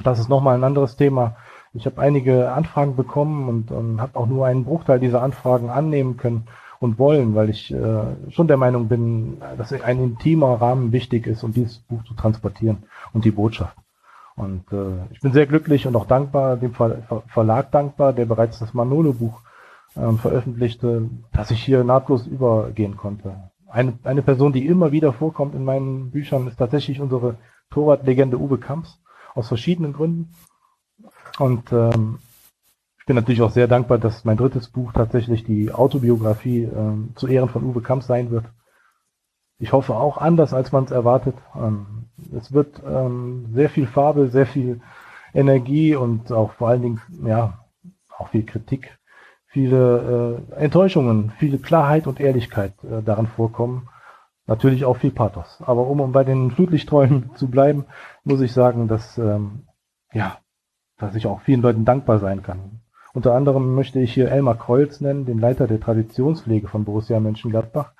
Das 0.03 0.19
ist 0.19 0.29
nochmal 0.29 0.55
ein 0.55 0.63
anderes 0.63 0.95
Thema. 0.95 1.35
Ich 1.73 1.85
habe 1.85 2.01
einige 2.01 2.51
Anfragen 2.51 2.95
bekommen 2.95 3.47
und, 3.47 3.71
und 3.71 4.01
habe 4.01 4.19
auch 4.19 4.27
nur 4.27 4.45
einen 4.45 4.65
Bruchteil 4.65 4.99
dieser 4.99 5.23
Anfragen 5.23 5.69
annehmen 5.69 6.17
können 6.17 6.47
und 6.79 6.99
wollen, 6.99 7.35
weil 7.35 7.49
ich 7.49 7.73
äh, 7.73 8.31
schon 8.31 8.47
der 8.47 8.57
Meinung 8.57 8.87
bin, 8.87 9.37
dass 9.57 9.71
ein 9.71 10.03
intimer 10.03 10.59
Rahmen 10.59 10.91
wichtig 10.91 11.27
ist, 11.27 11.43
um 11.43 11.53
dieses 11.53 11.77
Buch 11.79 12.03
zu 12.03 12.13
transportieren 12.13 12.83
und 13.13 13.23
die 13.23 13.31
Botschaft. 13.31 13.77
Und 14.35 14.71
äh, 14.71 15.05
ich 15.11 15.21
bin 15.21 15.33
sehr 15.33 15.45
glücklich 15.45 15.85
und 15.87 15.95
auch 15.95 16.07
dankbar, 16.07 16.57
dem 16.57 16.73
Ver 16.73 17.03
Ver 17.07 17.23
Verlag 17.27 17.71
dankbar, 17.71 18.13
der 18.13 18.25
bereits 18.25 18.59
das 18.59 18.73
Manolo-Buch 18.73 19.41
ähm, 19.95 20.17
veröffentlichte, 20.17 21.09
dass 21.33 21.51
ich 21.51 21.63
hier 21.63 21.83
nahtlos 21.83 22.25
übergehen 22.25 22.97
konnte. 22.97 23.51
Eine, 23.69 23.93
eine 24.03 24.21
Person, 24.21 24.51
die 24.51 24.65
immer 24.65 24.91
wieder 24.91 25.13
vorkommt 25.13 25.55
in 25.55 25.63
meinen 25.63 26.11
Büchern, 26.11 26.47
ist 26.47 26.57
tatsächlich 26.57 26.99
unsere 26.99 27.35
Torwartlegende 27.69 28.37
Uwe 28.37 28.57
Kamps, 28.57 29.00
aus 29.35 29.47
verschiedenen 29.47 29.93
Gründen. 29.93 30.33
Und 31.39 31.71
ähm, 31.71 32.19
ich 32.99 33.05
bin 33.05 33.15
natürlich 33.15 33.41
auch 33.41 33.51
sehr 33.51 33.67
dankbar, 33.67 33.97
dass 33.97 34.25
mein 34.25 34.37
drittes 34.37 34.69
Buch 34.69 34.93
tatsächlich 34.93 35.43
die 35.43 35.71
Autobiografie 35.71 36.63
ähm, 36.63 37.13
zu 37.15 37.27
Ehren 37.27 37.49
von 37.49 37.63
Uwe 37.63 37.81
Kamps 37.81 38.07
sein 38.07 38.29
wird. 38.31 38.45
Ich 39.57 39.73
hoffe 39.73 39.95
auch 39.95 40.17
anders, 40.17 40.53
als 40.53 40.71
man 40.71 40.85
es 40.85 40.91
erwartet. 40.91 41.35
Ähm, 41.55 42.09
es 42.37 42.51
wird 42.51 42.81
ähm, 42.85 43.47
sehr 43.53 43.69
viel 43.69 43.87
Farbe, 43.87 44.29
sehr 44.29 44.45
viel 44.45 44.81
Energie 45.33 45.95
und 45.95 46.31
auch 46.31 46.53
vor 46.53 46.69
allen 46.69 46.81
Dingen, 46.81 47.01
ja, 47.23 47.59
auch 48.17 48.29
viel 48.29 48.43
Kritik, 48.43 48.97
viele 49.47 50.43
äh, 50.51 50.63
Enttäuschungen, 50.63 51.31
viele 51.37 51.57
Klarheit 51.57 52.07
und 52.07 52.19
Ehrlichkeit 52.19 52.73
äh, 52.83 53.01
darin 53.03 53.27
vorkommen. 53.27 53.89
Natürlich 54.47 54.85
auch 54.85 54.97
viel 54.97 55.11
Pathos. 55.11 55.61
Aber 55.65 55.87
um, 55.87 55.99
um 55.99 56.11
bei 56.11 56.23
den 56.23 56.51
Flutlichtträumen 56.51 57.31
zu 57.35 57.49
bleiben, 57.49 57.85
muss 58.23 58.41
ich 58.41 58.53
sagen, 58.53 58.87
dass, 58.87 59.17
ähm, 59.17 59.67
ja, 60.13 60.37
dass 60.97 61.15
ich 61.15 61.27
auch 61.27 61.41
vielen 61.41 61.61
Leuten 61.61 61.85
dankbar 61.85 62.19
sein 62.19 62.43
kann. 62.43 62.81
Unter 63.13 63.33
anderem 63.33 63.75
möchte 63.75 63.99
ich 63.99 64.13
hier 64.13 64.31
Elmar 64.31 64.57
Kreuz 64.57 65.01
nennen, 65.01 65.25
den 65.25 65.39
Leiter 65.39 65.67
der 65.67 65.79
Traditionspflege 65.79 66.67
von 66.67 66.85
Borussia 66.85 67.19
Mönchengladbach, 67.19 67.93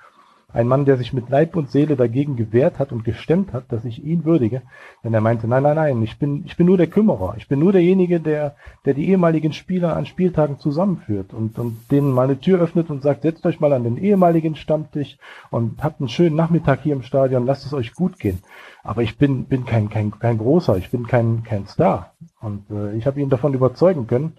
ein 0.52 0.68
Mann, 0.68 0.84
der 0.84 0.96
sich 0.96 1.12
mit 1.12 1.28
Leib 1.30 1.56
und 1.56 1.70
Seele 1.70 1.96
dagegen 1.96 2.36
gewehrt 2.36 2.78
hat 2.78 2.92
und 2.92 3.04
gestemmt 3.04 3.52
hat, 3.52 3.64
dass 3.70 3.84
ich 3.84 4.04
ihn 4.04 4.24
würdige. 4.24 4.62
Denn 5.02 5.14
er 5.14 5.20
meinte, 5.20 5.48
nein, 5.48 5.62
nein, 5.62 5.76
nein, 5.76 6.02
ich 6.02 6.18
bin, 6.18 6.44
ich 6.44 6.56
bin 6.56 6.66
nur 6.66 6.76
der 6.76 6.88
Kümmerer. 6.88 7.34
Ich 7.38 7.48
bin 7.48 7.58
nur 7.58 7.72
derjenige, 7.72 8.20
der, 8.20 8.56
der 8.84 8.94
die 8.94 9.08
ehemaligen 9.08 9.52
Spieler 9.52 9.96
an 9.96 10.06
Spieltagen 10.06 10.58
zusammenführt 10.58 11.32
und, 11.32 11.58
und 11.58 11.90
denen 11.90 12.12
mal 12.12 12.24
eine 12.24 12.38
Tür 12.38 12.60
öffnet 12.60 12.90
und 12.90 13.02
sagt, 13.02 13.22
setzt 13.22 13.46
euch 13.46 13.60
mal 13.60 13.72
an 13.72 13.84
den 13.84 13.96
ehemaligen 13.96 14.56
Stammtisch 14.56 15.16
und 15.50 15.82
habt 15.82 16.00
einen 16.00 16.08
schönen 16.08 16.36
Nachmittag 16.36 16.80
hier 16.82 16.94
im 16.94 17.02
Stadion, 17.02 17.46
lasst 17.46 17.66
es 17.66 17.72
euch 17.72 17.94
gut 17.94 18.18
gehen. 18.18 18.40
Aber 18.82 19.02
ich 19.02 19.16
bin, 19.16 19.44
bin 19.44 19.64
kein, 19.64 19.88
kein, 19.88 20.10
kein 20.18 20.38
großer, 20.38 20.76
ich 20.76 20.90
bin 20.90 21.06
kein, 21.06 21.44
kein 21.44 21.66
Star. 21.66 22.12
Und 22.40 22.70
äh, 22.70 22.94
ich 22.96 23.06
habe 23.06 23.20
ihn 23.20 23.30
davon 23.30 23.54
überzeugen 23.54 24.06
können, 24.06 24.34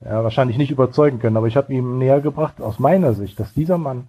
ja, 0.00 0.22
wahrscheinlich 0.24 0.58
nicht 0.58 0.70
überzeugen 0.70 1.18
können, 1.18 1.36
aber 1.36 1.46
ich 1.46 1.56
habe 1.56 1.72
ihm 1.72 1.98
näher 1.98 2.20
gebracht, 2.20 2.60
aus 2.60 2.78
meiner 2.78 3.14
Sicht, 3.14 3.38
dass 3.38 3.54
dieser 3.54 3.78
Mann 3.78 4.08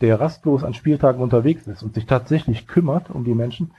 der 0.00 0.20
rastlos 0.20 0.64
an 0.64 0.74
Spieltagen 0.74 1.22
unterwegs 1.22 1.66
ist 1.66 1.82
und 1.82 1.94
sich 1.94 2.06
tatsächlich 2.06 2.66
kümmert 2.66 3.10
um 3.10 3.24
die 3.24 3.34
Menschen, 3.34 3.72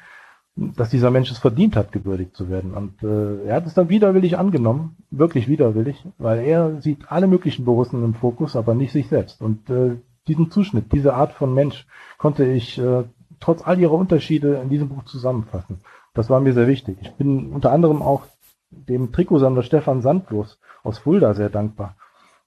dass 0.56 0.90
dieser 0.90 1.12
Mensch 1.12 1.30
es 1.32 1.38
verdient 1.38 1.76
hat, 1.76 1.92
gewürdigt 1.92 2.36
zu 2.36 2.50
werden. 2.50 2.74
Und 2.74 3.04
äh, 3.04 3.46
er 3.46 3.56
hat 3.56 3.66
es 3.66 3.74
dann 3.74 3.90
widerwillig 3.90 4.38
angenommen, 4.38 4.96
wirklich 5.12 5.50
widerwillig, 5.50 6.06
weil 6.18 6.46
er 6.46 6.82
sieht 6.82 7.12
alle 7.12 7.28
möglichen 7.28 7.66
Borussen 7.66 8.04
im 8.04 8.14
Fokus, 8.14 8.56
aber 8.56 8.74
nicht 8.74 8.94
sich 8.94 9.10
selbst. 9.10 9.42
Und 9.42 9.70
äh, 9.70 9.98
diesen 10.28 10.52
Zuschnitt, 10.52 10.94
diese 10.94 11.14
Art 11.14 11.34
von 11.34 11.54
Mensch 11.54 11.86
konnte 12.18 12.46
ich 12.46 12.80
äh, 12.80 13.04
trotz 13.42 13.68
all 13.68 13.80
ihrer 13.80 13.94
Unterschiede 13.94 14.56
in 14.64 14.70
diesem 14.70 14.90
Buch 14.90 15.04
zusammenfassen. 15.04 15.82
Das 16.14 16.30
war 16.30 16.40
mir 16.40 16.54
sehr 16.54 16.68
wichtig. 16.68 16.98
Ich 17.02 17.12
bin 17.16 17.52
unter 17.52 17.74
anderem 17.74 18.02
auch 18.02 18.24
dem 18.70 19.12
Trikotsammler 19.12 19.64
Stefan 19.64 20.02
Sandlos 20.02 20.60
aus 20.84 21.00
Fulda 21.00 21.34
sehr 21.34 21.50
dankbar, 21.50 21.98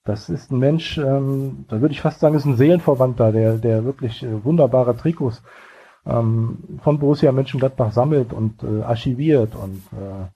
das 0.09 0.29
ist 0.29 0.51
ein 0.51 0.59
Mensch, 0.59 0.99
ähm, 0.99 1.65
da 1.69 1.81
würde 1.81 1.93
ich 1.93 2.01
fast 2.01 2.21
sagen, 2.21 2.35
ist 2.35 2.45
ein 2.45 2.57
Seelenverwandter, 2.57 3.33
der, 3.33 3.59
der 3.59 3.85
wirklich 3.85 4.23
äh, 4.23 4.45
wunderbare 4.45 4.97
Trikots 4.97 5.43
ähm, 6.07 6.79
von 6.83 6.99
Borussia 6.99 7.31
Mönchengladbach 7.33 7.93
sammelt 7.93 8.33
und 8.33 8.63
äh, 8.63 8.83
archiviert 8.83 9.55
und 9.55 9.83
äh, 9.93 10.29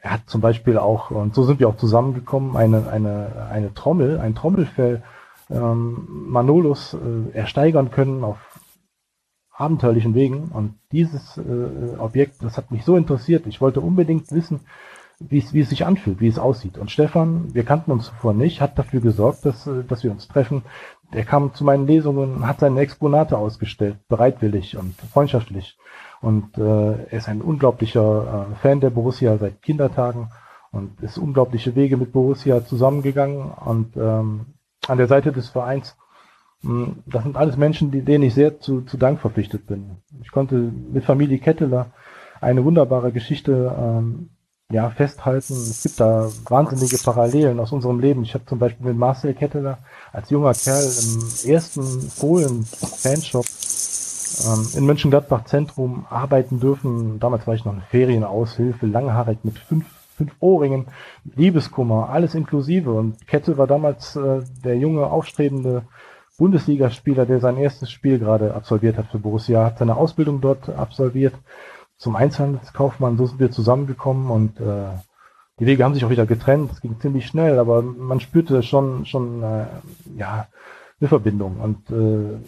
er 0.00 0.10
hat 0.10 0.22
zum 0.26 0.40
Beispiel 0.40 0.78
auch, 0.78 1.10
und 1.10 1.34
so 1.34 1.44
sind 1.44 1.60
wir 1.60 1.68
auch 1.68 1.76
zusammengekommen, 1.76 2.56
eine, 2.56 2.88
eine, 2.88 3.48
eine 3.50 3.74
Trommel, 3.74 4.18
ein 4.18 4.34
Trommelfell 4.34 5.02
ähm, 5.50 6.06
Manolus 6.08 6.94
äh, 6.94 7.36
ersteigern 7.36 7.90
können 7.90 8.24
auf 8.24 8.38
abenteuerlichen 9.56 10.14
Wegen. 10.14 10.48
Und 10.48 10.74
dieses 10.90 11.38
äh, 11.38 11.96
Objekt, 11.98 12.42
das 12.42 12.56
hat 12.56 12.70
mich 12.70 12.84
so 12.84 12.96
interessiert. 12.96 13.46
Ich 13.46 13.60
wollte 13.60 13.80
unbedingt 13.80 14.32
wissen, 14.32 14.60
wie 15.20 15.38
es, 15.38 15.52
wie 15.52 15.60
es 15.60 15.70
sich 15.70 15.86
anfühlt, 15.86 16.20
wie 16.20 16.28
es 16.28 16.38
aussieht. 16.38 16.78
Und 16.78 16.90
Stefan, 16.90 17.54
wir 17.54 17.64
kannten 17.64 17.92
uns 17.92 18.06
zuvor 18.06 18.34
nicht, 18.34 18.60
hat 18.60 18.78
dafür 18.78 19.00
gesorgt, 19.00 19.44
dass, 19.44 19.66
äh, 19.66 19.84
dass 19.84 20.04
wir 20.04 20.10
uns 20.10 20.28
treffen. 20.28 20.62
Er 21.12 21.24
kam 21.24 21.54
zu 21.54 21.64
meinen 21.64 21.86
Lesungen, 21.86 22.46
hat 22.46 22.60
seine 22.60 22.80
Exponate 22.80 23.38
ausgestellt, 23.38 23.98
bereitwillig 24.08 24.76
und 24.76 24.94
freundschaftlich. 25.12 25.78
Und 26.20 26.58
äh, 26.58 26.62
er 26.62 27.12
ist 27.12 27.28
ein 27.28 27.42
unglaublicher 27.42 28.48
äh, 28.50 28.56
Fan 28.56 28.80
der 28.80 28.90
Borussia 28.90 29.36
seit 29.38 29.62
Kindertagen 29.62 30.30
und 30.72 31.00
ist 31.02 31.18
unglaubliche 31.18 31.76
Wege 31.76 31.96
mit 31.96 32.12
Borussia 32.12 32.64
zusammengegangen 32.64 33.52
und 33.52 33.96
ähm, 33.96 34.46
an 34.88 34.98
der 34.98 35.06
Seite 35.06 35.32
des 35.32 35.50
Vereins. 35.50 35.96
Mh, 36.62 36.86
hm, 36.86 36.96
das 37.06 37.22
sind 37.22 37.36
alles 37.36 37.56
Menschen, 37.56 37.90
die, 37.90 38.02
denen 38.02 38.24
ich 38.24 38.34
sehr 38.34 38.58
zu, 38.58 38.80
zu 38.82 38.96
Dank 38.96 39.20
verpflichtet 39.20 39.66
bin. 39.66 39.98
Ich 40.22 40.32
konnte 40.32 40.56
mit 40.56 41.04
Familie 41.04 41.38
Ketteler 41.38 41.92
eine 42.40 42.64
wunderbare 42.64 43.12
Geschichte 43.12 43.74
ähm, 43.78 44.30
ja, 44.72 44.90
festhalten. 44.90 45.54
Es 45.54 45.82
gibt 45.82 46.00
da 46.00 46.28
wahnsinnige 46.48 46.98
Parallelen 46.98 47.60
aus 47.60 47.72
unserem 47.72 48.00
Leben. 48.00 48.22
Ich 48.22 48.34
habe 48.34 48.46
zum 48.46 48.58
Beispiel 48.58 48.86
mit 48.86 48.96
Marcel 48.96 49.34
Ketteler 49.34 49.78
als 50.12 50.30
junger 50.30 50.54
Kerl 50.54 50.84
im 50.84 51.50
ersten 51.50 52.10
Polen-Fanshop 52.18 53.44
ähm, 54.46 54.68
in 54.74 54.86
Mönchengladbach 54.86 55.44
Zentrum 55.44 56.06
arbeiten 56.08 56.60
dürfen. 56.60 57.20
Damals 57.20 57.46
war 57.46 57.54
ich 57.54 57.64
noch 57.64 57.72
eine 57.72 57.82
Ferienaushilfe, 57.82 58.86
langhaarig 58.86 59.38
mit 59.42 59.58
fünf, 59.58 59.84
fünf 60.16 60.32
Ohrringen, 60.40 60.86
Liebeskummer, 61.36 62.08
alles 62.08 62.34
inklusive. 62.34 62.92
Und 62.92 63.26
Kette 63.26 63.58
war 63.58 63.66
damals 63.66 64.16
äh, 64.16 64.42
der 64.64 64.76
junge, 64.78 65.06
aufstrebende 65.06 65.82
Bundesligaspieler, 66.38 67.26
der 67.26 67.38
sein 67.38 67.58
erstes 67.58 67.92
Spiel 67.92 68.18
gerade 68.18 68.54
absolviert 68.54 68.96
hat 68.98 69.06
für 69.12 69.18
Borussia, 69.18 69.64
hat 69.64 69.78
seine 69.78 69.96
Ausbildung 69.96 70.40
dort 70.40 70.68
absolviert 70.68 71.34
zum 71.96 72.16
Einzelhandelskaufmann, 72.16 73.16
so 73.16 73.26
sind 73.26 73.40
wir 73.40 73.50
zusammengekommen 73.50 74.30
und 74.30 74.60
äh, 74.60 74.90
die 75.60 75.66
Wege 75.66 75.84
haben 75.84 75.94
sich 75.94 76.04
auch 76.04 76.10
wieder 76.10 76.26
getrennt. 76.26 76.72
Es 76.72 76.80
ging 76.80 76.98
ziemlich 76.98 77.26
schnell, 77.26 77.58
aber 77.58 77.82
man 77.82 78.20
spürte 78.20 78.62
schon 78.62 79.06
schon 79.06 79.42
äh, 79.42 79.66
ja 80.16 80.48
eine 81.00 81.08
Verbindung 81.08 81.60
und 81.60 81.90
äh, 81.90 82.38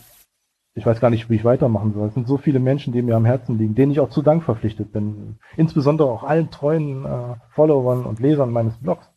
ich 0.77 0.85
weiß 0.85 1.01
gar 1.01 1.09
nicht, 1.09 1.31
wie 1.31 1.37
ich 1.37 1.45
weitermachen 1.45 1.95
soll. 1.95 2.09
Es 2.09 2.15
sind 2.15 2.29
so 2.29 2.37
viele 2.37 2.61
Menschen, 2.61 2.93
die 2.93 3.01
mir 3.01 3.17
am 3.17 3.25
Herzen 3.25 3.57
liegen, 3.57 3.75
denen 3.75 3.93
ich 3.93 4.01
auch 4.01 4.11
zu 4.11 4.21
Dank 4.21 4.45
verpflichtet 4.45 4.93
bin. 4.93 5.39
Insbesondere 5.57 6.09
auch 6.11 6.23
allen 6.23 6.51
treuen 6.51 7.07
äh, 7.07 7.37
Followern 7.55 8.05
und 8.05 8.21
Lesern 8.21 8.51
meines 8.51 8.77
Blogs. 8.77 9.09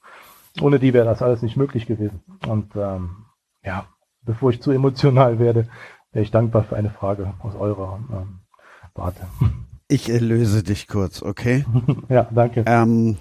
Ohne 0.62 0.80
die 0.80 0.94
wäre 0.94 1.06
das 1.06 1.22
alles 1.22 1.42
nicht 1.42 1.58
möglich 1.58 1.86
gewesen. 1.86 2.22
Und 2.48 2.76
ähm, 2.78 3.26
ja, 3.62 3.86
bevor 4.22 4.52
ich 4.52 4.62
zu 4.62 4.72
emotional 4.72 5.38
werde, 5.38 5.68
wäre 6.14 6.24
ich 6.24 6.32
dankbar 6.32 6.64
für 6.64 6.78
eine 6.78 6.92
Frage 6.92 7.34
aus 7.40 7.56
eurer 7.56 8.00
ähm, 8.10 8.40
Warte. 8.96 9.28
Ich 9.92 10.08
erlöse 10.08 10.62
dich 10.62 10.88
kurz, 10.88 11.24
okay? 11.24 11.66
ja, 12.10 12.30
danke. 12.32 12.64
Ähm, 12.68 13.18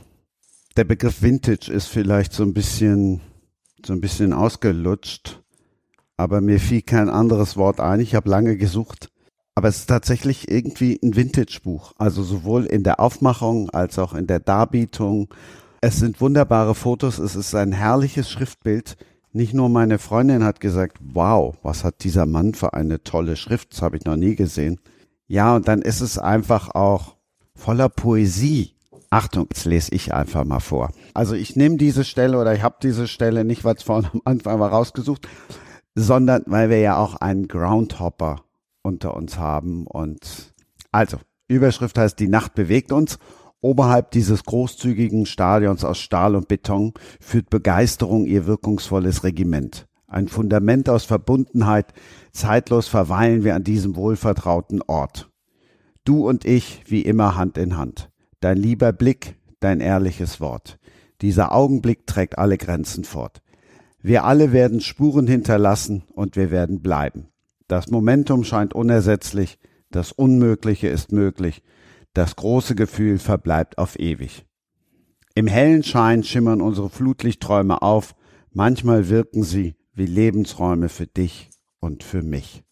der 0.76 0.84
Begriff 0.84 1.22
Vintage 1.22 1.72
ist 1.72 1.86
vielleicht 1.86 2.34
so 2.34 2.42
ein 2.42 2.52
bisschen, 2.52 3.22
so 3.84 3.94
ein 3.94 4.02
bisschen 4.02 4.34
ausgelutscht, 4.34 5.42
aber 6.18 6.42
mir 6.42 6.60
fiel 6.60 6.82
kein 6.82 7.08
anderes 7.08 7.56
Wort 7.56 7.80
ein. 7.80 8.00
Ich 8.00 8.14
habe 8.14 8.28
lange 8.28 8.58
gesucht. 8.58 9.08
Aber 9.54 9.68
es 9.68 9.78
ist 9.78 9.86
tatsächlich 9.86 10.50
irgendwie 10.50 11.00
ein 11.02 11.16
Vintage-Buch. 11.16 11.94
Also 11.96 12.22
sowohl 12.22 12.66
in 12.66 12.84
der 12.84 13.00
Aufmachung 13.00 13.70
als 13.70 13.98
auch 13.98 14.14
in 14.14 14.26
der 14.26 14.38
Darbietung. 14.38 15.34
Es 15.80 15.96
sind 15.96 16.20
wunderbare 16.20 16.74
Fotos. 16.74 17.18
Es 17.18 17.34
ist 17.34 17.54
ein 17.54 17.72
herrliches 17.72 18.30
Schriftbild. 18.30 18.96
Nicht 19.32 19.54
nur 19.54 19.68
meine 19.68 19.98
Freundin 19.98 20.44
hat 20.44 20.60
gesagt, 20.60 20.98
wow, 21.00 21.56
was 21.62 21.82
hat 21.82 22.04
dieser 22.04 22.26
Mann 22.26 22.54
für 22.54 22.74
eine 22.74 23.02
tolle 23.02 23.36
Schrift. 23.36 23.72
Das 23.72 23.82
habe 23.82 23.96
ich 23.96 24.04
noch 24.04 24.16
nie 24.16 24.36
gesehen. 24.36 24.78
Ja, 25.28 25.54
und 25.56 25.68
dann 25.68 25.82
ist 25.82 26.00
es 26.00 26.18
einfach 26.18 26.74
auch 26.74 27.16
voller 27.54 27.90
Poesie. 27.90 28.74
Achtung, 29.10 29.46
jetzt 29.50 29.64
lese 29.66 29.94
ich 29.94 30.12
einfach 30.12 30.44
mal 30.44 30.60
vor. 30.60 30.90
Also 31.14 31.34
ich 31.34 31.54
nehme 31.54 31.76
diese 31.76 32.04
Stelle 32.04 32.38
oder 32.38 32.54
ich 32.54 32.62
habe 32.62 32.76
diese 32.82 33.06
Stelle 33.06 33.44
nicht, 33.44 33.64
weil 33.64 33.74
es 33.74 33.82
vorhin 33.82 34.10
am 34.12 34.22
Anfang 34.24 34.58
war 34.58 34.70
rausgesucht, 34.70 35.28
sondern 35.94 36.42
weil 36.46 36.70
wir 36.70 36.80
ja 36.80 36.96
auch 36.96 37.16
einen 37.16 37.48
Groundhopper 37.48 38.42
unter 38.82 39.14
uns 39.14 39.38
haben. 39.38 39.86
Und 39.86 40.54
also, 40.92 41.18
Überschrift 41.46 41.98
heißt, 41.98 42.18
die 42.18 42.28
Nacht 42.28 42.54
bewegt 42.54 42.92
uns. 42.92 43.18
Oberhalb 43.60 44.12
dieses 44.12 44.44
großzügigen 44.44 45.26
Stadions 45.26 45.84
aus 45.84 45.98
Stahl 45.98 46.36
und 46.36 46.46
Beton 46.46 46.94
führt 47.20 47.50
Begeisterung 47.50 48.24
ihr 48.24 48.46
wirkungsvolles 48.46 49.24
Regiment. 49.24 49.87
Ein 50.08 50.28
Fundament 50.28 50.88
aus 50.88 51.04
Verbundenheit, 51.04 51.92
Zeitlos 52.32 52.88
verweilen 52.88 53.44
wir 53.44 53.54
an 53.54 53.62
diesem 53.62 53.94
wohlvertrauten 53.94 54.80
Ort. 54.86 55.30
Du 56.04 56.26
und 56.26 56.46
ich 56.46 56.82
wie 56.86 57.02
immer 57.02 57.36
Hand 57.36 57.58
in 57.58 57.76
Hand. 57.76 58.10
Dein 58.40 58.56
lieber 58.56 58.94
Blick, 58.94 59.36
dein 59.60 59.80
ehrliches 59.80 60.40
Wort. 60.40 60.78
Dieser 61.20 61.52
Augenblick 61.52 62.06
trägt 62.06 62.38
alle 62.38 62.56
Grenzen 62.56 63.04
fort. 63.04 63.42
Wir 64.00 64.24
alle 64.24 64.52
werden 64.52 64.80
Spuren 64.80 65.26
hinterlassen 65.26 66.04
und 66.14 66.36
wir 66.36 66.50
werden 66.50 66.80
bleiben. 66.80 67.28
Das 67.66 67.90
Momentum 67.90 68.44
scheint 68.44 68.72
unersetzlich, 68.72 69.58
das 69.90 70.12
Unmögliche 70.12 70.88
ist 70.88 71.12
möglich, 71.12 71.62
das 72.14 72.34
große 72.36 72.74
Gefühl 72.74 73.18
verbleibt 73.18 73.76
auf 73.76 73.98
ewig. 73.98 74.46
Im 75.34 75.48
hellen 75.48 75.82
Schein 75.82 76.22
schimmern 76.24 76.62
unsere 76.62 76.88
Flutlichtträume 76.88 77.82
auf, 77.82 78.14
manchmal 78.52 79.10
wirken 79.10 79.42
sie 79.42 79.74
wie 79.98 80.06
Lebensräume 80.06 80.88
für 80.88 81.06
dich 81.06 81.50
und 81.80 82.02
für 82.04 82.22
mich. 82.22 82.62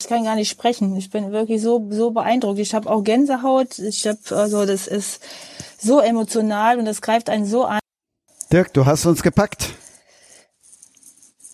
Ich 0.00 0.08
kann 0.08 0.24
gar 0.24 0.34
nicht 0.34 0.48
sprechen. 0.48 0.96
Ich 0.96 1.10
bin 1.10 1.30
wirklich 1.30 1.60
so 1.60 1.86
so 1.90 2.10
beeindruckt. 2.10 2.58
Ich 2.58 2.74
habe 2.74 2.88
auch 2.88 3.04
Gänsehaut. 3.04 3.78
Ich 3.78 4.06
habe 4.06 4.18
also 4.30 4.64
das 4.64 4.86
ist 4.86 5.22
so 5.78 6.00
emotional 6.00 6.78
und 6.78 6.86
das 6.86 7.02
greift 7.02 7.28
einen 7.28 7.44
so 7.44 7.64
an. 7.64 7.80
Dirk, 8.50 8.72
du 8.72 8.86
hast 8.86 9.04
uns 9.04 9.22
gepackt. 9.22 9.74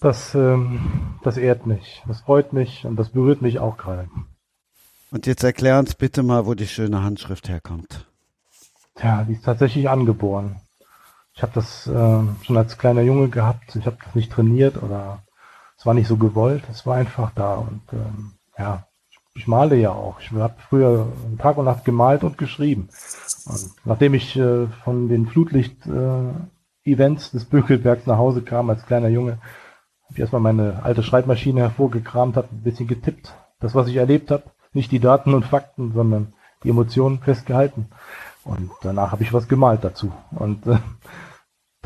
Das 0.01 0.35
ähm, 0.35 1.19
das 1.25 1.37
ehrt 1.37 1.67
mich, 1.67 2.03
das 2.07 2.21
freut 2.21 2.53
mich 2.53 2.85
und 2.85 2.97
das 2.97 3.09
berührt 3.09 3.43
mich 3.43 3.59
auch 3.59 3.77
gerade. 3.77 4.09
Und 5.11 5.27
jetzt 5.27 5.43
erklär 5.43 5.79
uns 5.79 5.95
bitte 5.95 6.23
mal, 6.23 6.47
wo 6.47 6.55
die 6.55 6.69
schöne 6.69 7.03
Handschrift 7.03 7.49
herkommt. 7.49 8.07
Ja, 9.03 9.25
die 9.25 9.35
ist 9.35 9.45
tatsächlich 9.45 9.89
angeboren. 9.89 10.61
Ich 11.37 11.43
habe 11.43 11.53
das 11.55 11.87
äh, 11.87 12.45
schon 12.45 12.57
als 12.57 12.79
kleiner 12.79 13.03
Junge 13.03 13.29
gehabt. 13.29 13.77
Ich 13.77 13.85
habe 13.85 13.99
das 14.03 14.15
nicht 14.15 14.33
trainiert 14.33 14.83
oder 14.83 15.23
es 15.77 15.85
war 15.85 15.93
nicht 15.93 16.09
so 16.09 16.17
gewollt. 16.17 16.65
Es 16.71 16.87
war 16.87 16.97
einfach 16.97 17.31
da 17.35 17.57
und 17.57 17.83
ähm, 17.93 18.33
ja, 18.59 18.87
ich 19.35 19.47
male 19.47 19.77
ja 19.77 19.91
auch. 19.91 20.19
Ich 20.21 20.33
habe 20.33 20.55
früher 20.69 21.07
Tag 21.39 21.59
und 21.59 21.67
Nacht 21.67 21.85
gemalt 21.85 22.25
und 22.25 22.39
geschrieben. 22.39 22.89
Und 23.45 23.71
nachdem 23.85 24.15
ich 24.15 24.35
äh, 24.37 24.67
von 24.83 25.11
den 25.11 25.27
Flutlicht-Events 25.27 27.29
äh, 27.29 27.33
des 27.33 27.45
Bökelbergs 27.45 28.07
nach 28.07 28.17
Hause 28.17 28.41
kam 28.41 28.71
als 28.71 28.87
kleiner 28.87 29.09
Junge, 29.09 29.33
habe 30.05 30.15
ich 30.15 30.21
erstmal 30.21 30.41
meine 30.41 30.85
alte 30.85 31.03
Schreibmaschine 31.03 31.61
hervorgekramt, 31.61 32.39
habe 32.39 32.49
ein 32.51 32.63
bisschen 32.63 32.89
getippt. 32.89 33.35
Das, 33.61 33.75
was 33.75 33.89
ich 33.89 33.97
erlebt 33.97 34.31
habe, 34.31 34.45
nicht 34.73 34.91
die 34.91 35.01
Daten 35.01 35.35
und 35.35 35.45
Fakten, 35.45 35.93
sondern 35.93 36.33
die 36.65 36.71
Emotionen 36.71 37.19
festgehalten. 37.19 37.89
Und 38.45 38.71
danach 38.81 39.13
habe 39.13 39.23
ich 39.23 39.35
was 39.35 39.49
gemalt 39.49 39.85
dazu. 39.85 40.13
Und 40.31 40.67
äh, 40.67 40.79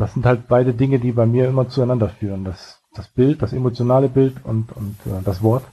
das 0.01 0.14
sind 0.14 0.27
halt 0.27 0.48
beide 0.48 0.74
Dinge, 0.74 0.98
die 0.98 1.12
bei 1.12 1.27
mir 1.27 1.48
immer 1.48 1.68
zueinander 1.68 2.09
führen. 2.09 2.44
Das, 2.44 2.81
das 2.94 3.09
Bild, 3.09 3.43
das 3.43 3.52
emotionale 3.52 4.09
Bild 4.09 4.44
und, 4.44 4.72
und 4.72 4.97
äh, 5.06 5.22
das 5.24 5.43
Wort. 5.43 5.64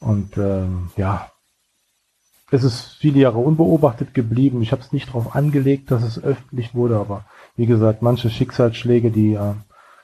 Und 0.00 0.36
ähm, 0.36 0.90
ja, 0.96 1.30
es 2.50 2.64
ist 2.64 2.96
viele 2.98 3.20
Jahre 3.20 3.38
unbeobachtet 3.38 4.14
geblieben. 4.14 4.62
Ich 4.62 4.72
habe 4.72 4.82
es 4.82 4.92
nicht 4.92 5.08
darauf 5.08 5.34
angelegt, 5.34 5.90
dass 5.90 6.02
es 6.02 6.22
öffentlich 6.22 6.74
wurde, 6.74 6.98
aber 6.98 7.24
wie 7.56 7.66
gesagt, 7.66 8.02
manche 8.02 8.30
Schicksalsschläge, 8.30 9.10
die 9.10 9.34
äh, 9.34 9.54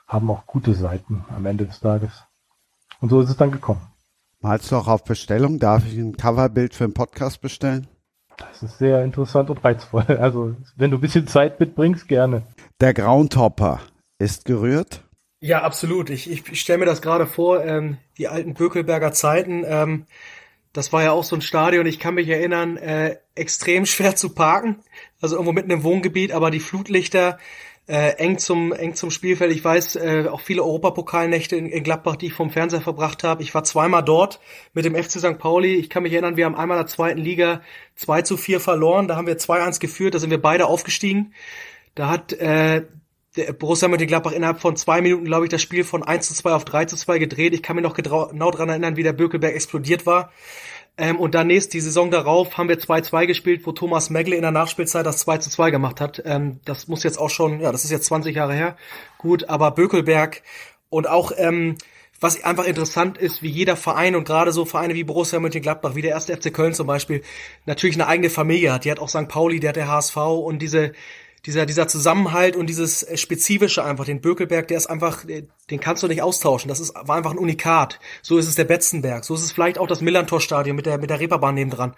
haben 0.06 0.30
auch 0.30 0.46
gute 0.46 0.74
Seiten 0.74 1.24
am 1.34 1.44
Ende 1.46 1.66
des 1.66 1.80
Tages. 1.80 2.24
Und 3.00 3.10
so 3.10 3.20
ist 3.20 3.28
es 3.28 3.36
dann 3.36 3.50
gekommen. 3.50 3.80
Malst 4.40 4.70
du 4.70 4.76
auch 4.76 4.88
auf 4.88 5.04
Bestellung? 5.04 5.58
Darf 5.58 5.84
ich 5.86 5.98
ein 5.98 6.16
Coverbild 6.16 6.74
für 6.74 6.84
einen 6.84 6.94
Podcast 6.94 7.40
bestellen? 7.40 7.86
Das 8.38 8.62
ist 8.62 8.78
sehr 8.78 9.04
interessant 9.04 9.50
und 9.50 9.62
reizvoll. 9.64 10.04
Also, 10.20 10.54
wenn 10.76 10.90
du 10.90 10.96
ein 10.96 11.00
bisschen 11.00 11.26
Zeit 11.26 11.60
mitbringst, 11.60 12.08
gerne. 12.08 12.42
Der 12.80 12.94
Groundhopper 12.94 13.80
ist 14.18 14.44
gerührt? 14.44 15.02
Ja, 15.40 15.62
absolut. 15.62 16.10
Ich, 16.10 16.30
ich, 16.30 16.60
stelle 16.60 16.78
mir 16.78 16.86
das 16.86 17.02
gerade 17.02 17.26
vor, 17.26 17.64
ähm, 17.64 17.98
die 18.16 18.28
alten 18.28 18.54
Bökelberger 18.54 19.12
Zeiten. 19.12 19.64
Ähm, 19.66 20.06
das 20.72 20.92
war 20.92 21.02
ja 21.02 21.12
auch 21.12 21.24
so 21.24 21.36
ein 21.36 21.42
Stadion, 21.42 21.86
ich 21.86 21.98
kann 21.98 22.14
mich 22.14 22.28
erinnern, 22.28 22.76
äh, 22.76 23.16
extrem 23.34 23.86
schwer 23.86 24.16
zu 24.16 24.30
parken. 24.30 24.76
Also 25.20 25.36
irgendwo 25.36 25.52
mitten 25.52 25.70
im 25.70 25.82
Wohngebiet, 25.82 26.32
aber 26.32 26.50
die 26.50 26.60
Flutlichter 26.60 27.38
äh, 27.88 28.10
eng 28.18 28.38
zum 28.38 28.72
eng 28.72 28.94
zum 28.94 29.10
Spielfeld. 29.10 29.50
Ich 29.50 29.64
weiß 29.64 29.96
äh, 29.96 30.26
auch 30.30 30.40
viele 30.40 30.62
Europapokalnächte 30.62 31.56
in, 31.56 31.66
in 31.66 31.82
Gladbach, 31.82 32.16
die 32.16 32.26
ich 32.26 32.34
vom 32.34 32.50
Fernseher 32.50 32.82
verbracht 32.82 33.24
habe. 33.24 33.42
Ich 33.42 33.54
war 33.54 33.64
zweimal 33.64 34.04
dort 34.04 34.40
mit 34.74 34.84
dem 34.84 34.94
FC 34.94 35.12
St. 35.18 35.38
Pauli. 35.38 35.74
Ich 35.74 35.88
kann 35.88 36.02
mich 36.02 36.12
erinnern, 36.12 36.36
wir 36.36 36.44
haben 36.44 36.54
einmal 36.54 36.76
in 36.76 36.84
der 36.84 36.88
zweiten 36.88 37.18
Liga 37.18 37.62
2 37.96 38.22
zu 38.22 38.36
4 38.36 38.60
verloren. 38.60 39.08
Da 39.08 39.16
haben 39.16 39.26
wir 39.26 39.38
2-1 39.38 39.80
geführt, 39.80 40.14
da 40.14 40.18
sind 40.18 40.30
wir 40.30 40.40
beide 40.40 40.66
aufgestiegen. 40.66 41.32
Da 41.94 42.10
hat 42.10 42.34
äh, 42.34 42.84
der 43.36 43.52
Borussia 43.54 43.88
Mönchengladbach 43.88 44.32
innerhalb 44.32 44.60
von 44.60 44.76
zwei 44.76 45.00
Minuten, 45.00 45.24
glaube 45.24 45.46
ich, 45.46 45.50
das 45.50 45.62
Spiel 45.62 45.84
von 45.84 46.02
1 46.02 46.28
zu 46.28 46.34
2 46.34 46.52
auf 46.52 46.64
3 46.64 46.84
zu 46.84 46.96
2 46.96 47.18
gedreht. 47.18 47.54
Ich 47.54 47.62
kann 47.62 47.76
mich 47.76 47.82
noch 47.82 47.94
genau 47.94 48.50
dran 48.50 48.68
erinnern, 48.68 48.96
wie 48.96 49.02
der 49.02 49.12
Bökelberg 49.14 49.54
explodiert 49.54 50.04
war. 50.04 50.30
Ähm, 50.98 51.18
und 51.18 51.34
dann 51.34 51.46
nächst, 51.46 51.72
die 51.72 51.80
Saison 51.80 52.10
darauf, 52.10 52.58
haben 52.58 52.68
wir 52.68 52.78
2-2 52.78 53.26
gespielt, 53.26 53.62
wo 53.64 53.72
Thomas 53.72 54.10
Megle 54.10 54.34
in 54.34 54.42
der 54.42 54.50
Nachspielzeit 54.50 55.06
das 55.06 55.26
2-2 55.26 55.70
gemacht 55.70 56.00
hat. 56.00 56.20
Ähm, 56.24 56.58
das 56.64 56.88
muss 56.88 57.04
jetzt 57.04 57.18
auch 57.18 57.30
schon, 57.30 57.60
ja, 57.60 57.70
das 57.70 57.84
ist 57.84 57.92
jetzt 57.92 58.06
20 58.06 58.34
Jahre 58.34 58.54
her. 58.54 58.76
Gut, 59.16 59.48
aber 59.48 59.70
Bökelberg 59.70 60.42
und 60.90 61.08
auch, 61.08 61.30
ähm, 61.36 61.76
was 62.20 62.42
einfach 62.42 62.64
interessant 62.64 63.16
ist, 63.16 63.42
wie 63.42 63.48
jeder 63.48 63.76
Verein 63.76 64.16
und 64.16 64.24
gerade 64.24 64.50
so 64.50 64.64
Vereine 64.64 64.94
wie 64.94 65.04
Borussia 65.04 65.38
Mönchengladbach, 65.38 65.94
wie 65.94 66.02
der 66.02 66.10
erste 66.10 66.36
FC 66.36 66.52
Köln 66.52 66.74
zum 66.74 66.88
Beispiel, 66.88 67.22
natürlich 67.64 67.94
eine 67.94 68.08
eigene 68.08 68.28
Familie 68.28 68.72
hat. 68.72 68.84
Die 68.84 68.90
hat 68.90 68.98
auch 68.98 69.08
St. 69.08 69.28
Pauli, 69.28 69.60
der 69.60 69.68
hat 69.68 69.76
der 69.76 69.86
HSV 69.86 70.16
und 70.16 70.60
diese, 70.60 70.92
dieser, 71.46 71.66
dieser 71.66 71.88
Zusammenhalt 71.88 72.56
und 72.56 72.66
dieses 72.66 73.02
äh, 73.02 73.16
Spezifische 73.16 73.84
einfach, 73.84 74.04
den 74.04 74.20
Bökelberg, 74.20 74.68
der 74.68 74.76
ist 74.76 74.86
einfach, 74.86 75.24
äh, 75.28 75.44
den 75.70 75.80
kannst 75.80 76.02
du 76.02 76.08
nicht 76.08 76.22
austauschen. 76.22 76.68
Das 76.68 76.80
ist, 76.80 76.94
war 76.94 77.16
einfach 77.16 77.32
ein 77.32 77.38
Unikat. 77.38 78.00
So 78.22 78.38
ist 78.38 78.48
es 78.48 78.54
der 78.54 78.64
Betzenberg. 78.64 79.24
So 79.24 79.34
ist 79.34 79.42
es 79.42 79.52
vielleicht 79.52 79.78
auch 79.78 79.86
das 79.86 80.00
Millantor-Stadion 80.00 80.76
mit 80.76 80.86
der, 80.86 80.98
mit 80.98 81.10
der 81.10 81.20
Reeperbahn 81.20 81.54
nebendran. 81.54 81.94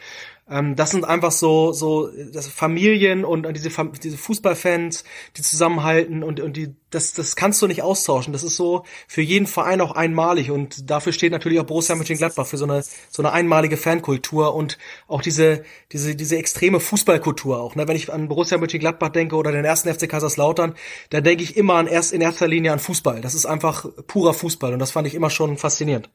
Ähm, 0.51 0.75
das 0.75 0.91
sind 0.91 1.05
einfach 1.05 1.31
so, 1.31 1.73
so, 1.73 2.11
das 2.33 2.49
Familien 2.49 3.25
und, 3.25 3.47
und 3.47 3.55
diese, 3.55 3.71
diese 4.03 4.19
Fußballfans, 4.19 5.05
die 5.37 5.43
zusammenhalten 5.43 6.23
und, 6.25 6.41
und 6.41 6.57
die, 6.57 6.75
das, 6.91 7.13
das 7.13 7.37
kannst 7.37 7.63
du 7.63 7.69
nicht 7.69 7.83
austauschen. 7.83 8.33
Das 8.33 8.43
ist 8.43 8.57
so 8.57 8.85
für 9.07 9.23
jeden 9.23 9.47
Verein 9.47 9.81
auch 9.81 9.93
einmalig 9.93 10.51
und 10.51 10.91
dafür 10.91 11.13
steht 11.13 11.33
natürlich 11.33 11.61
auch 11.61 11.65
Borussia 11.65 11.95
Mönchengladbach 11.95 12.47
für 12.47 12.57
so 12.57 12.65
eine, 12.65 12.83
so 13.11 13.23
eine 13.23 13.33
einmalige 13.33 13.77
Fankultur 13.77 14.55
und 14.55 14.77
auch 15.07 15.23
diese, 15.23 15.63
diese, 15.93 16.17
diese 16.17 16.37
extreme 16.37 16.81
Fußballkultur 16.81 17.61
auch. 17.61 17.77
Ne? 17.77 17.87
Wenn 17.87 17.97
ich 17.97 18.13
an 18.13 18.29
Borussia 18.29 18.59
Mönchengladbach 18.59 19.11
denke 19.11 19.37
oder 19.37 19.53
den 19.53 19.65
ersten 19.65 19.93
FC 19.93 20.09
Kaiserslautern, 20.09 20.75
dann 21.11 21.23
denke 21.23 21.45
ich 21.45 21.57
immer 21.57 21.75
an 21.75 21.87
erst 21.87 22.13
in 22.13 22.21
erster 22.21 22.49
Linie 22.49 22.73
an 22.73 22.81
Fußball. 22.81 23.21
Das 23.21 23.35
ist 23.35 23.47
einfach 23.47 23.87
purer 24.09 24.35
Fußball 24.35 24.73
und 24.73 24.81
das 24.81 24.91
fand 24.91 25.07
ich 25.07 25.15
immer 25.15 25.31
schon 25.31 25.59
faszinierend. 25.59 26.11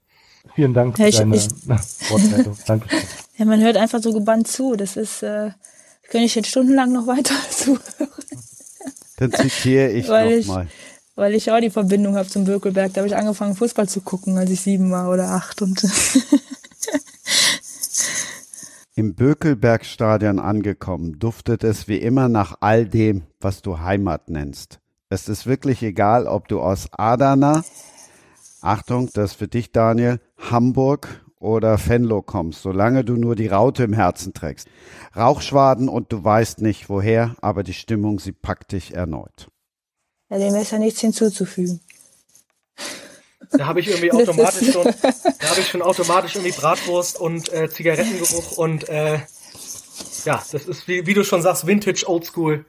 Vielen 0.53 0.73
Dank 0.73 0.95
für 0.95 1.07
ich, 1.07 1.17
deine 1.17 1.35
ich, 1.35 1.49
Wortmeldung. 2.09 2.57
Dankeschön. 2.65 2.99
Ja, 3.37 3.45
man 3.45 3.61
hört 3.61 3.77
einfach 3.77 4.01
so 4.01 4.13
gebannt 4.13 4.47
zu. 4.47 4.75
Das 4.75 4.95
ist, 4.95 5.23
äh, 5.23 5.51
könnte 6.09 6.25
ich 6.25 6.35
jetzt 6.35 6.49
stundenlang 6.49 6.91
noch 6.93 7.07
weiter 7.07 7.35
zuhören. 7.49 7.81
Dann 9.17 9.31
zitiere 9.31 9.91
ich 9.91 10.07
nochmal. 10.07 10.67
Weil 11.15 11.33
ich 11.33 11.49
auch 11.49 11.59
die 11.61 11.69
Verbindung 11.69 12.15
habe 12.17 12.27
zum 12.27 12.43
Bökelberg. 12.43 12.93
Da 12.93 12.99
habe 12.99 13.07
ich 13.07 13.15
angefangen, 13.15 13.55
Fußball 13.55 13.87
zu 13.87 14.01
gucken, 14.01 14.37
als 14.37 14.49
ich 14.49 14.59
sieben 14.61 14.91
war 14.91 15.09
oder 15.09 15.31
acht. 15.31 15.61
Und 15.61 15.81
Im 18.97 19.15
Bökelbergstadion 19.15 20.39
angekommen, 20.39 21.19
duftet 21.19 21.65
es 21.65 21.89
wie 21.89 21.97
immer 21.97 22.29
nach 22.29 22.57
all 22.61 22.85
dem, 22.85 23.23
was 23.41 23.61
du 23.61 23.79
Heimat 23.79 24.29
nennst. 24.29 24.79
Es 25.09 25.27
ist 25.27 25.45
wirklich 25.45 25.83
egal, 25.83 26.27
ob 26.27 26.47
du 26.47 26.61
aus 26.61 26.87
Adana, 26.91 27.63
Achtung, 28.61 29.09
das 29.13 29.31
ist 29.31 29.37
für 29.37 29.49
dich, 29.49 29.71
Daniel, 29.71 30.19
Hamburg 30.37 31.25
oder 31.39 31.77
Venlo 31.85 32.21
kommst, 32.21 32.61
solange 32.61 33.03
du 33.03 33.15
nur 33.15 33.35
die 33.35 33.47
Raute 33.47 33.83
im 33.83 33.93
Herzen 33.93 34.33
trägst. 34.33 34.67
Rauchschwaden 35.15 35.89
und 35.89 36.11
du 36.11 36.23
weißt 36.23 36.61
nicht 36.61 36.89
woher, 36.89 37.35
aber 37.41 37.63
die 37.63 37.73
Stimmung, 37.73 38.19
sie 38.19 38.31
packt 38.31 38.71
dich 38.71 38.93
erneut. 38.93 39.47
Ja, 40.29 40.39
dem 40.39 40.55
ist 40.55 40.71
ja 40.71 40.79
nichts 40.79 41.01
hinzuzufügen. 41.01 41.81
Da 43.51 43.67
habe 43.67 43.79
ich 43.79 43.87
irgendwie 43.87 44.11
automatisch 44.11 44.71
schon, 44.71 44.85
da 45.03 45.49
habe 45.49 45.59
ich 45.59 45.67
schon 45.67 45.81
automatisch 45.81 46.35
irgendwie 46.35 46.53
Bratwurst 46.53 47.19
und 47.19 47.51
äh, 47.53 47.69
Zigarettengeruch 47.69 48.57
und 48.57 48.89
äh, 48.89 49.19
ja, 50.25 50.43
das 50.51 50.65
ist 50.65 50.87
wie, 50.87 51.05
wie 51.05 51.13
du 51.13 51.23
schon 51.23 51.41
sagst, 51.41 51.67
Vintage 51.67 52.05
Oldschool 52.07 52.65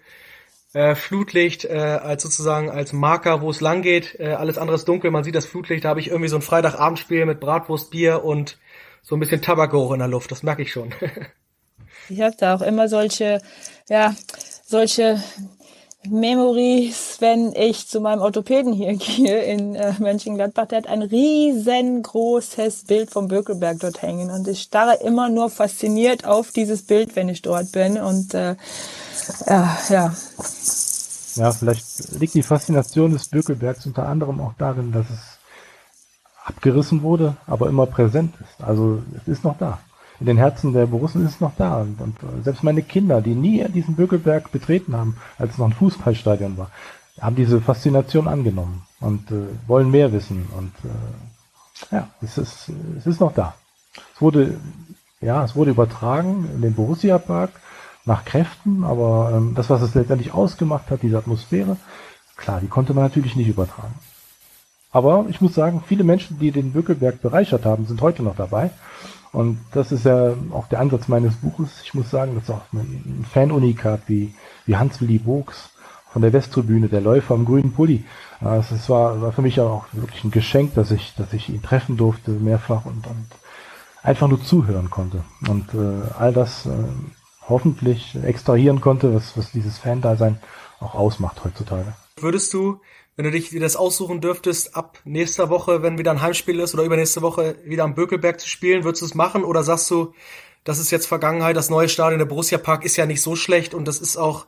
äh, 0.73 0.95
Flutlicht 0.95 1.65
äh, 1.65 1.79
als 1.79 2.23
sozusagen 2.23 2.71
als 2.71 2.93
Marker, 2.93 3.41
wo 3.41 3.51
es 3.51 3.61
lang 3.61 3.83
geht. 3.83 4.19
Äh, 4.19 4.33
alles 4.33 4.59
andere 4.59 4.77
ist 4.77 4.87
dunkel, 4.89 5.11
man 5.11 5.25
sieht 5.25 5.35
das 5.35 5.47
Flutlicht. 5.47 5.85
Da 5.85 5.91
habe 5.91 6.01
ich 6.01 6.09
irgendwie 6.09 6.29
so 6.29 6.37
ein 6.37 6.43
Freitagabendspiel 6.43 7.27
mit 7.27 7.41
Bratwurst, 7.41 7.91
Bier 7.91 8.25
und 8.25 8.59
so 9.03 9.17
ein 9.17 9.21
bisschen 9.21 9.43
Tabakgeruch 9.43 9.93
in 9.93 10.01
der 10.01 10.09
Luft. 10.09 10.31
Das 10.33 10.43
merke 10.43 10.63
ich 10.63 10.73
schon. 10.73 10.93
ich 12.09 12.21
habe 12.21 12.37
da 12.39 12.55
auch 12.55 12.63
immer 12.63 12.89
solche, 12.89 13.41
ja, 13.89 14.15
solche 14.65 15.23
Memories, 16.11 17.17
wenn 17.21 17.53
ich 17.55 17.89
zu 17.89 18.01
meinem 18.01 18.21
Orthopäden 18.21 18.73
hier 18.73 18.95
gehe 18.97 19.43
in 19.45 19.75
äh, 19.75 19.95
Mönchengladbach. 19.99 20.67
Der 20.67 20.79
hat 20.79 20.89
ein 20.89 21.03
riesengroßes 21.03 22.85
Bild 22.85 23.11
vom 23.11 23.29
Bökelberg 23.29 23.81
dort 23.81 24.03
hängen 24.03 24.31
und 24.31 24.49
ich 24.49 24.63
starre 24.63 24.99
immer 25.05 25.29
nur 25.29 25.51
fasziniert 25.51 26.25
auf 26.25 26.53
dieses 26.53 26.83
Bild, 26.83 27.17
wenn 27.17 27.29
ich 27.29 27.43
dort 27.43 27.73
bin 27.73 27.99
und 27.99 28.35
äh, 28.35 28.57
ja, 29.47 29.79
ja. 29.89 30.15
Ja, 31.37 31.53
vielleicht 31.53 32.13
liegt 32.19 32.35
die 32.35 32.43
Faszination 32.43 33.13
des 33.13 33.29
Bökelbergs 33.29 33.85
unter 33.87 34.09
anderem 34.09 34.41
auch 34.41 34.55
darin, 34.57 34.93
dass 34.93 35.09
es 35.11 35.39
abgerissen 36.45 37.03
wurde, 37.03 37.37
aber 37.47 37.69
immer 37.69 37.87
präsent 37.87 38.35
ist. 38.41 38.65
Also 38.65 39.03
es 39.17 39.29
ist 39.29 39.45
noch 39.45 39.59
da. 39.59 39.79
In 40.19 40.27
den 40.27 40.39
Herzen 40.39 40.73
der 40.73 40.87
Borussen 40.87 41.27
ist 41.27 41.35
es 41.35 41.41
noch 41.41 41.53
da. 41.59 41.83
Und, 41.83 42.01
und 42.01 42.17
selbst 42.43 42.63
meine 42.63 42.83
Kinder, 42.83 43.21
die 43.21 43.35
nie 43.35 43.65
diesen 43.69 43.97
Bökelberg 43.97 44.51
betreten 44.51 44.97
haben, 44.97 45.17
als 45.39 45.53
es 45.53 45.59
noch 45.59 45.67
ein 45.67 45.75
Fußballstadion 45.75 46.57
war, 46.57 46.71
haben 47.21 47.37
diese 47.37 47.61
Faszination 47.61 48.29
angenommen 48.29 48.83
und 49.01 49.31
äh, 49.31 49.47
wollen 49.67 49.91
mehr 49.91 50.13
wissen. 50.13 50.47
Und 50.57 50.73
äh, 50.85 51.95
ja, 51.97 52.09
es 52.23 52.39
ist, 52.39 52.71
es 52.97 53.07
ist 53.07 53.21
noch 53.21 53.35
da. 53.35 53.55
Es 54.15 54.21
wurde, 54.21 54.59
ja, 55.21 55.45
es 55.45 55.55
wurde 55.55 55.73
übertragen 55.73 56.49
in 56.55 56.63
den 56.63 56.75
Borussia 56.75 57.19
Park 57.19 57.51
nach 58.07 58.25
Kräften, 58.25 58.85
aber 58.85 59.33
ähm, 59.35 59.55
das, 59.55 59.69
was 59.69 59.83
es 59.83 59.95
letztendlich 59.95 60.33
ausgemacht 60.33 60.91
hat, 60.91 61.03
diese 61.03 61.19
Atmosphäre, 61.19 61.77
klar, 62.37 62.61
die 62.61 62.69
konnte 62.69 62.95
man 62.95 63.05
natürlich 63.05 63.37
nicht 63.37 63.49
übertragen. 63.49 63.95
Aber 64.93 65.27
ich 65.29 65.41
muss 65.41 65.55
sagen, 65.55 65.83
viele 65.87 66.05
Menschen, 66.05 66.39
die 66.39 66.53
den 66.53 66.73
Bückelberg 66.73 67.21
bereichert 67.21 67.67
haben, 67.67 67.87
sind 67.87 68.01
heute 68.01 68.23
noch 68.23 68.37
dabei. 68.37 68.71
Und 69.33 69.59
das 69.73 69.93
ist 69.93 70.07
ja 70.07 70.33
auch 70.53 70.69
der 70.69 70.81
Ansatz 70.81 71.09
meines 71.09 71.35
Buches. 71.35 71.83
Ich 71.85 71.93
muss 71.93 72.11
sagen, 72.11 72.35
das 72.35 72.45
ist 72.45 72.51
auch 72.51 72.63
ein 72.73 73.27
Fanunikat 73.31 74.03
wie, 74.07 74.35
wie 74.65 74.77
Hans-Willi 74.77 75.19
Bogs 75.19 75.71
von 76.11 76.23
der 76.23 76.33
Westtribüne, 76.33 76.89
der 76.89 77.03
Läufer 77.03 77.35
im 77.35 77.45
grünen 77.45 77.73
Pulli. 77.73 78.05
Es 78.41 78.89
war, 78.89 79.21
war 79.21 79.33
für 79.33 79.43
mich 79.43 79.61
auch 79.61 79.85
wirklich 79.93 80.25
ein 80.25 80.31
Geschenk, 80.31 80.75
dass 80.75 80.91
ich, 80.91 81.15
dass 81.17 81.35
ich 81.35 81.51
ihn 81.51 81.63
treffen 81.63 81.99
durfte 81.99 82.31
mehrfach 82.31 82.87
und, 82.87 83.07
und 83.07 83.27
einfach 84.03 84.29
nur 84.29 84.43
zuhören 84.43 84.89
konnte. 84.89 85.25
Und 85.47 85.75
äh, 85.75 86.09
all 86.19 86.33
das 86.33 86.65
äh, 86.65 86.71
hoffentlich 87.49 88.17
extrahieren 88.23 88.81
konnte, 88.81 89.15
was, 89.15 89.37
was 89.37 89.53
dieses 89.53 89.79
Fan-Dasein 89.79 90.41
auch 90.81 90.95
ausmacht 90.95 91.45
heutzutage. 91.45 91.95
Würdest 92.19 92.53
du, 92.53 92.81
wenn 93.17 93.25
du 93.25 93.31
dich 93.31 93.51
das 93.59 93.77
aussuchen 93.77 94.21
dürftest, 94.21 94.77
ab 94.77 94.99
nächster 95.05 95.49
Woche, 95.49 95.83
wenn 95.83 95.99
wieder 95.99 96.11
ein 96.11 96.23
Heimspiel 96.23 96.61
ist 96.61 96.75
oder 96.75 96.85
übernächste 96.85 97.23
Woche 97.23 97.57
wieder 97.65 97.85
am 97.85 97.95
Bökelberg 97.95 98.41
zu 98.41 98.49
spielen, 98.49 98.85
würdest 98.85 99.03
du 99.03 99.07
es 99.07 99.15
machen 99.15 99.45
oder 99.45 99.63
sagst 99.63 99.91
du, 99.91 100.13
das 100.65 100.79
ist 100.79 100.91
jetzt 100.91 101.07
Vergangenheit, 101.07 101.57
das 101.57 101.71
neue 101.71 101.89
Stadion 101.89 102.19
der 102.19 102.27
Borussia 102.27 102.59
Park 102.59 102.85
ist 102.85 102.97
ja 102.97 103.07
nicht 103.07 103.23
so 103.23 103.37
schlecht 103.37 103.73
und 103.73 103.87
das 103.87 104.01
ist 104.01 104.17
auch 104.17 104.47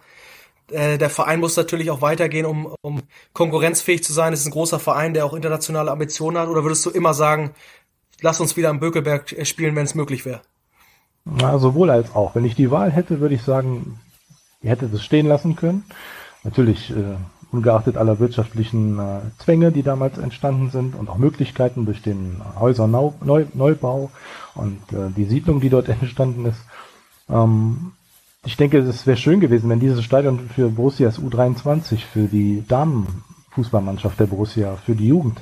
äh, 0.71 0.99
der 0.99 1.11
Verein 1.11 1.41
muss 1.41 1.57
natürlich 1.57 1.91
auch 1.91 2.03
weitergehen, 2.03 2.47
um, 2.47 2.75
um 2.83 3.03
konkurrenzfähig 3.33 4.03
zu 4.05 4.13
sein. 4.13 4.33
Es 4.33 4.41
ist 4.41 4.47
ein 4.47 4.53
großer 4.53 4.79
Verein, 4.79 5.15
der 5.15 5.25
auch 5.25 5.35
internationale 5.35 5.91
Ambitionen 5.91 6.39
hat. 6.39 6.49
Oder 6.49 6.63
würdest 6.63 6.85
du 6.85 6.91
immer 6.91 7.15
sagen, 7.15 7.55
lass 8.21 8.41
uns 8.41 8.57
wieder 8.57 8.69
am 8.71 8.81
Bökelberg 8.81 9.33
äh, 9.33 9.45
spielen, 9.45 9.77
wenn 9.77 9.85
es 9.85 9.95
möglich 9.95 10.25
wäre? 10.25 10.43
Ja, 11.41 11.59
sowohl 11.59 11.91
als 11.91 12.15
auch. 12.15 12.35
Wenn 12.35 12.45
ich 12.45 12.55
die 12.55 12.71
Wahl 12.71 12.91
hätte, 12.91 13.21
würde 13.21 13.35
ich 13.35 13.43
sagen, 13.43 13.99
ihr 14.63 14.71
hättet 14.71 14.93
es 14.93 15.05
stehen 15.05 15.27
lassen 15.27 15.57
können. 15.57 15.85
Natürlich 16.45 16.91
äh, 16.91 17.17
ungeachtet 17.51 17.97
aller 17.97 18.19
wirtschaftlichen 18.19 18.99
äh, 18.99 19.21
Zwänge, 19.39 19.73
die 19.73 19.83
damals 19.83 20.19
entstanden 20.19 20.71
sind 20.71 20.95
und 20.95 21.09
auch 21.09 21.19
Möglichkeiten 21.19 21.85
durch 21.85 22.03
den 22.03 22.41
Häuserneubau 22.59 24.11
und 24.55 24.81
äh, 24.93 25.11
die 25.17 25.25
Siedlung, 25.25 25.61
die 25.61 25.71
dort 25.71 25.89
entstanden 25.89 26.47
ist. 26.47 26.61
Ähm, 27.29 27.93
ich 28.45 28.57
denke, 28.57 28.79
es 28.79 29.07
wäre 29.07 29.17
schön 29.17 29.41
gewesen, 29.41 29.69
wenn 29.69 29.81
dieses 29.81 30.05
Stadion 30.05 30.49
für 30.55 30.71
Borussias 30.71 31.19
U23, 31.19 31.99
für 31.99 32.29
die 32.29 32.65
Damenfußballmannschaft 32.67 34.19
der 34.21 34.27
Borussia, 34.27 34.77
für 34.77 34.95
die 34.95 35.09
Jugend 35.09 35.41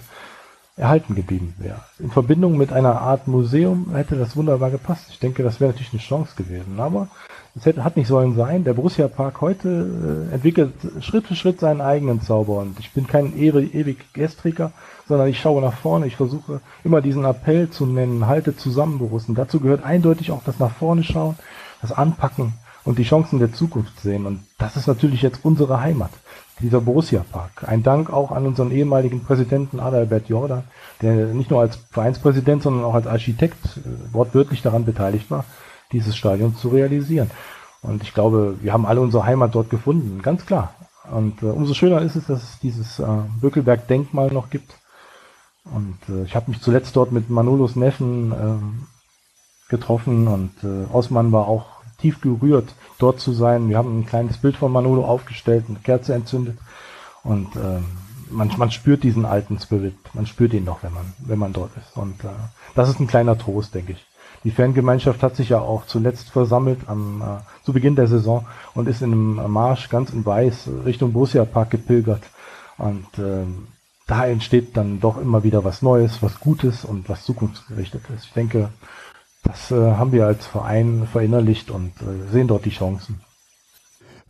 erhalten 0.77 1.15
geblieben 1.15 1.55
wäre. 1.59 1.81
In 1.99 2.11
Verbindung 2.11 2.59
mit 2.59 2.71
einer 2.71 3.01
Art 3.01 3.27
Museum 3.29 3.95
hätte 3.95 4.17
das 4.17 4.37
wunderbar 4.37 4.71
gepasst. 4.71 5.07
Ich 5.11 5.19
denke, 5.19 5.43
das 5.43 5.59
wäre 5.59 5.71
natürlich 5.71 5.93
eine 5.93 6.03
Chance 6.03 6.35
gewesen. 6.37 6.79
Aber 6.79 7.09
es 7.55 7.65
hätte, 7.65 7.83
hat 7.83 7.97
nicht 7.97 8.09
sollen 8.09 8.37
sein. 8.37 8.65
Der 8.65 8.75
Borussia 8.75 9.09
Park 9.09 9.41
heute 9.41 10.29
äh, 10.31 10.35
entwickelt 10.35 10.75
Schritt 11.01 11.27
für 11.27 11.35
Schritt 11.35 11.61
seinen 11.61 11.81
eigenen 11.81 12.21
Zauber. 12.21 12.59
Und 12.59 12.79
ich 12.79 12.93
bin 12.93 13.07
kein 13.07 13.35
ewig 13.39 14.13
Gestriger, 14.13 14.73
sondern 15.09 15.29
ich 15.29 15.41
schaue 15.41 15.63
nach 15.63 15.79
vorne. 15.79 16.07
Ich 16.07 16.17
versuche 16.17 16.61
immer 16.85 17.01
diesen 17.01 17.25
Appell 17.25 17.71
zu 17.71 17.87
nennen, 17.87 18.27
halte 18.27 18.55
zusammen, 18.55 18.99
Borussen. 18.99 19.35
Dazu 19.35 19.61
gehört 19.61 19.83
eindeutig 19.83 20.31
auch 20.31 20.45
das 20.45 20.59
nach 20.59 20.73
vorne 20.73 21.05
schauen, 21.05 21.37
das 21.81 21.93
Anpacken 21.93 22.53
und 22.85 22.99
die 22.99 23.05
Chancen 23.05 23.39
der 23.39 23.55
Zukunft 23.55 23.99
sehen. 24.01 24.27
Und 24.27 24.41
das 24.59 24.77
ist 24.77 24.87
natürlich 24.87 25.23
jetzt 25.23 25.43
unsere 25.43 25.81
Heimat 25.81 26.11
dieser 26.61 26.81
Borussia 26.81 27.25
Park. 27.31 27.65
Ein 27.67 27.83
Dank 27.83 28.11
auch 28.13 28.31
an 28.31 28.47
unseren 28.47 28.71
ehemaligen 28.71 29.23
Präsidenten 29.23 29.81
Adalbert 29.81 30.29
Jordan, 30.29 30.65
der 31.03 31.27
nicht 31.27 31.51
nur 31.51 31.61
als 31.61 31.77
Vereinspräsident, 31.91 32.63
sondern 32.63 32.85
auch 32.85 32.95
als 32.95 33.07
Architekt 33.07 33.79
äh, 33.79 34.15
wortwörtlich 34.15 34.63
daran 34.63 34.85
beteiligt 34.85 35.31
war, 35.31 35.45
dieses 35.93 36.17
Stadion 36.17 36.57
zu 36.57 36.69
realisieren. 36.69 37.31
Und 37.83 38.03
ich 38.03 38.15
glaube, 38.15 38.57
wir 38.63 38.73
haben 38.73 38.87
alle 38.87 39.01
unsere 39.01 39.25
Heimat 39.25 39.55
dort 39.55 39.71
gefunden, 39.71 40.23
ganz 40.23 40.47
klar. 40.47 40.75
Und 41.11 41.43
äh, 41.43 41.47
umso 41.47 41.75
schöner 41.75 42.01
ist 42.03 42.17
es, 42.17 42.27
dass 42.27 42.43
es 42.43 42.59
dieses 42.61 42.99
äh, 42.99 43.07
Bökelberg-Denkmal 43.41 44.33
noch 44.33 44.51
gibt. 44.51 44.75
Und 45.65 45.99
äh, 46.09 46.25
ich 46.25 46.35
habe 46.35 46.51
mich 46.51 46.61
zuletzt 46.61 46.97
dort 46.97 47.13
mit 47.13 47.31
Manolos 47.31 47.77
Neffen 47.77 48.33
äh, 48.33 49.71
getroffen 49.71 50.29
und 50.29 50.53
äh, 50.63 50.93
Osman 50.93 51.33
war 51.33 51.49
auch 51.49 51.76
tief 51.99 52.21
gerührt, 52.21 52.75
dort 52.99 53.21
zu 53.21 53.33
sein. 53.33 53.69
Wir 53.69 53.79
haben 53.79 54.01
ein 54.01 54.07
kleines 54.07 54.39
Bild 54.39 54.57
von 54.57 54.73
Manolo 54.73 55.05
aufgestellt, 55.05 55.67
eine 55.69 55.79
Kerze 55.79 56.15
entzündet 56.15 56.59
und 57.23 57.57
äh, 57.57 57.81
man, 58.31 58.51
man 58.57 58.71
spürt 58.71 59.03
diesen 59.03 59.25
alten 59.25 59.59
Spirit, 59.59 59.97
man 60.15 60.27
spürt 60.27 60.53
ihn 60.53 60.65
noch, 60.65 60.83
wenn 60.83 60.93
man, 60.93 61.13
wenn 61.19 61.39
man 61.39 61.53
dort 61.53 61.71
ist. 61.77 61.97
Und 61.97 62.25
äh, 62.25 62.29
das 62.75 62.89
ist 62.89 63.01
ein 63.01 63.07
kleiner 63.07 63.39
Trost, 63.39 63.75
denke 63.75 63.93
ich. 63.93 64.05
Die 64.45 64.51
Fangemeinschaft 64.51 65.23
hat 65.23 65.35
sich 65.37 65.49
ja 65.49 65.59
auch 65.59 65.87
zuletzt 65.87 66.31
versammelt 66.31 66.81
am 66.87 67.23
äh, 67.23 67.65
zu 67.65 67.73
Beginn 67.73 67.97
der 67.97 68.07
Saison 68.07 68.47
und 68.75 68.89
ist 68.89 69.03
in 69.03 69.13
einem 69.13 69.53
Marsch 69.53 69.89
ganz 69.89 70.11
in 70.11 70.25
Weiß 70.25 70.69
Richtung 70.85 71.13
Borussia 71.13 71.45
Park 71.45 71.71
gepilgert. 71.71 72.23
Und 72.79 73.19
äh, 73.19 73.45
da 74.07 74.27
entsteht 74.27 74.77
dann 74.77 75.01
doch 75.01 75.19
immer 75.19 75.43
wieder 75.43 75.65
was 75.65 75.83
Neues, 75.83 76.23
was 76.23 76.39
Gutes 76.39 76.85
und 76.85 77.09
was 77.09 77.25
zukunftsgerichtetes. 77.25 78.25
Ich 78.27 78.33
denke, 78.35 78.69
das 79.47 79.71
äh, 79.71 79.75
haben 79.75 80.13
wir 80.13 80.27
als 80.27 80.47
Verein 80.47 81.07
verinnerlicht 81.11 81.71
und 81.71 81.93
äh, 82.01 82.33
sehen 82.33 82.49
dort 82.49 82.65
die 82.65 82.71
Chancen. 82.71 83.21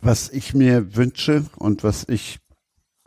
Was 0.01 0.29
ich 0.29 0.53
mir 0.53 0.95
wünsche 0.95 1.45
und 1.57 1.83
was 1.83 2.05
ich 2.07 2.39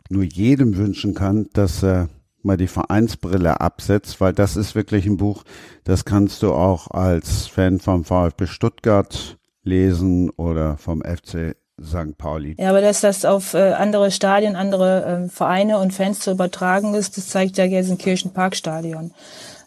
nur 0.09 0.23
jedem 0.23 0.75
wünschen 0.75 1.13
kann, 1.13 1.47
dass 1.53 1.83
er 1.83 2.09
mal 2.43 2.57
die 2.57 2.67
Vereinsbrille 2.67 3.61
absetzt, 3.61 4.19
weil 4.19 4.33
das 4.33 4.57
ist 4.57 4.75
wirklich 4.75 5.05
ein 5.05 5.17
Buch, 5.17 5.43
das 5.83 6.05
kannst 6.05 6.43
du 6.43 6.53
auch 6.53 6.89
als 6.91 7.47
Fan 7.47 7.79
vom 7.79 8.03
VfB 8.03 8.47
Stuttgart 8.47 9.37
lesen 9.63 10.29
oder 10.31 10.77
vom 10.77 11.01
FC 11.01 11.55
St. 11.83 12.17
Pauli. 12.17 12.55
Ja, 12.59 12.69
aber 12.69 12.81
dass 12.81 13.01
das 13.01 13.25
auf 13.25 13.53
äh, 13.53 13.73
andere 13.73 14.11
Stadien, 14.11 14.55
andere 14.55 15.23
äh, 15.25 15.29
Vereine 15.29 15.79
und 15.79 15.93
Fans 15.93 16.19
zu 16.19 16.31
übertragen 16.31 16.93
ist, 16.93 17.17
das 17.17 17.27
zeigt 17.29 17.57
ja 17.57 17.67
Gelsenkirchen 17.67 18.33
Parkstadion. 18.33 19.11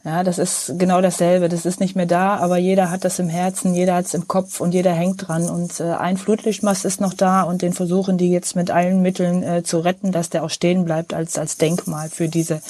Ja, 0.04 0.22
das 0.22 0.38
ist 0.38 0.74
genau 0.76 1.00
dasselbe. 1.00 1.48
Das 1.48 1.64
ist 1.64 1.80
nicht 1.80 1.96
mehr 1.96 2.04
da, 2.04 2.36
aber 2.36 2.58
jeder 2.58 2.90
hat 2.90 3.06
das 3.06 3.18
im 3.18 3.30
Herzen, 3.30 3.74
jeder 3.74 3.94
hat 3.94 4.04
es 4.04 4.12
im 4.12 4.28
Kopf 4.28 4.60
und 4.60 4.72
jeder 4.74 4.92
hängt 4.92 5.26
dran. 5.26 5.48
Und 5.48 5.80
äh, 5.80 5.94
ein 5.94 6.18
Flutlichtmast 6.18 6.84
ist 6.84 7.00
noch 7.00 7.14
da 7.14 7.42
und 7.42 7.62
den 7.62 7.72
versuchen 7.72 8.18
die 8.18 8.30
jetzt 8.30 8.54
mit 8.54 8.70
allen 8.70 9.00
Mitteln 9.00 9.42
äh, 9.42 9.62
zu 9.62 9.78
retten, 9.78 10.12
dass 10.12 10.28
der 10.28 10.44
auch 10.44 10.50
stehen 10.50 10.84
bleibt 10.84 11.14
als, 11.14 11.38
als 11.38 11.56
Denkmal 11.56 12.10
für 12.10 12.28
diese 12.28 12.60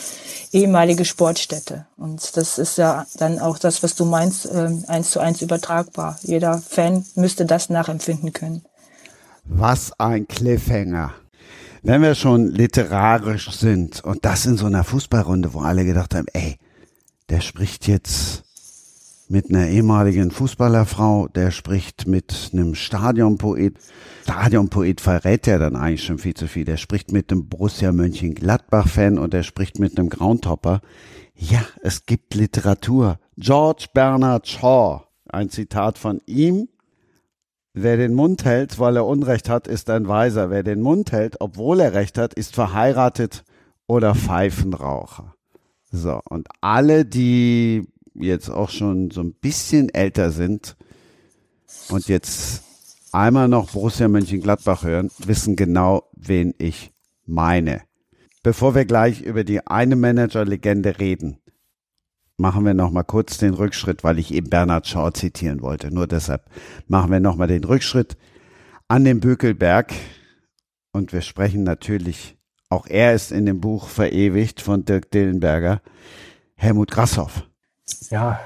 ehemalige 0.52 1.04
Sportstätte. 1.04 1.86
Und 1.96 2.36
das 2.36 2.58
ist 2.58 2.78
ja 2.78 3.04
dann 3.18 3.40
auch 3.40 3.58
das, 3.58 3.82
was 3.82 3.96
du 3.96 4.04
meinst, 4.04 4.46
äh, 4.46 4.70
eins 4.86 5.10
zu 5.10 5.18
eins 5.18 5.42
übertragbar. 5.42 6.16
Jeder 6.22 6.58
Fan 6.58 7.04
müsste 7.16 7.46
das 7.46 7.68
nachempfinden 7.68 8.32
können. 8.32 8.62
Was 9.44 9.90
ein 9.98 10.28
Cliffhanger. 10.28 11.12
Wenn 11.82 12.00
wir 12.00 12.14
schon 12.14 12.46
literarisch 12.46 13.50
sind 13.50 14.04
und 14.04 14.24
das 14.24 14.46
in 14.46 14.56
so 14.56 14.66
einer 14.66 14.84
Fußballrunde, 14.84 15.52
wo 15.52 15.60
alle 15.60 15.84
gedacht 15.84 16.14
haben, 16.14 16.26
ey, 16.32 16.58
der 17.28 17.40
spricht 17.40 17.86
jetzt 17.86 18.44
mit 19.28 19.48
einer 19.48 19.68
ehemaligen 19.68 20.30
Fußballerfrau, 20.30 21.28
der 21.28 21.50
spricht 21.50 22.06
mit 22.06 22.50
einem 22.52 22.74
Stadionpoet. 22.74 23.78
Stadionpoet 24.22 25.00
verrät 25.00 25.46
ja 25.46 25.58
dann 25.58 25.76
eigentlich 25.76 26.04
schon 26.04 26.18
viel 26.18 26.34
zu 26.34 26.46
viel. 26.46 26.64
Der 26.64 26.76
spricht 26.76 27.12
mit 27.12 27.32
einem 27.32 27.48
Borussia 27.48 27.92
Mönchengladbach-Fan 27.92 29.18
und 29.18 29.32
der 29.32 29.42
spricht 29.42 29.78
mit 29.78 29.98
einem 29.98 30.10
Groundhopper. 30.10 30.82
Ja, 31.34 31.64
es 31.82 32.06
gibt 32.06 32.34
Literatur. 32.34 33.18
George 33.36 33.86
Bernard 33.92 34.46
Shaw, 34.46 35.04
ein 35.28 35.50
Zitat 35.50 35.98
von 35.98 36.20
ihm. 36.26 36.68
Wer 37.72 37.96
den 37.96 38.14
Mund 38.14 38.44
hält, 38.44 38.78
weil 38.78 38.96
er 38.96 39.06
Unrecht 39.06 39.48
hat, 39.48 39.66
ist 39.66 39.90
ein 39.90 40.06
Weiser. 40.06 40.50
Wer 40.50 40.62
den 40.62 40.80
Mund 40.80 41.10
hält, 41.10 41.40
obwohl 41.40 41.80
er 41.80 41.94
Recht 41.94 42.18
hat, 42.18 42.34
ist 42.34 42.54
verheiratet 42.54 43.44
oder 43.88 44.14
Pfeifenraucher. 44.14 45.33
So, 45.94 46.20
und 46.28 46.48
alle, 46.60 47.04
die 47.04 47.86
jetzt 48.14 48.50
auch 48.50 48.68
schon 48.68 49.12
so 49.12 49.20
ein 49.20 49.32
bisschen 49.32 49.90
älter 49.90 50.32
sind 50.32 50.76
und 51.88 52.08
jetzt 52.08 52.64
einmal 53.12 53.46
noch 53.46 53.70
Borussia 53.70 54.08
Mönchengladbach 54.08 54.82
hören, 54.82 55.12
wissen 55.18 55.54
genau, 55.54 56.08
wen 56.16 56.52
ich 56.58 56.90
meine. 57.26 57.82
Bevor 58.42 58.74
wir 58.74 58.86
gleich 58.86 59.20
über 59.20 59.44
die 59.44 59.64
eine 59.68 59.94
Manager-Legende 59.94 60.98
reden, 60.98 61.38
machen 62.38 62.64
wir 62.64 62.74
noch 62.74 62.90
mal 62.90 63.04
kurz 63.04 63.38
den 63.38 63.54
Rückschritt, 63.54 64.02
weil 64.02 64.18
ich 64.18 64.34
eben 64.34 64.50
Bernhard 64.50 64.88
Shaw 64.88 65.12
zitieren 65.12 65.62
wollte. 65.62 65.94
Nur 65.94 66.08
deshalb 66.08 66.50
machen 66.88 67.12
wir 67.12 67.20
noch 67.20 67.36
mal 67.36 67.46
den 67.46 67.62
Rückschritt 67.62 68.16
an 68.88 69.04
den 69.04 69.20
Bökelberg 69.20 69.92
und 70.90 71.12
wir 71.12 71.20
sprechen 71.20 71.62
natürlich 71.62 72.36
auch 72.74 72.86
er 72.86 73.14
ist 73.14 73.32
in 73.32 73.46
dem 73.46 73.60
Buch 73.60 73.88
verewigt 73.88 74.60
von 74.60 74.84
Dirk 74.84 75.10
Dillenberger. 75.10 75.80
Helmut 76.56 76.90
Grasshoff. 76.90 77.48
Ja, 78.10 78.40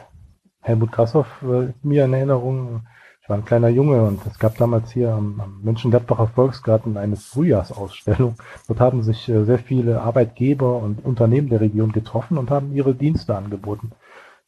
Helmut 0.60 0.92
Grasshoff 0.92 1.26
äh, 1.42 1.72
mir 1.82 2.04
in 2.04 2.12
Erinnerung. 2.12 2.82
Ich 3.22 3.28
war 3.28 3.36
ein 3.36 3.44
kleiner 3.44 3.68
Junge 3.68 4.02
und 4.04 4.24
es 4.26 4.38
gab 4.38 4.56
damals 4.56 4.90
hier 4.90 5.12
am, 5.12 5.40
am 5.40 5.60
Mönchengladbacher 5.62 6.28
Volksgarten 6.28 6.96
eine 6.96 7.16
Frühjahrsausstellung. 7.16 8.36
Dort 8.68 8.80
haben 8.80 9.02
sich 9.02 9.28
äh, 9.28 9.44
sehr 9.44 9.58
viele 9.58 10.00
Arbeitgeber 10.00 10.76
und 10.76 11.04
Unternehmen 11.04 11.48
der 11.48 11.60
Region 11.60 11.92
getroffen 11.92 12.38
und 12.38 12.50
haben 12.50 12.74
ihre 12.74 12.94
Dienste 12.94 13.36
angeboten. 13.36 13.92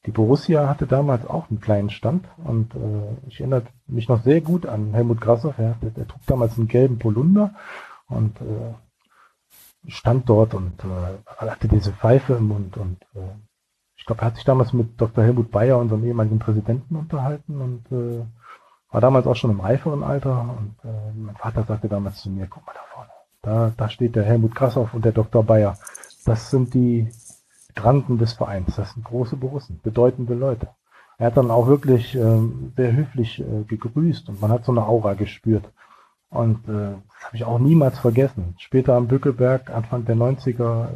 Die 0.06 0.12
Borussia 0.12 0.66
hatte 0.68 0.86
damals 0.86 1.26
auch 1.26 1.50
einen 1.50 1.60
kleinen 1.60 1.90
Stand 1.90 2.26
und 2.42 2.74
äh, 2.74 3.28
ich 3.28 3.40
erinnere 3.40 3.64
mich 3.86 4.08
noch 4.08 4.22
sehr 4.22 4.40
gut 4.40 4.66
an 4.66 4.94
Helmut 4.94 5.20
Grasshoff. 5.20 5.58
Ja, 5.58 5.74
der, 5.82 5.90
der 5.90 6.08
trug 6.08 6.22
damals 6.26 6.56
einen 6.56 6.68
gelben 6.68 6.98
Polunder 6.98 7.54
und 8.08 8.40
äh, 8.40 8.74
stand 9.86 10.28
dort 10.28 10.54
und 10.54 10.72
äh, 10.84 11.18
hatte 11.26 11.68
diese 11.68 11.92
Pfeife 11.92 12.34
im 12.34 12.48
Mund 12.48 12.76
und 12.76 13.02
äh, 13.14 13.34
ich 13.96 14.06
glaube, 14.06 14.22
er 14.22 14.28
hat 14.28 14.36
sich 14.36 14.44
damals 14.44 14.72
mit 14.72 14.98
Dr. 15.00 15.22
Helmut 15.24 15.50
Bayer, 15.50 15.78
unserem 15.78 16.04
ehemaligen 16.04 16.38
Präsidenten, 16.38 16.96
unterhalten 16.96 17.60
und 17.60 17.92
äh, 17.92 18.24
war 18.90 19.00
damals 19.00 19.26
auch 19.26 19.36
schon 19.36 19.50
im 19.50 19.60
reiferen 19.60 20.02
Alter 20.02 20.56
und 20.58 20.74
äh, 20.84 21.12
mein 21.14 21.36
Vater 21.36 21.64
sagte 21.64 21.88
damals 21.88 22.20
zu 22.20 22.30
mir, 22.30 22.46
guck 22.46 22.66
mal 22.66 22.72
da 22.72 22.80
vorne, 22.94 23.10
da, 23.42 23.72
da 23.76 23.88
steht 23.88 24.16
der 24.16 24.24
Helmut 24.24 24.54
Krassoff 24.54 24.94
und 24.94 25.04
der 25.04 25.12
Dr. 25.12 25.44
Bayer. 25.44 25.76
Das 26.24 26.50
sind 26.50 26.74
die 26.74 27.10
Granden 27.74 28.18
des 28.18 28.32
Vereins, 28.32 28.76
das 28.76 28.92
sind 28.92 29.04
große 29.04 29.36
Borussen, 29.36 29.80
bedeutende 29.82 30.34
Leute. 30.34 30.68
Er 31.18 31.26
hat 31.26 31.36
dann 31.36 31.50
auch 31.50 31.66
wirklich 31.66 32.14
äh, 32.16 32.40
sehr 32.76 32.92
höflich 32.92 33.40
äh, 33.40 33.64
gegrüßt 33.64 34.30
und 34.30 34.40
man 34.40 34.50
hat 34.50 34.64
so 34.64 34.72
eine 34.72 34.86
Aura 34.86 35.12
gespürt. 35.14 35.70
Und 36.30 36.66
äh, 36.68 36.94
das 37.20 37.26
habe 37.26 37.36
ich 37.36 37.44
auch 37.44 37.58
niemals 37.58 37.98
vergessen. 37.98 38.54
Später 38.56 38.94
am 38.94 39.06
Bückeberg, 39.06 39.68
Anfang 39.68 40.06
der 40.06 40.16
90er, 40.16 40.86
äh, 40.86 40.90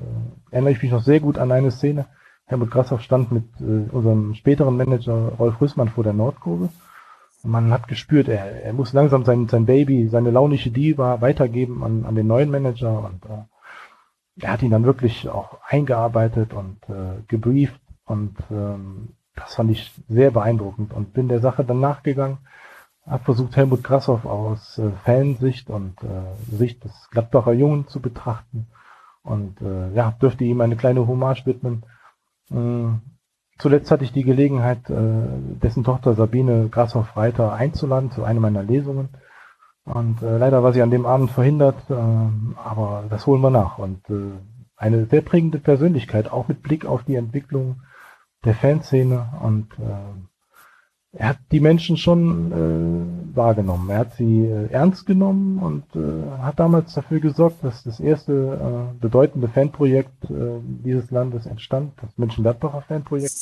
erinnere 0.53 0.73
ich 0.73 0.83
mich 0.83 0.91
noch 0.91 1.03
sehr 1.03 1.21
gut 1.21 1.37
an 1.37 1.53
eine 1.53 1.71
Szene. 1.71 2.07
Helmut 2.47 2.71
Grassoff 2.71 3.03
stand 3.03 3.31
mit 3.31 3.45
äh, 3.61 3.91
unserem 3.93 4.35
späteren 4.35 4.75
Manager 4.75 5.33
Rolf 5.39 5.61
Rüssmann 5.61 5.91
vor 5.91 6.03
der 6.03 6.15
Nordkurve. 6.15 6.71
Und 7.43 7.51
man 7.51 7.71
hat 7.71 7.89
gespürt, 7.89 8.29
er, 8.29 8.65
er 8.65 8.73
muss 8.73 8.95
langsam 8.95 9.27
sein, 9.27 9.49
sein 9.49 9.67
Baby, 9.67 10.09
seine 10.09 10.31
launische 10.31 10.71
Diva 10.71 11.21
weitergeben 11.21 11.85
an, 11.85 12.07
an 12.07 12.15
den 12.15 12.27
neuen 12.27 12.51
Manager. 12.51 13.05
Und 13.05 13.27
äh, 13.27 14.45
er 14.45 14.53
hat 14.53 14.63
ihn 14.63 14.71
dann 14.71 14.87
wirklich 14.87 15.29
auch 15.29 15.59
eingearbeitet 15.69 16.55
und 16.55 16.79
äh, 16.89 17.21
gebrieft. 17.29 17.81
Und 18.07 18.35
ähm, 18.51 19.11
das 19.37 19.57
fand 19.57 19.71
ich 19.71 19.93
sehr 20.09 20.31
beeindruckend 20.31 20.95
und 20.95 21.13
bin 21.13 21.29
der 21.29 21.41
Sache 21.41 21.65
dann 21.65 21.81
nachgegangen 21.81 22.39
versucht, 23.25 23.57
Helmut 23.57 23.85
Grassoff 23.85 24.25
aus 24.25 24.79
äh, 24.79 24.91
Fansicht 25.05 25.71
und 25.71 26.03
äh, 26.03 26.57
Sicht 26.57 26.85
des 26.85 27.09
Gladbacher 27.11 27.53
Jungen 27.53 27.87
zu 27.89 28.01
betrachten 28.01 28.67
und 29.23 29.61
äh, 29.61 29.93
ja, 29.95 30.15
dürfte 30.21 30.45
ihm 30.45 30.61
eine 30.61 30.77
kleine 30.77 31.07
Hommage 31.07 31.47
widmen. 31.47 31.85
Ähm, 32.51 33.01
zuletzt 33.59 33.91
hatte 33.91 34.05
ich 34.05 34.13
die 34.13 34.25
Gelegenheit, 34.25 34.89
äh, 34.91 35.27
dessen 35.63 35.85
Tochter 35.85 36.15
Sabine 36.15 36.69
Grashoff-Reiter 36.69 37.53
einzuladen 37.53 38.11
zu 38.11 38.25
einer 38.25 38.41
meiner 38.41 38.63
Lesungen. 38.63 39.09
Und 39.85 40.23
äh, 40.23 40.39
leider 40.39 40.63
war 40.63 40.73
sie 40.73 40.83
an 40.83 40.91
dem 40.91 41.05
Abend 41.05 41.31
verhindert, 41.31 41.91
äh, 41.91 41.95
aber 41.95 43.05
das 43.11 43.27
holen 43.27 43.43
wir 43.43 43.51
nach. 43.51 43.79
Und 43.79 44.09
äh, 44.09 44.33
eine 44.77 45.07
sehr 45.07 45.23
prägende 45.23 45.59
Persönlichkeit, 45.59 46.31
auch 46.33 46.49
mit 46.49 46.63
Blick 46.63 46.87
auf 46.87 47.05
die 47.05 47.17
Entwicklung 47.17 47.83
der 48.45 48.55
Fanszene 48.55 49.29
und 49.43 49.73
äh, 49.79 50.34
er 51.16 51.28
hat 51.28 51.39
die 51.53 51.61
Menschen 51.61 51.97
schon 51.97 52.53
äh, 52.53 53.36
wahrgenommen. 53.36 53.89
Er 53.89 53.99
hat 53.99 54.15
sie 54.15 54.47
äh, 54.47 54.69
ernst 54.70 55.07
genommen 55.07 55.59
und 55.59 55.85
äh, 55.95 56.43
hat 56.43 56.59
damals 56.59 56.95
dafür 56.95 57.20
gesorgt, 57.20 57.62
dass 57.62 57.85
das 57.85 58.01
erste 58.01 58.32
äh, 58.32 59.01
bedeutende 59.01 59.49
Fanprojekt 59.49 60.24
äh, 60.24 60.59
dieses 60.85 61.11
Landes 61.11 61.47
entstand, 61.47 61.93
das 62.01 62.11
München-Gladbacher 62.16 62.82
Fanprojekt. 62.82 63.32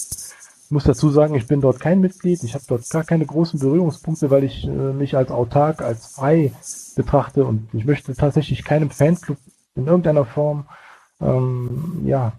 Ich 0.65 0.71
muss 0.71 0.85
dazu 0.85 1.11
sagen, 1.11 1.35
ich 1.35 1.47
bin 1.47 1.61
dort 1.61 1.81
kein 1.81 2.01
Mitglied, 2.01 2.43
ich 2.45 2.55
habe 2.55 2.65
dort 2.67 2.89
gar 2.91 3.05
keine 3.05 3.27
großen 3.27 3.59
Berührungspunkte, 3.59 4.31
weil 4.31 4.45
ich 4.45 4.67
äh, 4.67 4.71
mich 4.71 5.17
als 5.17 5.31
autark, 5.31 5.83
als 5.83 6.07
frei 6.07 6.53
betrachte 6.97 7.45
und 7.45 7.69
ich 7.73 7.85
möchte 7.85 8.15
tatsächlich 8.15 8.65
keinem 8.65 8.91
Fanclub 8.91 9.39
in 9.75 9.87
irgendeiner 9.87 10.27
Form 10.27 10.67
ähm, 11.23 12.03
ja, 12.05 12.33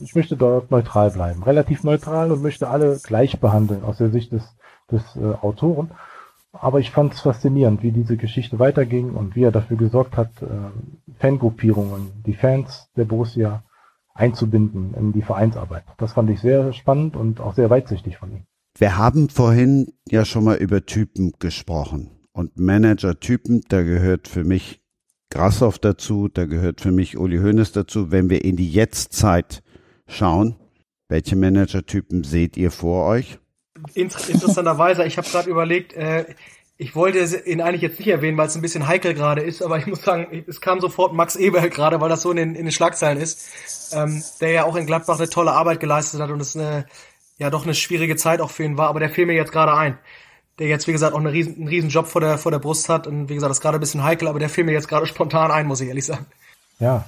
ich 0.00 0.14
möchte 0.14 0.36
dort 0.36 0.70
neutral 0.70 1.10
bleiben, 1.10 1.42
relativ 1.42 1.84
neutral 1.84 2.30
und 2.30 2.42
möchte 2.42 2.68
alle 2.68 2.98
gleich 3.02 3.40
behandeln 3.40 3.84
aus 3.84 3.98
der 3.98 4.10
Sicht 4.10 4.32
des, 4.32 4.42
des 4.90 5.02
äh, 5.16 5.34
Autoren. 5.40 5.90
Aber 6.52 6.78
ich 6.78 6.90
fand 6.90 7.14
es 7.14 7.20
faszinierend, 7.20 7.82
wie 7.82 7.90
diese 7.90 8.16
Geschichte 8.16 8.58
weiterging 8.58 9.10
und 9.14 9.34
wie 9.34 9.42
er 9.42 9.50
dafür 9.50 9.76
gesorgt 9.76 10.16
hat, 10.16 10.30
äh, 10.42 10.46
Fangruppierungen, 11.18 12.12
die 12.24 12.34
Fans 12.34 12.88
der 12.96 13.04
Borussia 13.04 13.62
einzubinden 14.14 14.94
in 14.94 15.12
die 15.12 15.22
Vereinsarbeit. 15.22 15.84
Das 15.98 16.12
fand 16.12 16.30
ich 16.30 16.40
sehr 16.40 16.72
spannend 16.72 17.16
und 17.16 17.40
auch 17.40 17.54
sehr 17.54 17.70
weitsichtig 17.70 18.18
von 18.18 18.30
ihm. 18.30 18.44
Wir 18.78 18.96
haben 18.96 19.28
vorhin 19.28 19.92
ja 20.08 20.24
schon 20.24 20.44
mal 20.44 20.56
über 20.56 20.84
Typen 20.86 21.32
gesprochen. 21.38 22.10
Und 22.32 22.58
Manager-Typen, 22.58 23.62
da 23.68 23.82
gehört 23.82 24.26
für 24.26 24.44
mich 24.44 24.83
Grassoff 25.34 25.80
dazu, 25.80 26.28
da 26.28 26.44
gehört 26.44 26.80
für 26.80 26.92
mich 26.92 27.18
Uli 27.18 27.38
Hoeneß 27.38 27.72
dazu. 27.72 28.12
Wenn 28.12 28.30
wir 28.30 28.44
in 28.44 28.54
die 28.54 28.70
Jetztzeit 28.70 29.64
schauen, 30.06 30.54
welche 31.08 31.34
Managertypen 31.34 32.22
seht 32.22 32.56
ihr 32.56 32.70
vor 32.70 33.08
euch? 33.08 33.40
Interessanterweise, 33.94 35.04
ich 35.04 35.18
habe 35.18 35.28
gerade 35.28 35.50
überlegt, 35.50 35.92
äh, 35.94 36.26
ich 36.76 36.94
wollte 36.94 37.18
ihn 37.18 37.60
eigentlich 37.60 37.82
jetzt 37.82 37.98
nicht 37.98 38.08
erwähnen, 38.08 38.38
weil 38.38 38.46
es 38.46 38.54
ein 38.54 38.62
bisschen 38.62 38.86
heikel 38.86 39.12
gerade 39.12 39.42
ist, 39.42 39.60
aber 39.60 39.76
ich 39.76 39.88
muss 39.88 40.02
sagen, 40.02 40.44
es 40.46 40.60
kam 40.60 40.78
sofort 40.78 41.12
Max 41.12 41.34
Eberl 41.34 41.68
gerade, 41.68 42.00
weil 42.00 42.08
das 42.08 42.22
so 42.22 42.30
in 42.30 42.36
den, 42.36 42.54
in 42.54 42.66
den 42.66 42.72
Schlagzeilen 42.72 43.20
ist, 43.20 43.92
ähm, 43.92 44.22
der 44.40 44.52
ja 44.52 44.64
auch 44.64 44.76
in 44.76 44.86
Gladbach 44.86 45.18
eine 45.18 45.28
tolle 45.28 45.50
Arbeit 45.50 45.80
geleistet 45.80 46.20
hat 46.20 46.30
und 46.30 46.40
es 46.40 46.54
eine, 46.54 46.86
ja 47.38 47.50
doch 47.50 47.64
eine 47.64 47.74
schwierige 47.74 48.14
Zeit 48.14 48.40
auch 48.40 48.52
für 48.52 48.62
ihn 48.62 48.78
war, 48.78 48.88
aber 48.88 49.00
der 49.00 49.10
fiel 49.10 49.26
mir 49.26 49.34
jetzt 49.34 49.50
gerade 49.50 49.74
ein 49.74 49.98
der 50.58 50.68
jetzt, 50.68 50.86
wie 50.86 50.92
gesagt, 50.92 51.14
auch 51.14 51.18
einen 51.18 51.26
riesen, 51.26 51.56
einen 51.56 51.68
riesen 51.68 51.90
Job 51.90 52.06
vor 52.06 52.20
der, 52.20 52.38
vor 52.38 52.52
der 52.52 52.58
Brust 52.58 52.88
hat. 52.88 53.06
Und 53.06 53.28
wie 53.28 53.34
gesagt, 53.34 53.50
das 53.50 53.58
ist 53.58 53.62
gerade 53.62 53.78
ein 53.78 53.80
bisschen 53.80 54.04
heikel, 54.04 54.28
aber 54.28 54.38
der 54.38 54.48
fiel 54.48 54.64
mir 54.64 54.72
jetzt 54.72 54.88
gerade 54.88 55.06
spontan 55.14 55.50
ein, 55.50 55.66
muss 55.66 55.80
ich 55.80 55.88
ehrlich 55.88 56.06
sagen. 56.06 56.26
Ja, 56.78 57.04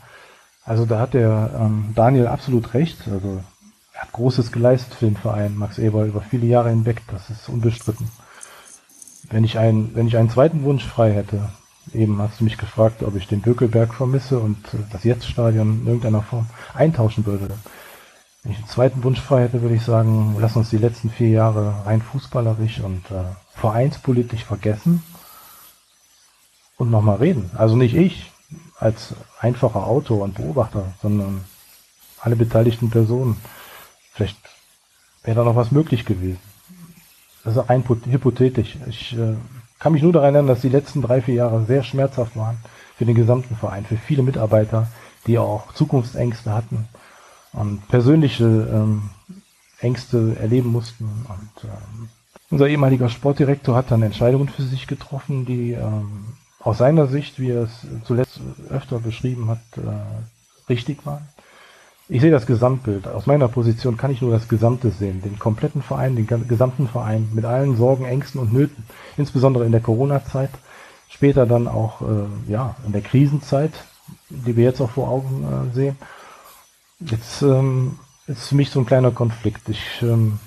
also 0.65 0.85
da 0.85 0.99
hat 0.99 1.15
der 1.15 1.51
ähm, 1.59 1.93
Daniel 1.95 2.27
absolut 2.27 2.75
recht. 2.75 2.99
Also 3.11 3.43
er 3.93 4.03
hat 4.03 4.13
Großes 4.13 4.53
geleistet 4.53 4.95
für 4.95 5.07
den 5.07 5.17
Verein, 5.17 5.57
Max 5.57 5.79
Eber, 5.79 6.05
über 6.05 6.21
viele 6.21 6.47
Jahre 6.47 6.71
hinweg. 6.71 7.03
Das 7.11 7.31
ist 7.31 7.49
unbestritten. 7.49 8.11
Wenn 9.31 9.45
ich 9.45 9.59
einen, 9.59 9.95
wenn 9.95 10.09
ich 10.09 10.17
einen 10.17 10.31
zweiten 10.31 10.63
Wunsch 10.63 10.85
frei 10.85 11.13
hätte, 11.13 11.51
eben 11.95 12.21
hast 12.21 12.41
du 12.41 12.45
mich 12.45 12.59
gefragt, 12.59 13.03
ob 13.03 13.17
ich 13.17 13.29
den 13.29 13.43
Bökelberg 13.43 13.95
vermisse 13.95 14.39
und 14.39 14.59
das 14.93 15.05
Jetztstadion 15.05 15.81
in 15.81 15.87
irgendeiner 15.87 16.23
Form 16.23 16.47
eintauschen 16.75 17.27
würde. 17.27 17.49
Wenn 18.47 18.53
ich 18.53 18.59
einen 18.59 18.69
zweiten 18.69 19.03
Wunsch 19.03 19.21
frei 19.21 19.43
hätte, 19.43 19.61
würde 19.61 19.75
ich 19.75 19.83
sagen, 19.83 20.37
lass 20.39 20.55
uns 20.55 20.71
die 20.71 20.79
letzten 20.79 21.11
vier 21.11 21.31
Jahre 21.31 21.85
rein 21.85 22.01
fußballerisch 22.01 22.79
und 22.79 23.11
äh, 23.11 23.25
vereinspolitisch 23.57 24.45
vergessen 24.45 25.03
und 26.77 26.93
nochmal 26.93 27.17
reden. 27.17 27.51
Also 27.57 27.75
nicht 27.75 27.97
ich 27.97 28.31
als 28.79 29.17
einfacher 29.41 29.85
Autor 29.85 30.23
und 30.23 30.37
Beobachter, 30.37 30.93
sondern 31.03 31.45
alle 32.21 32.37
beteiligten 32.37 32.89
Personen. 32.89 33.37
Vielleicht 34.13 34.39
wäre 35.25 35.39
da 35.39 35.43
noch 35.43 35.57
was 35.57 35.73
möglich 35.73 36.05
gewesen. 36.05 36.39
Das 37.43 37.57
ist 37.57 37.69
rein 37.69 37.83
hypothetisch. 37.89 38.77
Ich 38.89 39.19
äh, 39.19 39.35
kann 39.81 39.93
mich 39.93 40.03
nur 40.03 40.13
daran 40.13 40.37
erinnern, 40.37 40.55
dass 40.55 40.61
die 40.61 40.69
letzten 40.69 41.03
drei, 41.03 41.21
vier 41.21 41.35
Jahre 41.35 41.65
sehr 41.65 41.83
schmerzhaft 41.83 42.37
waren 42.37 42.59
für 42.97 43.07
den 43.07 43.17
gesamten 43.17 43.57
Verein, 43.57 43.85
für 43.85 43.97
viele 43.97 44.23
Mitarbeiter, 44.23 44.87
die 45.27 45.37
auch 45.37 45.75
Zukunftsängste 45.75 46.53
hatten, 46.53 46.87
und 47.57 47.89
persönliche 47.89 48.45
ähm, 48.45 49.11
Ängste 49.81 50.37
erleben 50.41 50.71
mussten. 50.71 51.05
Und 51.05 51.65
ähm, 51.65 52.09
unser 52.51 52.69
ehemaliger 52.69 53.09
Sportdirektor 53.09 53.75
hat 53.75 53.91
dann 53.91 54.03
Entscheidungen 54.03 54.49
für 54.49 54.63
sich 54.63 54.87
getroffen, 54.87 55.45
die 55.45 55.73
ähm, 55.73 56.27
aus 56.61 56.79
seiner 56.79 57.07
Sicht, 57.07 57.41
wie 57.41 57.51
er 57.51 57.63
es 57.63 57.87
zuletzt 58.05 58.41
öfter 58.71 58.99
beschrieben 58.99 59.49
hat, 59.49 59.61
äh, 59.77 60.71
richtig 60.71 61.05
waren. 61.07 61.27
Ich 62.09 62.21
sehe 62.21 62.31
das 62.31 62.47
Gesamtbild. 62.47 63.09
Aus 63.09 63.27
meiner 63.27 63.49
Position 63.49 63.97
kann 63.97 64.13
ich 64.13 64.23
nur 64.23 64.31
das 64.31 64.47
Gesamte 64.47 64.91
sehen. 64.91 65.23
Den 65.23 65.41
kompletten 65.41 65.83
Verein, 65.83 66.15
den 66.15 66.27
gesamten 66.47 66.87
Verein 66.87 67.29
mit 67.35 67.45
allen 67.45 67.77
Sorgen, 67.77 68.05
Ängsten 68.05 68.41
und 68.41 68.53
Nöten. 68.53 68.85
Insbesondere 69.17 69.67
in 69.67 69.73
der 69.73 69.81
Corona-Zeit. 69.81 70.51
Später 71.09 71.47
dann 71.47 71.67
auch, 71.67 72.03
äh, 72.03 72.51
ja, 72.51 72.77
in 72.87 72.93
der 72.93 73.01
Krisenzeit, 73.01 73.73
die 74.29 74.57
wir 74.57 74.65
jetzt 74.65 74.81
auch 74.81 74.91
vor 74.91 75.09
Augen 75.09 75.45
äh, 75.45 75.75
sehen. 75.75 75.97
Jetzt 77.01 77.43
ähm, 77.43 77.99
ist 78.27 78.49
für 78.49 78.55
mich 78.55 78.71
so 78.71 78.81
ein 78.81 78.87
kleiner 78.87 79.11
Konflikt. 79.11 79.69
Ich 79.69 80.03
ähm, 80.03 80.39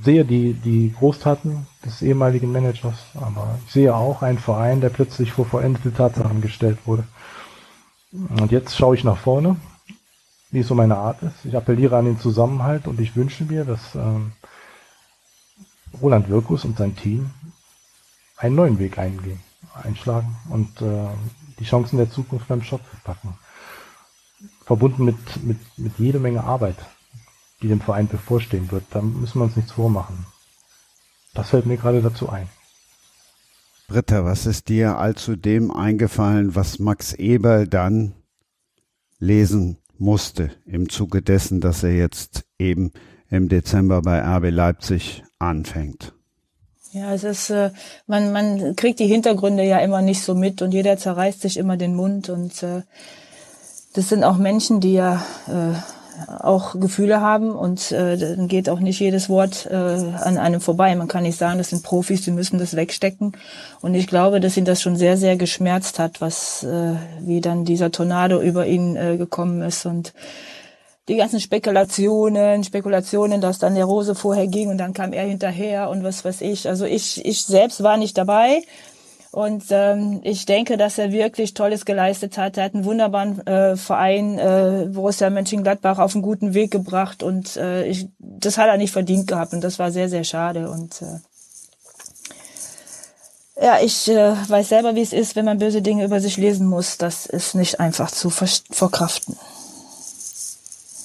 sehe 0.00 0.24
die, 0.24 0.54
die 0.54 0.94
Großtaten 0.96 1.66
des 1.84 2.00
ehemaligen 2.00 2.52
Managers, 2.52 2.96
aber 3.14 3.58
ich 3.66 3.72
sehe 3.72 3.94
auch 3.94 4.22
einen 4.22 4.38
Verein, 4.38 4.80
der 4.80 4.90
plötzlich 4.90 5.32
vor 5.32 5.46
vollendete 5.46 5.92
Tatsachen 5.92 6.40
gestellt 6.40 6.78
wurde. 6.84 7.04
Und 8.12 8.52
jetzt 8.52 8.76
schaue 8.76 8.94
ich 8.94 9.02
nach 9.02 9.16
vorne, 9.16 9.56
wie 10.52 10.60
es 10.60 10.68
so 10.68 10.76
meine 10.76 10.96
Art 10.96 11.20
ist. 11.22 11.44
Ich 11.44 11.56
appelliere 11.56 11.96
an 11.96 12.04
den 12.04 12.20
Zusammenhalt 12.20 12.86
und 12.86 13.00
ich 13.00 13.16
wünsche 13.16 13.44
mir, 13.44 13.64
dass 13.64 13.96
ähm, 13.96 14.32
Roland 16.00 16.28
Wirkus 16.28 16.64
und 16.64 16.78
sein 16.78 16.94
Team 16.94 17.30
einen 18.36 18.54
neuen 18.54 18.78
Weg 18.78 18.98
eingehen, 18.98 19.40
einschlagen 19.82 20.36
und 20.50 20.80
äh, 20.82 21.08
die 21.58 21.64
Chancen 21.64 21.96
der 21.96 22.10
Zukunft 22.10 22.46
beim 22.46 22.62
Shop 22.62 22.80
packen 23.02 23.36
verbunden 24.64 25.04
mit, 25.04 25.44
mit, 25.44 25.58
mit 25.76 25.98
jede 25.98 26.18
Menge 26.18 26.44
Arbeit, 26.44 26.76
die 27.62 27.68
dem 27.68 27.80
Verein 27.80 28.08
bevorstehen 28.08 28.70
wird. 28.70 28.84
Da 28.90 29.02
müssen 29.02 29.38
wir 29.38 29.44
uns 29.44 29.56
nichts 29.56 29.72
vormachen. 29.72 30.26
Das 31.34 31.50
fällt 31.50 31.66
mir 31.66 31.76
gerade 31.76 32.00
dazu 32.00 32.28
ein. 32.28 32.48
Britta, 33.88 34.24
was 34.24 34.46
ist 34.46 34.68
dir 34.68 34.98
allzu 34.98 35.36
dem 35.36 35.70
eingefallen, 35.70 36.54
was 36.54 36.78
Max 36.78 37.12
Eberl 37.12 37.66
dann 37.66 38.14
lesen 39.18 39.78
musste 39.98 40.50
im 40.64 40.88
Zuge 40.88 41.22
dessen, 41.22 41.60
dass 41.60 41.82
er 41.82 41.94
jetzt 41.94 42.44
eben 42.58 42.92
im 43.28 43.48
Dezember 43.48 44.00
bei 44.00 44.20
RB 44.20 44.50
Leipzig 44.50 45.22
anfängt? 45.38 46.14
Ja, 46.92 47.12
es 47.12 47.24
ist, 47.24 47.50
äh, 47.50 47.72
man, 48.06 48.32
man 48.32 48.76
kriegt 48.76 49.00
die 49.00 49.06
Hintergründe 49.06 49.64
ja 49.64 49.80
immer 49.80 50.00
nicht 50.00 50.22
so 50.22 50.34
mit 50.34 50.62
und 50.62 50.72
jeder 50.72 50.96
zerreißt 50.96 51.40
sich 51.40 51.56
immer 51.56 51.76
den 51.76 51.94
Mund 51.96 52.28
und 52.28 52.62
äh, 52.62 52.82
das 53.94 54.08
sind 54.08 54.24
auch 54.24 54.36
Menschen, 54.36 54.80
die 54.80 54.92
ja 54.92 55.24
äh, 55.48 55.74
auch 56.28 56.78
Gefühle 56.78 57.20
haben 57.20 57.52
und 57.52 57.92
äh, 57.92 58.16
dann 58.16 58.48
geht 58.48 58.68
auch 58.68 58.80
nicht 58.80 59.00
jedes 59.00 59.28
Wort 59.28 59.66
äh, 59.66 59.74
an 59.74 60.38
einem 60.38 60.60
vorbei. 60.60 60.94
Man 60.94 61.08
kann 61.08 61.22
nicht 61.22 61.38
sagen, 61.38 61.58
das 61.58 61.70
sind 61.70 61.82
Profis, 61.82 62.22
die 62.22 62.30
müssen 62.30 62.58
das 62.58 62.76
wegstecken. 62.76 63.36
Und 63.80 63.94
ich 63.94 64.06
glaube, 64.06 64.40
dass 64.40 64.56
ihn 64.56 64.64
das 64.64 64.82
schon 64.82 64.96
sehr, 64.96 65.16
sehr 65.16 65.36
geschmerzt 65.36 65.98
hat, 65.98 66.20
was 66.20 66.64
äh, 66.64 66.94
wie 67.20 67.40
dann 67.40 67.64
dieser 67.64 67.90
Tornado 67.90 68.40
über 68.40 68.66
ihn 68.66 68.96
äh, 68.96 69.16
gekommen 69.16 69.62
ist 69.62 69.86
und 69.86 70.12
die 71.08 71.16
ganzen 71.16 71.38
Spekulationen, 71.38 72.64
Spekulationen, 72.64 73.40
dass 73.40 73.58
dann 73.58 73.74
der 73.74 73.84
Rose 73.84 74.14
vorher 74.14 74.46
ging 74.46 74.70
und 74.70 74.78
dann 74.78 74.94
kam 74.94 75.12
er 75.12 75.24
hinterher 75.24 75.90
und 75.90 76.02
was 76.02 76.24
weiß 76.24 76.40
ich. 76.40 76.68
Also 76.68 76.86
ich, 76.86 77.24
ich 77.24 77.44
selbst 77.44 77.82
war 77.82 77.96
nicht 77.96 78.16
dabei, 78.16 78.62
und 79.34 79.64
ähm, 79.70 80.20
ich 80.22 80.46
denke, 80.46 80.76
dass 80.76 80.96
er 80.96 81.10
wirklich 81.10 81.54
Tolles 81.54 81.84
geleistet 81.84 82.38
hat. 82.38 82.56
Er 82.56 82.66
hat 82.66 82.74
einen 82.74 82.84
wunderbaren 82.84 83.44
äh, 83.48 83.74
Verein, 83.76 84.38
äh, 84.38 84.88
Borussia 84.88 85.28
Mönchengladbach, 85.28 85.98
auf 85.98 86.14
einen 86.14 86.22
guten 86.22 86.54
Weg 86.54 86.70
gebracht. 86.70 87.24
Und 87.24 87.56
äh, 87.56 87.84
ich, 87.84 88.06
das 88.20 88.58
hat 88.58 88.68
er 88.68 88.76
nicht 88.76 88.92
verdient 88.92 89.26
gehabt. 89.26 89.52
Und 89.52 89.64
das 89.64 89.80
war 89.80 89.90
sehr, 89.90 90.08
sehr 90.08 90.22
schade. 90.22 90.70
Und 90.70 91.02
äh, 91.02 91.18
ja, 93.60 93.80
ich 93.82 94.08
äh, 94.08 94.36
weiß 94.48 94.68
selber, 94.68 94.94
wie 94.94 95.02
es 95.02 95.12
ist, 95.12 95.34
wenn 95.34 95.46
man 95.46 95.58
böse 95.58 95.82
Dinge 95.82 96.04
über 96.04 96.20
sich 96.20 96.36
lesen 96.36 96.68
muss. 96.68 96.96
Das 96.96 97.26
ist 97.26 97.56
nicht 97.56 97.80
einfach 97.80 98.12
zu 98.12 98.30
verkraften. 98.30 99.36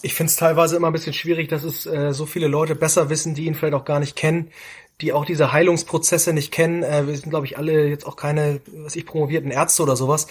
Ich 0.03 0.13
finde 0.13 0.29
es 0.29 0.35
teilweise 0.35 0.75
immer 0.75 0.91
ein 0.91 0.93
bisschen 0.93 1.13
schwierig, 1.13 1.49
dass 1.49 1.63
es 1.63 1.87
äh, 1.87 2.13
so 2.13 2.27
viele 2.27 2.47
Leute 2.47 2.75
besser 2.75 3.09
wissen, 3.09 3.33
die 3.33 3.47
ihn 3.47 3.55
vielleicht 3.55 3.73
auch 3.73 3.85
gar 3.85 3.99
nicht 3.99 4.15
kennen, 4.15 4.51
die 5.01 5.13
auch 5.13 5.25
diese 5.25 5.51
Heilungsprozesse 5.51 6.33
nicht 6.33 6.51
kennen. 6.51 6.83
Äh, 6.83 7.07
wir 7.07 7.15
sind, 7.15 7.29
glaube 7.29 7.45
ich, 7.45 7.57
alle 7.57 7.87
jetzt 7.87 8.05
auch 8.05 8.15
keine, 8.15 8.61
was 8.83 8.95
ich 8.95 9.05
promovierten 9.05 9.51
Ärzte 9.51 9.83
oder 9.83 9.95
sowas. 9.95 10.27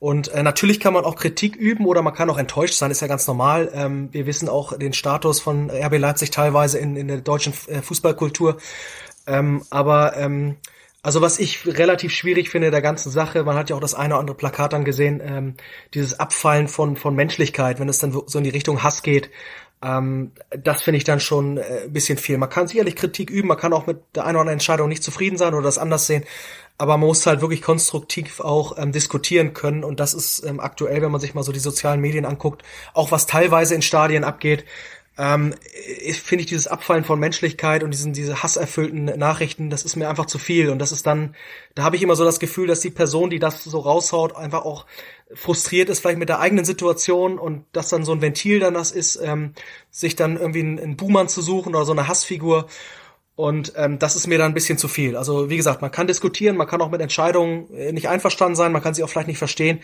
Und 0.00 0.28
äh, 0.28 0.42
natürlich 0.42 0.80
kann 0.80 0.94
man 0.94 1.04
auch 1.04 1.14
Kritik 1.14 1.56
üben 1.56 1.84
oder 1.84 2.00
man 2.00 2.14
kann 2.14 2.30
auch 2.30 2.38
enttäuscht 2.38 2.74
sein, 2.74 2.90
ist 2.90 3.02
ja 3.02 3.06
ganz 3.06 3.26
normal. 3.26 3.70
Ähm, 3.74 4.08
wir 4.12 4.26
wissen 4.26 4.48
auch 4.48 4.76
den 4.76 4.94
Status 4.94 5.40
von 5.40 5.70
RB 5.70 5.98
Leipzig 5.98 6.30
teilweise 6.30 6.78
in, 6.78 6.96
in 6.96 7.06
der 7.06 7.18
deutschen 7.18 7.52
äh, 7.66 7.82
Fußballkultur. 7.82 8.56
Ähm, 9.26 9.62
aber 9.68 10.16
ähm, 10.16 10.56
also 11.02 11.20
was 11.20 11.38
ich 11.38 11.66
relativ 11.66 12.12
schwierig 12.12 12.48
finde 12.48 12.70
der 12.70 12.82
ganzen 12.82 13.10
Sache, 13.10 13.44
man 13.44 13.56
hat 13.56 13.70
ja 13.70 13.76
auch 13.76 13.80
das 13.80 13.94
eine 13.94 14.14
oder 14.14 14.20
andere 14.20 14.36
Plakat 14.36 14.72
dann 14.72 14.84
gesehen, 14.84 15.20
ähm, 15.24 15.54
dieses 15.92 16.18
Abfallen 16.18 16.68
von, 16.68 16.96
von 16.96 17.14
Menschlichkeit, 17.14 17.78
wenn 17.78 17.88
es 17.88 17.98
dann 17.98 18.12
so 18.12 18.38
in 18.38 18.44
die 18.44 18.50
Richtung 18.50 18.82
Hass 18.82 19.02
geht. 19.02 19.30
Ähm, 19.82 20.32
das 20.50 20.82
finde 20.82 20.98
ich 20.98 21.04
dann 21.04 21.20
schon 21.20 21.56
äh, 21.56 21.84
ein 21.84 21.92
bisschen 21.92 22.18
viel. 22.18 22.36
Man 22.36 22.50
kann 22.50 22.68
sicherlich 22.68 22.96
Kritik 22.96 23.30
üben, 23.30 23.48
man 23.48 23.56
kann 23.56 23.72
auch 23.72 23.86
mit 23.86 24.02
der 24.14 24.24
einen 24.24 24.36
oder 24.36 24.40
anderen 24.40 24.54
Entscheidung 24.54 24.88
nicht 24.88 25.02
zufrieden 25.02 25.38
sein 25.38 25.54
oder 25.54 25.62
das 25.62 25.78
anders 25.78 26.06
sehen, 26.06 26.24
aber 26.76 26.96
man 26.98 27.06
muss 27.06 27.26
halt 27.26 27.40
wirklich 27.40 27.62
konstruktiv 27.62 28.40
auch 28.40 28.76
ähm, 28.78 28.92
diskutieren 28.92 29.54
können 29.54 29.84
und 29.84 29.98
das 29.98 30.12
ist 30.12 30.44
ähm, 30.44 30.60
aktuell, 30.60 31.00
wenn 31.00 31.10
man 31.10 31.20
sich 31.20 31.34
mal 31.34 31.42
so 31.42 31.52
die 31.52 31.60
sozialen 31.60 32.00
Medien 32.00 32.26
anguckt, 32.26 32.62
auch 32.92 33.10
was 33.10 33.26
teilweise 33.26 33.74
in 33.74 33.82
Stadien 33.82 34.24
abgeht, 34.24 34.64
ähm, 35.18 35.54
finde 36.12 36.42
ich 36.42 36.48
dieses 36.48 36.66
Abfallen 36.66 37.04
von 37.04 37.18
Menschlichkeit 37.18 37.82
und 37.82 37.90
diesen 37.90 38.12
diese 38.12 38.42
hasserfüllten 38.42 39.04
Nachrichten, 39.04 39.68
das 39.68 39.84
ist 39.84 39.96
mir 39.96 40.08
einfach 40.08 40.26
zu 40.26 40.38
viel 40.38 40.70
und 40.70 40.78
das 40.78 40.92
ist 40.92 41.06
dann, 41.06 41.34
da 41.74 41.82
habe 41.82 41.96
ich 41.96 42.02
immer 42.02 42.16
so 42.16 42.24
das 42.24 42.40
Gefühl, 42.40 42.66
dass 42.66 42.80
die 42.80 42.90
Person, 42.90 43.28
die 43.28 43.38
das 43.38 43.64
so 43.64 43.78
raushaut, 43.80 44.36
einfach 44.36 44.64
auch 44.64 44.86
frustriert 45.34 45.88
ist 45.88 46.00
vielleicht 46.00 46.18
mit 46.18 46.28
der 46.28 46.40
eigenen 46.40 46.64
Situation 46.64 47.38
und 47.38 47.64
dass 47.72 47.88
dann 47.88 48.04
so 48.04 48.12
ein 48.12 48.20
Ventil 48.20 48.60
dann 48.60 48.74
das 48.74 48.90
ist, 48.90 49.16
ähm, 49.22 49.54
sich 49.90 50.16
dann 50.16 50.36
irgendwie 50.36 50.60
einen, 50.60 50.78
einen 50.78 50.96
Buhmann 50.96 51.28
zu 51.28 51.40
suchen 51.40 51.74
oder 51.74 51.84
so 51.84 51.92
eine 51.92 52.08
Hassfigur 52.08 52.66
und 53.36 53.72
ähm, 53.76 53.98
das 53.98 54.16
ist 54.16 54.26
mir 54.26 54.36
dann 54.36 54.50
ein 54.50 54.54
bisschen 54.54 54.76
zu 54.76 54.86
viel. 54.86 55.16
Also 55.16 55.48
wie 55.48 55.56
gesagt, 55.56 55.80
man 55.80 55.90
kann 55.90 56.06
diskutieren, 56.06 56.58
man 56.58 56.66
kann 56.66 56.82
auch 56.82 56.90
mit 56.90 57.00
Entscheidungen 57.00 57.72
äh, 57.72 57.90
nicht 57.90 58.08
einverstanden 58.08 58.54
sein, 58.54 58.70
man 58.70 58.82
kann 58.82 58.92
sie 58.92 59.02
auch 59.02 59.08
vielleicht 59.08 59.28
nicht 59.28 59.38
verstehen, 59.38 59.80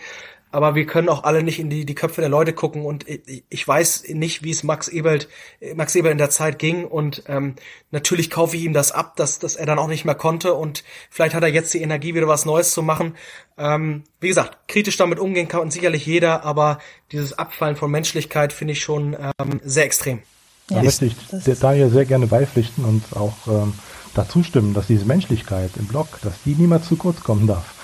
aber 0.51 0.75
wir 0.75 0.85
können 0.85 1.09
auch 1.09 1.23
alle 1.23 1.43
nicht 1.43 1.59
in 1.59 1.69
die, 1.69 1.85
die 1.85 1.95
Köpfe 1.95 2.21
der 2.21 2.29
Leute 2.29 2.53
gucken 2.53 2.85
und 2.85 3.07
ich, 3.07 3.43
ich 3.49 3.67
weiß 3.67 4.05
nicht, 4.09 4.43
wie 4.43 4.51
es 4.51 4.63
Max 4.63 4.87
Ebelt, 4.87 5.27
Max 5.75 5.95
Ebelt 5.95 6.11
in 6.11 6.17
der 6.17 6.29
Zeit 6.29 6.59
ging 6.59 6.85
und 6.85 7.23
ähm, 7.27 7.55
natürlich 7.91 8.29
kaufe 8.29 8.55
ich 8.55 8.63
ihm 8.63 8.73
das 8.73 8.91
ab, 8.91 9.15
dass, 9.15 9.39
dass 9.39 9.55
er 9.55 9.65
dann 9.65 9.79
auch 9.79 9.87
nicht 9.87 10.05
mehr 10.05 10.15
konnte 10.15 10.53
und 10.53 10.83
vielleicht 11.09 11.35
hat 11.35 11.43
er 11.43 11.49
jetzt 11.49 11.73
die 11.73 11.81
Energie, 11.81 12.15
wieder 12.15 12.27
was 12.27 12.45
Neues 12.45 12.71
zu 12.71 12.81
machen. 12.81 13.15
Ähm, 13.57 14.03
wie 14.19 14.29
gesagt, 14.29 14.67
kritisch 14.67 14.97
damit 14.97 15.19
umgehen 15.19 15.47
kann 15.47 15.71
sicherlich 15.71 16.05
jeder, 16.05 16.45
aber 16.45 16.79
dieses 17.11 17.37
Abfallen 17.37 17.75
von 17.75 17.91
Menschlichkeit 17.91 18.53
finde 18.53 18.73
ich 18.73 18.81
schon 18.81 19.15
ähm, 19.15 19.59
sehr 19.63 19.85
extrem. 19.85 20.21
Ja, 20.69 20.83
möchte 20.83 21.05
ich 21.05 21.15
da 21.59 21.71
hier 21.71 21.89
sehr 21.89 22.05
gerne 22.05 22.27
beipflichten 22.27 22.83
und 22.83 23.03
auch 23.15 23.35
ähm, 23.47 23.73
dazu 24.13 24.43
stimmen, 24.43 24.73
dass 24.73 24.87
diese 24.87 25.05
Menschlichkeit 25.05 25.71
im 25.77 25.87
Blog, 25.87 26.07
dass 26.21 26.33
die 26.45 26.55
niemals 26.55 26.87
zu 26.87 26.97
kurz 26.97 27.21
kommen 27.21 27.47
darf. 27.47 27.76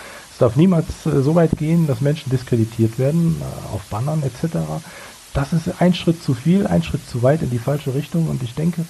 Darf 0.44 0.58
niemals 0.58 1.06
äh, 1.06 1.22
so 1.22 1.36
weit 1.36 1.58
gehen, 1.58 1.88
dass 1.88 2.02
Menschen 2.02 2.30
diskreditiert 2.30 3.00
werden, 3.00 3.38
äh, 3.40 3.74
auf 3.74 3.84
Bannern 3.90 4.24
etc. 4.24 4.58
Das 5.34 5.54
ist 5.54 5.80
ein 5.80 5.94
Schritt 5.94 6.22
zu 6.22 6.34
viel, 6.34 6.68
ein 6.68 6.84
Schritt 6.84 7.10
zu 7.10 7.24
weit 7.24 7.44
in 7.44 7.50
die 7.50 7.60
falsche 7.60 7.94
Richtung 7.94 8.28
und 8.28 8.44
ich 8.44 8.54
denke, 8.54 8.84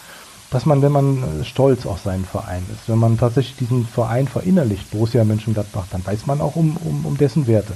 dass 0.49 0.65
man, 0.65 0.81
wenn 0.81 0.91
man 0.91 1.17
äh, 1.21 1.45
stolz 1.45 1.85
auf 1.85 2.01
seinen 2.01 2.25
Verein 2.25 2.63
ist, 2.73 2.89
wenn 2.89 2.97
man 2.97 3.19
tatsächlich 3.19 3.55
diesen 3.55 3.85
Verein 3.85 4.27
verinnerlicht, 4.27 4.89
Borussia 4.89 5.23
Mönchengladbach, 5.23 5.85
dann 5.91 6.03
weiß 6.03 6.25
man 6.25 6.41
auch 6.41 6.55
um, 6.55 6.75
um, 6.77 7.05
um 7.05 7.19
dessen 7.19 7.45
Werte. 7.45 7.73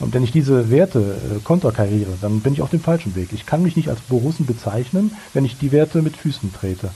Und 0.00 0.12
wenn 0.12 0.24
ich 0.24 0.32
diese 0.32 0.68
Werte 0.68 0.98
äh, 0.98 1.38
konterkariere, 1.38 2.14
dann 2.20 2.40
bin 2.40 2.54
ich 2.54 2.62
auf 2.62 2.70
dem 2.70 2.80
falschen 2.80 3.14
Weg. 3.14 3.28
Ich 3.32 3.46
kann 3.46 3.62
mich 3.62 3.76
nicht 3.76 3.90
als 3.90 4.00
Borussen 4.00 4.44
bezeichnen, 4.44 5.12
wenn 5.34 5.44
ich 5.44 5.56
die 5.56 5.70
Werte 5.70 6.02
mit 6.02 6.16
Füßen 6.16 6.52
trete. 6.52 6.90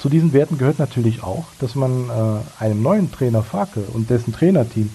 Zu 0.00 0.08
diesen 0.08 0.32
Werten 0.32 0.58
gehört 0.58 0.80
natürlich 0.80 1.22
auch, 1.22 1.44
dass 1.60 1.76
man 1.76 2.08
äh, 2.08 2.62
einem 2.64 2.82
neuen 2.82 3.12
Trainer 3.12 3.44
Farke 3.44 3.82
und 3.92 4.10
dessen 4.10 4.32
Trainerteam 4.32 4.90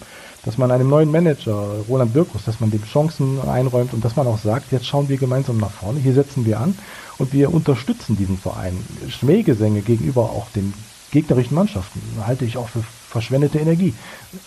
dass 0.45 0.57
man 0.59 0.71
einem 0.71 0.89
neuen 0.89 1.11
Manager, 1.11 1.83
Roland 1.89 2.13
Birkus, 2.13 2.45
dass 2.45 2.59
man 2.59 2.71
dem 2.71 2.83
Chancen 2.83 3.39
einräumt 3.41 3.93
und 3.93 4.05
dass 4.05 4.15
man 4.15 4.27
auch 4.27 4.37
sagt, 4.37 4.71
jetzt 4.71 4.85
schauen 4.85 5.09
wir 5.09 5.17
gemeinsam 5.17 5.57
nach 5.57 5.71
vorne, 5.71 5.99
hier 5.99 6.13
setzen 6.13 6.45
wir 6.45 6.59
an 6.59 6.77
und 7.17 7.33
wir 7.33 7.53
unterstützen 7.53 8.15
diesen 8.15 8.37
Verein. 8.37 8.77
Schmähgesänge 9.09 9.81
gegenüber 9.81 10.21
auch 10.21 10.49
den 10.55 10.73
gegnerischen 11.11 11.55
Mannschaften 11.55 12.01
halte 12.25 12.45
ich 12.45 12.57
auch 12.57 12.69
für 12.69 12.83
verschwendete 13.09 13.59
Energie. 13.59 13.93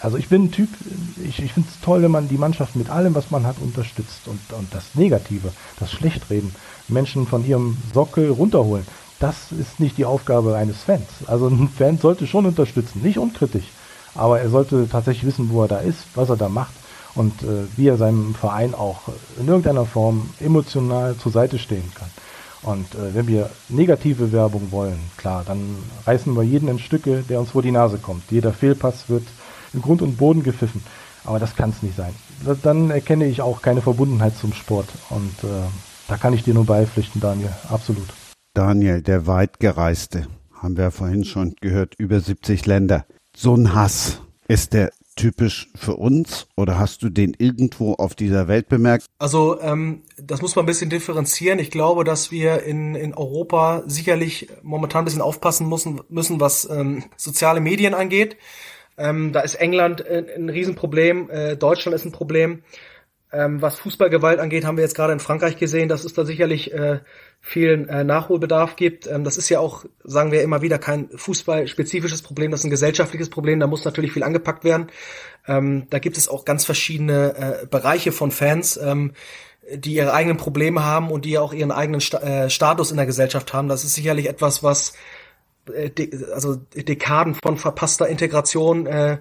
Also 0.00 0.18
ich 0.18 0.28
bin 0.28 0.44
ein 0.44 0.50
Typ, 0.52 0.68
ich, 1.26 1.42
ich 1.42 1.52
finde 1.52 1.68
es 1.70 1.80
toll, 1.80 2.02
wenn 2.02 2.10
man 2.10 2.28
die 2.28 2.36
Mannschaft 2.36 2.76
mit 2.76 2.90
allem, 2.90 3.14
was 3.14 3.30
man 3.30 3.46
hat, 3.46 3.56
unterstützt 3.60 4.28
und, 4.28 4.40
und 4.52 4.72
das 4.74 4.94
Negative, 4.94 5.52
das 5.80 5.90
Schlechtreden, 5.90 6.54
Menschen 6.86 7.26
von 7.26 7.46
ihrem 7.46 7.76
Sockel 7.94 8.30
runterholen. 8.30 8.86
Das 9.18 9.50
ist 9.50 9.80
nicht 9.80 9.98
die 9.98 10.04
Aufgabe 10.04 10.54
eines 10.56 10.82
Fans. 10.82 11.08
Also 11.26 11.48
ein 11.48 11.68
Fan 11.76 11.98
sollte 11.98 12.26
schon 12.26 12.46
unterstützen, 12.46 13.02
nicht 13.02 13.18
unkritisch. 13.18 13.64
Aber 14.18 14.40
er 14.40 14.50
sollte 14.50 14.88
tatsächlich 14.88 15.26
wissen, 15.26 15.48
wo 15.50 15.62
er 15.62 15.68
da 15.68 15.78
ist, 15.78 16.04
was 16.14 16.28
er 16.28 16.36
da 16.36 16.48
macht 16.48 16.72
und 17.14 17.42
äh, 17.42 17.64
wie 17.76 17.88
er 17.88 17.96
seinem 17.96 18.34
Verein 18.34 18.74
auch 18.74 19.02
in 19.38 19.46
irgendeiner 19.46 19.86
Form 19.86 20.28
emotional 20.40 21.16
zur 21.16 21.32
Seite 21.32 21.58
stehen 21.58 21.90
kann. 21.94 22.10
Und 22.62 22.94
äh, 22.96 23.14
wenn 23.14 23.28
wir 23.28 23.50
negative 23.68 24.32
Werbung 24.32 24.72
wollen, 24.72 24.98
klar, 25.16 25.44
dann 25.46 25.76
reißen 26.04 26.34
wir 26.34 26.42
jeden 26.42 26.68
in 26.68 26.78
Stücke, 26.78 27.22
der 27.28 27.40
uns 27.40 27.52
vor 27.52 27.62
die 27.62 27.70
Nase 27.70 27.98
kommt. 27.98 28.24
Jeder 28.30 28.52
Fehlpass 28.52 29.08
wird 29.08 29.24
in 29.72 29.80
Grund 29.80 30.02
und 30.02 30.16
Boden 30.16 30.42
gepfiffen. 30.42 30.82
Aber 31.24 31.38
das 31.38 31.54
kann 31.54 31.70
es 31.70 31.82
nicht 31.82 31.96
sein. 31.96 32.14
Dann 32.62 32.90
erkenne 32.90 33.26
ich 33.26 33.40
auch 33.42 33.62
keine 33.62 33.82
Verbundenheit 33.82 34.36
zum 34.36 34.52
Sport. 34.52 34.88
Und 35.10 35.44
äh, 35.44 35.68
da 36.08 36.16
kann 36.16 36.32
ich 36.32 36.42
dir 36.42 36.54
nur 36.54 36.66
beipflichten, 36.66 37.20
Daniel. 37.20 37.52
Absolut. 37.70 38.08
Daniel, 38.54 39.02
der 39.02 39.26
weitgereiste, 39.26 40.26
haben 40.52 40.76
wir 40.76 40.90
vorhin 40.90 41.24
schon 41.24 41.54
gehört, 41.60 41.94
über 41.98 42.18
70 42.18 42.66
Länder 42.66 43.04
so 43.38 43.54
ein 43.54 43.72
Hass? 43.72 44.20
Ist 44.48 44.72
der 44.72 44.90
typisch 45.14 45.68
für 45.74 45.94
uns 45.94 46.48
oder 46.56 46.78
hast 46.78 47.02
du 47.02 47.08
den 47.08 47.34
irgendwo 47.38 47.94
auf 47.94 48.14
dieser 48.14 48.48
Welt 48.48 48.68
bemerkt? 48.68 49.06
Also 49.18 49.60
ähm, 49.60 50.02
das 50.16 50.42
muss 50.42 50.56
man 50.56 50.64
ein 50.64 50.66
bisschen 50.66 50.90
differenzieren. 50.90 51.58
Ich 51.58 51.70
glaube, 51.70 52.04
dass 52.04 52.30
wir 52.30 52.62
in, 52.62 52.94
in 52.94 53.14
Europa 53.14 53.82
sicherlich 53.86 54.48
momentan 54.62 55.02
ein 55.02 55.04
bisschen 55.04 55.22
aufpassen 55.22 55.68
müssen, 55.68 56.00
müssen 56.08 56.40
was 56.40 56.68
ähm, 56.68 57.04
soziale 57.16 57.60
Medien 57.60 57.94
angeht. 57.94 58.36
Ähm, 58.96 59.32
da 59.32 59.40
ist 59.40 59.54
England 59.54 60.04
ein, 60.04 60.26
ein 60.28 60.48
Riesenproblem, 60.48 61.30
äh, 61.30 61.56
Deutschland 61.56 61.94
ist 61.94 62.04
ein 62.04 62.12
Problem. 62.12 62.62
Ähm, 63.30 63.60
was 63.60 63.76
Fußballgewalt 63.76 64.40
angeht, 64.40 64.64
haben 64.64 64.78
wir 64.78 64.84
jetzt 64.84 64.96
gerade 64.96 65.12
in 65.12 65.20
Frankreich 65.20 65.58
gesehen, 65.58 65.88
dass 65.88 66.04
es 66.04 66.14
da 66.14 66.24
sicherlich 66.24 66.72
äh, 66.72 67.00
viel 67.40 67.86
äh, 67.88 68.04
Nachholbedarf 68.04 68.76
gibt. 68.76 69.06
Ähm, 69.06 69.24
das 69.24 69.38
ist 69.38 69.48
ja 69.48 69.60
auch, 69.60 69.84
sagen 70.04 70.32
wir 70.32 70.42
immer 70.42 70.62
wieder, 70.62 70.78
kein 70.78 71.08
fußballspezifisches 71.14 72.22
Problem, 72.22 72.50
das 72.50 72.60
ist 72.60 72.64
ein 72.64 72.70
gesellschaftliches 72.70 73.30
Problem, 73.30 73.60
da 73.60 73.66
muss 73.66 73.84
natürlich 73.84 74.12
viel 74.12 74.22
angepackt 74.22 74.64
werden. 74.64 74.88
Ähm, 75.46 75.86
da 75.90 75.98
gibt 75.98 76.18
es 76.18 76.28
auch 76.28 76.44
ganz 76.44 76.64
verschiedene 76.64 77.62
äh, 77.62 77.66
Bereiche 77.66 78.12
von 78.12 78.30
Fans, 78.30 78.76
ähm, 78.76 79.12
die 79.72 79.94
ihre 79.94 80.12
eigenen 80.12 80.36
Probleme 80.36 80.84
haben 80.84 81.10
und 81.10 81.24
die 81.24 81.38
auch 81.38 81.52
ihren 81.52 81.72
eigenen 81.72 82.00
äh, 82.00 82.50
Status 82.50 82.90
in 82.90 82.96
der 82.96 83.06
Gesellschaft 83.06 83.52
haben. 83.52 83.68
Das 83.68 83.84
ist 83.84 83.94
sicherlich 83.94 84.28
etwas, 84.28 84.62
was 84.62 84.94
äh, 85.74 85.90
also 86.32 86.56
Dekaden 86.56 87.34
von 87.34 87.56
verpasster 87.56 88.08
Integration 88.08 88.86
äh, 88.86 89.18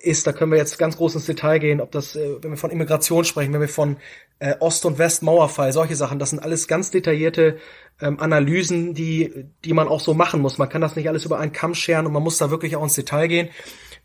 ist, 0.00 0.26
da 0.26 0.32
können 0.32 0.52
wir 0.52 0.58
jetzt 0.58 0.78
ganz 0.78 0.96
groß 0.96 1.16
ins 1.16 1.26
Detail 1.26 1.58
gehen, 1.58 1.80
ob 1.80 1.90
das, 1.90 2.16
äh, 2.16 2.42
wenn 2.42 2.50
wir 2.50 2.56
von 2.56 2.70
Immigration 2.70 3.24
sprechen, 3.24 3.52
wenn 3.52 3.60
wir 3.60 3.68
von 3.68 3.96
äh, 4.38 4.54
Ost- 4.60 4.86
und 4.86 4.98
West-Mauerfall, 4.98 5.72
solche 5.72 5.96
Sachen, 5.96 6.18
das 6.18 6.30
sind 6.30 6.40
alles 6.40 6.68
ganz 6.68 6.90
detaillierte 6.90 7.58
ähm, 8.00 8.20
Analysen, 8.20 8.94
die, 8.94 9.46
die 9.64 9.72
man 9.72 9.88
auch 9.88 10.00
so 10.00 10.14
machen 10.14 10.40
muss. 10.40 10.58
Man 10.58 10.68
kann 10.68 10.80
das 10.80 10.96
nicht 10.96 11.08
alles 11.08 11.24
über 11.24 11.38
einen 11.38 11.52
Kamm 11.52 11.74
scheren 11.74 12.06
und 12.06 12.12
man 12.12 12.22
muss 12.22 12.38
da 12.38 12.50
wirklich 12.50 12.76
auch 12.76 12.82
ins 12.82 12.94
Detail 12.94 13.26
gehen. 13.26 13.48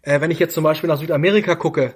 Äh, 0.01 0.21
wenn 0.21 0.31
ich 0.31 0.39
jetzt 0.39 0.53
zum 0.53 0.63
Beispiel 0.63 0.87
nach 0.87 0.99
Südamerika 0.99 1.55
gucke, 1.55 1.95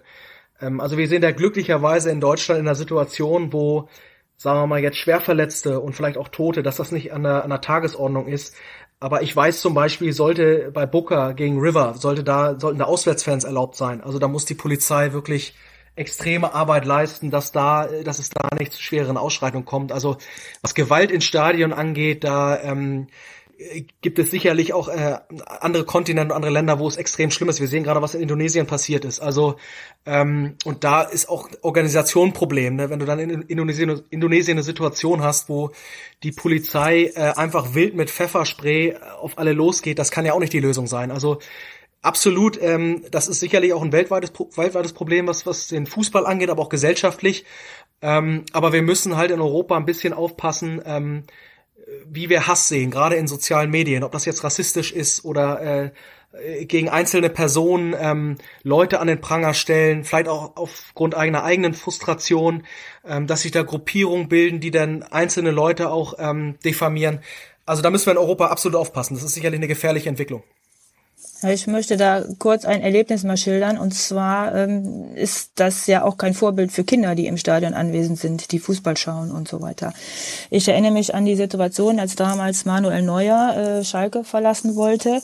ähm, 0.61 0.79
also 0.79 0.97
wir 0.97 1.07
sehen 1.07 1.21
da 1.21 1.31
glücklicherweise 1.31 2.11
in 2.11 2.21
Deutschland 2.21 2.59
in 2.59 2.67
einer 2.67 2.75
Situation, 2.75 3.53
wo 3.53 3.89
sagen 4.37 4.59
wir 4.59 4.67
mal 4.67 4.81
jetzt 4.81 4.97
Schwerverletzte 4.97 5.79
und 5.79 5.93
vielleicht 5.93 6.17
auch 6.17 6.27
Tote, 6.27 6.63
dass 6.63 6.77
das 6.77 6.91
nicht 6.91 7.13
an 7.13 7.23
der, 7.23 7.43
an 7.43 7.49
der 7.49 7.61
Tagesordnung 7.61 8.27
ist. 8.27 8.55
Aber 9.03 9.21
ich 9.21 9.35
weiß 9.35 9.59
zum 9.59 9.73
Beispiel, 9.73 10.13
sollte 10.13 10.71
bei 10.73 10.85
Booker 10.85 11.33
gegen 11.33 11.59
River, 11.59 11.95
sollte 11.97 12.23
da, 12.23 12.57
sollten 12.57 12.79
da 12.79 12.85
Auswärtsfans 12.85 13.43
erlaubt 13.43 13.75
sein. 13.75 13.99
Also 13.99 14.17
da 14.17 14.29
muss 14.29 14.45
die 14.45 14.53
Polizei 14.53 15.11
wirklich 15.11 15.55
extreme 15.97 16.53
Arbeit 16.53 16.85
leisten, 16.85 17.29
dass 17.29 17.51
da, 17.51 17.85
dass 18.05 18.19
es 18.19 18.29
da 18.29 18.47
nicht 18.57 18.71
zu 18.71 18.81
schweren 18.81 19.17
Ausschreitungen 19.17 19.65
kommt. 19.65 19.91
Also 19.91 20.15
was 20.61 20.73
Gewalt 20.73 21.11
ins 21.11 21.25
Stadion 21.25 21.73
angeht, 21.73 22.23
da 22.23 22.57
ähm, 22.61 23.07
gibt 24.01 24.19
es 24.19 24.31
sicherlich 24.31 24.73
auch 24.73 24.87
äh, 24.87 25.17
andere 25.47 25.85
Kontinente, 25.85 26.35
andere 26.35 26.51
Länder, 26.51 26.79
wo 26.79 26.87
es 26.87 26.97
extrem 26.97 27.31
schlimm 27.31 27.49
ist. 27.49 27.59
Wir 27.59 27.67
sehen 27.67 27.83
gerade, 27.83 28.01
was 28.01 28.15
in 28.15 28.21
Indonesien 28.21 28.67
passiert 28.67 29.05
ist. 29.05 29.19
Also 29.19 29.55
ähm, 30.05 30.55
und 30.65 30.83
da 30.83 31.01
ist 31.01 31.29
auch 31.29 31.49
Organisation 31.61 32.29
ein 32.29 32.33
Problem. 32.33 32.75
Ne? 32.75 32.89
Wenn 32.89 32.99
du 32.99 33.05
dann 33.05 33.19
in 33.19 33.41
Indonesien, 33.43 34.01
Indonesien 34.09 34.57
eine 34.57 34.63
Situation 34.63 35.21
hast, 35.21 35.49
wo 35.49 35.71
die 36.23 36.31
Polizei 36.31 37.11
äh, 37.15 37.33
einfach 37.35 37.75
wild 37.75 37.95
mit 37.95 38.09
Pfefferspray 38.09 38.97
auf 39.19 39.37
alle 39.37 39.53
losgeht, 39.53 39.99
das 39.99 40.11
kann 40.11 40.25
ja 40.25 40.33
auch 40.33 40.39
nicht 40.39 40.53
die 40.53 40.59
Lösung 40.59 40.87
sein. 40.87 41.11
Also 41.11 41.39
absolut, 42.01 42.61
ähm, 42.61 43.03
das 43.11 43.27
ist 43.27 43.39
sicherlich 43.39 43.73
auch 43.73 43.81
ein 43.81 43.91
weltweites, 43.91 44.33
weltweites 44.55 44.93
Problem, 44.93 45.27
was, 45.27 45.45
was 45.45 45.67
den 45.67 45.87
Fußball 45.87 46.25
angeht, 46.25 46.49
aber 46.49 46.61
auch 46.61 46.69
gesellschaftlich. 46.69 47.45
Ähm, 48.01 48.43
aber 48.51 48.73
wir 48.73 48.81
müssen 48.81 49.15
halt 49.15 49.31
in 49.31 49.39
Europa 49.39 49.77
ein 49.77 49.85
bisschen 49.85 50.13
aufpassen, 50.13 50.81
ähm, 50.85 51.23
wie 52.05 52.29
wir 52.29 52.47
Hass 52.47 52.67
sehen, 52.67 52.91
gerade 52.91 53.15
in 53.15 53.27
sozialen 53.27 53.71
Medien, 53.71 54.03
ob 54.03 54.11
das 54.11 54.25
jetzt 54.25 54.43
rassistisch 54.43 54.91
ist 54.91 55.25
oder 55.25 55.61
äh, 55.61 55.91
gegen 56.65 56.89
einzelne 56.89 57.29
Personen 57.29 57.95
ähm, 57.97 58.37
Leute 58.63 58.99
an 58.99 59.07
den 59.07 59.21
Pranger 59.21 59.53
stellen, 59.53 60.03
vielleicht 60.03 60.27
auch 60.27 60.55
aufgrund 60.55 61.15
eigener 61.15 61.43
eigenen 61.43 61.73
Frustration, 61.73 62.63
ähm, 63.05 63.27
dass 63.27 63.41
sich 63.41 63.51
da 63.51 63.61
Gruppierungen 63.61 64.29
bilden, 64.29 64.59
die 64.59 64.71
dann 64.71 65.03
einzelne 65.03 65.51
Leute 65.51 65.91
auch 65.91 66.15
ähm, 66.17 66.57
diffamieren. 66.65 67.19
Also 67.65 67.81
da 67.81 67.91
müssen 67.91 68.07
wir 68.07 68.13
in 68.13 68.17
Europa 68.17 68.47
absolut 68.47 68.77
aufpassen. 68.77 69.13
Das 69.13 69.23
ist 69.23 69.33
sicherlich 69.33 69.59
eine 69.59 69.67
gefährliche 69.67 70.09
Entwicklung. 70.09 70.43
Ich 71.43 71.67
möchte 71.67 71.97
da 71.97 72.23
kurz 72.39 72.63
ein 72.63 72.81
Erlebnis 72.81 73.23
mal 73.23 73.37
schildern. 73.37 73.77
Und 73.77 73.93
zwar 73.93 74.55
ähm, 74.55 75.13
ist 75.15 75.51
das 75.55 75.87
ja 75.87 76.03
auch 76.03 76.17
kein 76.17 76.33
Vorbild 76.33 76.71
für 76.71 76.83
Kinder, 76.83 77.15
die 77.15 77.27
im 77.27 77.37
Stadion 77.37 77.73
anwesend 77.73 78.19
sind, 78.19 78.51
die 78.51 78.59
Fußball 78.59 78.95
schauen 78.95 79.31
und 79.31 79.47
so 79.47 79.61
weiter. 79.61 79.93
Ich 80.49 80.67
erinnere 80.67 80.91
mich 80.91 81.15
an 81.15 81.25
die 81.25 81.35
Situation, 81.35 81.99
als 81.99 82.15
damals 82.15 82.65
Manuel 82.65 83.01
Neuer 83.01 83.55
äh, 83.57 83.83
Schalke 83.83 84.23
verlassen 84.23 84.75
wollte. 84.75 85.21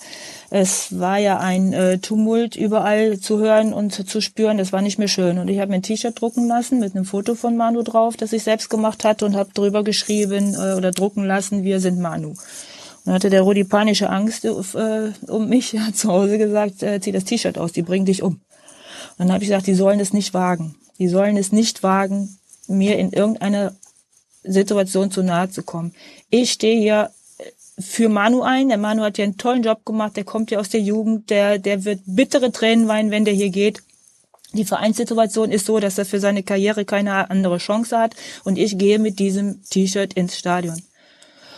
Es 0.50 1.00
war 1.00 1.20
ja 1.20 1.40
ein 1.40 1.74
äh, 1.74 2.00
Tumult 2.00 2.56
überall 2.56 3.20
zu 3.20 3.38
hören 3.40 3.72
und 3.72 4.10
zu 4.10 4.20
spüren. 4.20 4.58
Das 4.58 4.74
war 4.74 4.82
nicht 4.82 5.00
mehr 5.00 5.08
schön. 5.08 5.38
Und 5.38 5.48
ich 5.48 5.60
habe 5.60 5.70
mir 5.70 5.76
ein 5.76 5.84
T-Shirt 5.84 6.20
drucken 6.20 6.48
lassen 6.48 6.80
mit 6.80 6.96
einem 6.96 7.06
Foto 7.06 7.36
von 7.36 7.56
Manu 7.56 7.84
drauf, 7.84 8.18
das 8.18 8.34
ich 8.34 8.44
selbst 8.44 8.70
gemacht 8.70 9.06
hatte 9.06 9.26
und 9.26 9.36
habe 9.36 9.52
drüber 9.54 9.84
geschrieben 9.84 10.56
äh, 10.56 10.74
oder 10.74 10.92
drucken 10.92 11.24
lassen, 11.24 11.64
wir 11.64 11.80
sind 11.80 12.00
Manu. 12.00 12.34
Dann 13.10 13.16
hatte 13.16 13.32
der 13.32 13.42
Rudi 13.42 13.64
panische 13.64 14.08
Angst 14.08 14.46
äh, 14.46 14.52
um 15.26 15.50
mich. 15.50 15.74
Hat 15.80 15.98
zu 15.98 16.10
Hause 16.10 16.38
gesagt, 16.38 16.84
äh, 16.84 17.02
zieh 17.02 17.12
das 17.12 17.24
T-Shirt 17.24 17.58
aus, 17.58 17.72
die 17.72 17.82
bringen 17.82 18.06
dich 18.06 18.22
um. 18.22 18.34
Und 18.34 18.42
dann 19.18 19.32
habe 19.32 19.44
ich 19.44 19.50
gesagt, 19.50 19.66
die 19.66 19.74
sollen 19.74 20.00
es 20.00 20.14
nicht 20.14 20.36
wagen. 20.36 20.76
Die 21.00 21.08
sollen 21.08 21.36
es 21.36 21.52
nicht 21.52 21.82
wagen, 21.82 22.38
mir 22.68 23.00
in 23.00 23.12
irgendeiner 23.12 23.74
Situation 24.44 25.10
zu 25.10 25.24
nahe 25.24 25.50
zu 25.50 25.64
kommen. 25.64 25.96
Ich 26.30 26.52
stehe 26.52 26.80
hier 26.80 27.10
äh, 27.40 27.82
für 27.82 28.10
Manu 28.10 28.44
ein. 28.44 28.70
Der 28.70 28.78
Manu 28.78 29.02
hat 29.02 29.18
ja 29.18 29.24
einen 29.24 29.38
tollen 29.38 29.64
Job 29.64 29.86
gemacht. 29.86 30.16
Der 30.16 30.24
kommt 30.24 30.52
ja 30.52 30.60
aus 30.60 30.70
der 30.70 30.82
Jugend. 30.82 31.32
Der, 31.32 31.58
der 31.58 31.86
wird 31.86 32.02
bittere 32.06 32.52
Tränen 32.52 32.88
weinen, 32.88 33.10
wenn 33.10 33.26
der 33.26 33.34
hier 33.34 33.50
geht. 33.50 33.82
Die 34.54 34.66
Vereinssituation 34.66 35.50
ist 35.50 35.66
so, 35.66 35.80
dass 35.80 35.98
er 35.98 36.06
für 36.06 36.20
seine 36.20 36.44
Karriere 36.44 36.86
keine 36.86 37.32
andere 37.32 37.58
Chance 37.58 37.98
hat. 37.98 38.16
Und 38.44 38.60
ich 38.60 38.78
gehe 38.78 39.00
mit 39.00 39.18
diesem 39.18 39.64
T-Shirt 39.64 40.14
ins 40.14 40.38
Stadion. 40.38 40.80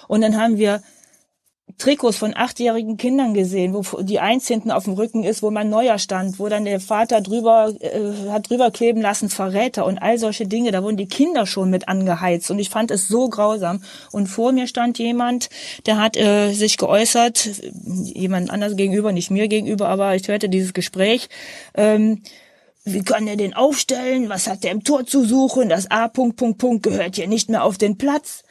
Und 0.08 0.22
dann 0.22 0.38
haben 0.38 0.58
wir 0.58 0.82
Trikots 1.82 2.18
von 2.18 2.36
achtjährigen 2.36 2.96
Kindern 2.96 3.34
gesehen, 3.34 3.74
wo 3.74 4.04
die 4.04 4.20
eins 4.20 4.48
hinten 4.48 4.70
auf 4.70 4.84
dem 4.84 4.94
Rücken 4.94 5.24
ist, 5.24 5.42
wo 5.42 5.50
man 5.50 5.68
neuer 5.68 5.98
stand, 5.98 6.38
wo 6.38 6.48
dann 6.48 6.64
der 6.64 6.80
Vater 6.80 7.22
drüber 7.22 7.74
äh, 7.80 8.30
hat 8.30 8.52
drüber 8.52 8.70
kleben 8.70 9.02
lassen 9.02 9.30
Verräter 9.30 9.88
und 9.88 9.98
all 9.98 10.20
solche 10.20 10.46
Dinge. 10.46 10.72
Da 10.72 10.84
wurden 10.84 10.98
die 10.98 11.08
Kinder 11.08 11.48
schon 11.48 11.72
mit 11.72 11.88
angeheizt 11.88 12.52
und 12.52 12.60
ich 12.60 12.70
fand 12.70 12.92
es 12.92 13.08
so 13.08 13.30
grausam. 13.30 13.82
Und 14.12 14.28
vor 14.28 14.52
mir 14.52 14.68
stand 14.68 15.00
jemand, 15.00 15.50
der 15.88 15.98
hat 15.98 16.18
äh, 16.18 16.54
sich 16.54 16.78
geäußert, 16.78 17.50
jemand 18.14 18.52
anders 18.52 18.76
gegenüber, 18.76 19.12
nicht 19.12 19.32
mir 19.32 19.48
gegenüber, 19.48 19.90
aber 19.90 20.14
ich 20.16 20.28
hörte 20.28 20.50
dieses 20.50 20.74
Gespräch. 20.74 21.30
Ähm, 21.74 22.22
wie 22.86 23.02
kann 23.02 23.28
er 23.28 23.38
den 23.38 23.56
aufstellen? 23.56 24.30
Was 24.30 24.48
hat 24.48 24.64
der 24.64 24.72
im 24.72 24.84
Tor 24.84 25.08
zu 25.08 25.24
suchen? 25.24 25.70
Das 25.70 25.90
A. 25.90 26.08
Punkt, 26.08 26.38
Punkt, 26.38 26.60
Punkt 26.60 26.84
gehört 26.84 27.16
hier 27.16 27.28
nicht 27.28 27.50
mehr 27.50 27.64
auf 27.64 27.80
den 27.80 27.98
Platz 27.98 28.44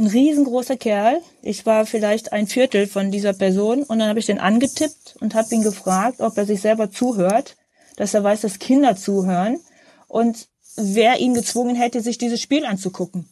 ein 0.00 0.06
riesengroßer 0.06 0.76
Kerl. 0.76 1.20
Ich 1.42 1.66
war 1.66 1.86
vielleicht 1.86 2.32
ein 2.32 2.46
Viertel 2.46 2.86
von 2.86 3.10
dieser 3.10 3.34
Person 3.34 3.82
und 3.82 3.98
dann 3.98 4.08
habe 4.08 4.18
ich 4.18 4.26
den 4.26 4.40
angetippt 4.40 5.16
und 5.20 5.34
habe 5.34 5.54
ihn 5.54 5.62
gefragt, 5.62 6.20
ob 6.20 6.36
er 6.38 6.46
sich 6.46 6.60
selber 6.60 6.90
zuhört, 6.90 7.56
dass 7.96 8.14
er 8.14 8.24
weiß, 8.24 8.40
dass 8.40 8.58
Kinder 8.58 8.96
zuhören 8.96 9.60
und 10.08 10.48
wer 10.76 11.18
ihn 11.18 11.34
gezwungen 11.34 11.76
hätte, 11.76 12.00
sich 12.00 12.18
dieses 12.18 12.40
Spiel 12.40 12.64
anzugucken. 12.64 13.28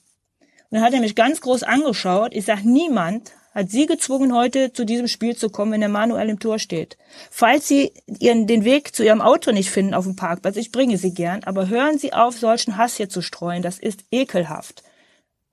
Und 0.70 0.74
dann 0.76 0.82
hat 0.82 0.92
er 0.92 1.00
mich 1.00 1.14
ganz 1.14 1.40
groß 1.40 1.62
angeschaut. 1.62 2.34
Ich 2.34 2.44
sage, 2.44 2.68
niemand 2.68 3.32
hat 3.54 3.70
Sie 3.70 3.86
gezwungen, 3.86 4.34
heute 4.34 4.74
zu 4.74 4.84
diesem 4.84 5.08
Spiel 5.08 5.34
zu 5.34 5.48
kommen, 5.48 5.72
wenn 5.72 5.80
der 5.80 5.88
Manuel 5.88 6.28
im 6.28 6.38
Tor 6.38 6.58
steht. 6.58 6.98
Falls 7.30 7.66
Sie 7.66 7.92
ihren, 8.18 8.46
den 8.46 8.64
Weg 8.64 8.94
zu 8.94 9.02
Ihrem 9.02 9.22
Auto 9.22 9.52
nicht 9.52 9.70
finden 9.70 9.94
auf 9.94 10.04
dem 10.04 10.16
Parkplatz, 10.16 10.56
ich 10.56 10.70
bringe 10.70 10.98
Sie 10.98 11.14
gern, 11.14 11.42
aber 11.44 11.68
hören 11.68 11.98
Sie 11.98 12.12
auf, 12.12 12.38
solchen 12.38 12.76
Hass 12.76 12.96
hier 12.96 13.08
zu 13.08 13.22
streuen. 13.22 13.62
Das 13.62 13.78
ist 13.78 14.04
ekelhaft. 14.12 14.82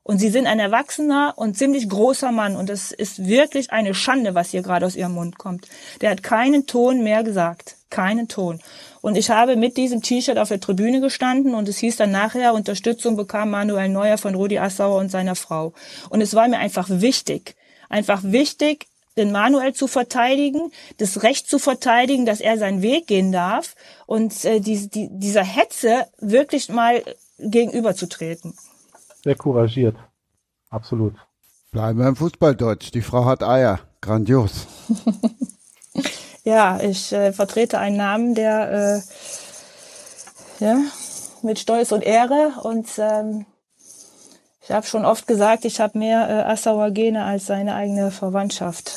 Und 0.07 0.19
sie 0.19 0.29
sind 0.29 0.45
ein 0.45 0.59
erwachsener 0.59 1.33
und 1.35 1.57
ziemlich 1.57 1.89
großer 1.89 2.31
Mann. 2.31 2.55
Und 2.55 2.69
es 2.69 2.91
ist 2.91 3.25
wirklich 3.25 3.71
eine 3.71 3.95
Schande, 3.95 4.35
was 4.35 4.51
hier 4.51 4.61
gerade 4.61 4.85
aus 4.85 4.95
ihrem 4.95 5.13
Mund 5.13 5.39
kommt. 5.39 5.67
Der 5.99 6.11
hat 6.11 6.21
keinen 6.21 6.67
Ton 6.67 7.03
mehr 7.03 7.23
gesagt. 7.23 7.77
Keinen 7.89 8.27
Ton. 8.27 8.61
Und 9.01 9.17
ich 9.17 9.31
habe 9.31 9.55
mit 9.55 9.77
diesem 9.77 10.03
T-Shirt 10.03 10.37
auf 10.37 10.49
der 10.49 10.59
Tribüne 10.59 11.01
gestanden 11.01 11.55
und 11.55 11.67
es 11.67 11.79
hieß 11.79 11.97
dann 11.97 12.11
nachher, 12.11 12.53
Unterstützung 12.53 13.15
bekam 13.15 13.49
Manuel 13.49 13.89
Neuer 13.89 14.19
von 14.19 14.35
Rudi 14.35 14.59
Assauer 14.59 14.99
und 14.99 15.09
seiner 15.09 15.33
Frau. 15.33 15.73
Und 16.09 16.21
es 16.21 16.35
war 16.35 16.47
mir 16.47 16.59
einfach 16.59 16.87
wichtig, 16.87 17.55
einfach 17.89 18.21
wichtig, 18.23 18.85
den 19.17 19.31
Manuel 19.31 19.73
zu 19.73 19.87
verteidigen, 19.87 20.71
das 20.97 21.23
Recht 21.23 21.49
zu 21.49 21.57
verteidigen, 21.57 22.27
dass 22.27 22.41
er 22.41 22.59
seinen 22.59 22.83
Weg 22.83 23.07
gehen 23.07 23.31
darf 23.31 23.75
und 24.05 24.45
äh, 24.45 24.59
die, 24.59 24.87
die, 24.87 25.09
dieser 25.09 25.43
Hetze 25.43 26.05
wirklich 26.19 26.69
mal 26.69 27.03
gegenüberzutreten 27.39 28.53
sehr 29.25 29.35
couragiert. 29.35 29.97
Absolut. 30.69 31.15
Bleiben 31.71 31.99
wir 31.99 32.07
im 32.07 32.15
Fußballdeutsch. 32.15 32.91
Die 32.91 33.01
Frau 33.01 33.25
hat 33.25 33.43
Eier. 33.43 33.79
Grandios. 33.99 34.67
ja, 36.43 36.79
ich 36.79 37.11
äh, 37.11 37.33
vertrete 37.33 37.79
einen 37.79 37.97
Namen, 37.97 38.35
der 38.35 39.01
äh, 40.59 40.63
ja, 40.63 40.77
mit 41.41 41.57
Stolz 41.57 41.91
und 41.91 42.03
Ehre 42.03 42.53
und 42.63 42.87
ähm, 42.99 43.47
ich 44.61 44.71
habe 44.71 44.85
schon 44.85 45.05
oft 45.05 45.27
gesagt, 45.27 45.65
ich 45.65 45.79
habe 45.79 45.97
mehr 45.97 46.29
äh, 46.29 46.51
Assauer 46.51 46.91
Gene 46.91 47.23
als 47.23 47.47
seine 47.47 47.73
eigene 47.73 48.11
Verwandtschaft. 48.11 48.91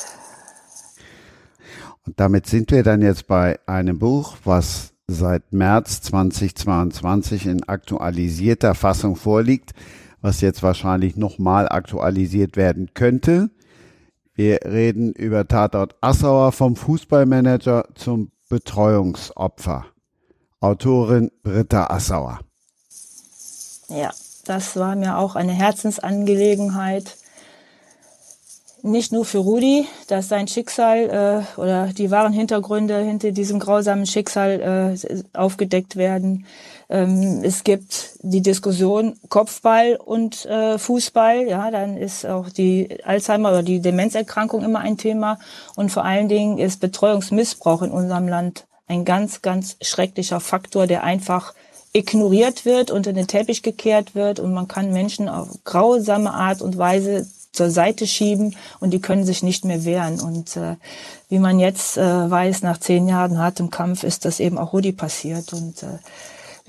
Und 2.05 2.19
damit 2.19 2.45
sind 2.45 2.71
wir 2.71 2.83
dann 2.83 3.01
jetzt 3.01 3.25
bei 3.27 3.59
einem 3.65 3.97
Buch, 3.97 4.37
was 4.43 4.93
seit 5.07 5.51
März 5.51 6.01
2022 6.01 7.47
in 7.47 7.67
aktualisierter 7.67 8.75
Fassung 8.75 9.15
vorliegt 9.15 9.73
was 10.21 10.41
jetzt 10.41 10.63
wahrscheinlich 10.63 11.15
nochmal 11.15 11.69
aktualisiert 11.69 12.57
werden 12.57 12.93
könnte. 12.93 13.49
Wir 14.33 14.59
reden 14.65 15.11
über 15.13 15.47
Tatort 15.47 15.95
Assauer 16.01 16.51
vom 16.51 16.75
Fußballmanager 16.75 17.89
zum 17.95 18.31
Betreuungsopfer. 18.49 19.85
Autorin 20.61 21.31
Britta 21.43 21.87
Assauer. 21.87 22.39
Ja, 23.89 24.11
das 24.45 24.75
war 24.75 24.95
mir 24.95 25.17
auch 25.17 25.35
eine 25.35 25.53
Herzensangelegenheit. 25.53 27.17
Nicht 28.81 29.11
nur 29.11 29.25
für 29.25 29.39
Rudi, 29.39 29.87
dass 30.07 30.29
sein 30.29 30.47
Schicksal 30.47 31.45
äh, 31.57 31.59
oder 31.59 31.87
die 31.87 32.11
wahren 32.11 32.31
Hintergründe 32.31 32.97
hinter 32.99 33.31
diesem 33.31 33.59
grausamen 33.59 34.05
Schicksal 34.05 34.95
äh, 35.03 35.37
aufgedeckt 35.37 35.97
werden, 35.97 36.45
ähm, 36.89 37.43
es 37.43 37.63
gibt 37.63 38.17
die 38.21 38.41
Diskussion 38.41 39.15
Kopfball 39.29 39.95
und 40.03 40.45
äh, 40.45 40.79
Fußball. 40.79 41.47
Ja, 41.47 41.69
dann 41.69 41.97
ist 41.97 42.25
auch 42.25 42.49
die 42.49 42.97
Alzheimer 43.03 43.49
oder 43.49 43.63
die 43.63 43.79
Demenzerkrankung 43.79 44.63
immer 44.63 44.79
ein 44.79 44.97
Thema. 44.97 45.37
Und 45.75 45.91
vor 45.91 46.03
allen 46.03 46.27
Dingen 46.27 46.57
ist 46.57 46.79
Betreuungsmissbrauch 46.79 47.83
in 47.83 47.91
unserem 47.91 48.27
Land 48.27 48.65
ein 48.87 49.05
ganz, 49.05 49.43
ganz 49.43 49.77
schrecklicher 49.81 50.39
Faktor, 50.39 50.87
der 50.87 51.03
einfach 51.03 51.53
ignoriert 51.93 52.65
wird, 52.65 52.91
unter 52.91 53.13
den 53.13 53.27
Teppich 53.27 53.63
gekehrt 53.63 54.15
wird 54.15 54.39
und 54.39 54.53
man 54.53 54.67
kann 54.67 54.91
Menschen 54.91 55.27
auf 55.27 55.47
grausame 55.63 56.31
Art 56.33 56.61
und 56.61 56.77
Weise 56.77 57.27
zur 57.51 57.71
Seite 57.71 58.05
schieben 58.05 58.55
und 58.79 58.91
die 58.91 59.01
können 59.01 59.25
sich 59.25 59.41
nicht 59.41 59.65
mehr 59.65 59.85
wehren. 59.85 60.19
Und 60.19 60.55
äh, 60.55 60.75
wie 61.29 61.39
man 61.39 61.59
jetzt 61.59 61.97
äh, 61.97 62.29
weiß, 62.29 62.61
nach 62.61 62.79
zehn 62.79 63.07
Jahren 63.07 63.39
hartem 63.39 63.71
Kampf 63.71 64.03
ist 64.03 64.25
das 64.25 64.39
eben 64.39 64.57
auch 64.57 64.73
Rudi 64.73 64.91
passiert. 64.91 65.51
Und 65.53 65.81
äh, 65.81 65.97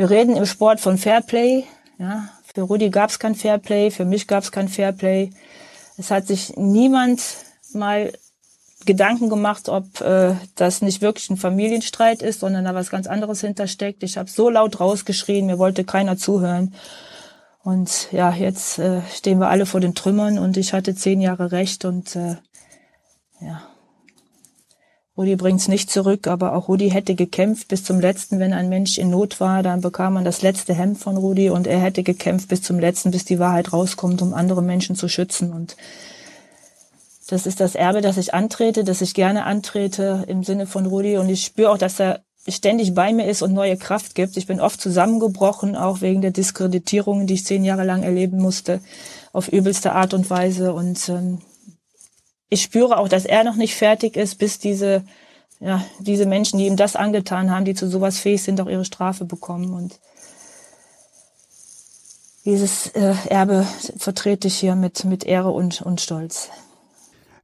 wir 0.01 0.09
reden 0.09 0.35
im 0.35 0.47
Sport 0.47 0.81
von 0.81 0.97
Fairplay. 0.97 1.65
Ja, 1.99 2.31
Für 2.55 2.63
Rudi 2.63 2.89
gab 2.89 3.11
es 3.11 3.19
kein 3.19 3.35
Fairplay, 3.35 3.91
für 3.91 4.07
mich 4.07 4.27
gab 4.27 4.43
es 4.43 4.51
kein 4.51 4.71
Fairplay. 4.71 5.29
Es 5.99 6.11
hat 6.11 6.27
sich 6.27 6.57
niemand 6.57 7.21
mal 7.75 8.11
Gedanken 8.87 9.29
gemacht, 9.29 9.69
ob 9.69 10.01
äh, 10.01 10.37
das 10.55 10.81
nicht 10.81 11.03
wirklich 11.03 11.29
ein 11.29 11.37
Familienstreit 11.37 12.23
ist, 12.23 12.41
sondern 12.41 12.65
da 12.65 12.75
was 12.75 12.89
ganz 12.89 13.09
anderes 13.09 13.43
hintersteckt. 13.43 14.03
Ich 14.03 14.17
habe 14.17 14.31
so 14.31 14.49
laut 14.49 14.81
rausgeschrien, 14.81 15.45
mir 15.45 15.59
wollte 15.59 15.85
keiner 15.85 16.17
zuhören. 16.17 16.75
Und 17.63 18.11
ja, 18.11 18.33
jetzt 18.33 18.79
äh, 18.79 19.03
stehen 19.15 19.39
wir 19.39 19.51
alle 19.51 19.67
vor 19.67 19.81
den 19.81 19.95
Trümmern 19.95 20.39
und 20.39 20.57
ich 20.57 20.73
hatte 20.73 20.95
zehn 20.95 21.21
Jahre 21.21 21.53
recht 21.53 21.85
und 21.85 22.17
äh, 22.17 22.37
ja, 23.43 23.61
Rudi 25.21 25.37
bringt's 25.37 25.69
nicht 25.69 25.91
zurück, 25.91 26.27
aber 26.29 26.55
auch 26.55 26.69
Rudi 26.69 26.89
hätte 26.89 27.15
gekämpft 27.15 27.69
bis 27.69 27.85
zum 27.85 28.01
letzten, 28.01 28.39
wenn 28.39 28.55
ein 28.55 28.71
Mensch 28.71 28.97
in 28.97 29.11
Not 29.11 29.39
war, 29.39 29.63
dann 29.63 29.83
bekam 29.83 30.15
man 30.15 30.25
das 30.25 30.41
letzte 30.41 30.73
Hemd 30.73 30.97
von 30.97 31.19
Rudi 31.19 31.51
und 31.51 31.67
er 31.67 31.79
hätte 31.79 32.03
gekämpft 32.03 32.49
bis 32.49 32.63
zum 32.63 32.79
letzten, 32.79 33.11
bis 33.11 33.27
die 33.27 33.39
Wahrheit 33.39 33.75
rauskommt, 33.75 34.23
um 34.23 34.33
andere 34.33 34.63
Menschen 34.63 34.97
zu 34.97 35.09
schützen 35.09 35.53
und 35.53 35.77
das 37.29 37.45
ist 37.45 37.61
das 37.61 37.75
Erbe, 37.75 38.01
das 38.01 38.17
ich 38.17 38.33
antrete, 38.33 38.83
das 38.83 39.03
ich 39.03 39.13
gerne 39.13 39.45
antrete 39.45 40.25
im 40.27 40.43
Sinne 40.43 40.67
von 40.67 40.87
Rudi. 40.87 41.19
Und 41.19 41.29
ich 41.29 41.45
spüre 41.45 41.71
auch, 41.71 41.79
dass 41.79 42.01
er 42.01 42.23
ständig 42.49 42.95
bei 42.95 43.13
mir 43.13 43.27
ist 43.27 43.43
und 43.43 43.53
neue 43.53 43.77
Kraft 43.77 44.15
gibt. 44.15 44.39
Ich 44.39 44.47
bin 44.47 44.59
oft 44.59 44.81
zusammengebrochen, 44.81 45.77
auch 45.77 46.01
wegen 46.01 46.23
der 46.23 46.33
Diskreditierungen, 46.33 47.27
die 47.27 47.35
ich 47.35 47.45
zehn 47.45 47.63
Jahre 47.63 47.85
lang 47.85 48.03
erleben 48.03 48.41
musste, 48.41 48.81
auf 49.33 49.47
übelste 49.47 49.93
Art 49.93 50.15
und 50.15 50.29
Weise. 50.31 50.73
Und 50.73 51.09
ähm, 51.11 51.39
ich 52.51 52.63
spüre 52.63 52.99
auch, 52.99 53.09
dass 53.09 53.25
er 53.25 53.45
noch 53.45 53.57
nicht 53.57 53.77
fertig 53.77 54.17
ist, 54.17 54.37
bis 54.39 54.59
diese, 54.59 55.05
ja, 55.61 55.83
diese 56.01 56.27
Menschen, 56.27 56.59
die 56.59 56.67
ihm 56.67 56.77
das 56.77 56.97
angetan 56.97 57.51
haben, 57.51 57.65
die 57.65 57.75
zu 57.75 57.89
sowas 57.89 58.19
fähig 58.19 58.43
sind, 58.43 58.61
auch 58.61 58.69
ihre 58.69 58.85
Strafe 58.85 59.25
bekommen. 59.25 59.73
Und 59.73 59.99
dieses 62.45 62.89
äh, 62.89 63.15
Erbe 63.29 63.65
vertrete 63.97 64.49
ich 64.49 64.57
hier 64.57 64.75
mit, 64.75 65.05
mit 65.05 65.25
Ehre 65.25 65.51
und, 65.51 65.81
und 65.81 66.01
Stolz. 66.01 66.51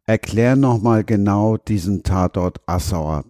Erklär 0.07 0.57
nochmal 0.57 1.05
genau 1.05 1.57
diesen 1.57 2.03
Tatort 2.03 2.61
Assauer, 2.67 3.25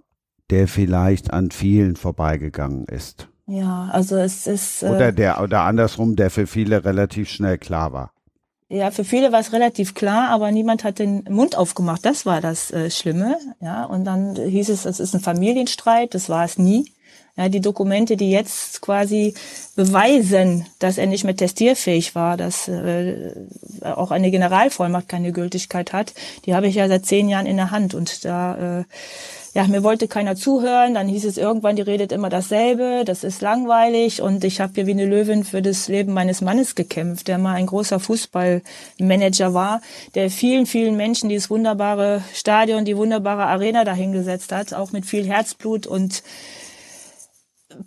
der 0.51 0.69
vielleicht 0.69 1.33
an 1.33 1.51
vielen 1.51 1.97
vorbeigegangen 1.97 2.87
ist. 2.87 3.29
Ja, 3.47 3.89
also 3.93 4.17
es 4.17 4.47
ist. 4.47 4.83
Äh, 4.83 4.89
oder 4.89 5.13
der, 5.13 5.43
oder 5.43 5.63
andersrum, 5.63 6.17
der 6.17 6.31
für 6.31 6.47
viele 6.47 6.85
relativ 6.85 7.29
schnell 7.29 7.59
klar 7.59 7.93
war. 7.93 8.11
Ja, 8.69 8.91
für 8.91 9.05
viele 9.05 9.31
war 9.31 9.39
es 9.39 9.53
relativ 9.53 9.95
klar, 9.95 10.31
aber 10.31 10.51
niemand 10.51 10.83
hat 10.83 10.99
den 10.99 11.23
Mund 11.29 11.57
aufgemacht. 11.57 12.05
Das 12.05 12.27
war 12.27 12.41
das 12.41 12.73
äh, 12.73 12.91
Schlimme. 12.91 13.39
Ja, 13.61 13.85
und 13.85 14.05
dann 14.05 14.35
hieß 14.35 14.71
es, 14.71 14.85
es 14.85 14.99
ist 14.99 15.15
ein 15.15 15.21
Familienstreit. 15.21 16.15
Das 16.15 16.29
war 16.29 16.45
es 16.45 16.59
nie. 16.59 16.93
Ja, 17.37 17.49
die 17.49 17.61
Dokumente, 17.61 18.17
die 18.17 18.31
jetzt 18.31 18.81
quasi 18.81 19.35
beweisen, 19.77 20.67
dass 20.79 20.97
er 20.99 21.07
nicht 21.07 21.23
mehr 21.23 21.37
testierfähig 21.37 22.15
war, 22.15 22.37
dass 22.37 22.67
äh, 22.67 23.35
auch 23.83 24.11
eine 24.11 24.31
Generalvollmacht 24.31 25.09
keine 25.09 25.33
Gültigkeit 25.33 25.93
hat, 25.93 26.15
die 26.47 26.55
habe 26.55 26.67
ich 26.67 26.77
ja 26.77 26.89
seit 26.89 27.05
zehn 27.05 27.29
Jahren 27.29 27.47
in 27.47 27.59
der 27.59 27.71
Hand. 27.71 27.95
Und 27.95 28.25
da, 28.25 28.81
äh, 28.81 28.85
ja, 29.57 29.67
mir 29.69 29.83
wollte 29.83 30.07
keiner 30.07 30.37
zuhören. 30.37 30.93
Dann 30.93 31.09
hieß 31.09 31.25
es 31.25 31.39
irgendwann, 31.39 31.77
die 31.77 31.83
redet 31.83 32.13
immer 32.13 32.29
dasselbe, 32.29 33.05
das 33.07 33.25
ist 33.25 33.41
langweilig. 33.41 34.21
Und 34.21 34.45
ich 34.45 34.61
habe 34.61 34.75
hier 34.75 34.87
wie 34.87 34.91
eine 34.91 35.07
Löwin 35.07 35.45
für 35.45 35.63
das 35.63 35.89
Leben 35.89 36.13
meines 36.13 36.43
Mannes 36.43 36.75
gekämpft, 36.75 37.27
der 37.27 37.39
mal 37.39 37.55
ein 37.55 37.65
großer 37.65 37.99
Fußballmanager 37.99 39.55
war, 39.55 39.81
der 40.15 40.29
vielen, 40.29 40.67
vielen 40.67 40.95
Menschen 40.99 41.31
dieses 41.31 41.49
wunderbare 41.49 42.23
Stadion, 42.35 42.85
die 42.85 42.99
wunderbare 42.99 43.47
Arena 43.47 43.85
dahingesetzt 43.85 44.53
hat, 44.53 44.75
auch 44.75 44.93
mit 44.93 45.07
viel 45.07 45.27
Herzblut 45.27 45.87
und 45.87 46.23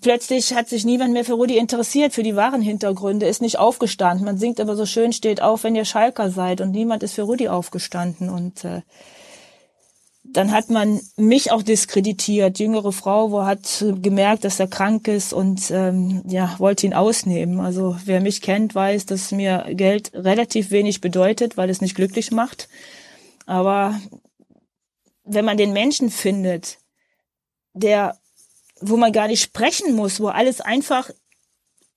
plötzlich 0.02 0.56
hat 0.56 0.70
sich 0.70 0.86
niemand 0.86 1.14
mehr 1.14 1.24
für 1.24 1.34
Rudi 1.34 1.56
interessiert, 1.56 2.14
für 2.14 2.24
die 2.24 2.36
wahren 2.36 2.64
Hintergründe, 2.64 3.28
ist 3.28 3.44
nicht 3.44 3.60
aufgestanden. 3.60 4.26
Man 4.26 4.40
singt 4.40 4.60
aber 4.60 4.76
so 4.76 4.88
schön, 4.88 5.14
steht 5.14 5.40
auf, 5.44 5.64
wenn 5.64 5.76
ihr 5.76 5.86
Schalker 5.86 6.32
seid 6.32 6.62
und 6.62 6.72
niemand 6.72 7.04
ist 7.04 7.14
für 7.14 7.22
Rudi 7.22 7.48
aufgestanden 7.48 8.28
und 8.28 8.66
äh, 8.66 8.82
dann 10.24 10.52
hat 10.52 10.70
man 10.70 11.00
mich 11.18 11.52
auch 11.52 11.64
diskreditiert. 11.64 12.60
Jüngere 12.60 12.92
Frau, 12.92 13.32
wo 13.32 13.46
hat 13.46 13.84
gemerkt, 14.02 14.44
dass 14.44 14.60
er 14.60 14.68
krank 14.68 15.08
ist 15.08 15.34
und 15.34 15.72
ähm, 15.72 16.24
ja 16.28 16.56
wollte 16.60 16.86
ihn 16.86 16.94
ausnehmen. 16.94 17.60
Also 17.60 17.98
wer 18.06 18.22
mich 18.22 18.42
kennt, 18.42 18.76
weiß, 18.76 19.06
dass 19.06 19.32
mir 19.32 19.66
Geld 19.72 20.12
relativ 20.14 20.72
wenig 20.72 21.02
bedeutet, 21.02 21.58
weil 21.58 21.70
es 21.70 21.82
nicht 21.82 21.96
glücklich 21.96 22.32
macht. 22.32 22.70
Aber 23.46 24.00
wenn 25.24 25.46
man 25.46 25.58
den 25.58 25.74
Menschen 25.74 26.12
findet, 26.12 26.78
der 27.74 28.16
wo 28.82 28.98
man 28.98 29.12
gar 29.12 29.28
nicht 29.28 29.42
sprechen 29.42 29.94
muss, 29.94 30.20
wo 30.20 30.28
alles 30.28 30.62
einfach 30.62 31.10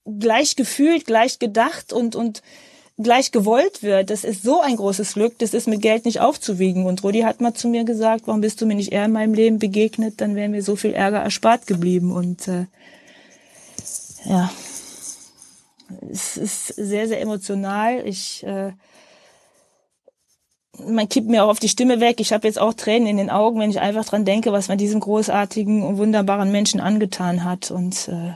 gleich 0.05 0.57
gefühlt, 0.57 1.07
gleich 1.07 1.39
gedacht 1.39 1.93
und, 1.93 2.16
und 2.16 2.43
gleich 2.98 3.32
gewollt 3.32 3.82
wird. 3.82 4.10
Das 4.10 4.24
ist 4.24 4.43
so 4.43 4.60
ein 4.60 4.77
großes 4.77 5.14
Glück, 5.14 5.39
das 5.39 5.55
ist 5.55 5.69
mit 5.69 5.82
Geld 5.82 6.05
nicht 6.05 6.20
aufzuwiegen. 6.20 6.86
Und 6.86 7.02
Rudi 7.02 7.20
hat 7.20 7.40
mal 7.40 7.55
zu 7.55 7.69
mir 7.69 7.85
gesagt, 7.85 8.27
warum 8.27 8.40
bist 8.40 8.60
du 8.60 8.66
mir 8.66 8.74
nicht 8.74 8.93
eher 8.93 9.05
in 9.05 9.12
meinem 9.12 9.35
Leben 9.35 9.59
begegnet, 9.59 10.20
dann 10.20 10.35
wäre 10.35 10.48
mir 10.48 10.62
so 10.62 10.77
viel 10.77 10.93
Ärger 10.93 11.19
erspart 11.19 11.66
geblieben. 11.66 12.12
Und 12.12 12.48
äh, 12.48 12.66
ja, 14.24 14.51
es 16.10 16.36
ist 16.36 16.66
sehr, 16.69 17.09
sehr 17.09 17.20
emotional. 17.20 18.06
Ich 18.06 18.44
äh, 18.44 18.73
man 20.86 21.09
kippt 21.09 21.28
mir 21.28 21.44
auch 21.44 21.48
auf 21.48 21.60
die 21.60 21.69
Stimme 21.69 22.01
weg. 22.01 22.20
Ich 22.20 22.32
habe 22.32 22.47
jetzt 22.47 22.59
auch 22.59 22.74
Tränen 22.74 23.09
in 23.09 23.16
den 23.16 23.31
Augen, 23.31 23.60
wenn 23.60 23.70
ich 23.70 23.81
einfach 23.81 24.05
dran 24.05 24.24
denke, 24.24 24.52
was 24.52 24.69
man 24.69 24.78
diesem 24.78 25.01
großartigen 25.01 25.82
und 25.82 25.98
wunderbaren 25.98 26.51
Menschen 26.51 26.81
angetan 26.81 27.44
hat 27.44 27.70
und 27.70 28.09
äh, 28.09 28.32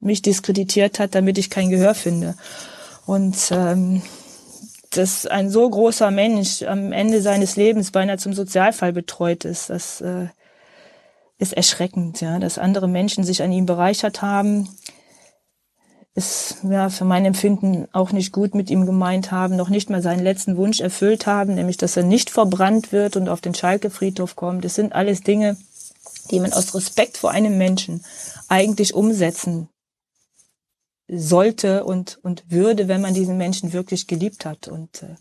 mich 0.00 0.22
diskreditiert 0.22 0.98
hat, 0.98 1.14
damit 1.14 1.38
ich 1.38 1.50
kein 1.50 1.70
Gehör 1.70 1.94
finde. 1.94 2.36
Und 3.06 3.36
ähm, 3.50 4.02
dass 4.90 5.26
ein 5.26 5.50
so 5.50 5.68
großer 5.68 6.10
Mensch 6.10 6.62
am 6.62 6.92
Ende 6.92 7.22
seines 7.22 7.56
Lebens 7.56 7.90
beinahe 7.90 8.18
zum 8.18 8.32
Sozialfall 8.32 8.92
betreut 8.92 9.44
ist, 9.44 9.70
das 9.70 10.00
äh, 10.00 10.26
ist 11.38 11.54
erschreckend, 11.54 12.20
ja, 12.20 12.38
dass 12.38 12.58
andere 12.58 12.88
Menschen 12.88 13.24
sich 13.24 13.42
an 13.42 13.52
ihm 13.52 13.66
bereichert 13.66 14.22
haben, 14.22 14.68
es 16.14 16.56
ja 16.62 16.90
für 16.90 17.06
mein 17.06 17.24
Empfinden 17.24 17.88
auch 17.92 18.12
nicht 18.12 18.32
gut 18.32 18.54
mit 18.54 18.70
ihm 18.70 18.84
gemeint 18.84 19.32
haben, 19.32 19.56
noch 19.56 19.70
nicht 19.70 19.88
mal 19.88 20.02
seinen 20.02 20.22
letzten 20.22 20.58
Wunsch 20.58 20.80
erfüllt 20.80 21.26
haben, 21.26 21.54
nämlich 21.54 21.78
dass 21.78 21.96
er 21.96 22.02
nicht 22.02 22.28
verbrannt 22.28 22.92
wird 22.92 23.16
und 23.16 23.28
auf 23.28 23.40
den 23.40 23.54
Schalke-Friedhof 23.54 24.36
kommt. 24.36 24.64
Das 24.64 24.74
sind 24.74 24.92
alles 24.92 25.22
Dinge, 25.22 25.56
die 26.30 26.38
man 26.38 26.52
aus 26.52 26.74
Respekt 26.74 27.16
vor 27.16 27.30
einem 27.30 27.56
Menschen 27.56 28.04
eigentlich 28.48 28.92
umsetzen 28.94 29.68
sollte 31.12 31.84
und, 31.84 32.18
und 32.22 32.44
würde, 32.48 32.88
wenn 32.88 33.00
man 33.00 33.14
diesen 33.14 33.36
Menschen 33.36 33.72
wirklich 33.72 34.06
geliebt 34.06 34.44
hat. 34.44 34.68
Und 34.68 35.02
äh, 35.02 35.16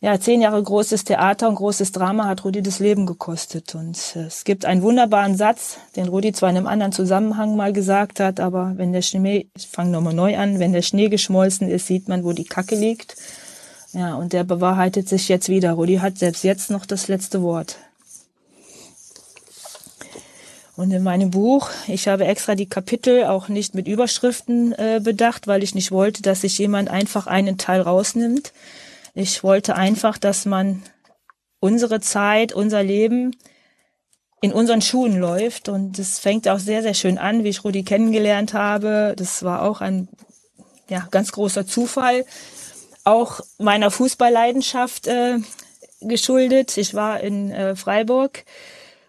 ja, 0.00 0.20
zehn 0.20 0.42
Jahre 0.42 0.62
großes 0.62 1.04
Theater 1.04 1.48
und 1.48 1.54
großes 1.54 1.92
Drama 1.92 2.26
hat 2.26 2.44
Rudi 2.44 2.60
das 2.60 2.78
Leben 2.78 3.06
gekostet. 3.06 3.74
Und 3.74 3.96
es 4.16 4.44
gibt 4.44 4.64
einen 4.64 4.82
wunderbaren 4.82 5.36
Satz, 5.36 5.78
den 5.96 6.08
Rudi 6.08 6.32
zwar 6.32 6.50
in 6.50 6.56
einem 6.56 6.66
anderen 6.66 6.92
Zusammenhang 6.92 7.56
mal 7.56 7.72
gesagt 7.72 8.20
hat, 8.20 8.40
aber 8.40 8.74
wenn 8.76 8.92
der 8.92 9.02
Schnee, 9.02 9.48
ich 9.56 9.66
fange 9.68 9.90
nochmal 9.90 10.12
neu 10.12 10.36
an, 10.36 10.58
wenn 10.58 10.72
der 10.72 10.82
Schnee 10.82 11.08
geschmolzen 11.08 11.68
ist, 11.70 11.86
sieht 11.86 12.08
man, 12.08 12.24
wo 12.24 12.32
die 12.32 12.44
Kacke 12.44 12.74
liegt. 12.74 13.16
Ja, 13.92 14.16
und 14.16 14.32
der 14.32 14.44
bewahrheitet 14.44 15.08
sich 15.08 15.28
jetzt 15.28 15.48
wieder. 15.48 15.72
Rudi 15.72 15.96
hat 15.96 16.18
selbst 16.18 16.42
jetzt 16.42 16.70
noch 16.70 16.84
das 16.84 17.08
letzte 17.08 17.42
Wort. 17.42 17.76
Und 20.76 20.90
in 20.90 21.02
meinem 21.02 21.30
Buch, 21.30 21.70
ich 21.86 22.08
habe 22.08 22.24
extra 22.24 22.56
die 22.56 22.68
Kapitel 22.68 23.24
auch 23.24 23.48
nicht 23.48 23.74
mit 23.74 23.86
Überschriften 23.86 24.72
äh, 24.72 25.00
bedacht, 25.02 25.46
weil 25.46 25.62
ich 25.62 25.74
nicht 25.74 25.92
wollte, 25.92 26.22
dass 26.22 26.40
sich 26.40 26.58
jemand 26.58 26.90
einfach 26.90 27.26
einen 27.26 27.58
Teil 27.58 27.80
rausnimmt 27.80 28.52
ich 29.14 29.44
wollte 29.44 29.76
einfach, 29.76 30.18
dass 30.18 30.44
man 30.44 30.82
unsere 31.60 32.00
Zeit, 32.00 32.52
unser 32.52 32.82
Leben 32.82 33.36
in 34.40 34.52
unseren 34.52 34.82
Schuhen 34.82 35.16
läuft. 35.18 35.68
Und 35.68 35.98
das 35.98 36.18
fängt 36.18 36.48
auch 36.48 36.58
sehr, 36.58 36.82
sehr 36.82 36.94
schön 36.94 37.16
an, 37.16 37.44
wie 37.44 37.48
ich 37.48 37.62
Rudi 37.62 37.84
kennengelernt 37.84 38.54
habe. 38.54 39.14
Das 39.16 39.44
war 39.44 39.62
auch 39.62 39.80
ein 39.80 40.08
ja, 40.88 41.06
ganz 41.12 41.30
großer 41.30 41.64
Zufall. 41.66 42.26
Auch 43.04 43.40
meiner 43.58 43.92
Fußballleidenschaft 43.92 45.06
äh, 45.06 45.38
geschuldet. 46.00 46.76
Ich 46.76 46.94
war 46.94 47.20
in 47.20 47.52
äh, 47.52 47.76
Freiburg 47.76 48.44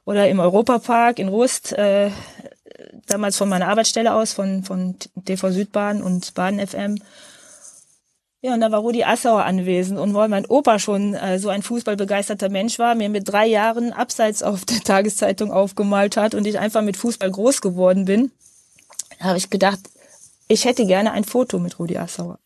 oder 0.06 0.30
im 0.30 0.40
Europapark 0.40 1.20
in 1.20 1.28
Rust, 1.28 1.74
äh, 1.74 2.12
damals 3.08 3.38
von 3.38 3.50
meiner 3.50 3.68
Arbeitsstelle 3.68 4.14
aus, 4.14 4.34
von, 4.34 4.64
von 4.64 4.96
TV 5.26 5.52
Südbahn 5.52 6.02
und 6.02 6.34
Bahn 6.34 6.66
FM. 6.66 7.00
Ja, 8.42 8.54
und 8.54 8.62
da 8.62 8.72
war 8.72 8.82
Rudi 8.82 9.04
Assauer 9.04 9.44
anwesend. 9.44 10.00
Und 10.00 10.14
weil 10.14 10.30
mein 10.30 10.46
Opa 10.46 10.78
schon 10.78 11.16
äh, 11.16 11.40
so 11.40 11.50
ein 11.50 11.64
fußballbegeisterter 11.64 12.50
Mensch 12.50 12.78
war, 12.78 12.94
mir 12.94 13.10
mit 13.10 13.28
drei 13.28 13.48
Jahren 13.48 13.92
abseits 13.92 14.44
auf 14.44 14.66
der 14.66 14.80
Tageszeitung 14.84 15.52
aufgemalt 15.52 16.16
hat 16.16 16.36
und 16.36 16.46
ich 16.46 16.60
einfach 16.60 16.84
mit 16.84 16.96
Fußball 16.96 17.32
groß 17.32 17.62
geworden 17.62 18.06
bin, 18.06 18.32
habe 19.20 19.38
ich 19.40 19.50
gedacht, 19.50 19.80
ich 20.48 20.66
hätte 20.66 20.86
gerne 20.86 21.12
ein 21.12 21.24
Foto 21.24 21.58
mit 21.58 21.80
Rudi 21.80 21.98
Assauer. 21.98 22.38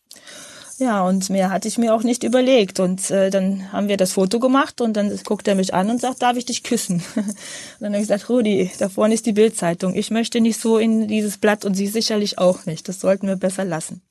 Ja, 0.79 1.05
und 1.05 1.29
mehr 1.29 1.49
hatte 1.49 1.67
ich 1.67 1.77
mir 1.77 1.93
auch 1.93 2.03
nicht 2.03 2.23
überlegt. 2.23 2.79
Und 2.79 3.11
äh, 3.11 3.29
dann 3.29 3.69
haben 3.73 3.89
wir 3.89 3.97
das 3.97 4.13
Foto 4.13 4.39
gemacht 4.39 4.79
und 4.79 4.95
dann 4.95 5.13
guckt 5.25 5.45
er 5.49 5.55
mich 5.55 5.73
an 5.73 5.89
und 5.89 5.99
sagt, 5.99 6.21
darf 6.21 6.37
ich 6.37 6.45
dich 6.45 6.63
küssen? 6.63 7.03
und 7.15 7.35
dann 7.81 7.91
habe 7.91 8.01
ich 8.01 8.07
gesagt, 8.07 8.29
Rudi, 8.29 8.71
da 8.79 8.87
vorne 8.87 9.13
ist 9.13 9.25
die 9.25 9.33
Bildzeitung. 9.33 9.93
Ich 9.93 10.09
möchte 10.09 10.39
nicht 10.39 10.59
so 10.59 10.77
in 10.77 11.09
dieses 11.09 11.37
Blatt 11.37 11.65
und 11.65 11.75
Sie 11.75 11.87
sicherlich 11.87 12.37
auch 12.37 12.65
nicht. 12.65 12.87
Das 12.87 13.01
sollten 13.01 13.27
wir 13.27 13.35
besser 13.35 13.65
lassen. 13.65 14.01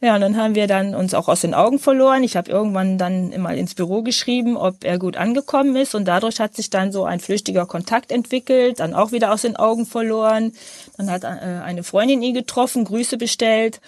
Ja, 0.00 0.16
und 0.16 0.20
dann 0.20 0.36
haben 0.36 0.56
wir 0.56 0.66
dann 0.66 0.96
uns 0.96 1.14
auch 1.14 1.28
aus 1.28 1.42
den 1.42 1.54
Augen 1.54 1.78
verloren. 1.78 2.24
Ich 2.24 2.36
habe 2.36 2.50
irgendwann 2.50 2.98
dann 2.98 3.40
mal 3.40 3.56
ins 3.56 3.76
Büro 3.76 4.02
geschrieben, 4.02 4.56
ob 4.56 4.82
er 4.84 4.98
gut 4.98 5.16
angekommen 5.16 5.76
ist. 5.76 5.94
Und 5.94 6.06
dadurch 6.06 6.40
hat 6.40 6.56
sich 6.56 6.70
dann 6.70 6.90
so 6.90 7.04
ein 7.04 7.20
flüchtiger 7.20 7.66
Kontakt 7.66 8.10
entwickelt, 8.10 8.80
dann 8.80 8.94
auch 8.94 9.12
wieder 9.12 9.32
aus 9.32 9.42
den 9.42 9.54
Augen 9.54 9.86
verloren. 9.86 10.52
Dann 10.96 11.08
hat 11.08 11.22
äh, 11.22 11.28
eine 11.28 11.84
Freundin 11.84 12.20
ihn 12.20 12.34
getroffen, 12.34 12.84
Grüße 12.84 13.16
bestellt. 13.16 13.80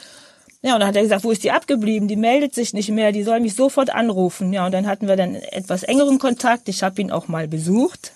Ja, 0.63 0.75
und 0.75 0.81
dann 0.81 0.89
hat 0.89 0.97
er 0.97 1.03
gesagt, 1.03 1.25
wo 1.25 1.31
ist 1.31 1.45
die 1.45 1.53
abgeblieben? 1.53 2.09
Die 2.09 2.17
meldet 2.17 2.55
sich 2.55 2.73
nicht 2.73 2.91
mehr, 2.91 3.13
die 3.13 3.23
soll 3.23 3.41
mich 3.41 3.55
sofort 3.55 3.91
anrufen. 3.91 4.53
Ja, 4.53 4.67
und 4.67 4.73
dann 4.73 4.87
hatten 4.87 5.07
wir 5.07 5.17
dann 5.17 5.35
etwas 5.35 5.83
engeren 5.83 6.19
Kontakt. 6.19 6.69
Ich 6.69 6.83
habe 6.83 7.01
ihn 7.01 7.11
auch 7.11 7.29
mal 7.29 7.47
besucht. 7.47 8.13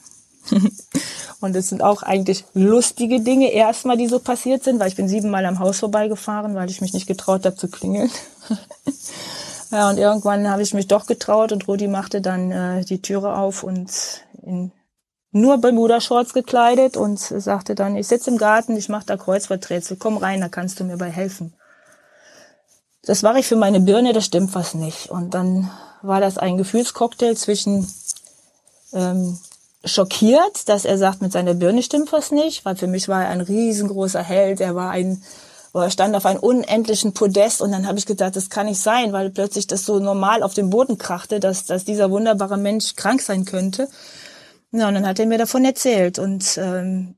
und 1.40 1.54
es 1.54 1.68
sind 1.68 1.82
auch 1.82 2.02
eigentlich 2.02 2.44
lustige 2.54 3.20
Dinge 3.20 3.52
erstmal, 3.52 3.96
die 3.96 4.08
so 4.08 4.18
passiert 4.18 4.64
sind, 4.64 4.80
weil 4.80 4.88
ich 4.88 4.96
bin 4.96 5.08
siebenmal 5.08 5.44
am 5.46 5.58
Haus 5.58 5.78
vorbeigefahren, 5.78 6.54
weil 6.54 6.70
ich 6.70 6.80
mich 6.80 6.92
nicht 6.92 7.06
getraut 7.06 7.44
habe 7.44 7.56
zu 7.56 7.68
klingeln. 7.68 8.10
ja, 9.70 9.90
und 9.90 9.98
irgendwann 9.98 10.48
habe 10.48 10.62
ich 10.62 10.74
mich 10.74 10.88
doch 10.88 11.06
getraut 11.06 11.52
und 11.52 11.68
Rudi 11.68 11.88
machte 11.88 12.20
dann 12.20 12.50
äh, 12.50 12.84
die 12.84 13.02
Türe 13.02 13.36
auf 13.36 13.62
und 13.62 13.90
in 14.42 14.72
nur 15.32 15.58
Bermuda-Shorts 15.58 16.32
gekleidet 16.32 16.96
und 16.96 17.20
sagte 17.20 17.76
dann, 17.76 17.96
ich 17.96 18.08
sitze 18.08 18.30
im 18.30 18.36
Garten, 18.36 18.76
ich 18.76 18.88
mache 18.88 19.06
da 19.06 19.16
Kreuzworträtsel, 19.16 19.96
komm 19.96 20.16
rein, 20.16 20.40
da 20.40 20.48
kannst 20.48 20.80
du 20.80 20.84
mir 20.84 20.96
bei 20.96 21.08
helfen. 21.08 21.54
Das 23.02 23.22
war 23.22 23.36
ich 23.36 23.46
für 23.46 23.56
meine 23.56 23.80
Birne, 23.80 24.12
das 24.12 24.26
stimmt 24.26 24.54
was 24.54 24.74
nicht. 24.74 25.10
Und 25.10 25.34
dann 25.34 25.70
war 26.02 26.20
das 26.20 26.38
ein 26.38 26.56
Gefühlscocktail 26.58 27.36
zwischen 27.36 27.90
ähm, 28.92 29.38
schockiert, 29.84 30.68
dass 30.68 30.84
er 30.84 30.98
sagt, 30.98 31.22
mit 31.22 31.32
seiner 31.32 31.54
Birne 31.54 31.82
stimmt 31.82 32.12
was 32.12 32.30
nicht, 32.30 32.64
weil 32.64 32.76
für 32.76 32.86
mich 32.86 33.08
war 33.08 33.22
er 33.22 33.30
ein 33.30 33.40
riesengroßer 33.40 34.22
Held, 34.22 34.60
er 34.60 34.74
war 34.74 34.90
ein 34.90 35.22
er 35.72 35.90
stand 35.90 36.16
auf 36.16 36.26
einem 36.26 36.40
unendlichen 36.40 37.12
Podest 37.14 37.62
und 37.62 37.70
dann 37.70 37.86
habe 37.86 37.98
ich 37.98 38.06
gedacht, 38.06 38.34
das 38.34 38.50
kann 38.50 38.66
nicht 38.66 38.80
sein, 38.80 39.12
weil 39.12 39.30
plötzlich 39.30 39.68
das 39.68 39.86
so 39.86 40.00
normal 40.00 40.42
auf 40.42 40.54
dem 40.54 40.68
Boden 40.70 40.98
krachte, 40.98 41.38
dass, 41.38 41.64
dass 41.64 41.84
dieser 41.84 42.10
wunderbare 42.10 42.56
Mensch 42.56 42.96
krank 42.96 43.22
sein 43.22 43.44
könnte. 43.44 43.88
Ja, 44.72 44.88
und 44.88 44.94
dann 44.94 45.06
hat 45.06 45.18
er 45.18 45.26
mir 45.26 45.38
davon 45.38 45.64
erzählt 45.64 46.18
und 46.18 46.58
ähm, 46.58 47.14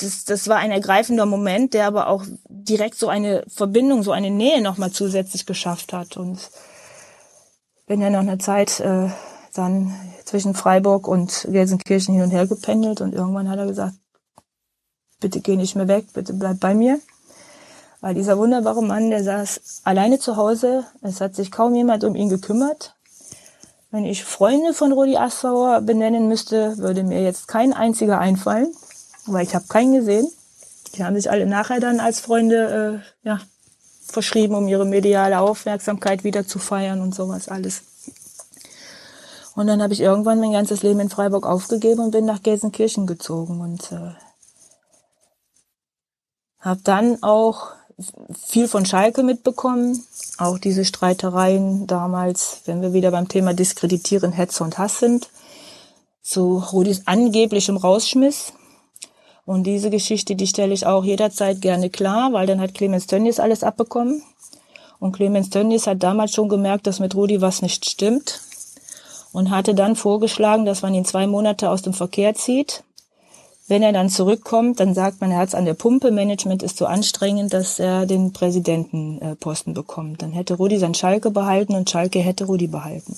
das, 0.00 0.24
das 0.24 0.48
war 0.48 0.56
ein 0.56 0.70
ergreifender 0.70 1.26
Moment, 1.26 1.74
der 1.74 1.86
aber 1.86 2.08
auch 2.08 2.24
direkt 2.48 2.96
so 2.96 3.08
eine 3.08 3.44
Verbindung, 3.48 4.02
so 4.02 4.12
eine 4.12 4.30
Nähe 4.30 4.60
nochmal 4.62 4.90
zusätzlich 4.90 5.46
geschafft 5.46 5.92
hat. 5.92 6.16
Und 6.16 6.50
bin 7.86 8.00
ja 8.00 8.10
noch 8.10 8.20
eine 8.20 8.38
Zeit 8.38 8.80
äh, 8.80 9.08
dann 9.54 9.94
zwischen 10.24 10.54
Freiburg 10.54 11.08
und 11.08 11.46
Gelsenkirchen 11.50 12.14
hin 12.14 12.22
und 12.22 12.30
her 12.30 12.46
gependelt 12.46 13.00
und 13.00 13.14
irgendwann 13.14 13.48
hat 13.48 13.58
er 13.58 13.66
gesagt, 13.66 13.94
bitte 15.20 15.40
geh 15.40 15.56
nicht 15.56 15.74
mehr 15.74 15.88
weg, 15.88 16.06
bitte 16.14 16.32
bleib 16.32 16.60
bei 16.60 16.74
mir. 16.74 17.00
Weil 18.00 18.14
dieser 18.14 18.38
wunderbare 18.38 18.82
Mann, 18.82 19.10
der 19.10 19.24
saß 19.24 19.82
alleine 19.84 20.18
zu 20.18 20.36
Hause, 20.36 20.84
es 21.02 21.20
hat 21.20 21.34
sich 21.34 21.50
kaum 21.50 21.74
jemand 21.74 22.04
um 22.04 22.14
ihn 22.14 22.28
gekümmert. 22.28 22.94
Wenn 23.90 24.04
ich 24.04 24.24
Freunde 24.24 24.72
von 24.72 24.92
Rudi 24.92 25.16
Assauer 25.16 25.80
benennen 25.80 26.28
müsste, 26.28 26.78
würde 26.78 27.02
mir 27.02 27.22
jetzt 27.22 27.48
kein 27.48 27.72
einziger 27.72 28.18
einfallen 28.20 28.72
weil 29.32 29.46
ich 29.46 29.54
habe 29.54 29.66
keinen 29.68 29.94
gesehen. 29.94 30.30
Die 30.94 31.04
haben 31.04 31.14
sich 31.14 31.30
alle 31.30 31.46
nachher 31.46 31.80
dann 31.80 32.00
als 32.00 32.20
Freunde 32.20 33.02
äh, 33.24 33.28
ja, 33.28 33.40
verschrieben, 34.04 34.54
um 34.54 34.68
ihre 34.68 34.84
mediale 34.84 35.40
Aufmerksamkeit 35.40 36.24
wieder 36.24 36.46
zu 36.46 36.58
feiern 36.58 37.00
und 37.00 37.14
sowas 37.14 37.48
alles. 37.48 37.82
Und 39.54 39.66
dann 39.66 39.82
habe 39.82 39.92
ich 39.92 40.00
irgendwann 40.00 40.40
mein 40.40 40.52
ganzes 40.52 40.82
Leben 40.82 41.00
in 41.00 41.10
Freiburg 41.10 41.46
aufgegeben 41.46 42.00
und 42.00 42.12
bin 42.12 42.24
nach 42.24 42.42
Gelsenkirchen 42.42 43.06
gezogen 43.06 43.60
und 43.60 43.92
äh, 43.92 44.14
habe 46.60 46.80
dann 46.84 47.22
auch 47.22 47.72
viel 48.34 48.68
von 48.68 48.86
Schalke 48.86 49.22
mitbekommen, 49.22 50.04
auch 50.38 50.58
diese 50.58 50.84
Streitereien 50.84 51.86
damals, 51.86 52.62
wenn 52.64 52.82
wir 52.82 52.92
wieder 52.92 53.10
beim 53.10 53.28
Thema 53.28 53.52
Diskreditieren, 53.52 54.32
Hetze 54.32 54.64
und 54.64 54.78
Hass 54.78 54.98
sind, 54.98 55.28
zu 56.22 56.58
Rudis 56.72 57.02
angeblichem 57.06 57.76
Rausschmiss. 57.76 58.52
Und 59.50 59.64
diese 59.64 59.90
Geschichte, 59.90 60.36
die 60.36 60.46
stelle 60.46 60.72
ich 60.72 60.86
auch 60.86 61.02
jederzeit 61.02 61.60
gerne 61.60 61.90
klar, 61.90 62.32
weil 62.32 62.46
dann 62.46 62.60
hat 62.60 62.72
Clemens 62.72 63.08
Tönnies 63.08 63.40
alles 63.40 63.64
abbekommen. 63.64 64.22
Und 65.00 65.10
Clemens 65.10 65.50
Tönnies 65.50 65.88
hat 65.88 66.04
damals 66.04 66.30
schon 66.30 66.48
gemerkt, 66.48 66.86
dass 66.86 67.00
mit 67.00 67.16
Rudi 67.16 67.40
was 67.40 67.60
nicht 67.60 67.84
stimmt 67.84 68.42
und 69.32 69.50
hatte 69.50 69.74
dann 69.74 69.96
vorgeschlagen, 69.96 70.66
dass 70.66 70.82
man 70.82 70.94
ihn 70.94 71.04
zwei 71.04 71.26
Monate 71.26 71.68
aus 71.68 71.82
dem 71.82 71.94
Verkehr 71.94 72.36
zieht. 72.36 72.84
Wenn 73.66 73.82
er 73.82 73.92
dann 73.92 74.08
zurückkommt, 74.08 74.78
dann 74.78 74.94
sagt 74.94 75.20
man, 75.20 75.32
er 75.32 75.38
hat 75.38 75.56
an 75.56 75.64
der 75.64 75.74
Pumpe, 75.74 76.12
Management 76.12 76.62
ist 76.62 76.76
so 76.76 76.86
anstrengend, 76.86 77.52
dass 77.52 77.80
er 77.80 78.06
den 78.06 78.32
Präsidentenposten 78.32 79.74
bekommt. 79.74 80.22
Dann 80.22 80.30
hätte 80.30 80.54
Rudi 80.54 80.78
sein 80.78 80.94
Schalke 80.94 81.32
behalten 81.32 81.74
und 81.74 81.90
Schalke 81.90 82.20
hätte 82.20 82.44
Rudi 82.44 82.68
behalten. 82.68 83.16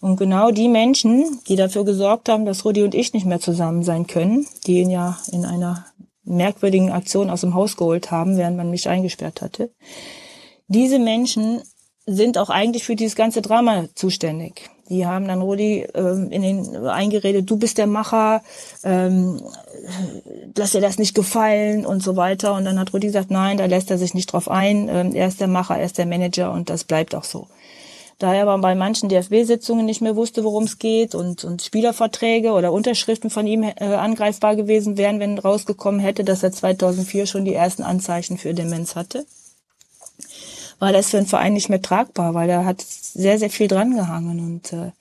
Und 0.00 0.16
genau 0.16 0.50
die 0.50 0.68
Menschen, 0.68 1.40
die 1.48 1.56
dafür 1.56 1.84
gesorgt 1.84 2.28
haben, 2.28 2.44
dass 2.44 2.64
Rudi 2.64 2.82
und 2.82 2.94
ich 2.94 3.12
nicht 3.12 3.26
mehr 3.26 3.40
zusammen 3.40 3.82
sein 3.82 4.06
können, 4.06 4.46
die 4.66 4.80
ihn 4.80 4.90
ja 4.90 5.18
in 5.32 5.44
einer 5.44 5.86
merkwürdigen 6.24 6.90
Aktion 6.90 7.30
aus 7.30 7.40
dem 7.40 7.54
Haus 7.54 7.76
geholt 7.76 8.10
haben, 8.10 8.36
während 8.36 8.56
man 8.56 8.70
mich 8.70 8.88
eingesperrt 8.88 9.42
hatte, 9.42 9.70
diese 10.68 10.98
Menschen 10.98 11.62
sind 12.06 12.38
auch 12.38 12.50
eigentlich 12.50 12.84
für 12.84 12.96
dieses 12.96 13.16
ganze 13.16 13.42
Drama 13.42 13.86
zuständig. 13.94 14.70
Die 14.88 15.06
haben 15.06 15.26
dann 15.26 15.42
Rudi 15.42 15.86
ähm, 15.94 16.30
in 16.30 16.42
den 16.42 16.86
eingeredet, 16.86 17.50
du 17.50 17.56
bist 17.56 17.78
der 17.78 17.88
Macher, 17.88 18.42
ähm, 18.84 19.42
lass 20.56 20.72
dir 20.72 20.80
das 20.80 20.98
nicht 20.98 21.16
gefallen 21.16 21.84
und 21.84 22.04
so 22.04 22.14
weiter. 22.14 22.54
Und 22.54 22.64
dann 22.64 22.78
hat 22.78 22.92
Rudi 22.92 23.08
gesagt, 23.08 23.32
nein, 23.32 23.56
da 23.56 23.66
lässt 23.66 23.90
er 23.90 23.98
sich 23.98 24.14
nicht 24.14 24.32
drauf 24.32 24.48
ein. 24.48 24.88
Ähm, 24.88 25.14
er 25.14 25.26
ist 25.26 25.40
der 25.40 25.48
Macher, 25.48 25.76
er 25.76 25.86
ist 25.86 25.98
der 25.98 26.06
Manager 26.06 26.52
und 26.52 26.70
das 26.70 26.84
bleibt 26.84 27.16
auch 27.16 27.24
so. 27.24 27.48
Da 28.18 28.32
er 28.32 28.42
aber 28.48 28.58
bei 28.58 28.74
manchen 28.74 29.10
DFB-Sitzungen 29.10 29.84
nicht 29.84 30.00
mehr 30.00 30.16
wusste, 30.16 30.42
worum 30.42 30.64
es 30.64 30.78
geht 30.78 31.14
und, 31.14 31.44
und 31.44 31.60
Spielerverträge 31.60 32.52
oder 32.52 32.72
Unterschriften 32.72 33.28
von 33.28 33.46
ihm 33.46 33.62
äh, 33.62 33.74
angreifbar 33.78 34.56
gewesen 34.56 34.96
wären, 34.96 35.20
wenn 35.20 35.38
rausgekommen 35.38 36.00
hätte, 36.00 36.24
dass 36.24 36.42
er 36.42 36.50
2004 36.50 37.26
schon 37.26 37.44
die 37.44 37.54
ersten 37.54 37.82
Anzeichen 37.82 38.38
für 38.38 38.54
Demenz 38.54 38.96
hatte, 38.96 39.26
war 40.78 40.92
das 40.92 41.10
für 41.10 41.18
den 41.18 41.26
Verein 41.26 41.52
nicht 41.52 41.68
mehr 41.68 41.82
tragbar, 41.82 42.32
weil 42.32 42.48
er 42.48 42.64
hat 42.64 42.80
sehr, 42.80 43.38
sehr 43.38 43.50
viel 43.50 43.68
drangehangen 43.68 44.40
und 44.40 44.72
äh, 44.72 44.92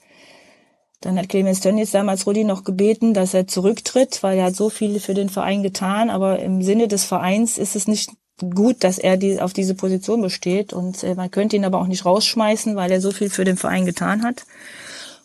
dann 1.00 1.18
hat 1.18 1.30
Clemens 1.30 1.62
Tönnies 1.62 1.92
damals 1.92 2.26
Rudi 2.26 2.44
noch 2.44 2.64
gebeten, 2.64 3.14
dass 3.14 3.34
er 3.34 3.48
zurücktritt, 3.48 4.24
weil 4.24 4.40
er 4.40 4.46
hat 4.46 4.56
so 4.56 4.70
viel 4.70 5.00
für 5.00 5.14
den 5.14 5.30
Verein 5.30 5.64
getan, 5.64 6.10
aber 6.10 6.40
im 6.40 6.64
Sinne 6.64 6.88
des 6.88 7.06
Vereins 7.06 7.58
ist 7.58 7.76
es 7.76 7.88
nicht 7.88 8.12
gut, 8.40 8.84
dass 8.84 8.98
er 8.98 9.18
die, 9.18 9.40
auf 9.40 9.54
diese 9.54 9.76
Position 9.76 10.22
besteht 10.22 10.74
und 10.74 11.04
äh, 11.04 11.16
man 11.16 11.32
könnte 11.32 11.56
ihn 11.56 11.66
aber 11.66 11.80
auch 11.80 11.88
nicht 11.88 12.06
rausschmeißen, 12.06 12.76
weil 12.76 12.92
er 12.92 13.02
so 13.02 13.12
viel 13.12 13.30
für 13.30 13.46
den 13.46 13.58
Verein 13.58 13.86
getan 13.86 14.24
hat. 14.24 14.46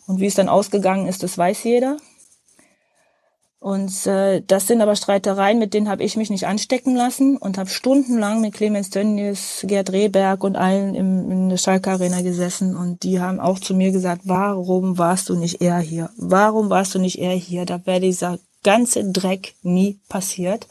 Und 0.07 0.19
wie 0.19 0.25
es 0.25 0.35
dann 0.35 0.49
ausgegangen 0.49 1.07
ist, 1.07 1.23
das 1.23 1.37
weiß 1.37 1.63
jeder. 1.63 1.97
Und 3.59 4.07
äh, 4.07 4.41
das 4.47 4.65
sind 4.65 4.81
aber 4.81 4.95
Streitereien, 4.95 5.59
mit 5.59 5.75
denen 5.75 5.87
habe 5.87 6.03
ich 6.03 6.17
mich 6.17 6.31
nicht 6.31 6.47
anstecken 6.47 6.95
lassen 6.95 7.37
und 7.37 7.59
habe 7.59 7.69
stundenlang 7.69 8.41
mit 8.41 8.55
Clemens 8.55 8.89
Tönnies, 8.89 9.63
Gerd 9.67 9.91
Rehberg 9.91 10.43
und 10.43 10.55
allen 10.55 10.95
im, 10.95 11.29
in 11.29 11.49
der 11.49 11.57
Schalke 11.57 11.91
Arena 11.91 12.21
gesessen 12.21 12.75
und 12.75 13.03
die 13.03 13.19
haben 13.19 13.39
auch 13.39 13.59
zu 13.59 13.75
mir 13.75 13.91
gesagt, 13.91 14.23
warum 14.25 14.97
warst 14.97 15.29
du 15.29 15.35
nicht 15.35 15.61
eher 15.61 15.77
hier? 15.77 16.09
Warum 16.17 16.71
warst 16.71 16.95
du 16.95 16.99
nicht 16.99 17.19
eher 17.19 17.35
hier? 17.35 17.65
Da 17.65 17.85
wäre 17.85 17.99
dieser 17.99 18.39
ganze 18.63 19.11
Dreck 19.11 19.53
nie 19.61 19.99
passiert. 20.09 20.67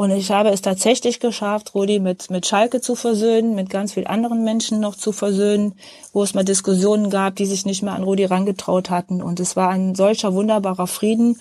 Und 0.00 0.12
ich 0.12 0.30
habe 0.30 0.48
es 0.48 0.62
tatsächlich 0.62 1.20
geschafft, 1.20 1.74
Rudi 1.74 2.00
mit, 2.00 2.30
mit 2.30 2.46
Schalke 2.46 2.80
zu 2.80 2.94
versöhnen, 2.94 3.54
mit 3.54 3.68
ganz 3.68 3.92
vielen 3.92 4.06
anderen 4.06 4.44
Menschen 4.44 4.80
noch 4.80 4.96
zu 4.96 5.12
versöhnen, 5.12 5.74
wo 6.14 6.22
es 6.22 6.32
mal 6.32 6.42
Diskussionen 6.42 7.10
gab, 7.10 7.36
die 7.36 7.44
sich 7.44 7.66
nicht 7.66 7.82
mehr 7.82 7.92
an 7.92 8.04
Rudi 8.04 8.24
rangetraut 8.24 8.88
hatten. 8.88 9.20
Und 9.20 9.40
es 9.40 9.56
war 9.56 9.68
ein 9.68 9.94
solcher 9.94 10.32
wunderbarer 10.32 10.86
Frieden, 10.86 11.38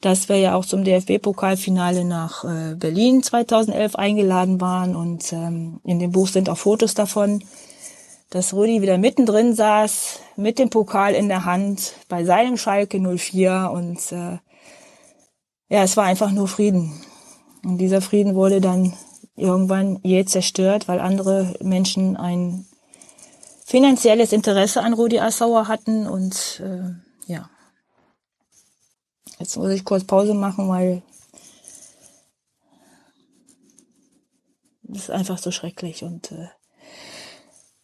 dass 0.00 0.28
wir 0.28 0.38
ja 0.38 0.56
auch 0.56 0.64
zum 0.64 0.82
DFB-Pokalfinale 0.82 2.04
nach 2.04 2.42
äh, 2.42 2.74
Berlin 2.74 3.22
2011 3.22 3.94
eingeladen 3.94 4.60
waren. 4.60 4.96
Und 4.96 5.32
ähm, 5.32 5.78
in 5.84 6.00
dem 6.00 6.10
Buch 6.10 6.26
sind 6.26 6.50
auch 6.50 6.58
Fotos 6.58 6.94
davon, 6.94 7.44
dass 8.30 8.52
Rudi 8.52 8.82
wieder 8.82 8.98
mittendrin 8.98 9.54
saß, 9.54 10.18
mit 10.34 10.58
dem 10.58 10.68
Pokal 10.68 11.14
in 11.14 11.28
der 11.28 11.44
Hand, 11.44 11.92
bei 12.08 12.24
seinem 12.24 12.56
Schalke 12.56 12.98
04. 12.98 13.70
Und 13.72 14.10
äh, 14.10 14.38
ja, 15.68 15.84
es 15.84 15.96
war 15.96 16.06
einfach 16.06 16.32
nur 16.32 16.48
Frieden. 16.48 16.92
Und 17.64 17.78
dieser 17.78 18.00
Frieden 18.00 18.34
wurde 18.34 18.60
dann 18.60 18.94
irgendwann 19.36 20.00
je 20.02 20.24
zerstört, 20.24 20.88
weil 20.88 21.00
andere 21.00 21.54
Menschen 21.60 22.16
ein 22.16 22.66
finanzielles 23.64 24.32
Interesse 24.32 24.82
an 24.82 24.94
Rudi 24.94 25.20
Assauer 25.20 25.68
hatten 25.68 26.06
und 26.06 26.60
äh, 26.64 27.32
ja. 27.32 27.48
Jetzt 29.38 29.56
muss 29.56 29.70
ich 29.70 29.84
kurz 29.84 30.04
Pause 30.04 30.34
machen, 30.34 30.68
weil 30.68 31.02
das 34.82 35.04
ist 35.04 35.10
einfach 35.10 35.38
so 35.38 35.50
schrecklich 35.50 36.02
und 36.02 36.32
äh, 36.32 36.48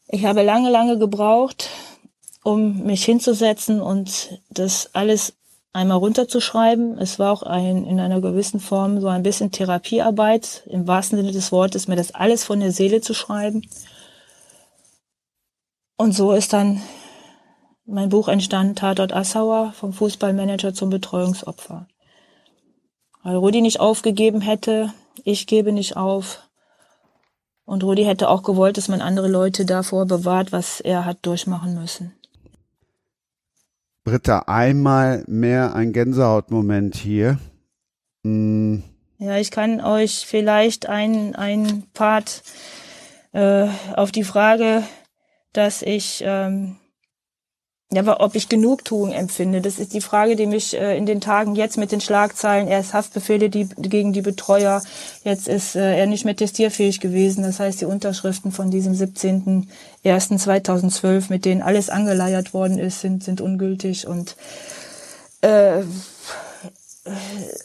ich 0.08 0.24
habe 0.24 0.42
lange, 0.42 0.70
lange 0.70 0.98
gebraucht, 0.98 1.68
um 2.42 2.82
mich 2.82 3.04
hinzusetzen 3.04 3.80
und 3.80 4.40
das 4.50 4.90
alles 4.94 5.34
einmal 5.76 5.98
runterzuschreiben. 5.98 6.98
Es 6.98 7.18
war 7.18 7.30
auch 7.32 7.42
ein, 7.42 7.84
in 7.84 8.00
einer 8.00 8.20
gewissen 8.20 8.60
Form 8.60 9.00
so 9.00 9.08
ein 9.08 9.22
bisschen 9.22 9.52
Therapiearbeit, 9.52 10.62
im 10.66 10.86
wahrsten 10.86 11.18
Sinne 11.18 11.32
des 11.32 11.52
Wortes, 11.52 11.86
mir 11.86 11.96
das 11.96 12.14
alles 12.14 12.44
von 12.44 12.60
der 12.60 12.72
Seele 12.72 13.00
zu 13.02 13.14
schreiben. 13.14 13.62
Und 15.96 16.12
so 16.12 16.32
ist 16.32 16.52
dann 16.52 16.82
mein 17.84 18.08
Buch 18.08 18.28
entstanden, 18.28 18.74
Tatort 18.74 19.12
Assauer, 19.12 19.72
vom 19.72 19.92
Fußballmanager 19.92 20.74
zum 20.74 20.90
Betreuungsopfer. 20.90 21.86
Weil 23.22 23.36
Rudi 23.36 23.60
nicht 23.60 23.78
aufgegeben 23.78 24.40
hätte, 24.40 24.92
ich 25.24 25.46
gebe 25.46 25.72
nicht 25.72 25.96
auf. 25.96 26.42
Und 27.64 27.84
Rudi 27.84 28.04
hätte 28.04 28.28
auch 28.28 28.42
gewollt, 28.42 28.76
dass 28.76 28.88
man 28.88 29.00
andere 29.00 29.28
Leute 29.28 29.64
davor 29.66 30.06
bewahrt, 30.06 30.52
was 30.52 30.80
er 30.80 31.04
hat 31.04 31.18
durchmachen 31.22 31.74
müssen. 31.74 32.14
Britta, 34.06 34.44
einmal 34.46 35.24
mehr 35.26 35.74
ein 35.74 35.92
Gänsehautmoment 35.92 36.94
hier. 36.94 37.40
Hm. 38.24 38.84
Ja, 39.18 39.36
ich 39.38 39.50
kann 39.50 39.80
euch 39.80 40.26
vielleicht 40.28 40.88
ein, 40.88 41.34
ein 41.34 41.82
Part 41.92 42.44
äh, 43.32 43.66
auf 43.96 44.12
die 44.12 44.22
Frage, 44.22 44.84
dass 45.52 45.82
ich 45.82 46.22
ähm, 46.24 46.76
ja, 47.92 48.00
aber 48.00 48.20
ob 48.20 48.34
ich 48.34 48.48
Genugtuung 48.48 49.12
empfinde, 49.12 49.60
das 49.60 49.78
ist 49.78 49.94
die 49.94 50.00
Frage, 50.00 50.34
die 50.34 50.46
mich 50.46 50.76
äh, 50.76 50.98
in 50.98 51.06
den 51.06 51.20
Tagen 51.20 51.54
jetzt 51.54 51.78
mit 51.78 51.92
den 51.92 52.00
Schlagzeilen, 52.00 52.66
erst 52.66 52.94
Haftbefehle 52.94 53.48
die, 53.48 53.68
gegen 53.76 54.12
die 54.12 54.22
Betreuer, 54.22 54.82
jetzt 55.22 55.46
ist 55.46 55.76
äh, 55.76 55.96
er 55.96 56.06
nicht 56.06 56.24
mehr 56.24 56.34
testierfähig 56.34 56.98
gewesen. 56.98 57.44
Das 57.44 57.60
heißt, 57.60 57.80
die 57.80 57.84
Unterschriften 57.84 58.50
von 58.50 58.72
diesem 58.72 58.94
17.01.2012, 58.94 61.26
mit 61.28 61.44
denen 61.44 61.62
alles 61.62 61.88
angeleiert 61.88 62.52
worden 62.52 62.78
ist, 62.78 63.02
sind, 63.02 63.22
sind 63.22 63.40
ungültig. 63.40 64.08
Und 64.08 64.34
äh, 65.42 65.84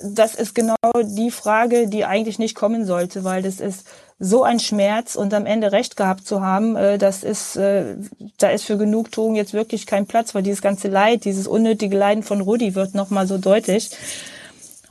das 0.03 0.35
ist 0.35 0.53
genau 0.53 0.76
die 1.02 1.31
Frage, 1.31 1.88
die 1.88 2.06
eigentlich 2.06 2.38
nicht 2.38 2.53
kommen 2.53 2.85
sollte, 2.85 3.23
weil 3.23 3.41
das 3.41 3.60
ist 3.60 3.85
so 4.23 4.43
ein 4.43 4.60
Schmerz 4.60 5.15
und 5.15 5.34
am 5.34 5.48
Ende 5.48 5.72
recht 5.72 5.98
gehabt 5.98 6.27
zu 6.27 6.41
haben, 6.41 6.76
äh, 6.76 6.99
das 6.99 7.23
ist, 7.23 7.56
äh, 7.56 7.95
da 8.38 8.52
ist 8.52 8.65
für 8.65 8.77
Genugtuung 8.77 9.35
jetzt 9.35 9.53
wirklich 9.53 9.88
kein 9.88 10.06
Platz, 10.06 10.35
weil 10.35 10.43
dieses 10.43 10.61
ganze 10.61 10.89
Leid, 10.89 11.26
dieses 11.26 11.48
unnötige 11.48 11.98
Leiden 11.98 12.22
von 12.22 12.39
Rudi 12.39 12.76
wird 12.76 12.93
nochmal 12.93 13.26
so 13.26 13.39
deutlich. 13.39 13.89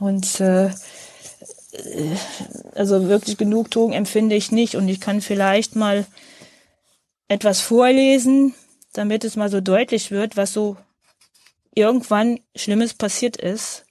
Und 0.01 0.41
äh, 0.41 0.71
also 2.75 3.07
wirklich 3.07 3.37
Genugtuung 3.37 3.93
empfinde 3.93 4.35
ich 4.35 4.51
nicht. 4.51 4.75
Und 4.75 4.89
ich 4.89 4.99
kann 4.99 5.21
vielleicht 5.21 5.77
mal 5.77 6.05
etwas 7.29 7.61
vorlesen, 7.61 8.53
damit 8.91 9.23
es 9.23 9.37
mal 9.37 9.49
so 9.49 9.61
deutlich 9.61 10.11
wird, 10.11 10.35
was 10.35 10.51
so 10.51 10.75
irgendwann 11.73 12.41
Schlimmes 12.53 12.93
passiert 12.95 13.37
ist. 13.37 13.85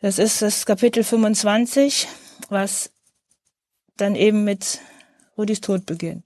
Das 0.00 0.20
ist 0.20 0.42
das 0.42 0.64
Kapitel 0.64 1.02
25, 1.02 2.06
was 2.48 2.90
dann 3.96 4.14
eben 4.14 4.44
mit 4.44 4.80
Rudis 5.36 5.60
Tod 5.60 5.86
beginnt. 5.86 6.24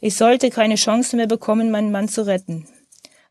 Ich 0.00 0.16
sollte 0.16 0.50
keine 0.50 0.74
Chance 0.74 1.16
mehr 1.16 1.26
bekommen, 1.26 1.70
meinen 1.70 1.90
Mann 1.90 2.08
zu 2.08 2.26
retten. 2.26 2.66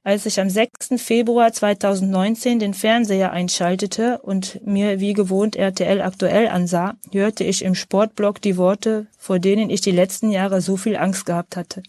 Als 0.05 0.25
ich 0.25 0.37
am 0.41 0.49
6. 0.49 1.01
Februar 1.01 1.53
2019 1.53 2.59
den 2.59 2.73
Fernseher 2.73 3.31
einschaltete 3.31 4.19
und 4.21 4.59
mir 4.65 4.99
wie 4.99 5.13
gewohnt 5.13 5.55
RTL 5.55 6.01
aktuell 6.01 6.49
ansah, 6.49 6.97
hörte 7.13 7.45
ich 7.45 7.63
im 7.63 7.73
Sportblog 7.73 8.41
die 8.41 8.57
Worte, 8.57 9.07
vor 9.17 9.39
denen 9.39 9.69
ich 9.69 9.79
die 9.79 9.91
letzten 9.91 10.29
Jahre 10.29 10.59
so 10.59 10.75
viel 10.75 10.97
Angst 10.97 11.25
gehabt 11.25 11.55
hatte. 11.55 11.83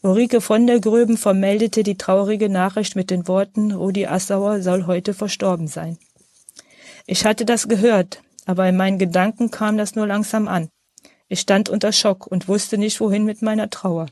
Ulrike 0.00 0.40
von 0.40 0.66
der 0.66 0.80
Gröben 0.80 1.18
vermeldete 1.18 1.82
die 1.82 1.98
traurige 1.98 2.48
Nachricht 2.48 2.96
mit 2.96 3.10
den 3.10 3.28
Worten, 3.28 3.72
Rudi 3.72 4.06
Assauer 4.06 4.62
soll 4.62 4.86
heute 4.86 5.12
verstorben 5.12 5.68
sein. 5.68 5.98
Ich 7.06 7.26
hatte 7.26 7.44
das 7.44 7.68
gehört, 7.68 8.22
aber 8.46 8.68
in 8.68 8.76
meinen 8.76 8.98
Gedanken 8.98 9.50
kam 9.50 9.76
das 9.76 9.94
nur 9.94 10.06
langsam 10.06 10.48
an. 10.48 10.70
Ich 11.28 11.40
stand 11.40 11.68
unter 11.68 11.92
Schock 11.92 12.26
und 12.26 12.48
wusste 12.48 12.78
nicht, 12.78 13.00
wohin 13.00 13.24
mit 13.24 13.42
meiner 13.42 13.68
Trauer. 13.68 14.06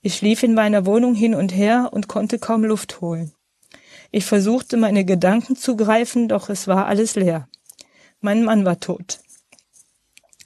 Ich 0.00 0.22
lief 0.22 0.42
in 0.42 0.54
meiner 0.54 0.86
Wohnung 0.86 1.14
hin 1.14 1.34
und 1.34 1.54
her 1.54 1.90
und 1.92 2.08
konnte 2.08 2.38
kaum 2.38 2.64
Luft 2.64 3.00
holen. 3.00 3.32
Ich 4.10 4.24
versuchte, 4.24 4.76
meine 4.76 5.04
Gedanken 5.04 5.54
zu 5.54 5.76
greifen, 5.76 6.28
doch 6.28 6.48
es 6.48 6.66
war 6.66 6.86
alles 6.86 7.14
leer. 7.14 7.48
Mein 8.20 8.42
Mann 8.42 8.64
war 8.64 8.80
tot. 8.80 9.20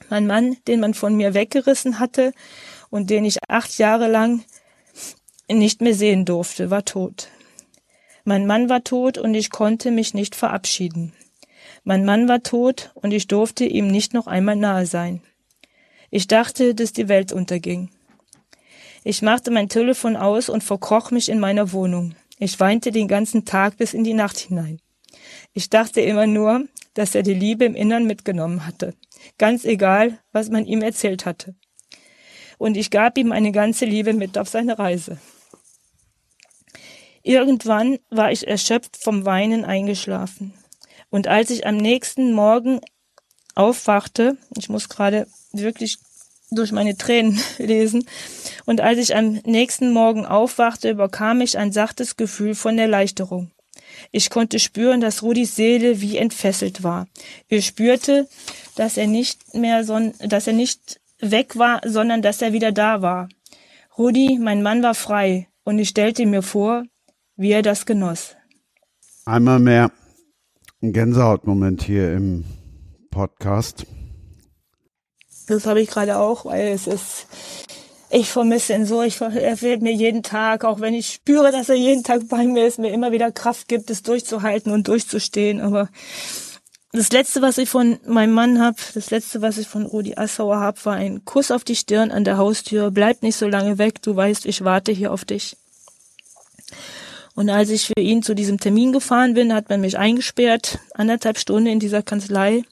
Mein 0.09 0.27
Mann, 0.27 0.57
den 0.67 0.79
man 0.79 0.93
von 0.93 1.15
mir 1.15 1.33
weggerissen 1.33 1.99
hatte 1.99 2.33
und 2.89 3.09
den 3.09 3.25
ich 3.25 3.37
acht 3.47 3.77
Jahre 3.77 4.07
lang 4.07 4.43
nicht 5.49 5.81
mehr 5.81 5.93
sehen 5.93 6.25
durfte, 6.25 6.69
war 6.69 6.85
tot. 6.85 7.29
Mein 8.25 8.45
Mann 8.45 8.69
war 8.69 8.83
tot 8.83 9.17
und 9.17 9.33
ich 9.33 9.49
konnte 9.49 9.91
mich 9.91 10.13
nicht 10.13 10.35
verabschieden. 10.35 11.13
Mein 11.87 12.03
Mann 12.03 12.27
war 12.27 12.43
tot 12.43 12.91
und 12.95 13.13
ich 13.13 13.27
durfte 13.27 13.63
ihm 13.63 13.87
nicht 13.87 14.13
noch 14.13 14.27
einmal 14.27 14.57
nahe 14.57 14.85
sein. 14.85 15.21
Ich 16.11 16.27
dachte, 16.27 16.75
dass 16.75 16.91
die 16.91 17.07
Welt 17.07 17.31
unterging. 17.31 17.91
Ich 19.05 19.21
machte 19.21 19.51
mein 19.51 19.69
Telefon 19.69 20.17
aus 20.17 20.49
und 20.49 20.65
verkroch 20.65 21.11
mich 21.11 21.29
in 21.29 21.39
meiner 21.39 21.71
Wohnung. 21.71 22.13
Ich 22.39 22.59
weinte 22.59 22.91
den 22.91 23.07
ganzen 23.07 23.45
Tag 23.45 23.77
bis 23.77 23.93
in 23.93 24.03
die 24.03 24.13
Nacht 24.13 24.37
hinein. 24.37 24.81
Ich 25.53 25.69
dachte 25.69 26.01
immer 26.01 26.27
nur, 26.27 26.65
dass 26.93 27.15
er 27.15 27.23
die 27.23 27.33
Liebe 27.33 27.63
im 27.63 27.75
Innern 27.75 28.05
mitgenommen 28.05 28.67
hatte. 28.67 28.93
Ganz 29.37 29.63
egal, 29.63 30.19
was 30.33 30.49
man 30.49 30.65
ihm 30.65 30.81
erzählt 30.81 31.25
hatte. 31.25 31.55
Und 32.57 32.75
ich 32.75 32.91
gab 32.91 33.17
ihm 33.17 33.31
eine 33.31 33.53
ganze 33.53 33.85
Liebe 33.85 34.11
mit 34.11 34.37
auf 34.37 34.49
seine 34.49 34.77
Reise. 34.77 35.19
Irgendwann 37.23 37.97
war 38.09 38.29
ich 38.33 38.45
erschöpft 38.45 38.97
vom 38.97 39.23
Weinen 39.23 39.63
eingeschlafen. 39.63 40.53
Und 41.09 41.27
als 41.27 41.49
ich 41.49 41.65
am 41.65 41.77
nächsten 41.77 42.33
Morgen 42.33 42.81
aufwachte, 43.55 44.37
ich 44.55 44.69
muss 44.69 44.89
gerade 44.89 45.27
wirklich 45.51 45.97
durch 46.51 46.71
meine 46.71 46.97
Tränen 46.97 47.39
lesen, 47.57 48.05
und 48.65 48.81
als 48.81 48.99
ich 48.99 49.15
am 49.15 49.33
nächsten 49.45 49.91
Morgen 49.91 50.25
aufwachte, 50.25 50.89
überkam 50.89 51.39
mich 51.39 51.57
ein 51.57 51.71
sachtes 51.71 52.17
Gefühl 52.17 52.55
von 52.55 52.77
Erleichterung. 52.77 53.51
Ich 54.11 54.29
konnte 54.29 54.59
spüren, 54.59 54.99
dass 54.99 55.23
Rudis 55.23 55.55
Seele 55.55 56.01
wie 56.01 56.17
entfesselt 56.17 56.83
war. 56.83 57.07
Ich 57.47 57.65
spürte, 57.67 58.27
dass 58.75 58.97
er 58.97 59.07
nicht 59.07 59.53
mehr, 59.53 59.83
son 59.85 60.13
dass 60.19 60.47
er 60.47 60.53
nicht 60.53 60.99
weg 61.19 61.57
war, 61.57 61.81
sondern 61.85 62.21
dass 62.21 62.41
er 62.41 62.53
wieder 62.53 62.71
da 62.71 63.01
war. 63.01 63.29
Rudi, 63.97 64.37
mein 64.39 64.61
Mann 64.61 64.83
war 64.83 64.93
frei, 64.93 65.47
und 65.63 65.79
ich 65.79 65.89
stellte 65.89 66.25
mir 66.25 66.43
vor, 66.43 66.83
wie 67.35 67.51
er 67.51 67.61
das 67.61 67.85
genoss. 67.85 68.35
Einmal 69.25 69.59
mehr 69.59 69.91
ein 70.81 70.93
Gänsehautmoment 70.93 71.81
hier 71.81 72.13
im 72.13 72.45
Podcast. 73.09 73.85
Das 75.47 75.65
habe 75.65 75.81
ich 75.81 75.89
gerade 75.89 76.17
auch, 76.17 76.45
weil 76.45 76.67
es 76.67 76.85
ist, 76.85 77.27
ich 78.11 78.29
vermisse 78.29 78.73
ihn 78.73 78.85
so, 78.85 79.01
ich, 79.01 79.19
er 79.19 79.57
fehlt 79.57 79.81
mir 79.81 79.93
jeden 79.93 80.21
Tag, 80.21 80.65
auch 80.65 80.79
wenn 80.79 80.93
ich 80.93 81.07
spüre, 81.13 81.51
dass 81.51 81.69
er 81.69 81.75
jeden 81.75 82.03
Tag 82.03 82.27
bei 82.29 82.45
mir 82.45 82.67
ist, 82.67 82.77
mir 82.79 82.91
immer 82.91 83.11
wieder 83.11 83.31
Kraft 83.31 83.67
gibt, 83.67 83.89
es 83.89 84.03
durchzuhalten 84.03 84.71
und 84.71 84.87
durchzustehen. 84.87 85.61
Aber 85.61 85.89
das 86.91 87.11
letzte, 87.11 87.41
was 87.41 87.57
ich 87.57 87.69
von 87.69 87.97
meinem 88.05 88.33
Mann 88.33 88.61
hab, 88.61 88.75
das 88.93 89.09
letzte, 89.09 89.41
was 89.41 89.57
ich 89.57 89.67
von 89.67 89.85
Rudi 89.85 90.15
Assauer 90.15 90.59
hab, 90.59 90.85
war 90.85 90.93
ein 90.93 91.25
Kuss 91.25 91.49
auf 91.49 91.63
die 91.63 91.75
Stirn 91.75 92.11
an 92.11 92.23
der 92.23 92.37
Haustür. 92.37 92.91
Bleib 92.91 93.23
nicht 93.23 93.37
so 93.37 93.47
lange 93.47 93.79
weg, 93.79 94.01
du 94.03 94.15
weißt, 94.15 94.45
ich 94.45 94.63
warte 94.63 94.91
hier 94.91 95.11
auf 95.11 95.25
dich. 95.25 95.57
Und 97.37 97.51
als 97.51 97.69
ich 97.69 97.85
für 97.85 98.01
ihn 98.01 98.23
zu 98.23 98.33
diesem 98.33 98.59
Termin 98.59 98.91
gefahren 98.91 99.35
bin, 99.35 99.53
hat 99.53 99.69
man 99.69 99.79
mich 99.79 99.99
eingesperrt, 99.99 100.79
anderthalb 100.95 101.37
Stunden 101.37 101.69
in 101.69 101.79
dieser 101.79 102.01
Kanzlei. 102.01 102.63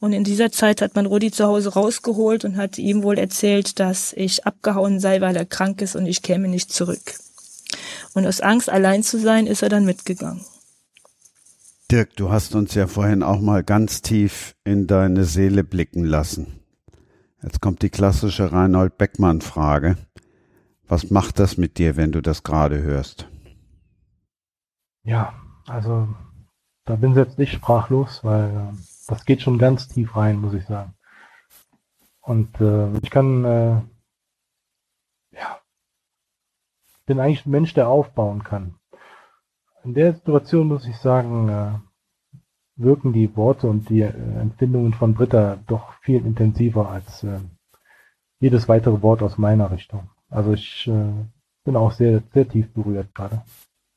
Und 0.00 0.12
in 0.12 0.24
dieser 0.24 0.50
Zeit 0.50 0.82
hat 0.82 0.96
man 0.96 1.06
Rudi 1.06 1.30
zu 1.30 1.46
Hause 1.46 1.74
rausgeholt 1.74 2.44
und 2.44 2.56
hat 2.56 2.76
ihm 2.76 3.04
wohl 3.04 3.18
erzählt, 3.18 3.78
dass 3.78 4.12
ich 4.14 4.44
abgehauen 4.44 4.98
sei, 4.98 5.20
weil 5.20 5.36
er 5.36 5.44
krank 5.44 5.80
ist 5.80 5.94
und 5.94 6.06
ich 6.06 6.22
käme 6.22 6.48
nicht 6.48 6.72
zurück. 6.72 7.14
Und 8.12 8.26
aus 8.26 8.40
Angst, 8.40 8.68
allein 8.68 9.04
zu 9.04 9.16
sein, 9.16 9.46
ist 9.46 9.62
er 9.62 9.68
dann 9.68 9.84
mitgegangen. 9.84 10.44
Dirk, 11.88 12.16
du 12.16 12.30
hast 12.30 12.56
uns 12.56 12.74
ja 12.74 12.88
vorhin 12.88 13.22
auch 13.22 13.40
mal 13.40 13.62
ganz 13.62 14.02
tief 14.02 14.56
in 14.64 14.88
deine 14.88 15.24
Seele 15.24 15.62
blicken 15.62 16.04
lassen. 16.04 16.58
Jetzt 17.44 17.60
kommt 17.60 17.82
die 17.82 17.90
klassische 17.90 18.50
Reinhold 18.50 18.98
Beckmann-Frage. 18.98 19.96
Was 20.88 21.10
macht 21.10 21.38
das 21.38 21.58
mit 21.58 21.78
dir, 21.78 21.96
wenn 21.96 22.10
du 22.10 22.20
das 22.20 22.42
gerade 22.42 22.82
hörst? 22.82 23.28
Ja, 25.10 25.34
also 25.66 26.06
da 26.84 26.94
bin 26.94 27.10
ich 27.10 27.16
jetzt 27.16 27.36
nicht 27.36 27.52
sprachlos, 27.52 28.22
weil 28.22 28.44
äh, 28.48 28.76
das 29.08 29.24
geht 29.24 29.42
schon 29.42 29.58
ganz 29.58 29.88
tief 29.88 30.14
rein, 30.14 30.40
muss 30.40 30.54
ich 30.54 30.64
sagen. 30.66 30.94
Und 32.20 32.60
äh, 32.60 32.96
ich 32.98 33.10
kann, 33.10 33.44
äh, 33.44 33.80
ja, 35.32 35.58
bin 37.06 37.18
eigentlich 37.18 37.44
ein 37.44 37.50
Mensch, 37.50 37.74
der 37.74 37.88
aufbauen 37.88 38.44
kann. 38.44 38.76
In 39.82 39.94
der 39.94 40.14
Situation 40.14 40.68
muss 40.68 40.86
ich 40.86 40.96
sagen, 40.98 41.48
äh, 41.48 41.72
wirken 42.76 43.12
die 43.12 43.34
Worte 43.34 43.66
und 43.66 43.88
die 43.88 44.02
äh, 44.02 44.40
Empfindungen 44.40 44.94
von 44.94 45.14
Britta 45.14 45.58
doch 45.66 45.94
viel 46.02 46.24
intensiver 46.24 46.88
als 46.88 47.24
äh, 47.24 47.40
jedes 48.38 48.68
weitere 48.68 49.02
Wort 49.02 49.24
aus 49.24 49.38
meiner 49.38 49.72
Richtung. 49.72 50.08
Also 50.28 50.52
ich 50.52 50.88
bin 51.64 51.76
auch 51.76 51.90
sehr, 51.90 52.22
sehr 52.32 52.48
tief 52.48 52.72
berührt 52.72 53.12
gerade. 53.12 53.42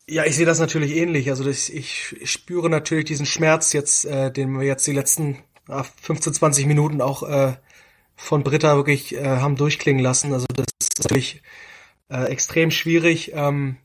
Ja, 0.09 0.25
ich 0.25 0.35
sehe 0.35 0.45
das 0.45 0.59
natürlich 0.59 0.95
ähnlich. 0.95 1.30
Also 1.30 1.43
das, 1.43 1.69
ich 1.69 2.15
spüre 2.25 2.69
natürlich 2.69 3.05
diesen 3.05 3.25
Schmerz 3.25 3.71
jetzt, 3.73 4.05
äh, 4.05 4.31
den 4.31 4.51
wir 4.51 4.65
jetzt 4.65 4.85
die 4.85 4.91
letzten 4.91 5.38
äh, 5.69 5.84
15, 6.01 6.34
20 6.34 6.65
Minuten 6.65 7.01
auch 7.01 7.23
äh, 7.23 7.53
von 8.15 8.43
Britta 8.43 8.75
wirklich 8.75 9.15
äh, 9.15 9.23
haben 9.23 9.55
durchklingen 9.55 10.03
lassen. 10.03 10.34
Also 10.34 10.45
das 10.53 10.65
ist 10.81 11.03
natürlich 11.03 11.41
äh, 12.09 12.25
extrem 12.25 12.69
schwierig. 12.71 13.31
Ähm, 13.34 13.77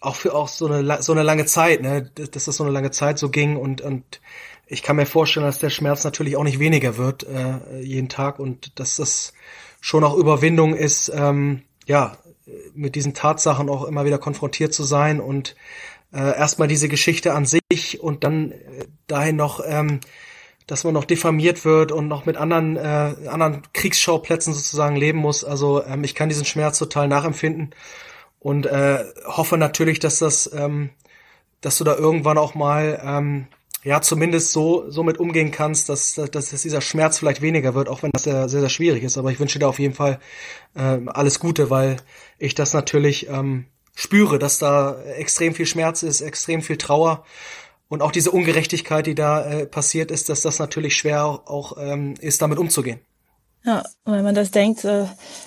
auch 0.00 0.16
für 0.16 0.34
auch 0.34 0.48
so 0.48 0.66
eine 0.66 1.02
so 1.02 1.12
eine 1.12 1.22
lange 1.22 1.46
Zeit, 1.46 1.80
ne, 1.82 2.02
dass 2.02 2.44
das 2.44 2.56
so 2.56 2.64
eine 2.64 2.72
lange 2.72 2.90
Zeit 2.90 3.18
so 3.18 3.30
ging 3.30 3.56
und 3.56 3.80
und 3.80 4.20
ich 4.66 4.82
kann 4.82 4.96
mir 4.96 5.06
vorstellen, 5.06 5.46
dass 5.46 5.60
der 5.60 5.70
Schmerz 5.70 6.02
natürlich 6.02 6.36
auch 6.36 6.42
nicht 6.42 6.58
weniger 6.58 6.96
wird 6.96 7.24
äh, 7.24 7.80
jeden 7.80 8.08
Tag 8.08 8.38
und 8.40 8.78
dass 8.80 8.96
das 8.96 9.32
schon 9.80 10.02
auch 10.04 10.16
Überwindung 10.16 10.74
ist, 10.74 11.10
ähm, 11.14 11.62
ja, 11.86 12.16
mit 12.74 12.94
diesen 12.94 13.14
Tatsachen 13.14 13.68
auch 13.68 13.84
immer 13.84 14.04
wieder 14.04 14.18
konfrontiert 14.18 14.74
zu 14.74 14.84
sein 14.84 15.20
und 15.20 15.54
äh, 16.12 16.36
erstmal 16.36 16.68
diese 16.68 16.88
Geschichte 16.88 17.34
an 17.34 17.46
sich 17.46 18.00
und 18.00 18.24
dann 18.24 18.52
äh, 18.52 18.86
dahin 19.06 19.36
noch, 19.36 19.60
ähm, 19.66 20.00
dass 20.66 20.84
man 20.84 20.94
noch 20.94 21.04
diffamiert 21.04 21.64
wird 21.64 21.90
und 21.92 22.08
noch 22.08 22.26
mit 22.26 22.36
anderen 22.36 22.76
äh, 22.76 23.28
anderen 23.28 23.62
Kriegsschauplätzen 23.72 24.54
sozusagen 24.54 24.96
leben 24.96 25.18
muss. 25.18 25.44
Also 25.44 25.84
ähm, 25.84 26.04
ich 26.04 26.14
kann 26.14 26.28
diesen 26.28 26.44
Schmerz 26.44 26.78
total 26.78 27.08
nachempfinden 27.08 27.74
und 28.38 28.66
äh, 28.66 29.04
hoffe 29.24 29.56
natürlich, 29.56 30.00
dass 30.00 30.18
das, 30.18 30.50
ähm, 30.52 30.90
dass 31.60 31.78
du 31.78 31.84
da 31.84 31.94
irgendwann 31.96 32.38
auch 32.38 32.54
mal 32.54 33.00
ähm, 33.04 33.46
ja 33.84 34.00
zumindest 34.00 34.52
so 34.52 34.90
so 34.90 35.02
mit 35.02 35.18
umgehen 35.18 35.50
kannst, 35.50 35.88
dass, 35.88 36.14
dass, 36.14 36.30
dass 36.30 36.62
dieser 36.62 36.80
Schmerz 36.80 37.18
vielleicht 37.18 37.40
weniger 37.40 37.74
wird, 37.74 37.88
auch 37.88 38.02
wenn 38.02 38.10
das 38.12 38.24
sehr, 38.24 38.48
sehr, 38.48 38.60
sehr 38.60 38.68
schwierig 38.68 39.02
ist. 39.02 39.16
Aber 39.16 39.30
ich 39.30 39.40
wünsche 39.40 39.58
dir 39.58 39.68
auf 39.68 39.78
jeden 39.78 39.94
Fall 39.94 40.20
äh, 40.74 40.98
alles 41.06 41.40
Gute, 41.40 41.70
weil 41.70 41.96
ich 42.42 42.54
das 42.54 42.74
natürlich 42.74 43.28
ähm, 43.28 43.66
spüre, 43.94 44.38
dass 44.38 44.58
da 44.58 45.00
extrem 45.02 45.54
viel 45.54 45.66
Schmerz 45.66 46.02
ist, 46.02 46.20
extrem 46.20 46.60
viel 46.62 46.76
Trauer 46.76 47.24
und 47.88 48.02
auch 48.02 48.10
diese 48.10 48.30
Ungerechtigkeit, 48.32 49.06
die 49.06 49.14
da 49.14 49.44
äh, 49.44 49.66
passiert 49.66 50.10
ist, 50.10 50.28
dass 50.28 50.42
das 50.42 50.58
natürlich 50.58 50.96
schwer 50.96 51.24
auch, 51.24 51.76
ähm, 51.78 52.14
ist, 52.20 52.42
damit 52.42 52.58
umzugehen. 52.58 53.00
Ja, 53.64 53.84
wenn 54.04 54.24
man 54.24 54.34
das 54.34 54.50
denkt, 54.50 54.84
äh, 54.84 55.06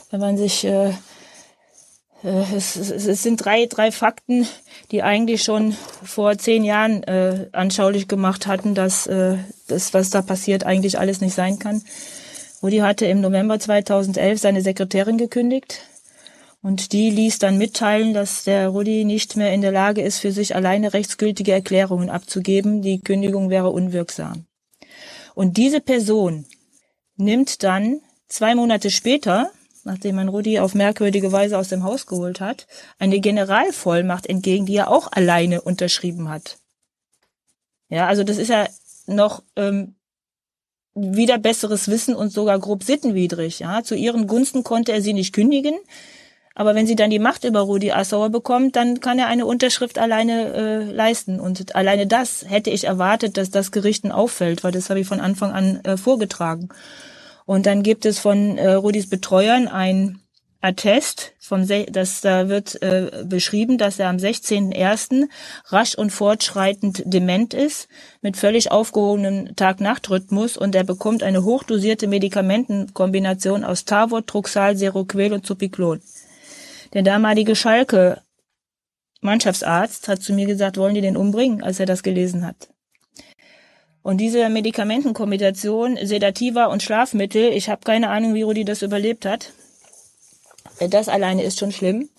wenn 0.09 0.19
man 0.22 0.38
sich 0.38 0.63
äh, 0.63 0.93
äh, 2.23 2.55
es, 2.55 2.77
es, 2.77 2.89
es, 2.89 3.23
sind 3.23 3.43
drei, 3.43 3.65
drei 3.65 3.91
Fakten, 3.91 4.47
die 4.91 5.03
eigentlich 5.03 5.43
schon 5.43 5.76
vor 6.03 6.38
zehn 6.38 6.63
Jahren 6.63 7.03
äh, 7.03 7.49
anschaulich 7.51 8.07
gemacht 8.07 8.47
hatten, 8.47 8.73
dass 8.73 9.05
äh, 9.07 9.38
das, 9.67 9.93
was 9.93 10.11
da 10.11 10.22
passiert, 10.22 10.63
eigentlich 10.63 10.97
alles 10.97 11.19
nicht 11.19 11.35
sein 11.35 11.59
kann. 11.59 11.84
Rudi 12.63 12.77
hatte 12.77 13.05
im 13.05 13.19
November 13.19 13.59
2011 13.59 14.39
seine 14.39 14.61
Sekretärin 14.61 15.17
gekündigt 15.17 15.81
und 16.66 16.94
die 16.94 17.12
ließ 17.12 17.38
dann 17.38 17.60
mitteilen, 17.60 18.16
dass 18.16 18.44
der 18.44 18.70
Rudi 18.70 19.06
nicht 19.06 19.36
mehr 19.36 19.54
in 19.54 19.62
der 19.62 19.72
Lage 19.72 20.02
ist, 20.02 20.18
für 20.18 20.32
sich 20.32 20.56
alleine 20.56 20.94
rechtsgültige 20.94 21.52
Erklärungen 21.52 22.10
abzugeben. 22.10 22.82
Die 22.82 23.00
Kündigung 23.00 23.52
wäre 23.52 23.70
unwirksam. 23.70 24.48
Und 25.36 25.58
diese 25.58 25.80
Person 25.80 26.48
nimmt 27.18 27.62
dann 27.62 28.02
zwei 28.28 28.56
Monate 28.56 28.90
später 28.90 29.52
nachdem 29.84 30.16
man 30.16 30.30
Rudi 30.30 30.58
auf 30.58 30.74
merkwürdige 30.74 31.32
Weise 31.32 31.60
aus 31.60 31.70
dem 31.70 31.84
Haus 31.84 32.08
geholt 32.08 32.40
hat, 32.40 32.66
eine 32.98 33.20
Generalvollmacht 33.20 34.26
entgegen, 34.26 34.66
die 34.66 34.78
er 34.78 34.90
auch 34.90 35.12
alleine 35.12 35.62
unterschrieben 35.62 36.28
hat. 36.30 36.58
Ja, 37.90 38.08
also 38.08 38.24
das 38.24 38.38
ist 38.38 38.48
ja 38.48 38.68
noch 39.06 39.44
ähm, 39.56 39.94
wieder 40.96 41.38
besseres 41.38 41.88
Wissen 41.88 42.16
und 42.16 42.32
sogar 42.32 42.58
grob 42.58 42.84
sittenwidrig. 42.84 43.60
Ja, 43.60 43.84
zu 43.84 43.94
ihren 43.94 44.26
Gunsten 44.26 44.64
konnte 44.64 44.92
er 44.92 45.04
sie 45.04 45.14
nicht 45.14 45.34
kündigen, 45.34 45.76
aber 46.56 46.73
wenn 46.73 46.88
sie 46.88 46.95
dann 46.95 47.10
die 47.10 47.19
Macht 47.19 47.44
über 47.44 47.60
Rudi 47.60 47.91
Assauer 47.91 48.30
bekommt, 48.30 48.77
dann 48.77 49.02
kann 49.02 49.19
er 49.19 49.27
eine 49.27 49.45
Unterschrift 49.45 49.99
alleine 49.99 50.53
äh, 50.53 50.84
leisten. 50.91 51.41
Und 51.41 51.76
alleine 51.76 52.07
das 52.07 52.45
hätte 52.48 52.69
ich 52.69 52.86
erwartet, 52.86 53.36
dass 53.36 53.52
das 53.52 53.73
Gerichten 53.73 54.11
auffällt, 54.11 54.64
weil 54.64 54.72
das 54.72 54.90
habe 54.90 55.02
ich 55.02 55.07
von 55.07 55.19
Anfang 55.19 55.52
an 55.52 55.82
äh, 55.84 55.98
vorgetragen. 55.98 56.69
Und 57.45 57.65
dann 57.65 57.84
gibt 57.84 58.06
es 58.06 58.19
von 58.19 58.57
äh, 58.57 58.72
Rudis 58.72 59.10
Betreuern 59.10 59.68
ein 59.68 60.22
Attest, 60.61 61.34
vom, 61.40 61.68
das 61.68 62.22
da 62.22 62.49
wird 62.49 62.82
äh, 62.82 63.23
beschrieben, 63.26 63.77
dass 63.77 63.99
er 63.99 64.07
am 64.07 64.15
16.01. 64.15 65.27
rasch 65.65 65.94
und 65.95 66.10
fortschreitend 66.10 67.03
dement 67.06 67.53
ist, 67.53 67.88
mit 68.22 68.36
völlig 68.36 68.72
aufgehobenem 68.72 69.56
Tag-Nacht-Rhythmus 69.56 70.57
und 70.57 70.73
er 70.73 70.84
bekommt 70.84 71.22
eine 71.22 71.44
hochdosierte 71.44 72.07
Medikamentenkombination 72.07 73.64
aus 73.64 73.86
Tavot, 73.86 74.26
Truxal, 74.26 74.76
Seroquel 74.76 75.34
und 75.34 75.45
Zupiklon. 75.45 76.02
Der 76.95 77.03
damalige 77.03 77.57
Schalke 77.57 78.22
Mannschaftsarzt 79.19 80.07
hat 80.07 80.22
zu 80.22 80.31
mir 80.31 80.45
gesagt, 80.45 80.77
wollen 80.77 80.95
die 80.95 81.01
den 81.01 81.17
umbringen, 81.17 81.61
als 81.61 81.81
er 81.81 81.85
das 81.85 82.03
gelesen 82.03 82.47
hat. 82.47 82.69
Und 84.01 84.19
diese 84.19 84.47
Medikamentenkombination, 84.47 85.97
Sedativa 86.01 86.67
und 86.67 86.81
Schlafmittel, 86.81 87.51
ich 87.51 87.69
habe 87.69 87.81
keine 87.84 88.09
Ahnung, 88.09 88.34
wie 88.34 88.43
Rudi 88.43 88.63
das 88.63 88.81
überlebt 88.81 89.26
hat. 89.26 89.51
Das 90.90 91.08
alleine 91.08 91.44
ist 91.44 91.60
schon 91.60 91.72
schlimm. 91.72 92.10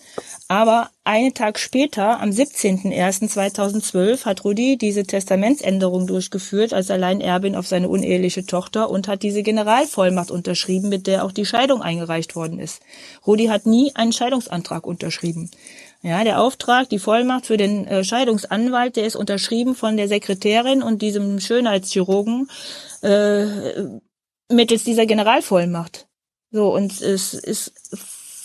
Aber 0.49 0.91
einen 1.05 1.35
Tag 1.35 1.59
später, 1.59 2.21
am 2.21 2.31
17.01.2012, 2.31 4.25
hat 4.25 4.45
Rudi 4.45 4.79
diese 4.79 5.05
Testamentsänderung 5.05 6.07
durchgeführt 6.07 6.73
als 6.73 6.91
Alleinerbin 6.91 7.57
auf 7.57 7.67
seine 7.67 7.89
uneheliche 7.89 8.47
Tochter 8.47 8.89
und 8.89 9.09
hat 9.09 9.23
diese 9.23 9.43
Generalvollmacht 9.43 10.31
unterschrieben, 10.31 10.89
mit 10.89 11.07
der 11.07 11.25
auch 11.25 11.33
die 11.33 11.47
Scheidung 11.47 11.83
eingereicht 11.83 12.37
worden 12.37 12.61
ist. 12.61 12.81
Rudi 13.27 13.47
hat 13.47 13.67
nie 13.67 13.91
einen 13.95 14.13
Scheidungsantrag 14.13 14.87
unterschrieben. 14.87 15.51
Ja, 16.03 16.23
der 16.23 16.41
Auftrag, 16.41 16.89
die 16.89 17.01
Vollmacht 17.01 17.47
für 17.47 17.57
den 17.57 17.87
äh, 17.87 18.05
Scheidungsanwalt, 18.05 18.97
der 18.97 19.07
ist 19.07 19.17
unterschrieben 19.17 19.75
von 19.75 19.97
der 19.97 20.07
Sekretärin 20.07 20.83
und 20.83 21.03
diesem 21.03 21.41
Schönheitschirurgen 21.41 22.49
äh, 23.03 23.47
mittels 24.49 24.85
dieser 24.85 25.07
Generalvollmacht. 25.07 26.07
So, 26.53 26.73
und 26.73 27.01
es 27.03 27.35
ist 27.35 27.73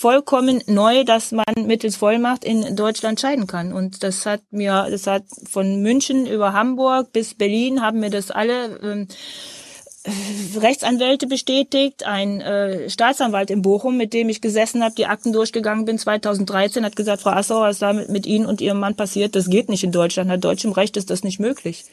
vollkommen 0.01 0.63
neu, 0.65 1.03
dass 1.03 1.31
man 1.31 1.45
mittels 1.67 1.95
Vollmacht 1.95 2.43
in 2.43 2.75
Deutschland 2.75 3.19
scheiden 3.19 3.45
kann. 3.45 3.71
Und 3.71 4.01
das 4.01 4.25
hat 4.25 4.41
mir, 4.49 4.87
das 4.89 5.05
hat 5.05 5.23
von 5.49 5.81
München 5.83 6.25
über 6.25 6.53
Hamburg 6.53 7.13
bis 7.13 7.35
Berlin 7.35 7.81
haben 7.81 7.99
mir 7.99 8.09
das 8.09 8.31
alle 8.31 8.79
ähm, 8.81 9.07
Rechtsanwälte 10.55 11.27
bestätigt, 11.27 12.03
ein 12.03 12.41
äh, 12.41 12.89
Staatsanwalt 12.89 13.51
in 13.51 13.61
Bochum, 13.61 13.97
mit 13.97 14.13
dem 14.13 14.29
ich 14.29 14.41
gesessen 14.41 14.83
habe, 14.83 14.95
die 14.95 15.05
Akten 15.05 15.31
durchgegangen 15.31 15.85
bin 15.85 15.99
2013, 15.99 16.83
hat 16.83 16.95
gesagt, 16.95 17.21
Frau 17.21 17.29
Assauer, 17.29 17.67
was 17.67 17.77
da 17.77 17.93
mit, 17.93 18.09
mit 18.09 18.25
Ihnen 18.25 18.47
und 18.47 18.61
Ihrem 18.61 18.79
Mann 18.79 18.95
passiert, 18.95 19.35
das 19.35 19.51
geht 19.51 19.69
nicht 19.69 19.83
in 19.83 19.91
Deutschland. 19.91 20.29
Nach 20.29 20.37
deutschem 20.37 20.71
Recht 20.71 20.97
ist 20.97 21.11
das 21.11 21.23
nicht 21.23 21.39
möglich. 21.39 21.85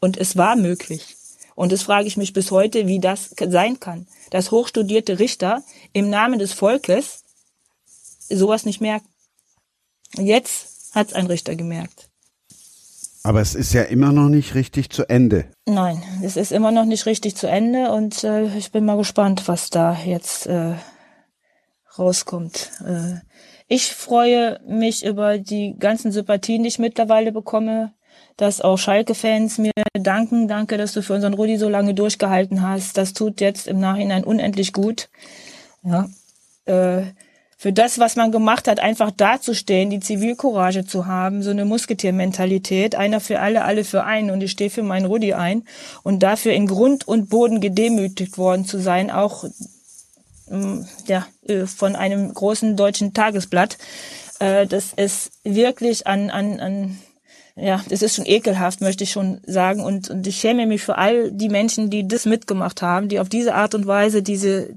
Und 0.00 0.16
es 0.16 0.38
war 0.38 0.56
möglich. 0.56 1.16
Und 1.54 1.70
das 1.70 1.82
frage 1.82 2.08
ich 2.08 2.16
mich 2.16 2.32
bis 2.32 2.50
heute, 2.50 2.86
wie 2.86 2.98
das 2.98 3.34
sein 3.38 3.78
kann, 3.78 4.06
dass 4.30 4.50
hochstudierte 4.50 5.18
Richter 5.18 5.62
im 5.92 6.08
Namen 6.08 6.38
des 6.38 6.54
Volkes 6.54 7.22
sowas 8.28 8.64
nicht 8.64 8.80
merken. 8.80 9.08
Jetzt 10.16 10.94
hat 10.94 11.08
es 11.08 11.14
ein 11.14 11.26
Richter 11.26 11.56
gemerkt. 11.56 12.08
Aber 13.24 13.40
es 13.40 13.54
ist 13.54 13.72
ja 13.72 13.82
immer 13.82 14.12
noch 14.12 14.28
nicht 14.28 14.54
richtig 14.54 14.90
zu 14.90 15.08
Ende. 15.08 15.46
Nein, 15.66 16.02
es 16.22 16.36
ist 16.36 16.50
immer 16.50 16.72
noch 16.72 16.84
nicht 16.84 17.06
richtig 17.06 17.36
zu 17.36 17.46
Ende 17.46 17.92
und 17.92 18.24
äh, 18.24 18.46
ich 18.56 18.72
bin 18.72 18.84
mal 18.84 18.96
gespannt, 18.96 19.46
was 19.46 19.70
da 19.70 19.96
jetzt 20.04 20.46
äh, 20.46 20.74
rauskommt. 21.98 22.72
Äh, 22.84 23.20
ich 23.68 23.94
freue 23.94 24.60
mich 24.66 25.04
über 25.04 25.38
die 25.38 25.76
ganzen 25.78 26.10
Sympathien, 26.10 26.62
die 26.62 26.68
ich 26.68 26.80
mittlerweile 26.80 27.30
bekomme, 27.30 27.92
dass 28.36 28.60
auch 28.60 28.76
Schalke-Fans 28.76 29.58
mir 29.58 29.70
danken. 29.94 30.48
Danke, 30.48 30.76
dass 30.76 30.92
du 30.92 31.02
für 31.02 31.14
unseren 31.14 31.34
Rudi 31.34 31.56
so 31.58 31.68
lange 31.68 31.94
durchgehalten 31.94 32.62
hast. 32.62 32.98
Das 32.98 33.12
tut 33.12 33.40
jetzt 33.40 33.68
im 33.68 33.78
Nachhinein 33.78 34.24
unendlich 34.24 34.72
gut. 34.72 35.08
Ja. 35.84 36.08
Äh, 36.64 37.12
für 37.62 37.72
das, 37.72 38.00
was 38.00 38.16
man 38.16 38.32
gemacht 38.32 38.66
hat, 38.66 38.80
einfach 38.80 39.12
dazustehen, 39.12 39.88
die 39.88 40.00
Zivilcourage 40.00 40.84
zu 40.84 41.06
haben, 41.06 41.44
so 41.44 41.50
eine 41.50 41.64
Musketiermentalität, 41.64 42.96
einer 42.96 43.20
für 43.20 43.38
alle, 43.38 43.62
alle 43.62 43.84
für 43.84 44.02
einen 44.02 44.32
und 44.32 44.40
ich 44.42 44.50
stehe 44.50 44.68
für 44.68 44.82
meinen 44.82 45.06
Rudi 45.06 45.32
ein 45.32 45.62
und 46.02 46.24
dafür 46.24 46.54
in 46.54 46.66
Grund 46.66 47.06
und 47.06 47.30
Boden 47.30 47.60
gedemütigt 47.60 48.36
worden 48.36 48.64
zu 48.64 48.80
sein, 48.80 49.12
auch 49.12 49.44
mm, 50.48 50.80
ja, 51.06 51.24
äh, 51.46 51.66
von 51.66 51.94
einem 51.94 52.34
großen 52.34 52.76
deutschen 52.76 53.14
Tagesblatt. 53.14 53.78
Äh, 54.40 54.66
das 54.66 54.92
ist 54.96 55.30
wirklich 55.44 56.08
an, 56.08 56.30
an, 56.30 56.58
an 56.58 56.98
ja, 57.54 57.80
das 57.88 58.02
ist 58.02 58.16
schon 58.16 58.26
ekelhaft, 58.26 58.80
möchte 58.80 59.04
ich 59.04 59.12
schon 59.12 59.40
sagen. 59.46 59.84
Und, 59.84 60.10
und 60.10 60.26
ich 60.26 60.40
schäme 60.40 60.66
mich 60.66 60.82
für 60.82 60.98
all 60.98 61.30
die 61.30 61.48
Menschen, 61.48 61.90
die 61.90 62.08
das 62.08 62.26
mitgemacht 62.26 62.82
haben, 62.82 63.08
die 63.08 63.20
auf 63.20 63.28
diese 63.28 63.54
Art 63.54 63.76
und 63.76 63.86
Weise 63.86 64.20
diese, 64.20 64.70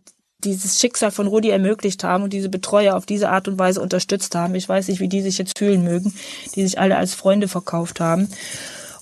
dieses 0.44 0.80
Schicksal 0.80 1.12
von 1.12 1.28
Rudi 1.28 1.49
ermöglicht 1.49 2.03
haben 2.03 2.24
und 2.24 2.34
diese 2.34 2.49
Betreuer 2.49 2.95
auf 2.95 3.06
diese 3.06 3.30
Art 3.30 3.48
und 3.48 3.57
Weise 3.57 3.82
unterstützt 3.82 4.36
haben. 4.36 4.56
Ich 4.56 4.70
weiß 4.70 4.88
nicht, 4.88 4.99
wie 4.99 5.07
die 5.07 5.22
sich 5.22 5.38
jetzt 5.38 5.57
fühlen 5.57 5.84
mögen, 5.84 6.14
die 6.56 6.64
sich 6.64 6.80
alle 6.80 6.98
als 6.98 7.16
Freunde 7.16 7.48
verkauft 7.48 7.99
haben. 7.99 8.30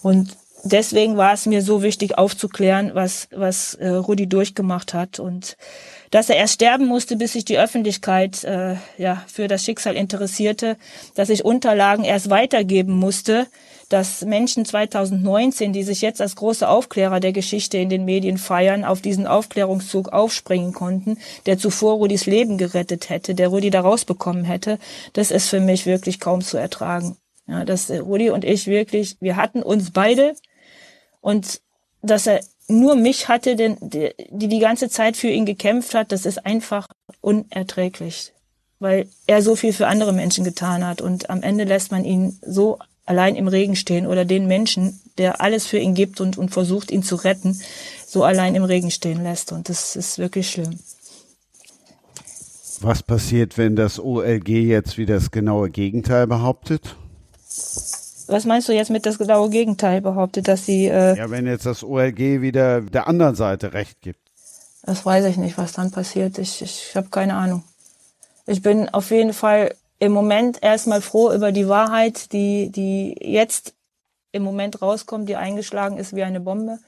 Und 0.02 0.38
deswegen 0.64 1.18
war 1.18 1.34
es 1.34 1.46
mir 1.46 1.62
so 1.62 1.84
wichtig 1.84 2.18
aufzuklären, 2.18 2.92
was, 2.94 3.28
was 3.32 3.76
äh, 3.76 3.90
Rudi 3.90 4.28
durchgemacht 4.28 4.94
hat 4.94 5.20
und 5.20 5.58
dass 6.12 6.30
er 6.30 6.36
erst 6.36 6.56
sterben 6.56 6.86
musste, 6.86 7.16
bis 7.16 7.34
sich 7.34 7.44
die 7.44 7.58
Öffentlichkeit 7.58 8.44
äh, 8.44 8.76
ja, 8.98 9.24
für 9.28 9.48
das 9.48 9.64
Schicksal 9.64 9.96
interessierte, 9.96 10.78
dass 11.16 11.30
ich 11.30 11.44
Unterlagen 11.44 12.04
erst 12.04 12.30
weitergeben 12.30 12.94
musste, 12.94 13.48
dass 13.94 14.26
Menschen 14.26 14.66
2019, 14.66 15.72
die 15.72 15.84
sich 15.84 16.02
jetzt 16.02 16.20
als 16.20 16.36
große 16.36 16.68
Aufklärer 16.68 17.20
der 17.20 17.32
Geschichte 17.32 17.78
in 17.78 17.90
den 17.90 18.06
Medien 18.06 18.40
feiern, 18.40 18.86
auf 18.86 19.02
diesen 19.02 19.28
Aufklärungszug 19.28 20.10
aufspringen 20.10 20.74
konnten, 20.74 21.20
der 21.46 21.60
zuvor 21.60 21.98
Rudis 21.98 22.26
Leben 22.26 22.58
gerettet 22.58 23.10
hätte, 23.10 23.36
der 23.36 23.50
Rudi 23.50 23.70
da 23.70 23.82
rausbekommen 23.82 24.46
hätte, 24.46 24.80
das 25.14 25.30
ist 25.30 25.48
für 25.48 25.60
mich 25.60 25.86
wirklich 25.86 26.20
kaum 26.20 26.42
zu 26.42 26.58
ertragen. 26.58 27.18
Ja, 27.46 27.66
dass 27.66 27.92
Rudi 27.92 28.32
und 28.32 28.44
ich 28.44 28.66
wirklich, 28.66 29.18
wir 29.20 29.36
hatten 29.36 29.62
uns 29.62 29.92
beide 29.92 30.34
und 31.22 31.62
dass 32.02 32.26
er 32.26 32.40
nur 32.68 32.96
mich 32.96 33.28
hatte, 33.28 33.56
denn 33.56 33.78
die 33.80 34.48
die 34.48 34.60
ganze 34.60 34.90
Zeit 34.90 35.18
für 35.18 35.28
ihn 35.28 35.46
gekämpft 35.46 35.94
hat, 35.94 36.12
das 36.12 36.26
ist 36.26 36.48
einfach 36.48 36.88
unerträglich, 37.22 38.34
weil 38.80 39.08
er 39.28 39.44
so 39.44 39.56
viel 39.56 39.72
für 39.72 39.86
andere 39.86 40.14
Menschen 40.14 40.44
getan 40.44 40.84
hat 40.84 41.00
und 41.00 41.30
am 41.30 41.44
Ende 41.44 41.64
lässt 41.64 41.92
man 41.92 42.06
ihn 42.06 42.40
so 42.42 42.80
allein 43.06 43.36
im 43.36 43.48
Regen 43.48 43.76
stehen 43.76 44.08
oder 44.08 44.26
den 44.26 44.48
Menschen, 44.48 45.00
der 45.18 45.42
alles 45.42 45.66
für 45.66 45.78
ihn 45.78 45.94
gibt 45.94 46.22
und, 46.22 46.38
und 46.38 46.50
versucht, 46.50 46.92
ihn 46.92 47.04
zu 47.04 47.16
retten, 47.16 47.60
so 48.08 48.24
allein 48.24 48.56
im 48.56 48.64
Regen 48.64 48.92
stehen 48.92 49.24
lässt. 49.24 49.52
Und 49.52 49.70
das 49.70 49.96
ist 49.96 50.18
wirklich 50.18 50.50
schlimm. 50.50 50.80
Was 52.82 53.04
passiert, 53.04 53.58
wenn 53.58 53.76
das 53.76 54.00
OLG 54.00 54.50
jetzt 54.50 54.98
wieder 54.98 55.16
das 55.16 55.32
genaue 55.32 55.70
Gegenteil 55.70 56.28
behauptet? 56.28 56.96
Was 58.28 58.46
meinst 58.46 58.68
du 58.68 58.74
jetzt 58.74 58.90
mit 58.90 59.06
das 59.06 59.18
genaue 59.18 59.50
Gegenteil 59.50 60.02
behauptet, 60.02 60.48
dass 60.48 60.66
sie... 60.66 60.88
Äh, 60.88 61.18
ja, 61.18 61.30
wenn 61.30 61.46
jetzt 61.46 61.66
das 61.66 61.84
OLG 61.84 62.42
wieder 62.42 62.82
der 62.82 63.08
anderen 63.08 63.36
Seite 63.36 63.74
recht 63.74 64.02
gibt. 64.02 64.20
Das 64.84 65.06
weiß 65.06 65.26
ich 65.26 65.38
nicht, 65.38 65.58
was 65.58 65.74
dann 65.74 65.92
passiert. 65.92 66.38
Ich, 66.38 66.62
ich 66.62 66.96
habe 66.96 67.10
keine 67.10 67.36
Ahnung. 67.36 67.64
Ich 68.46 68.62
bin 68.62 68.90
auf 68.90 69.12
jeden 69.12 69.34
Fall 69.34 69.76
im 70.04 70.12
Moment 70.12 70.62
erstmal 70.62 71.00
froh 71.00 71.32
über 71.32 71.54
die 71.54 71.70
Wahrheit, 71.70 72.34
die, 72.34 72.70
die 72.70 73.16
jetzt 73.22 73.74
im 74.34 74.44
Moment 74.44 74.82
rauskommt, 74.82 75.30
die 75.30 75.38
eingeschlagen 75.38 75.98
ist 75.98 76.14
wie 76.14 76.24
eine 76.24 76.42
Bombe. 76.42 76.80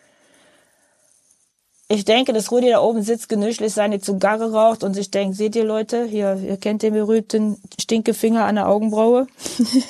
Ich 1.87 2.03
denke, 2.03 2.33
dass 2.33 2.51
Rudi 2.51 2.71
da 2.71 2.81
oben 2.81 3.03
sitzt, 3.03 3.29
genüsslich 3.29 3.71
seine 3.71 4.01
Zigarre 4.01 4.51
raucht 4.51 4.83
und 4.83 4.95
sich 4.95 5.11
denkt, 5.11 5.37
seht 5.37 5.55
ihr 5.55 5.63
Leute, 5.63 6.03
hier, 6.03 6.37
ihr 6.43 6.57
kennt 6.57 6.81
den 6.81 6.93
berühmten 6.93 7.61
Stinkefinger 7.79 8.43
an 8.43 8.55
der 8.55 8.67
Augenbraue. 8.67 9.27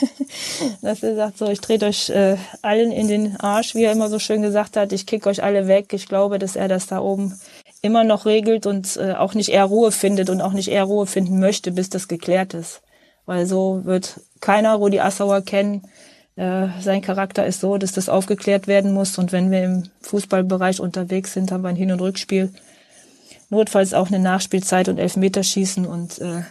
dass 0.84 1.02
er 1.02 1.16
sagt, 1.16 1.40
so, 1.40 1.48
ich 1.48 1.62
trete 1.62 1.88
euch 1.88 2.12
äh, 2.12 2.38
allen 2.62 2.92
in 2.92 3.08
den 3.08 3.38
Arsch, 3.38 3.74
wie 3.74 3.86
er 3.86 3.94
immer 3.94 4.10
so 4.10 4.20
schön 4.20 4.44
gesagt 4.44 4.78
hat, 4.78 4.94
ich 4.94 5.08
kick 5.08 5.26
euch 5.26 5.42
alle 5.42 5.68
weg. 5.68 5.94
Ich 5.94 6.08
glaube, 6.08 6.38
dass 6.38 6.56
er 6.56 6.68
das 6.68 6.86
da 6.86 7.00
oben 7.00 7.40
immer 7.82 8.04
noch 8.04 8.28
regelt 8.28 8.68
und 8.68 8.98
äh, 8.98 9.14
auch 9.14 9.34
nicht 9.34 9.50
eher 9.50 9.66
Ruhe 9.66 9.92
findet 9.92 10.30
und 10.30 10.42
auch 10.42 10.54
nicht 10.54 10.68
eher 10.68 10.84
Ruhe 10.84 11.08
finden 11.08 11.40
möchte, 11.40 11.72
bis 11.72 11.90
das 11.90 12.08
geklärt 12.08 12.54
ist 12.54 12.82
weil 13.26 13.46
so 13.46 13.82
wird 13.84 14.20
keiner 14.40 14.76
Rudi 14.76 15.00
Assauer 15.00 15.42
kennen. 15.42 15.84
Äh, 16.36 16.68
sein 16.82 17.02
Charakter 17.02 17.46
ist 17.46 17.62
so, 17.62 17.78
dass 17.78 17.94
das 17.94 18.10
aufgeklärt 18.10 18.68
werden 18.68 18.94
muss. 18.94 19.18
Und 19.18 19.32
wenn 19.32 19.52
wir 19.52 19.64
im 19.64 19.84
Fußballbereich 20.02 20.80
unterwegs 20.80 21.34
sind, 21.34 21.52
haben 21.52 21.64
wir 21.64 21.70
ein 21.70 21.76
Hin- 21.76 21.92
und 21.92 22.02
Rückspiel. 22.02 22.54
Notfalls 23.50 23.94
auch 23.94 24.08
eine 24.08 24.20
Nachspielzeit 24.20 24.90
und 24.90 24.98
Elfmeterschießen. 24.98 25.86
Und 25.86 26.20
äh, 26.20 26.42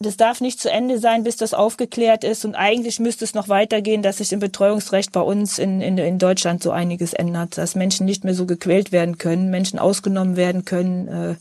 das 0.00 0.16
darf 0.16 0.40
nicht 0.40 0.58
zu 0.58 0.70
Ende 0.70 0.98
sein, 0.98 1.22
bis 1.22 1.36
das 1.36 1.54
aufgeklärt 1.54 2.24
ist. 2.24 2.44
Und 2.44 2.54
eigentlich 2.54 2.98
müsste 2.98 3.24
es 3.24 3.34
noch 3.34 3.48
weitergehen, 3.48 4.02
dass 4.02 4.16
sich 4.16 4.32
im 4.32 4.40
Betreuungsrecht 4.40 5.12
bei 5.12 5.20
uns 5.20 5.58
in, 5.58 5.80
in, 5.80 5.96
in 5.98 6.18
Deutschland 6.18 6.62
so 6.62 6.72
einiges 6.72 7.12
ändert. 7.12 7.56
Dass 7.56 7.74
Menschen 7.76 8.04
nicht 8.06 8.24
mehr 8.24 8.34
so 8.34 8.46
gequält 8.46 8.90
werden 8.90 9.18
können, 9.18 9.50
Menschen 9.50 9.78
ausgenommen 9.78 10.36
werden 10.36 10.64
können. 10.64 11.08
Äh, 11.08 11.34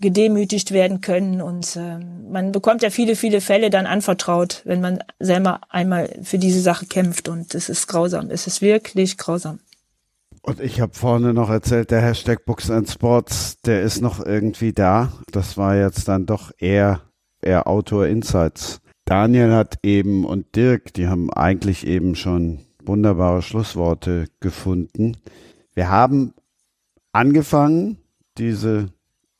gedemütigt 0.00 0.72
werden 0.72 1.00
können. 1.00 1.40
Und 1.40 1.76
äh, 1.76 1.98
man 1.98 2.52
bekommt 2.52 2.82
ja 2.82 2.90
viele, 2.90 3.16
viele 3.16 3.40
Fälle 3.40 3.70
dann 3.70 3.86
anvertraut, 3.86 4.62
wenn 4.64 4.80
man 4.80 4.98
selber 5.18 5.60
einmal 5.68 6.18
für 6.22 6.38
diese 6.38 6.60
Sache 6.60 6.86
kämpft. 6.86 7.28
Und 7.28 7.54
es 7.54 7.68
ist 7.68 7.86
grausam. 7.86 8.30
Es 8.30 8.46
ist 8.46 8.60
wirklich 8.60 9.16
grausam. 9.16 9.60
Und 10.42 10.60
ich 10.60 10.80
habe 10.80 10.92
vorne 10.94 11.32
noch 11.32 11.48
erzählt, 11.48 11.90
der 11.90 12.02
Hashtag 12.02 12.44
Books 12.44 12.70
and 12.70 12.90
Sports, 12.90 13.60
der 13.62 13.82
ist 13.82 14.02
noch 14.02 14.24
irgendwie 14.24 14.74
da. 14.74 15.10
Das 15.32 15.56
war 15.56 15.74
jetzt 15.74 16.06
dann 16.06 16.26
doch 16.26 16.50
eher, 16.58 17.00
eher 17.40 17.66
Autor 17.66 18.06
Insights. 18.06 18.80
Daniel 19.06 19.52
hat 19.52 19.78
eben 19.82 20.26
und 20.26 20.54
Dirk, 20.54 20.92
die 20.92 21.08
haben 21.08 21.32
eigentlich 21.32 21.86
eben 21.86 22.14
schon 22.14 22.60
wunderbare 22.82 23.40
Schlussworte 23.40 24.26
gefunden. 24.40 25.16
Wir 25.74 25.90
haben 25.90 26.34
angefangen, 27.12 27.98
diese 28.36 28.92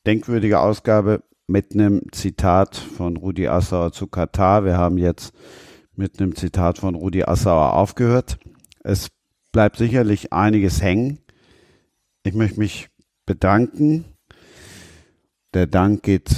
denkwürdige 0.05 0.59
Ausgabe 0.59 1.23
mit 1.47 1.73
einem 1.73 2.01
Zitat 2.11 2.75
von 2.75 3.17
Rudi 3.17 3.47
Assauer 3.47 3.91
zu 3.91 4.07
Katar. 4.07 4.65
Wir 4.65 4.77
haben 4.77 4.97
jetzt 4.97 5.33
mit 5.95 6.19
einem 6.19 6.35
Zitat 6.35 6.79
von 6.79 6.95
Rudi 6.95 7.23
Assauer 7.23 7.73
aufgehört. 7.73 8.37
Es 8.83 9.09
bleibt 9.51 9.77
sicherlich 9.77 10.33
einiges 10.33 10.81
hängen. 10.81 11.19
Ich 12.23 12.33
möchte 12.33 12.59
mich 12.59 12.89
bedanken. 13.25 14.05
Der 15.53 15.67
Dank 15.67 16.03
geht 16.03 16.35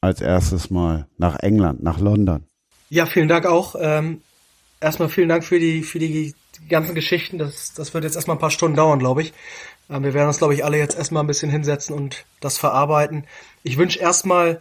als 0.00 0.20
erstes 0.20 0.70
mal 0.70 1.06
nach 1.16 1.38
England, 1.40 1.82
nach 1.82 2.00
London. 2.00 2.44
Ja, 2.90 3.06
vielen 3.06 3.28
Dank 3.28 3.46
auch. 3.46 3.76
Ähm, 3.78 4.20
erstmal 4.80 5.08
vielen 5.08 5.28
Dank 5.28 5.44
für 5.44 5.58
die, 5.58 5.82
für 5.82 5.98
die 5.98 6.34
ganzen 6.68 6.94
Geschichten. 6.94 7.38
Das, 7.38 7.72
das 7.72 7.94
wird 7.94 8.04
jetzt 8.04 8.16
erstmal 8.16 8.36
ein 8.36 8.40
paar 8.40 8.50
Stunden 8.50 8.76
dauern, 8.76 8.98
glaube 8.98 9.22
ich. 9.22 9.32
Ähm, 9.92 10.04
wir 10.04 10.14
werden 10.14 10.28
uns, 10.28 10.38
glaube 10.38 10.54
ich, 10.54 10.64
alle 10.64 10.78
jetzt 10.78 10.96
erstmal 10.96 11.22
ein 11.22 11.26
bisschen 11.26 11.50
hinsetzen 11.50 11.94
und 11.94 12.24
das 12.40 12.58
verarbeiten. 12.58 13.24
Ich 13.62 13.76
wünsche 13.76 13.98
erstmal 13.98 14.60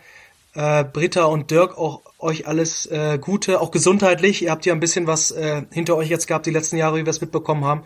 äh, 0.53 0.84
Britta 0.84 1.26
und 1.26 1.49
Dirk 1.49 1.78
auch 1.78 2.02
euch 2.20 2.48
alles 2.48 2.86
äh, 2.88 3.18
Gute, 3.20 3.62
auch 3.62 3.72
gesundheitlich. 3.72 4.44
Ihr 4.44 4.52
habt 4.52 4.66
ja 4.66 4.74
ein 4.74 4.80
bisschen 4.80 5.08
was 5.08 5.32
äh, 5.32 5.64
hinter 5.72 5.95
euch 5.95 6.10
jetzt 6.10 6.28
gehabt 6.28 6.45
die 6.45 6.52
letzten 6.52 6.78
Jahre, 6.78 6.98
wie 6.98 7.06
wir 7.06 7.10
es 7.10 7.22
mitbekommen 7.22 7.64
haben. 7.64 7.84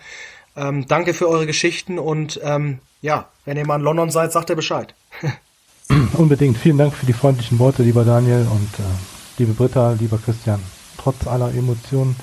Ähm, 0.57 0.87
danke 0.87 1.13
für 1.13 1.27
eure 1.29 1.45
Geschichten 1.45 1.99
und 1.99 2.39
ähm, 2.43 2.79
ja, 3.01 3.27
wenn 3.43 3.57
ihr 3.57 3.65
mal 3.67 3.75
in 3.75 3.81
London 3.81 4.09
seid, 4.09 4.31
sagt 4.31 4.49
ihr 4.49 4.55
Bescheid. 4.55 4.95
Unbedingt. 6.13 6.57
Vielen 6.57 6.77
Dank 6.77 6.93
für 6.93 7.05
die 7.05 7.13
freundlichen 7.13 7.59
Worte, 7.59 7.83
lieber 7.83 8.03
Daniel 8.03 8.47
und 8.49 8.79
äh, 8.79 8.83
liebe 9.37 9.53
Britta, 9.53 9.91
lieber 9.91 10.17
Christian. 10.17 10.61
Trotz 10.97 11.27
aller 11.27 11.53
Emotionen, 11.53 12.15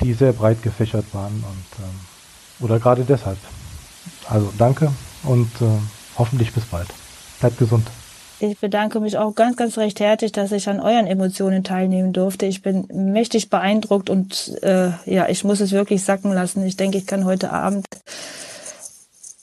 die 0.00 0.12
sehr 0.12 0.32
breit 0.32 0.62
gefächert 0.62 1.06
waren 1.12 1.32
und 1.32 1.84
ähm, 1.84 2.00
oder 2.60 2.78
gerade 2.78 3.04
deshalb. 3.04 3.38
Also 4.28 4.52
danke 4.58 4.92
und 5.24 5.50
äh, 5.60 5.66
hoffentlich 6.18 6.52
bis 6.52 6.64
bald. 6.64 6.88
Bleibt 7.40 7.58
gesund. 7.58 7.86
Ich 8.40 8.58
bedanke 8.58 9.00
mich 9.00 9.16
auch 9.16 9.34
ganz, 9.34 9.56
ganz 9.56 9.78
recht 9.78 10.00
herzlich, 10.00 10.32
dass 10.32 10.52
ich 10.52 10.68
an 10.68 10.80
euren 10.80 11.06
Emotionen 11.06 11.62
teilnehmen 11.62 12.12
durfte. 12.12 12.46
Ich 12.46 12.62
bin 12.62 12.86
mächtig 12.92 13.48
beeindruckt 13.48 14.10
und 14.10 14.58
äh, 14.62 14.90
ja, 15.06 15.28
ich 15.28 15.44
muss 15.44 15.60
es 15.60 15.72
wirklich 15.72 16.02
sacken 16.02 16.32
lassen. 16.32 16.66
Ich 16.66 16.76
denke, 16.76 16.98
ich 16.98 17.06
kann 17.06 17.24
heute 17.24 17.52
Abend 17.52 17.86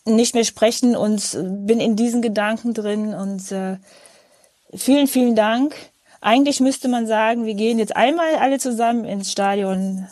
nicht 0.06 0.36
mehr 0.36 0.44
sprechen 0.44 0.96
und 0.96 1.38
bin 1.66 1.80
in 1.80 1.96
diesen 1.96 2.22
Gedanken 2.22 2.74
drin 2.74 3.14
und 3.14 3.52
äh, 3.52 3.78
vielen, 4.76 5.08
vielen 5.08 5.36
Dank. 5.36 5.76
Eigentlich 6.20 6.60
müsste 6.60 6.88
man 6.88 7.08
sagen, 7.08 7.46
wir 7.46 7.56
gehen 7.56 7.80
jetzt 7.80 7.96
einmal 7.96 8.36
alle 8.36 8.60
zusammen 8.60 9.06
ins 9.06 9.32
Stadion 9.32 10.08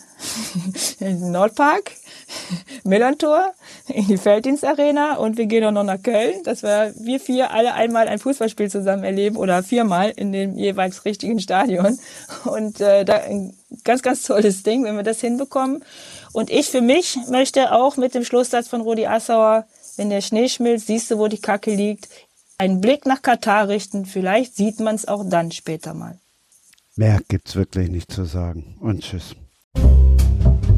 in 0.99 1.31
Nordpark 1.31 1.91
Millantor 2.83 3.53
in 3.87 4.07
die 4.07 4.17
Felddienstarena 4.17 5.15
und 5.17 5.37
wir 5.37 5.45
gehen 5.45 5.63
auch 5.63 5.71
noch 5.71 5.83
nach 5.83 6.01
Köln, 6.01 6.43
dass 6.43 6.63
wir, 6.63 6.93
wir 6.97 7.19
vier 7.19 7.51
alle 7.51 7.73
einmal 7.73 8.07
ein 8.07 8.19
Fußballspiel 8.19 8.69
zusammen 8.69 9.03
erleben 9.03 9.37
oder 9.37 9.63
viermal 9.63 10.11
in 10.11 10.31
dem 10.31 10.57
jeweils 10.57 11.05
richtigen 11.05 11.39
Stadion. 11.39 11.99
Und 12.45 12.81
äh, 12.81 13.05
da 13.05 13.17
ein 13.17 13.53
ganz, 13.83 14.01
ganz 14.01 14.23
tolles 14.23 14.63
Ding, 14.63 14.83
wenn 14.83 14.95
wir 14.95 15.03
das 15.03 15.21
hinbekommen. 15.21 15.83
Und 16.33 16.49
ich 16.49 16.69
für 16.69 16.81
mich 16.81 17.17
möchte 17.29 17.71
auch 17.71 17.97
mit 17.97 18.15
dem 18.15 18.23
Schlusssatz 18.23 18.67
von 18.67 18.81
Rudi 18.81 19.05
Assauer, 19.05 19.65
wenn 19.97 20.09
der 20.09 20.21
Schnee 20.21 20.47
schmilzt, 20.47 20.87
siehst 20.87 21.11
du, 21.11 21.17
wo 21.17 21.27
die 21.27 21.41
Kacke 21.41 21.73
liegt, 21.73 22.07
einen 22.57 22.81
Blick 22.81 23.05
nach 23.05 23.21
Katar 23.21 23.67
richten. 23.67 24.05
Vielleicht 24.05 24.55
sieht 24.55 24.79
man 24.79 24.95
es 24.95 25.07
auch 25.07 25.23
dann 25.27 25.51
später 25.51 25.93
mal. 25.93 26.19
Mehr 26.95 27.19
gibt's 27.27 27.55
wirklich 27.55 27.89
nicht 27.89 28.11
zu 28.11 28.25
sagen. 28.25 28.77
Und 28.81 29.01
tschüss. 29.01 29.35